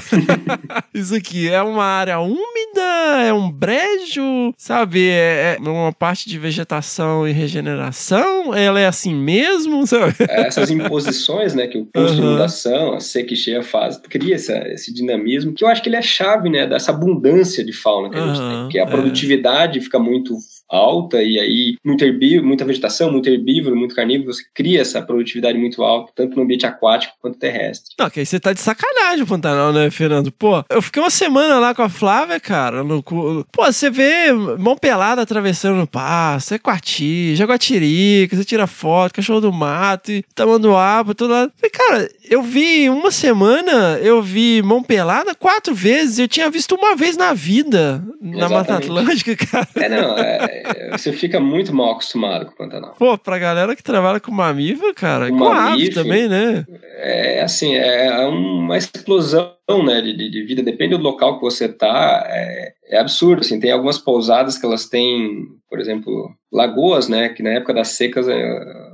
isso 0.95 1.15
aqui 1.15 1.49
é 1.49 1.61
uma 1.63 1.85
área 1.85 2.19
úmida, 2.19 3.23
é 3.27 3.33
um 3.33 3.51
brejo, 3.51 4.55
sabe? 4.57 5.09
É, 5.09 5.59
é 5.59 5.69
uma 5.69 5.93
parte 5.93 6.29
de 6.29 6.39
vegetação 6.39 7.29
e 7.29 7.33
regeneração, 7.33 8.55
ela 8.55 8.81
é 8.81 8.87
assim 8.87 9.15
mesmo, 9.15 9.87
sabe? 9.87 10.15
Essas 10.29 10.71
imposições, 10.71 11.55
né, 11.55 11.67
que 11.67 11.79
o 11.79 11.85
custo 11.85 12.15
de 12.15 12.21
Aham. 12.21 12.31
inundação, 12.31 12.95
a 12.95 13.01
seca 13.01 13.35
e 13.35 13.37
cheia 13.37 13.63
faz, 13.63 13.99
cria 13.99 14.35
essa, 14.35 14.57
esse 14.69 14.93
dinamismo, 14.93 15.53
que 15.53 15.63
eu 15.63 15.69
acho 15.69 15.83
que 15.83 15.89
ele 15.89 15.97
é 15.97 16.03
chave, 16.03 16.49
né, 16.49 16.67
dessa 16.67 16.91
abundância 16.91 17.65
de 17.65 17.73
fauna 17.73 18.11
que 18.11 18.17
a 18.17 18.27
gente 18.27 18.41
Aham, 18.41 18.49
tem, 18.51 18.63
porque 18.63 18.79
a 18.79 18.85
é. 18.85 18.87
produtividade 18.87 19.81
fica 19.81 19.99
muito 19.99 20.37
alta 20.71 21.23
e 21.23 21.39
aí 21.39 21.77
muito 21.85 22.05
herbívoro, 22.05 22.47
muita 22.47 22.65
vegetação, 22.65 23.11
muito 23.11 23.29
herbívoro, 23.29 23.77
muito 23.77 23.95
carnívoro, 23.95 24.33
você 24.33 24.43
cria 24.55 24.81
essa 24.81 25.03
produtividade 25.03 25.59
muito 25.59 25.83
alta, 25.83 26.13
tanto 26.15 26.30
no 26.37 26.43
ambiente 26.43 26.67
aquático 26.67 27.15
quanto 27.21 27.39
terrestre. 27.39 27.95
Não, 27.99 28.09
que 28.11 28.21
aí 28.21 28.27
você 28.27 28.39
tá 28.41 28.53
de 28.53 28.61
sacanagem 28.61 29.23
o 29.23 29.27
Pantanal, 29.27 29.73
né, 29.73 29.91
Fernando? 29.91 30.31
Pô, 30.33 30.65
eu 30.69 30.81
fiquei 30.83 31.03
uma 31.03 31.11
semana 31.11 31.59
lá 31.59 31.75
com 31.75 31.83
a 31.83 31.89
Flávia, 31.89 32.39
cara. 32.41 32.83
No, 32.85 33.03
pô, 33.03 33.45
você 33.67 33.91
vê 33.91 34.33
mão 34.33 34.77
pelada 34.77 35.23
atravessando 35.23 35.77
no 35.77 35.87
passo, 35.87 36.55
é 36.55 36.59
Quati, 36.59 37.35
Jaguatirica, 37.37 38.37
você 38.37 38.45
tira 38.45 38.67
foto, 38.67 39.15
cachorro 39.15 39.41
do 39.41 39.53
mato, 39.53 40.11
e 40.11 40.23
tamanduá, 40.35 41.05
tudo 41.17 41.29
lá. 41.29 41.51
Falei, 41.57 41.71
cara, 41.71 42.09
eu 42.29 42.43
vi 42.43 42.89
uma 42.89 43.11
semana, 43.11 43.99
eu 44.03 44.23
vi 44.23 44.63
mão 44.63 44.83
pelada 44.83 45.35
quatro 45.35 45.75
vezes, 45.75 46.19
eu 46.19 46.29
tinha 46.29 46.51
visto 46.51 46.75
uma 46.75 46.95
vez 46.97 47.17
na 47.17 47.33
vida, 47.35 48.03
na 48.21 48.49
Mata 48.49 48.73
Exatamente. 48.75 48.85
Atlântica, 48.91 49.37
cara. 49.37 49.69
É, 49.77 49.89
não, 49.89 50.19
é- 50.19 50.63
é- 50.65 50.99
você 50.99 51.13
fica 51.13 51.41
muito 51.41 51.75
mal 51.75 51.93
acostumado 51.93 52.47
com 52.47 52.53
o 52.53 52.57
Pantanal. 52.57 52.95
Pô, 52.99 53.17
pra 53.19 53.39
galera 53.39 53.75
que 53.77 53.83
trabalha 53.83 54.21
com 54.21 54.31
mamífero, 54.31 54.95
cara, 54.95 55.29
Com 55.31 55.39
com 55.39 55.53
ave 55.53 55.61
mamífero. 55.71 55.95
Também, 56.29 56.29
né? 56.29 56.65
É 56.97 57.43
assim, 57.43 57.75
é 57.75 58.25
uma 58.27 58.77
explosão 58.77 59.55
né, 59.85 60.01
de, 60.01 60.31
de- 60.31 60.45
vida, 60.45 60.63
depende 60.63 60.97
do 60.97 61.03
local 61.03 61.37
que 61.37 61.43
você 61.43 61.69
tá, 61.69 62.25
é, 62.29 62.73
é 62.89 62.99
absurdo, 62.99 63.41
assim, 63.41 63.61
tem 63.61 63.71
algumas 63.71 63.99
pousadas 63.99 64.59
que 64.59 64.67
elas 64.67 64.89
têm, 64.89 65.47
por 65.69 65.81
exemplo, 65.81 66.31
lagoas, 66.53 67.09
né, 67.09 67.29
que 67.29 67.43
na 67.43 67.51
época 67.51 67.75
das 67.75 67.89
secas 67.89 68.29
é, 68.29 68.43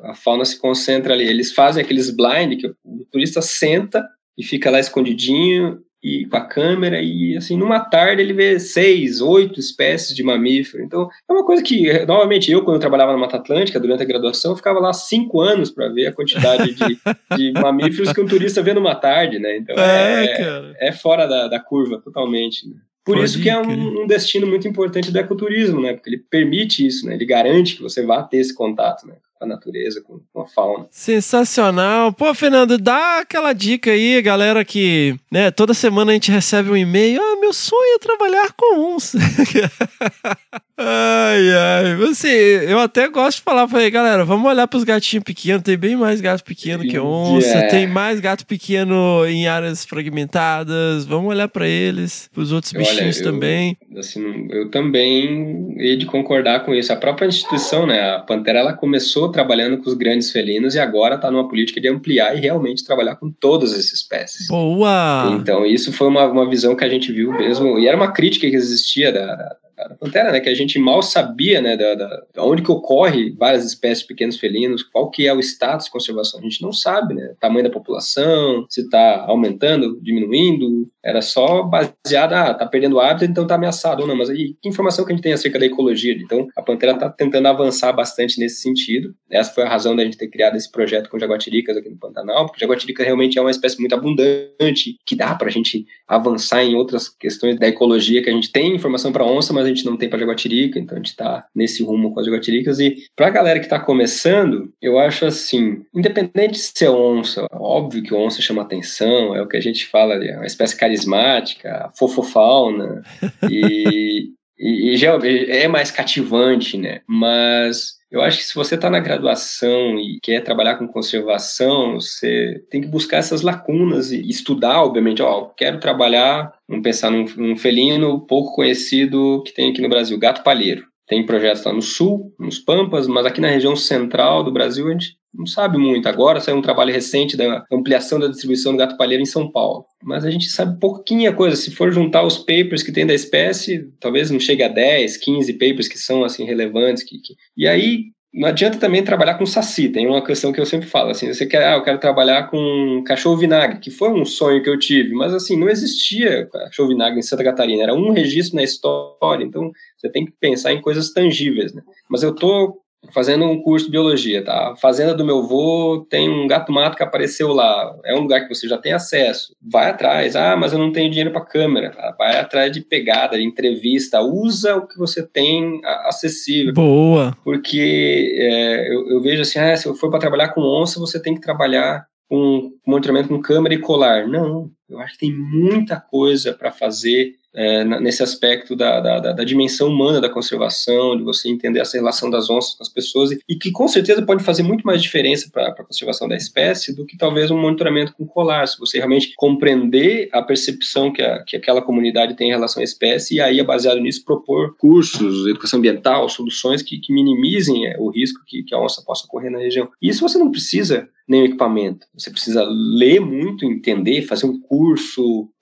a 0.05 0.15
fauna 0.15 0.45
se 0.45 0.59
concentra 0.61 1.15
ali, 1.15 1.27
eles 1.27 1.53
fazem 1.53 1.83
aqueles 1.83 2.11
blind, 2.11 2.61
que 2.61 2.67
o 2.67 3.07
turista 3.11 3.41
senta 3.43 4.07
e 4.39 4.45
fica 4.45 4.71
lá 4.71 4.79
escondidinho, 4.79 5.79
e 6.07 6.25
com 6.27 6.37
a 6.37 6.41
câmera, 6.41 7.03
e 7.03 7.37
assim, 7.37 7.57
numa 7.57 7.81
tarde 7.81 8.23
ele 8.23 8.33
vê 8.33 8.61
seis, 8.61 9.21
oito 9.21 9.59
espécies 9.59 10.15
de 10.15 10.23
mamífero, 10.23 10.85
então 10.85 11.09
é 11.29 11.33
uma 11.33 11.45
coisa 11.45 11.65
que, 11.65 12.07
novamente, 12.07 12.49
eu 12.49 12.63
quando 12.63 12.77
eu 12.77 12.81
trabalhava 12.81 13.11
na 13.11 13.19
Mata 13.19 13.39
Atlântica, 13.39 13.81
durante 13.81 14.05
a 14.05 14.07
graduação, 14.07 14.53
eu 14.53 14.57
ficava 14.57 14.79
lá 14.79 14.93
cinco 14.93 15.41
anos 15.41 15.69
para 15.69 15.89
ver 15.89 16.07
a 16.07 16.13
quantidade 16.13 16.75
de, 16.75 16.99
de 17.37 17.53
mamíferos 17.61 18.13
que 18.13 18.21
um 18.21 18.27
turista 18.27 18.63
vê 18.63 18.73
numa 18.73 18.95
tarde, 18.95 19.41
né? 19.41 19.57
Então 19.57 19.75
É, 19.77 20.25
é, 20.25 20.37
cara. 20.37 20.77
é 20.79 20.93
fora 20.93 21.27
da, 21.27 21.49
da 21.49 21.59
curva 21.59 22.01
totalmente. 22.01 22.69
Né? 22.69 22.77
Por 23.05 23.17
Pode 23.17 23.27
isso 23.27 23.43
que 23.43 23.51
é 23.51 23.61
um, 23.61 24.03
um 24.03 24.07
destino 24.07 24.47
muito 24.47 24.69
importante 24.69 25.11
do 25.11 25.19
ecoturismo, 25.19 25.81
né? 25.81 25.95
Porque 25.95 26.11
ele 26.11 26.19
permite 26.31 26.87
isso, 26.87 27.05
né? 27.05 27.15
Ele 27.15 27.27
garante 27.27 27.75
que 27.75 27.83
você 27.83 28.07
vá 28.07 28.23
ter 28.23 28.39
esse 28.39 28.55
contato, 28.55 29.07
né? 29.09 29.15
Com 29.39 29.45
a 29.45 29.49
natureza, 29.49 30.03
com, 30.03 30.21
com 30.33 30.41
a 30.41 30.47
fauna. 30.47 30.87
Sensacional. 30.91 32.13
Pô, 32.13 32.35
Fernando, 32.35 32.79
dá 32.79 33.19
aquela 33.21 33.53
dica 33.53 33.91
aí, 33.91 34.21
galera, 34.23 34.65
que, 34.65 35.15
né, 35.31 35.51
toda 35.51 35.75
semana 35.75 36.11
a 36.11 36.15
gente 36.15 36.31
recebe 36.31 36.71
um 36.71 36.77
e-mail. 36.77 37.21
Ah, 37.21 37.37
meu 37.39 37.53
sonho 37.53 37.97
é 37.97 37.99
trabalhar 37.99 38.53
com 38.53 38.95
uns. 38.95 39.13
ai, 40.79 41.53
ai. 41.53 41.97
Você, 41.97 42.67
eu 42.69 42.79
até 42.79 43.09
gosto 43.09 43.39
de 43.39 43.43
falar 43.45 43.67
pra 43.67 43.79
aí, 43.81 43.91
galera, 43.91 44.25
vamos 44.25 44.49
olhar 44.51 44.67
pros 44.67 44.85
gatinhos 44.85 45.25
pequenos. 45.25 45.63
Tem 45.63 45.77
bem 45.77 45.97
mais 45.97 46.21
gato 46.21 46.45
pequeno 46.45 46.83
que 46.85 46.99
onça. 46.99 47.47
Yeah. 47.47 47.69
Tem 47.69 47.87
mais 47.87 48.21
gato 48.21 48.47
pequeno 48.47 49.25
em 49.27 49.47
áreas 49.47 49.85
fragmentadas. 49.85 51.05
Vamos 51.05 51.29
olhar 51.31 51.49
pra 51.49 51.67
eles, 51.67 52.29
pros 52.33 52.53
outros 52.53 52.73
Olha, 52.75 52.85
bichinhos 52.85 53.19
eu- 53.21 53.25
também. 53.33 53.77
Assim, 53.97 54.49
eu 54.51 54.71
também 54.71 55.75
hei 55.79 55.97
de 55.97 56.07
concordar 56.07 56.65
com 56.65 56.75
isso. 56.75 56.93
A 56.93 56.97
própria 56.97 57.27
instituição, 57.27 57.87
né? 57.87 58.15
A 58.15 58.19
Pantera, 58.21 58.59
ela 58.59 58.73
começou 58.73 59.31
trabalhando 59.31 59.79
com 59.79 59.89
os 59.89 59.95
grandes 59.95 60.31
felinos 60.31 60.75
e 60.75 60.79
agora 60.79 61.15
está 61.15 61.31
numa 61.31 61.49
política 61.49 61.81
de 61.81 61.89
ampliar 61.89 62.37
e 62.37 62.41
realmente 62.41 62.85
trabalhar 62.85 63.17
com 63.17 63.31
todas 63.31 63.73
as 63.73 63.93
espécies. 63.93 64.49
Boa! 64.49 65.31
Então, 65.41 65.65
isso 65.65 65.93
foi 65.93 66.09
uma, 66.09 66.27
uma 66.27 66.49
visão 66.49 66.77
que 66.77 66.85
a 66.85 66.89
gente 66.89 67.11
viu 67.13 67.31
mesmo, 67.33 67.79
e 67.79 67.87
era 67.87 67.97
uma 67.97 68.13
crítica 68.13 68.49
que 68.49 68.57
existia 68.57 69.13
da, 69.13 69.27
da, 69.35 69.57
da 69.77 69.95
Pantera, 69.95 70.33
né, 70.33 70.41
que 70.41 70.49
a 70.49 70.55
gente 70.55 70.79
mal 70.79 71.03
sabia, 71.03 71.61
né, 71.61 71.77
da, 71.77 71.95
da, 71.95 72.23
da 72.35 72.45
onde 72.45 72.63
que 72.63 72.71
ocorre 72.71 73.31
várias 73.37 73.65
espécies 73.65 74.01
de 74.01 74.09
pequenos 74.09 74.39
felinos, 74.39 74.83
qual 74.83 75.11
que 75.11 75.27
é 75.27 75.35
o 75.35 75.41
status 75.41 75.87
de 75.87 75.93
conservação, 75.93 76.41
a 76.41 76.43
gente 76.43 76.63
não 76.63 76.73
sabe, 76.73 77.15
né, 77.15 77.35
tamanho 77.41 77.65
da 77.65 77.71
população, 77.71 78.67
se 78.69 78.83
está 78.83 79.25
aumentando, 79.27 80.01
diminuindo, 80.01 80.89
era 81.05 81.21
só 81.21 81.63
baseado, 81.63 82.33
ah, 82.33 82.55
tá 82.55 82.67
perdendo 82.67 82.99
hábitat, 83.01 83.31
então 83.31 83.47
tá 83.47 83.55
ameaçado 83.55 84.01
ou 84.01 84.09
não, 84.09 84.17
mas 84.17 84.31
aí, 84.31 84.55
que 84.61 84.69
informação 84.69 85.05
que 85.05 85.13
a 85.13 85.15
gente 85.15 85.23
tem 85.23 85.33
acerca 85.33 85.59
da 85.59 85.67
ecologia? 85.67 86.15
Então, 86.15 86.49
a 86.57 86.63
Pantera 86.63 86.93
está 86.93 87.09
tentando 87.11 87.47
avançar 87.47 87.93
bastante 87.93 88.41
nesse 88.41 88.63
sentido, 88.63 89.15
essa 89.31 89.53
foi 89.53 89.65
a 89.65 89.69
razão 89.69 89.95
da 89.95 90.05
gente 90.05 90.17
ter 90.17 90.29
criado 90.29 90.57
esse 90.57 90.71
projeto 90.71 91.09
com 91.11 91.19
jaguatiricas 91.19 91.77
aqui 91.77 91.89
no 91.89 91.99
Pantanal, 91.99 92.47
porque 92.47 92.61
jaguatirica 92.61 93.05
realmente 93.05 93.39
é 93.39 93.41
uma 93.41 93.51
espécie 93.51 93.79
muito 93.79 93.95
abundante, 93.95 94.97
que 95.05 95.15
dá 95.15 95.35
para 95.35 95.49
a 95.49 95.51
gente 95.51 95.87
avançar 96.07 96.65
em 96.65 96.75
outras 96.75 97.09
questões 97.09 97.59
da 97.59 97.69
ecologia, 97.69 98.23
que 98.23 98.31
a 98.31 98.33
gente 98.33 98.51
tem 98.51 98.75
informação 98.75 99.13
para 99.13 99.25
onça, 99.25 99.53
mas 99.53 99.66
a 99.67 99.69
gente 99.69 99.85
não 99.85 99.97
tem 99.97 100.09
para 100.09 100.19
jaguatirica, 100.19 100.79
então 100.79 100.97
a 100.97 100.99
gente 100.99 101.11
está 101.11 101.47
nesse 101.55 101.83
rumo 101.83 102.13
com 102.13 102.21
as 102.21 102.27
jaguatiricas. 102.27 102.79
E 102.81 102.97
para 103.15 103.29
a 103.29 103.31
galera 103.31 103.59
que 103.59 103.67
está 103.67 103.79
começando, 103.79 104.73
eu 104.81 104.99
acho 104.99 105.27
assim, 105.27 105.83
independente 105.95 106.53
de 106.53 106.59
ser 106.59 106.89
onça, 106.89 107.47
óbvio 107.53 108.03
que 108.03 108.15
onça 108.15 108.41
chama 108.41 108.63
atenção, 108.63 109.35
é 109.35 109.43
o 109.43 109.49
que 109.49 109.57
a 109.57 109.61
gente 109.61 109.87
fala, 109.87 110.15
é 110.15 110.37
uma 110.37 110.47
espécie 110.47 110.77
carismática, 110.77 111.91
fofofauna, 111.97 113.03
e, 113.51 114.31
e, 114.59 114.93
e 114.93 114.97
já 114.97 115.19
é 115.25 115.69
mais 115.69 115.91
cativante, 115.91 116.77
né? 116.77 117.01
Mas 117.07 117.96
eu 118.17 118.23
acho 118.23 118.39
que 118.39 118.45
se 118.45 118.55
você 118.55 118.75
está 118.75 118.89
na 118.89 118.99
graduação 118.99 119.99
e 119.99 120.19
quer 120.23 120.41
trabalhar 120.43 120.77
com 120.77 120.89
conservação, 120.89 122.01
você 122.01 122.65
tem 122.71 122.81
que 122.81 122.89
buscar 122.89 123.19
essas 123.19 123.43
lacunas 123.43 124.11
e 124.11 124.27
estudar, 124.29 124.83
obviamente. 124.83 125.23
Ó, 125.23 125.51
quero 125.57 125.79
trabalhar, 125.79 126.53
vamos 126.67 126.83
pensar 126.83 127.11
num, 127.11 127.27
num 127.37 127.57
felino 127.57 128.27
pouco 128.27 128.55
conhecido 128.55 129.43
que 129.45 129.53
tem 129.53 129.71
aqui 129.71 129.83
no 129.83 129.89
Brasil, 129.89 130.19
gato 130.19 130.43
palheiro. 130.43 130.85
Tem 131.07 131.25
projetos 131.25 131.63
lá 131.65 131.73
no 131.73 131.83
sul, 131.83 132.35
nos 132.39 132.59
Pampas, 132.59 133.07
mas 133.07 133.27
aqui 133.27 133.41
na 133.41 133.49
região 133.49 133.77
central 133.77 134.43
do 134.43 134.51
Brasil 134.51 134.89
a 134.89 134.93
gente 134.93 135.17
não 135.37 135.47
sabe 135.47 135.79
muito. 135.79 136.09
Agora 136.09 136.41
saiu 136.41 136.57
um 136.57 136.63
trabalho 136.63 136.93
recente 136.93 137.37
da 137.37 137.65
ampliação 137.71 138.19
da 138.19 138.29
distribuição 138.29 138.73
do 138.73 138.79
gato 138.79 138.97
palheiro 138.97 139.23
em 139.23 139.27
São 139.27 139.51
Paulo. 139.51 139.85
Mas 140.03 140.25
a 140.25 140.31
gente 140.31 140.49
sabe 140.49 140.81
pouquinha 140.81 141.33
coisa. 141.33 141.57
Se 141.57 141.71
for 141.71 141.93
juntar 141.93 142.23
os 142.25 142.39
papers 142.39 142.83
que 142.83 142.93
tem 142.93 143.07
da 143.07 143.15
espécie, 143.15 143.91
talvez 144.01 144.31
não 144.31 144.41
chegue 144.41 144.63
a 144.63 144.69
10, 144.69 145.17
15 145.17 145.53
papers 145.55 145.89
que 145.89 145.99
são 145.99 146.25
assim 146.25 146.45
relevantes. 146.45 147.03
Que, 147.03 147.19
que... 147.19 147.35
E 147.57 147.69
aí 147.69 148.07
não 148.37 148.49
adianta 148.49 148.79
também 148.79 149.03
trabalhar 149.03 149.35
com 149.35 149.47
saci. 149.47 149.89
Tem 149.89 150.07
uma 150.07 150.23
questão 150.23 150.53
que 150.53 150.61
eu 150.61 150.67
sempre 150.67 150.87
falo, 150.87 151.11
assim, 151.11 151.33
você 151.33 151.47
quer, 151.47 151.67
ah, 151.67 151.77
eu 151.77 151.83
quero 151.83 151.99
trabalhar 151.99 152.51
com 152.51 153.03
cachorro 153.07 153.37
vinagre, 153.37 153.81
que 153.81 153.91
foi 153.91 154.11
um 154.11 154.27
sonho 154.27 154.63
que 154.63 154.69
eu 154.69 154.79
tive, 154.79 155.15
mas 155.15 155.33
assim, 155.33 155.59
não 155.59 155.71
existia 155.71 156.47
cachorro 156.47 156.91
vinagre 156.91 157.19
em 157.19 157.23
Santa 157.23 157.43
Catarina, 157.43 157.85
era 157.85 157.95
um 157.95 158.13
registro 158.13 158.57
na 158.57 158.63
história, 158.63 159.43
então 159.43 159.71
você 159.97 160.11
tem 160.11 160.27
que 160.27 160.33
pensar 160.39 160.73
em 160.75 160.83
coisas 160.83 161.13
tangíveis, 161.13 161.73
né? 161.73 161.81
Mas 162.11 162.23
eu 162.23 162.35
tô 162.35 162.79
fazendo 163.13 163.45
um 163.45 163.61
curso 163.63 163.87
de 163.87 163.93
biologia, 163.93 164.45
tá? 164.45 164.73
A 164.73 164.77
fazenda 164.77 165.15
do 165.15 165.25
meu 165.25 165.39
avô 165.39 166.07
tem 166.09 166.29
um 166.29 166.47
gato 166.47 166.73
mato 166.73 166.97
que 166.97 167.03
apareceu 167.03 167.53
lá. 167.53 167.95
É 168.05 168.15
um 168.15 168.21
lugar 168.21 168.43
que 168.43 168.55
você 168.55 168.69
já 168.69 168.79
tem 168.79 168.93
acesso. 168.93 169.55
Vai 169.61 169.91
atrás. 169.91 170.37
Ah, 170.37 170.57
mas 170.57 170.73
eu 170.73 170.79
não 170.79 170.93
tenho 170.93 171.11
dinheiro 171.11 171.33
para 171.33 171.45
câmera. 171.45 172.15
Vai 172.19 172.39
atrás 172.39 172.73
de 172.73 172.81
pegada, 172.81 173.37
de 173.37 173.45
entrevista. 173.45 174.21
Usa 174.21 174.77
o 174.77 174.87
que 174.87 174.99
você 174.99 175.27
tem 175.27 175.81
acessível. 175.85 176.73
Boa. 176.73 177.37
Porque 177.45 178.37
é, 178.39 178.93
eu, 178.93 179.09
eu, 179.11 179.23
vejo 179.23 179.43
assim, 179.43 179.59
ah, 179.59 179.77
se 179.77 179.87
eu 179.87 179.95
for 179.95 180.11
para 180.11 180.21
trabalhar 180.21 180.49
com 180.49 180.61
onça, 180.61 181.01
você 181.01 181.21
tem 181.21 181.35
que 181.35 181.41
trabalhar 181.41 182.07
um 182.31 182.73
monitoramento 182.87 183.29
com 183.29 183.41
câmera 183.41 183.75
e 183.75 183.79
colar. 183.79 184.27
Não, 184.27 184.71
eu 184.89 185.01
acho 185.01 185.15
que 185.15 185.21
tem 185.21 185.35
muita 185.35 186.01
coisa 186.01 186.53
para 186.53 186.71
fazer 186.71 187.35
é, 187.57 187.83
nesse 187.85 188.23
aspecto 188.23 188.77
da, 188.77 189.01
da, 189.01 189.33
da, 189.33 189.45
dimensão 189.45 189.89
humana 189.89 190.21
da 190.21 190.29
conservação, 190.29 191.17
de 191.17 191.23
você 191.25 191.49
entender 191.49 191.81
essa 191.81 191.97
relação 191.97 192.29
das 192.29 192.51
onças 192.51 192.75
com 192.75 192.83
as 192.83 192.89
pessoas, 192.91 193.31
e, 193.49 193.57
que 193.57 193.73
com 193.73 193.89
certeza 193.89 194.21
pode 194.21 194.45
fazer 194.45 194.63
muito 194.63 194.87
mais 194.87 195.03
diferença 195.03 195.49
para 195.51 195.69
a 195.69 195.85
conservação 195.85 196.29
da 196.29 196.37
espécie 196.37 196.95
do 196.95 197.07
que 197.07 197.17
talvez 197.17 197.51
um 197.51 197.59
monitoramento 197.59 198.13
com 198.13 198.27
colar, 198.27 198.67
se 198.69 198.79
você 198.79 198.99
realmente 198.99 199.33
compreender 199.37 200.29
a 200.33 200.43
percepção 200.43 201.11
que, 201.11 201.23
a, 201.23 201.43
que 201.45 201.57
aquela 201.57 201.81
comunidade 201.81 202.37
tem 202.37 202.49
em 202.49 202.53
relação 202.53 202.83
à 202.83 202.85
espécie, 202.85 203.37
e 203.37 203.41
aí, 203.41 203.63
baseado 203.65 204.01
nisso, 204.01 204.23
propor 204.23 204.77
cursos, 204.77 205.47
educação 205.47 205.79
ambiental, 205.79 206.29
soluções 206.29 206.83
que, 206.83 206.99
que 206.99 207.13
minimizem 207.13 207.87
é, 207.87 207.97
o 207.99 208.11
risco 208.11 208.43
que, 208.47 208.65
que 208.65 208.75
a 208.75 208.79
onça 208.79 209.03
possa 209.03 209.27
correr 209.27 209.49
na 209.49 209.59
região. 209.59 209.89
E 210.03 210.11
isso 210.11 210.21
você 210.21 210.37
não 210.37 210.51
precisa 210.51 211.09
nem 211.29 211.43
o 211.43 211.45
equipamento. 211.47 212.07
Você 212.17 212.31
precisa 212.31 212.65
ler 212.65 213.21
muito, 213.21 213.65
entender, 213.65 214.23
fazer 214.23 214.47
um 214.47 214.61
curso, 214.61 214.76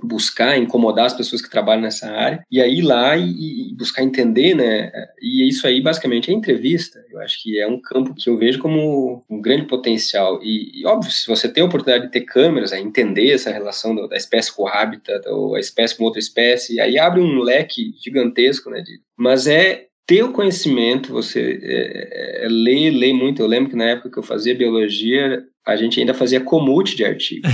buscar, 0.03 0.57
incomodar 0.57 1.07
as 1.07 1.15
pessoas 1.15 1.41
que 1.41 1.51
trabalham 1.51 1.83
nessa 1.83 2.11
área, 2.11 2.45
e 2.51 2.61
aí 2.61 2.79
ir 2.79 2.83
lá 2.83 3.17
e, 3.17 3.71
e, 3.71 3.75
buscar 3.75 4.03
entender, 4.03 4.55
né? 4.55 4.91
E 5.21 5.49
isso 5.49 5.67
aí 5.67 5.81
basicamente 5.81 6.31
é 6.31 6.35
entrevista. 6.35 7.05
Eu 7.11 7.21
acho 7.21 7.43
que 7.43 7.59
é 7.59 7.67
um 7.67 7.81
campo 7.81 8.15
que 8.15 8.29
eu 8.29 8.37
vejo 8.37 8.59
como 8.59 9.25
um 9.29 9.41
grande 9.41 9.67
potencial. 9.67 10.41
E, 10.43 10.81
e 10.81 10.87
óbvio, 10.87 11.11
se 11.11 11.27
você 11.27 11.49
tem 11.49 11.63
a 11.63 11.67
oportunidade 11.67 12.07
de 12.07 12.13
ter 12.13 12.23
câmeras, 12.23 12.73
é 12.73 12.81
entender 12.81 13.33
essa 13.33 13.51
relação 13.51 13.95
do, 13.95 14.09
da 14.09 14.17
espécie 14.17 14.55
com 14.55 14.65
o 14.65 14.69
habitat, 14.69 15.27
ou 15.29 15.55
a 15.55 15.61
espécie 15.61 15.97
com 15.97 16.05
outra 16.05 16.21
espécie, 16.21 16.81
aí 16.81 16.99
abre 16.99 17.21
um 17.21 17.41
leque 17.41 17.95
gigantesco, 18.03 18.71
né? 18.71 18.81
De, 18.81 19.01
mas 19.17 19.47
é 19.47 19.87
ter 20.07 20.23
o 20.23 20.33
conhecimento, 20.33 21.13
você 21.13 21.59
é, 21.63 22.43
é, 22.43 22.47
é 22.47 22.49
ler, 22.49 22.91
ler 22.91 23.13
muito. 23.13 23.41
Eu 23.41 23.47
lembro 23.47 23.71
que 23.71 23.77
na 23.77 23.85
época 23.85 24.11
que 24.11 24.19
eu 24.19 24.23
fazia 24.23 24.55
biologia, 24.55 25.43
a 25.67 25.77
gente 25.77 25.99
ainda 25.99 26.13
fazia 26.13 26.41
comute 26.41 26.95
de 26.97 27.05
artigo. 27.05 27.47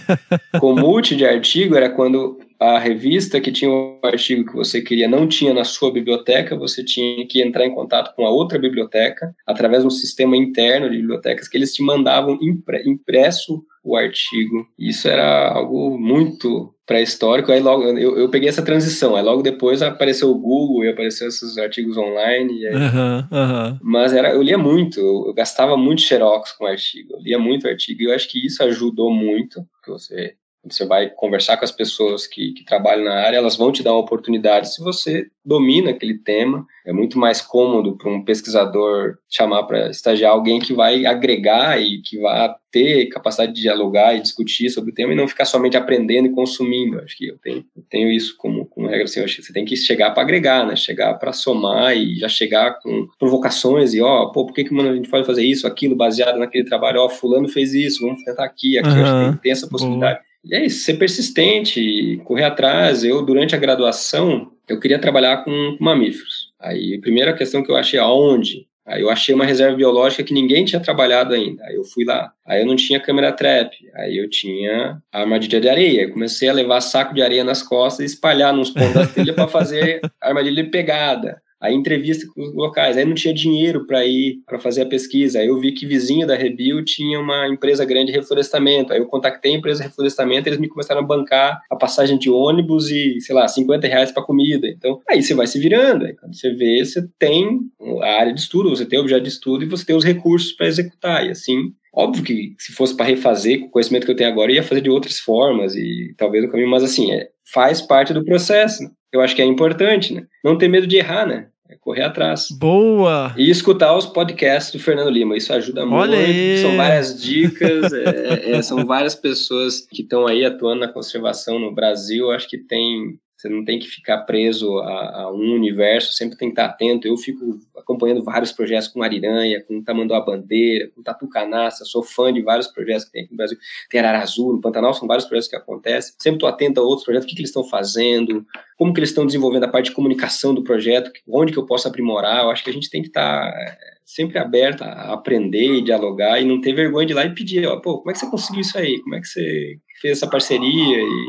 comute 0.60 1.16
de 1.16 1.24
artigo 1.24 1.74
era 1.74 1.88
quando 1.88 2.38
a 2.58 2.78
revista 2.78 3.40
que 3.40 3.52
tinha 3.52 3.70
o 3.70 3.98
artigo 4.02 4.50
que 4.50 4.56
você 4.56 4.80
queria 4.80 5.08
não 5.08 5.26
tinha 5.26 5.52
na 5.52 5.64
sua 5.64 5.92
biblioteca, 5.92 6.56
você 6.56 6.84
tinha 6.84 7.26
que 7.26 7.42
entrar 7.42 7.66
em 7.66 7.74
contato 7.74 8.14
com 8.14 8.26
a 8.26 8.30
outra 8.30 8.58
biblioteca 8.58 9.34
através 9.46 9.82
de 9.82 9.88
um 9.88 9.90
sistema 9.90 10.36
interno 10.36 10.88
de 10.88 10.96
bibliotecas 10.96 11.48
que 11.48 11.56
eles 11.56 11.74
te 11.74 11.82
mandavam 11.82 12.38
impresso 12.40 13.64
o 13.82 13.96
artigo. 13.96 14.66
Isso 14.78 15.06
era 15.06 15.52
algo 15.52 15.98
muito 15.98 16.74
pré-histórico. 16.86 17.52
Aí 17.52 17.60
logo 17.60 17.82
eu, 17.82 18.18
eu 18.18 18.30
peguei 18.30 18.48
essa 18.48 18.64
transição. 18.64 19.14
Aí 19.14 19.22
logo 19.22 19.42
depois 19.42 19.82
apareceu 19.82 20.30
o 20.30 20.38
Google 20.38 20.84
e 20.84 20.88
apareceu 20.88 21.28
esses 21.28 21.58
artigos 21.58 21.96
online. 21.96 22.66
Aí... 22.66 22.74
Uhum, 22.74 23.18
uhum. 23.18 23.78
Mas 23.82 24.14
era, 24.14 24.30
eu 24.32 24.42
lia 24.42 24.56
muito. 24.56 24.98
Eu, 24.98 25.24
eu, 25.26 25.34
gastava 25.34 25.76
muito 25.76 26.00
xerox 26.00 26.52
com 26.52 26.66
artigo. 26.66 27.14
Eu 27.14 27.20
lia 27.20 27.38
muito 27.38 27.68
artigo. 27.68 28.02
E 28.02 28.04
eu 28.06 28.14
acho 28.14 28.28
que 28.28 28.44
isso 28.44 28.62
ajudou 28.62 29.12
muito. 29.12 29.62
Que 29.84 29.90
você 29.90 30.34
você 30.64 30.86
vai 30.86 31.10
conversar 31.10 31.56
com 31.56 31.64
as 31.64 31.72
pessoas 31.72 32.26
que, 32.26 32.52
que, 32.52 32.64
trabalham 32.64 33.04
na 33.04 33.14
área, 33.14 33.36
elas 33.36 33.56
vão 33.56 33.70
te 33.72 33.82
dar 33.82 33.92
uma 33.92 34.00
oportunidade 34.00 34.74
se 34.74 34.82
você 34.82 35.26
domina 35.44 35.90
aquele 35.90 36.18
tema. 36.18 36.66
É 36.86 36.92
muito 36.92 37.18
mais 37.18 37.40
cômodo 37.40 37.96
para 37.96 38.10
um 38.10 38.24
pesquisador 38.24 39.16
chamar 39.28 39.64
para 39.64 39.90
estagiar 39.90 40.32
alguém 40.32 40.60
que 40.60 40.72
vai 40.72 41.06
agregar 41.06 41.80
e 41.80 42.00
que 42.02 42.18
vai 42.18 42.54
ter 42.70 43.06
capacidade 43.06 43.52
de 43.52 43.62
dialogar 43.62 44.16
e 44.16 44.20
discutir 44.20 44.68
sobre 44.68 44.90
o 44.90 44.94
tema 44.94 45.12
e 45.12 45.16
não 45.16 45.28
ficar 45.28 45.44
somente 45.44 45.76
aprendendo 45.76 46.26
e 46.26 46.32
consumindo. 46.32 46.98
Acho 47.00 47.16
que 47.16 47.28
eu 47.28 47.38
tenho, 47.38 47.64
eu 47.76 47.82
tenho 47.88 48.10
isso 48.10 48.36
como, 48.36 48.66
como 48.66 48.88
regra. 48.88 49.04
Assim, 49.04 49.24
você 49.24 49.52
tem 49.52 49.64
que 49.64 49.76
chegar 49.76 50.10
para 50.10 50.22
agregar, 50.22 50.66
né? 50.66 50.74
Chegar 50.74 51.14
para 51.14 51.32
somar 51.32 51.96
e 51.96 52.16
já 52.16 52.28
chegar 52.28 52.80
com 52.80 53.06
provocações 53.18 53.94
e, 53.94 54.02
ó, 54.02 54.26
pô, 54.26 54.46
por 54.46 54.52
que, 54.52 54.64
que 54.64 54.74
mano, 54.74 54.90
a 54.90 54.96
gente 54.96 55.08
pode 55.08 55.26
fazer 55.26 55.44
isso, 55.44 55.66
aquilo, 55.66 55.94
baseado 55.94 56.38
naquele 56.38 56.64
trabalho? 56.64 57.00
Ó, 57.00 57.08
fulano 57.08 57.48
fez 57.48 57.74
isso, 57.74 58.04
vamos 58.04 58.24
tentar 58.24 58.44
aqui, 58.44 58.78
aqui. 58.78 58.88
Uhum. 58.88 59.04
Acho 59.04 59.36
que 59.36 59.42
tem 59.42 59.52
essa 59.52 59.68
possibilidade. 59.68 60.18
Boa. 60.18 60.33
E 60.44 60.54
é 60.54 60.66
isso, 60.66 60.84
ser 60.84 60.94
persistente, 60.94 62.20
correr 62.24 62.44
atrás. 62.44 63.02
Eu, 63.02 63.22
durante 63.22 63.54
a 63.54 63.58
graduação, 63.58 64.50
eu 64.68 64.78
queria 64.78 64.98
trabalhar 64.98 65.44
com 65.44 65.76
mamíferos. 65.80 66.52
Aí, 66.60 66.96
a 66.96 67.00
primeira 67.00 67.32
questão 67.32 67.62
que 67.62 67.70
eu 67.70 67.76
achei, 67.76 67.98
aonde? 67.98 68.66
Aí 68.86 69.00
eu 69.00 69.08
achei 69.08 69.34
uma 69.34 69.46
reserva 69.46 69.76
biológica 69.76 70.22
que 70.22 70.34
ninguém 70.34 70.64
tinha 70.64 70.80
trabalhado 70.80 71.32
ainda. 71.32 71.64
Aí 71.64 71.74
eu 71.74 71.84
fui 71.84 72.04
lá. 72.04 72.30
Aí 72.46 72.60
eu 72.60 72.66
não 72.66 72.76
tinha 72.76 73.00
câmera 73.00 73.32
trap. 73.32 73.74
Aí 73.94 74.18
eu 74.18 74.28
tinha 74.28 74.98
armadilha 75.10 75.58
de 75.58 75.68
areia. 75.68 76.02
Eu 76.02 76.12
comecei 76.12 76.50
a 76.50 76.52
levar 76.52 76.82
saco 76.82 77.14
de 77.14 77.22
areia 77.22 77.42
nas 77.42 77.62
costas 77.62 78.00
e 78.00 78.06
espalhar 78.14 78.52
nos 78.52 78.68
pontos 78.68 78.92
da 78.92 79.06
trilha 79.06 79.32
para 79.32 79.48
fazer 79.48 80.02
armadilha 80.20 80.62
de 80.62 80.68
pegada 80.68 81.42
aí 81.64 81.74
entrevista 81.74 82.26
com 82.34 82.42
os 82.42 82.54
locais, 82.54 82.96
aí 82.96 83.04
não 83.04 83.14
tinha 83.14 83.32
dinheiro 83.32 83.86
para 83.86 84.04
ir 84.04 84.42
para 84.46 84.58
fazer 84.58 84.82
a 84.82 84.86
pesquisa, 84.86 85.38
aí 85.38 85.46
eu 85.46 85.58
vi 85.58 85.72
que 85.72 85.86
vizinho 85.86 86.26
da 86.26 86.36
Rebil 86.36 86.84
tinha 86.84 87.18
uma 87.18 87.48
empresa 87.48 87.84
grande 87.84 88.12
de 88.12 88.18
reflorestamento, 88.18 88.92
aí 88.92 88.98
eu 88.98 89.06
contatei 89.06 89.54
a 89.54 89.56
empresa 89.56 89.82
de 89.82 89.88
reflorestamento, 89.88 90.48
eles 90.48 90.58
me 90.58 90.68
começaram 90.68 91.00
a 91.00 91.04
bancar 91.04 91.62
a 91.70 91.76
passagem 91.76 92.18
de 92.18 92.30
ônibus 92.30 92.90
e, 92.90 93.20
sei 93.20 93.34
lá, 93.34 93.48
50 93.48 93.86
reais 93.86 94.12
para 94.12 94.22
comida, 94.22 94.68
então 94.68 95.00
aí 95.08 95.22
você 95.22 95.34
vai 95.34 95.46
se 95.46 95.58
virando, 95.58 96.04
aí 96.04 96.14
quando 96.14 96.34
você 96.34 96.52
vê, 96.52 96.84
você 96.84 97.02
tem 97.18 97.60
a 98.02 98.20
área 98.20 98.34
de 98.34 98.40
estudo, 98.40 98.70
você 98.70 98.84
tem 98.84 98.98
o 98.98 99.02
objeto 99.02 99.22
de 99.22 99.28
estudo 99.30 99.64
e 99.64 99.68
você 99.68 99.86
tem 99.86 99.96
os 99.96 100.04
recursos 100.04 100.52
para 100.52 100.66
executar, 100.66 101.26
e 101.26 101.30
assim 101.30 101.72
Óbvio 101.96 102.24
que 102.24 102.56
se 102.58 102.72
fosse 102.72 102.96
para 102.96 103.06
refazer 103.06 103.60
com 103.60 103.66
o 103.66 103.70
conhecimento 103.70 104.04
que 104.04 104.10
eu 104.10 104.16
tenho 104.16 104.28
agora, 104.28 104.50
ia 104.50 104.64
fazer 104.64 104.80
de 104.80 104.90
outras 104.90 105.20
formas 105.20 105.76
e 105.76 106.12
talvez 106.18 106.44
o 106.44 106.50
caminho, 106.50 106.68
mas 106.68 106.82
assim, 106.82 107.12
é, 107.12 107.28
faz 107.52 107.80
parte 107.80 108.12
do 108.12 108.24
processo. 108.24 108.82
Né? 108.82 108.90
Eu 109.12 109.20
acho 109.20 109.36
que 109.36 109.40
é 109.40 109.44
importante, 109.44 110.12
né? 110.12 110.26
Não 110.42 110.58
ter 110.58 110.66
medo 110.66 110.88
de 110.88 110.96
errar, 110.96 111.24
né? 111.24 111.46
Correr 111.84 112.04
atrás. 112.04 112.48
Boa! 112.50 113.34
E 113.36 113.50
escutar 113.50 113.94
os 113.94 114.06
podcasts 114.06 114.72
do 114.72 114.78
Fernando 114.78 115.10
Lima. 115.10 115.36
Isso 115.36 115.52
ajuda 115.52 115.82
Olha 115.82 116.16
muito. 116.16 116.30
Aí. 116.30 116.58
São 116.62 116.76
várias 116.78 117.22
dicas. 117.22 117.92
é, 117.92 118.52
é, 118.52 118.62
são 118.62 118.86
várias 118.86 119.14
pessoas 119.14 119.86
que 119.86 120.00
estão 120.00 120.26
aí 120.26 120.46
atuando 120.46 120.80
na 120.80 120.88
conservação 120.88 121.58
no 121.58 121.74
Brasil. 121.74 122.30
Acho 122.30 122.48
que 122.48 122.56
tem 122.56 123.18
você 123.36 123.48
não 123.48 123.64
tem 123.64 123.78
que 123.78 123.86
ficar 123.86 124.18
preso 124.18 124.78
a, 124.78 125.22
a, 125.22 125.32
um 125.32 125.54
universo, 125.54 126.12
sempre 126.12 126.36
tem 126.36 126.48
que 126.48 126.52
estar 126.52 126.66
atento. 126.66 127.06
Eu 127.06 127.16
fico 127.16 127.58
acompanhando 127.76 128.22
vários 128.22 128.52
projetos 128.52 128.88
com 128.88 129.02
Ariranha, 129.02 129.62
com 129.62 129.82
Tamanduá 129.82 130.20
Bandeira, 130.20 130.88
com 130.94 131.02
Tatu 131.02 131.28
Canaça, 131.28 131.84
sou 131.84 132.02
fã 132.02 132.32
de 132.32 132.40
vários 132.40 132.68
projetos 132.68 133.04
que 133.04 133.12
tem 133.12 133.22
aqui 133.24 133.32
no 133.32 133.36
Brasil. 133.36 133.58
Tem 133.90 134.00
Ararazu, 134.00 134.52
no 134.52 134.60
Pantanal, 134.60 134.94
são 134.94 135.08
vários 135.08 135.26
projetos 135.26 135.48
que 135.48 135.56
acontecem. 135.56 136.14
Sempre 136.18 136.36
estou 136.36 136.48
atento 136.48 136.80
a 136.80 136.84
outros 136.84 137.04
projetos, 137.04 137.26
o 137.26 137.28
que, 137.28 137.34
que 137.34 137.40
eles 137.40 137.50
estão 137.50 137.64
fazendo, 137.64 138.46
como 138.78 138.94
que 138.94 139.00
eles 139.00 139.10
estão 139.10 139.26
desenvolvendo 139.26 139.64
a 139.64 139.68
parte 139.68 139.86
de 139.86 139.96
comunicação 139.96 140.54
do 140.54 140.62
projeto, 140.62 141.10
onde 141.28 141.52
que 141.52 141.58
eu 141.58 141.66
posso 141.66 141.88
aprimorar. 141.88 142.44
Eu 142.44 142.50
acho 142.50 142.62
que 142.62 142.70
a 142.70 142.72
gente 142.72 142.88
tem 142.88 143.02
que 143.02 143.08
estar 143.08 143.48
é, 143.48 143.76
sempre 144.04 144.38
aberto 144.38 144.82
a 144.82 145.12
aprender 145.12 145.74
e 145.74 145.82
dialogar 145.82 146.40
e 146.40 146.44
não 146.44 146.60
ter 146.60 146.72
vergonha 146.72 147.06
de 147.06 147.12
ir 147.12 147.16
lá 147.16 147.24
e 147.24 147.34
pedir, 147.34 147.66
ó, 147.66 147.80
pô, 147.80 147.98
como 147.98 148.10
é 148.10 148.12
que 148.12 148.20
você 148.20 148.30
conseguiu 148.30 148.60
isso 148.60 148.78
aí? 148.78 149.00
Como 149.02 149.16
é 149.16 149.20
que 149.20 149.26
você 149.26 149.76
fez 150.00 150.18
essa 150.18 150.30
parceria? 150.30 150.98
E 150.98 151.28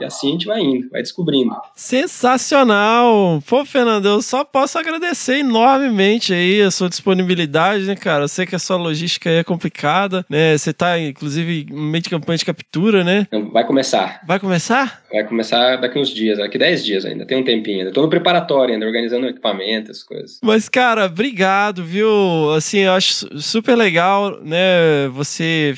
e 0.00 0.04
assim 0.04 0.28
a 0.28 0.32
gente 0.32 0.46
vai 0.46 0.60
indo, 0.60 0.88
vai 0.90 1.02
descobrindo. 1.02 1.54
Sensacional! 1.74 3.42
Pô, 3.46 3.64
Fernando, 3.64 4.06
eu 4.06 4.22
só 4.22 4.44
posso 4.44 4.78
agradecer 4.78 5.38
enormemente 5.38 6.32
aí 6.32 6.62
a 6.62 6.70
sua 6.70 6.88
disponibilidade, 6.88 7.84
né, 7.84 7.94
cara? 7.94 8.24
Eu 8.24 8.28
sei 8.28 8.46
que 8.46 8.54
a 8.54 8.58
sua 8.58 8.76
logística 8.76 9.30
aí 9.30 9.36
é 9.36 9.44
complicada, 9.44 10.24
né? 10.28 10.56
Você 10.56 10.72
tá, 10.72 10.98
inclusive, 10.98 11.66
no 11.70 11.82
meio 11.82 12.02
de 12.02 12.10
campanha 12.10 12.38
de 12.38 12.44
captura, 12.44 13.04
né? 13.04 13.26
Vai 13.52 13.66
começar. 13.66 14.20
Vai 14.26 14.38
começar? 14.38 15.02
Vai 15.12 15.24
começar 15.24 15.76
daqui 15.76 15.98
uns 15.98 16.10
dias, 16.10 16.38
daqui 16.38 16.58
10 16.58 16.84
dias 16.84 17.04
ainda, 17.04 17.26
tem 17.26 17.38
um 17.38 17.44
tempinho 17.44 17.78
ainda. 17.78 17.92
Tô 17.92 18.02
no 18.02 18.08
preparatório 18.08 18.74
ainda, 18.74 18.86
organizando 18.86 19.26
equipamento, 19.26 19.90
as 19.90 20.02
coisas. 20.02 20.38
Mas, 20.42 20.68
cara, 20.68 21.06
obrigado, 21.06 21.84
viu? 21.84 22.52
Assim, 22.54 22.80
eu 22.80 22.92
acho 22.92 23.40
super 23.40 23.76
legal, 23.76 24.40
né, 24.42 25.08
você 25.12 25.74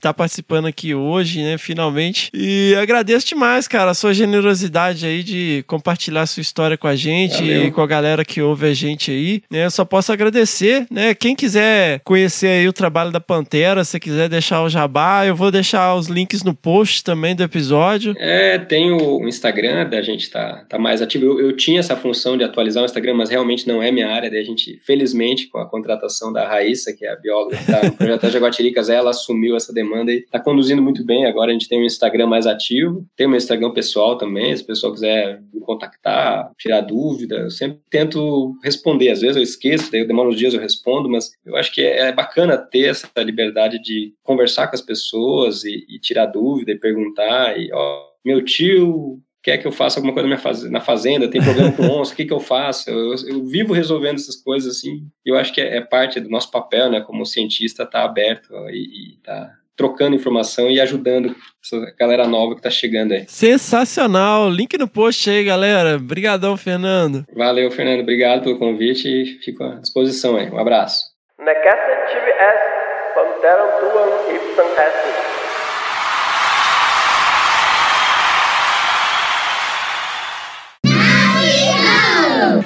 tá 0.00 0.14
participando 0.14 0.66
aqui 0.66 0.94
hoje, 0.94 1.42
né, 1.42 1.58
finalmente. 1.58 2.30
E 2.32 2.74
agradeço 2.80 3.26
demais, 3.26 3.59
cara, 3.68 3.90
a 3.90 3.94
sua 3.94 4.12
generosidade 4.12 5.06
aí 5.06 5.22
de 5.22 5.64
compartilhar 5.66 6.22
a 6.22 6.26
sua 6.26 6.40
história 6.40 6.76
com 6.76 6.86
a 6.86 6.96
gente 6.96 7.38
Valeu. 7.38 7.64
e 7.64 7.70
com 7.70 7.80
a 7.80 7.86
galera 7.86 8.24
que 8.24 8.40
ouve 8.40 8.66
a 8.66 8.74
gente 8.74 9.10
aí. 9.10 9.42
Né, 9.50 9.64
eu 9.64 9.70
só 9.70 9.84
posso 9.84 10.12
agradecer, 10.12 10.86
né? 10.90 11.14
Quem 11.14 11.34
quiser 11.34 12.00
conhecer 12.04 12.48
aí 12.48 12.68
o 12.68 12.72
trabalho 12.72 13.10
da 13.10 13.20
Pantera, 13.20 13.84
se 13.84 13.98
quiser 13.98 14.28
deixar 14.28 14.62
o 14.62 14.68
jabá, 14.68 15.26
eu 15.26 15.34
vou 15.34 15.50
deixar 15.50 15.94
os 15.94 16.08
links 16.08 16.42
no 16.42 16.54
post 16.54 17.04
também 17.04 17.34
do 17.34 17.42
episódio. 17.42 18.14
É, 18.18 18.58
tem 18.58 18.92
o 18.92 19.26
Instagram, 19.28 19.88
da 19.88 20.02
gente 20.02 20.30
tá, 20.30 20.64
tá 20.68 20.78
mais 20.78 21.02
ativo. 21.02 21.24
Eu, 21.24 21.40
eu 21.40 21.56
tinha 21.56 21.80
essa 21.80 21.96
função 21.96 22.36
de 22.36 22.44
atualizar 22.44 22.82
o 22.82 22.86
Instagram, 22.86 23.14
mas 23.14 23.30
realmente 23.30 23.66
não 23.66 23.82
é 23.82 23.90
minha 23.90 24.08
área, 24.08 24.30
daí 24.30 24.40
a 24.40 24.44
gente, 24.44 24.78
felizmente, 24.84 25.48
com 25.48 25.58
a 25.58 25.68
contratação 25.68 26.32
da 26.32 26.46
Raíssa, 26.46 26.92
que 26.92 27.04
é 27.04 27.12
a 27.12 27.16
bióloga 27.16 27.56
que 27.56 27.66
tá 27.66 27.82
no 27.84 27.92
projeto 27.92 28.30
Jaguatiricas, 28.30 28.88
ela 28.90 29.10
assumiu 29.10 29.56
essa 29.56 29.72
demanda 29.72 30.12
e 30.12 30.18
está 30.18 30.38
conduzindo 30.38 30.82
muito 30.82 31.04
bem. 31.04 31.26
Agora 31.26 31.50
a 31.50 31.52
gente 31.52 31.68
tem 31.68 31.80
um 31.80 31.84
Instagram 31.84 32.26
mais 32.26 32.46
ativo, 32.46 33.04
tem 33.16 33.26
o 33.26 33.30
meu 33.30 33.38
Instagram 33.50 33.72
pessoal 33.72 34.16
também, 34.16 34.56
se 34.56 34.62
o 34.62 34.66
pessoal 34.66 34.92
quiser 34.92 35.42
me 35.52 35.60
contactar, 35.60 36.50
tirar 36.58 36.80
dúvida, 36.80 37.36
eu 37.36 37.50
sempre 37.50 37.80
tento 37.90 38.54
responder. 38.62 39.10
Às 39.10 39.20
vezes 39.20 39.36
eu 39.36 39.42
esqueço, 39.42 39.90
daí 39.90 40.02
eu 40.02 40.06
demoro 40.06 40.30
uns 40.30 40.38
dias 40.38 40.54
eu 40.54 40.60
respondo, 40.60 41.08
mas 41.08 41.32
eu 41.44 41.56
acho 41.56 41.72
que 41.72 41.82
é, 41.82 42.08
é 42.08 42.12
bacana 42.12 42.56
ter 42.56 42.88
essa 42.88 43.08
liberdade 43.18 43.80
de 43.82 44.14
conversar 44.22 44.68
com 44.68 44.76
as 44.76 44.80
pessoas 44.80 45.64
e, 45.64 45.84
e 45.88 45.98
tirar 45.98 46.26
dúvida 46.26 46.72
e 46.72 46.78
perguntar. 46.78 47.58
E, 47.58 47.70
ó, 47.72 48.04
meu 48.24 48.44
tio 48.44 49.20
quer 49.42 49.58
que 49.58 49.66
eu 49.66 49.72
faça 49.72 49.98
alguma 49.98 50.12
coisa 50.12 50.68
na 50.68 50.80
fazenda, 50.80 51.28
tem 51.28 51.42
problema 51.42 51.72
com 51.72 51.82
onça, 52.00 52.12
o 52.12 52.16
que, 52.16 52.26
que 52.26 52.32
eu 52.32 52.40
faço? 52.40 52.90
Eu, 52.90 53.14
eu, 53.26 53.44
vivo 53.44 53.72
resolvendo 53.72 54.16
essas 54.16 54.36
coisas 54.36 54.76
assim. 54.76 55.06
Eu 55.24 55.36
acho 55.36 55.52
que 55.52 55.60
é, 55.60 55.76
é, 55.76 55.80
parte 55.80 56.20
do 56.20 56.28
nosso 56.28 56.50
papel, 56.50 56.90
né, 56.90 57.00
como 57.00 57.24
cientista, 57.24 57.84
estar 57.84 58.00
tá 58.00 58.04
aberto 58.04 58.52
e, 58.68 59.14
e 59.14 59.16
tá 59.22 59.50
trocando 59.80 60.14
informação 60.14 60.70
e 60.70 60.78
ajudando 60.78 61.34
essa 61.64 61.94
galera 61.98 62.28
nova 62.28 62.54
que 62.54 62.60
tá 62.60 62.68
chegando 62.68 63.12
aí. 63.12 63.24
Sensacional. 63.26 64.50
Link 64.50 64.76
no 64.76 64.86
post 64.86 65.30
aí, 65.30 65.42
galera. 65.42 65.96
Obrigadão, 65.96 66.54
Fernando. 66.54 67.24
Valeu, 67.34 67.70
Fernando. 67.70 68.00
Obrigado 68.00 68.42
pelo 68.42 68.58
convite 68.58 69.08
e 69.08 69.24
fico 69.42 69.64
à 69.64 69.76
disposição 69.76 70.36
aí. 70.36 70.50
Um 70.50 70.58
abraço. 70.58 71.00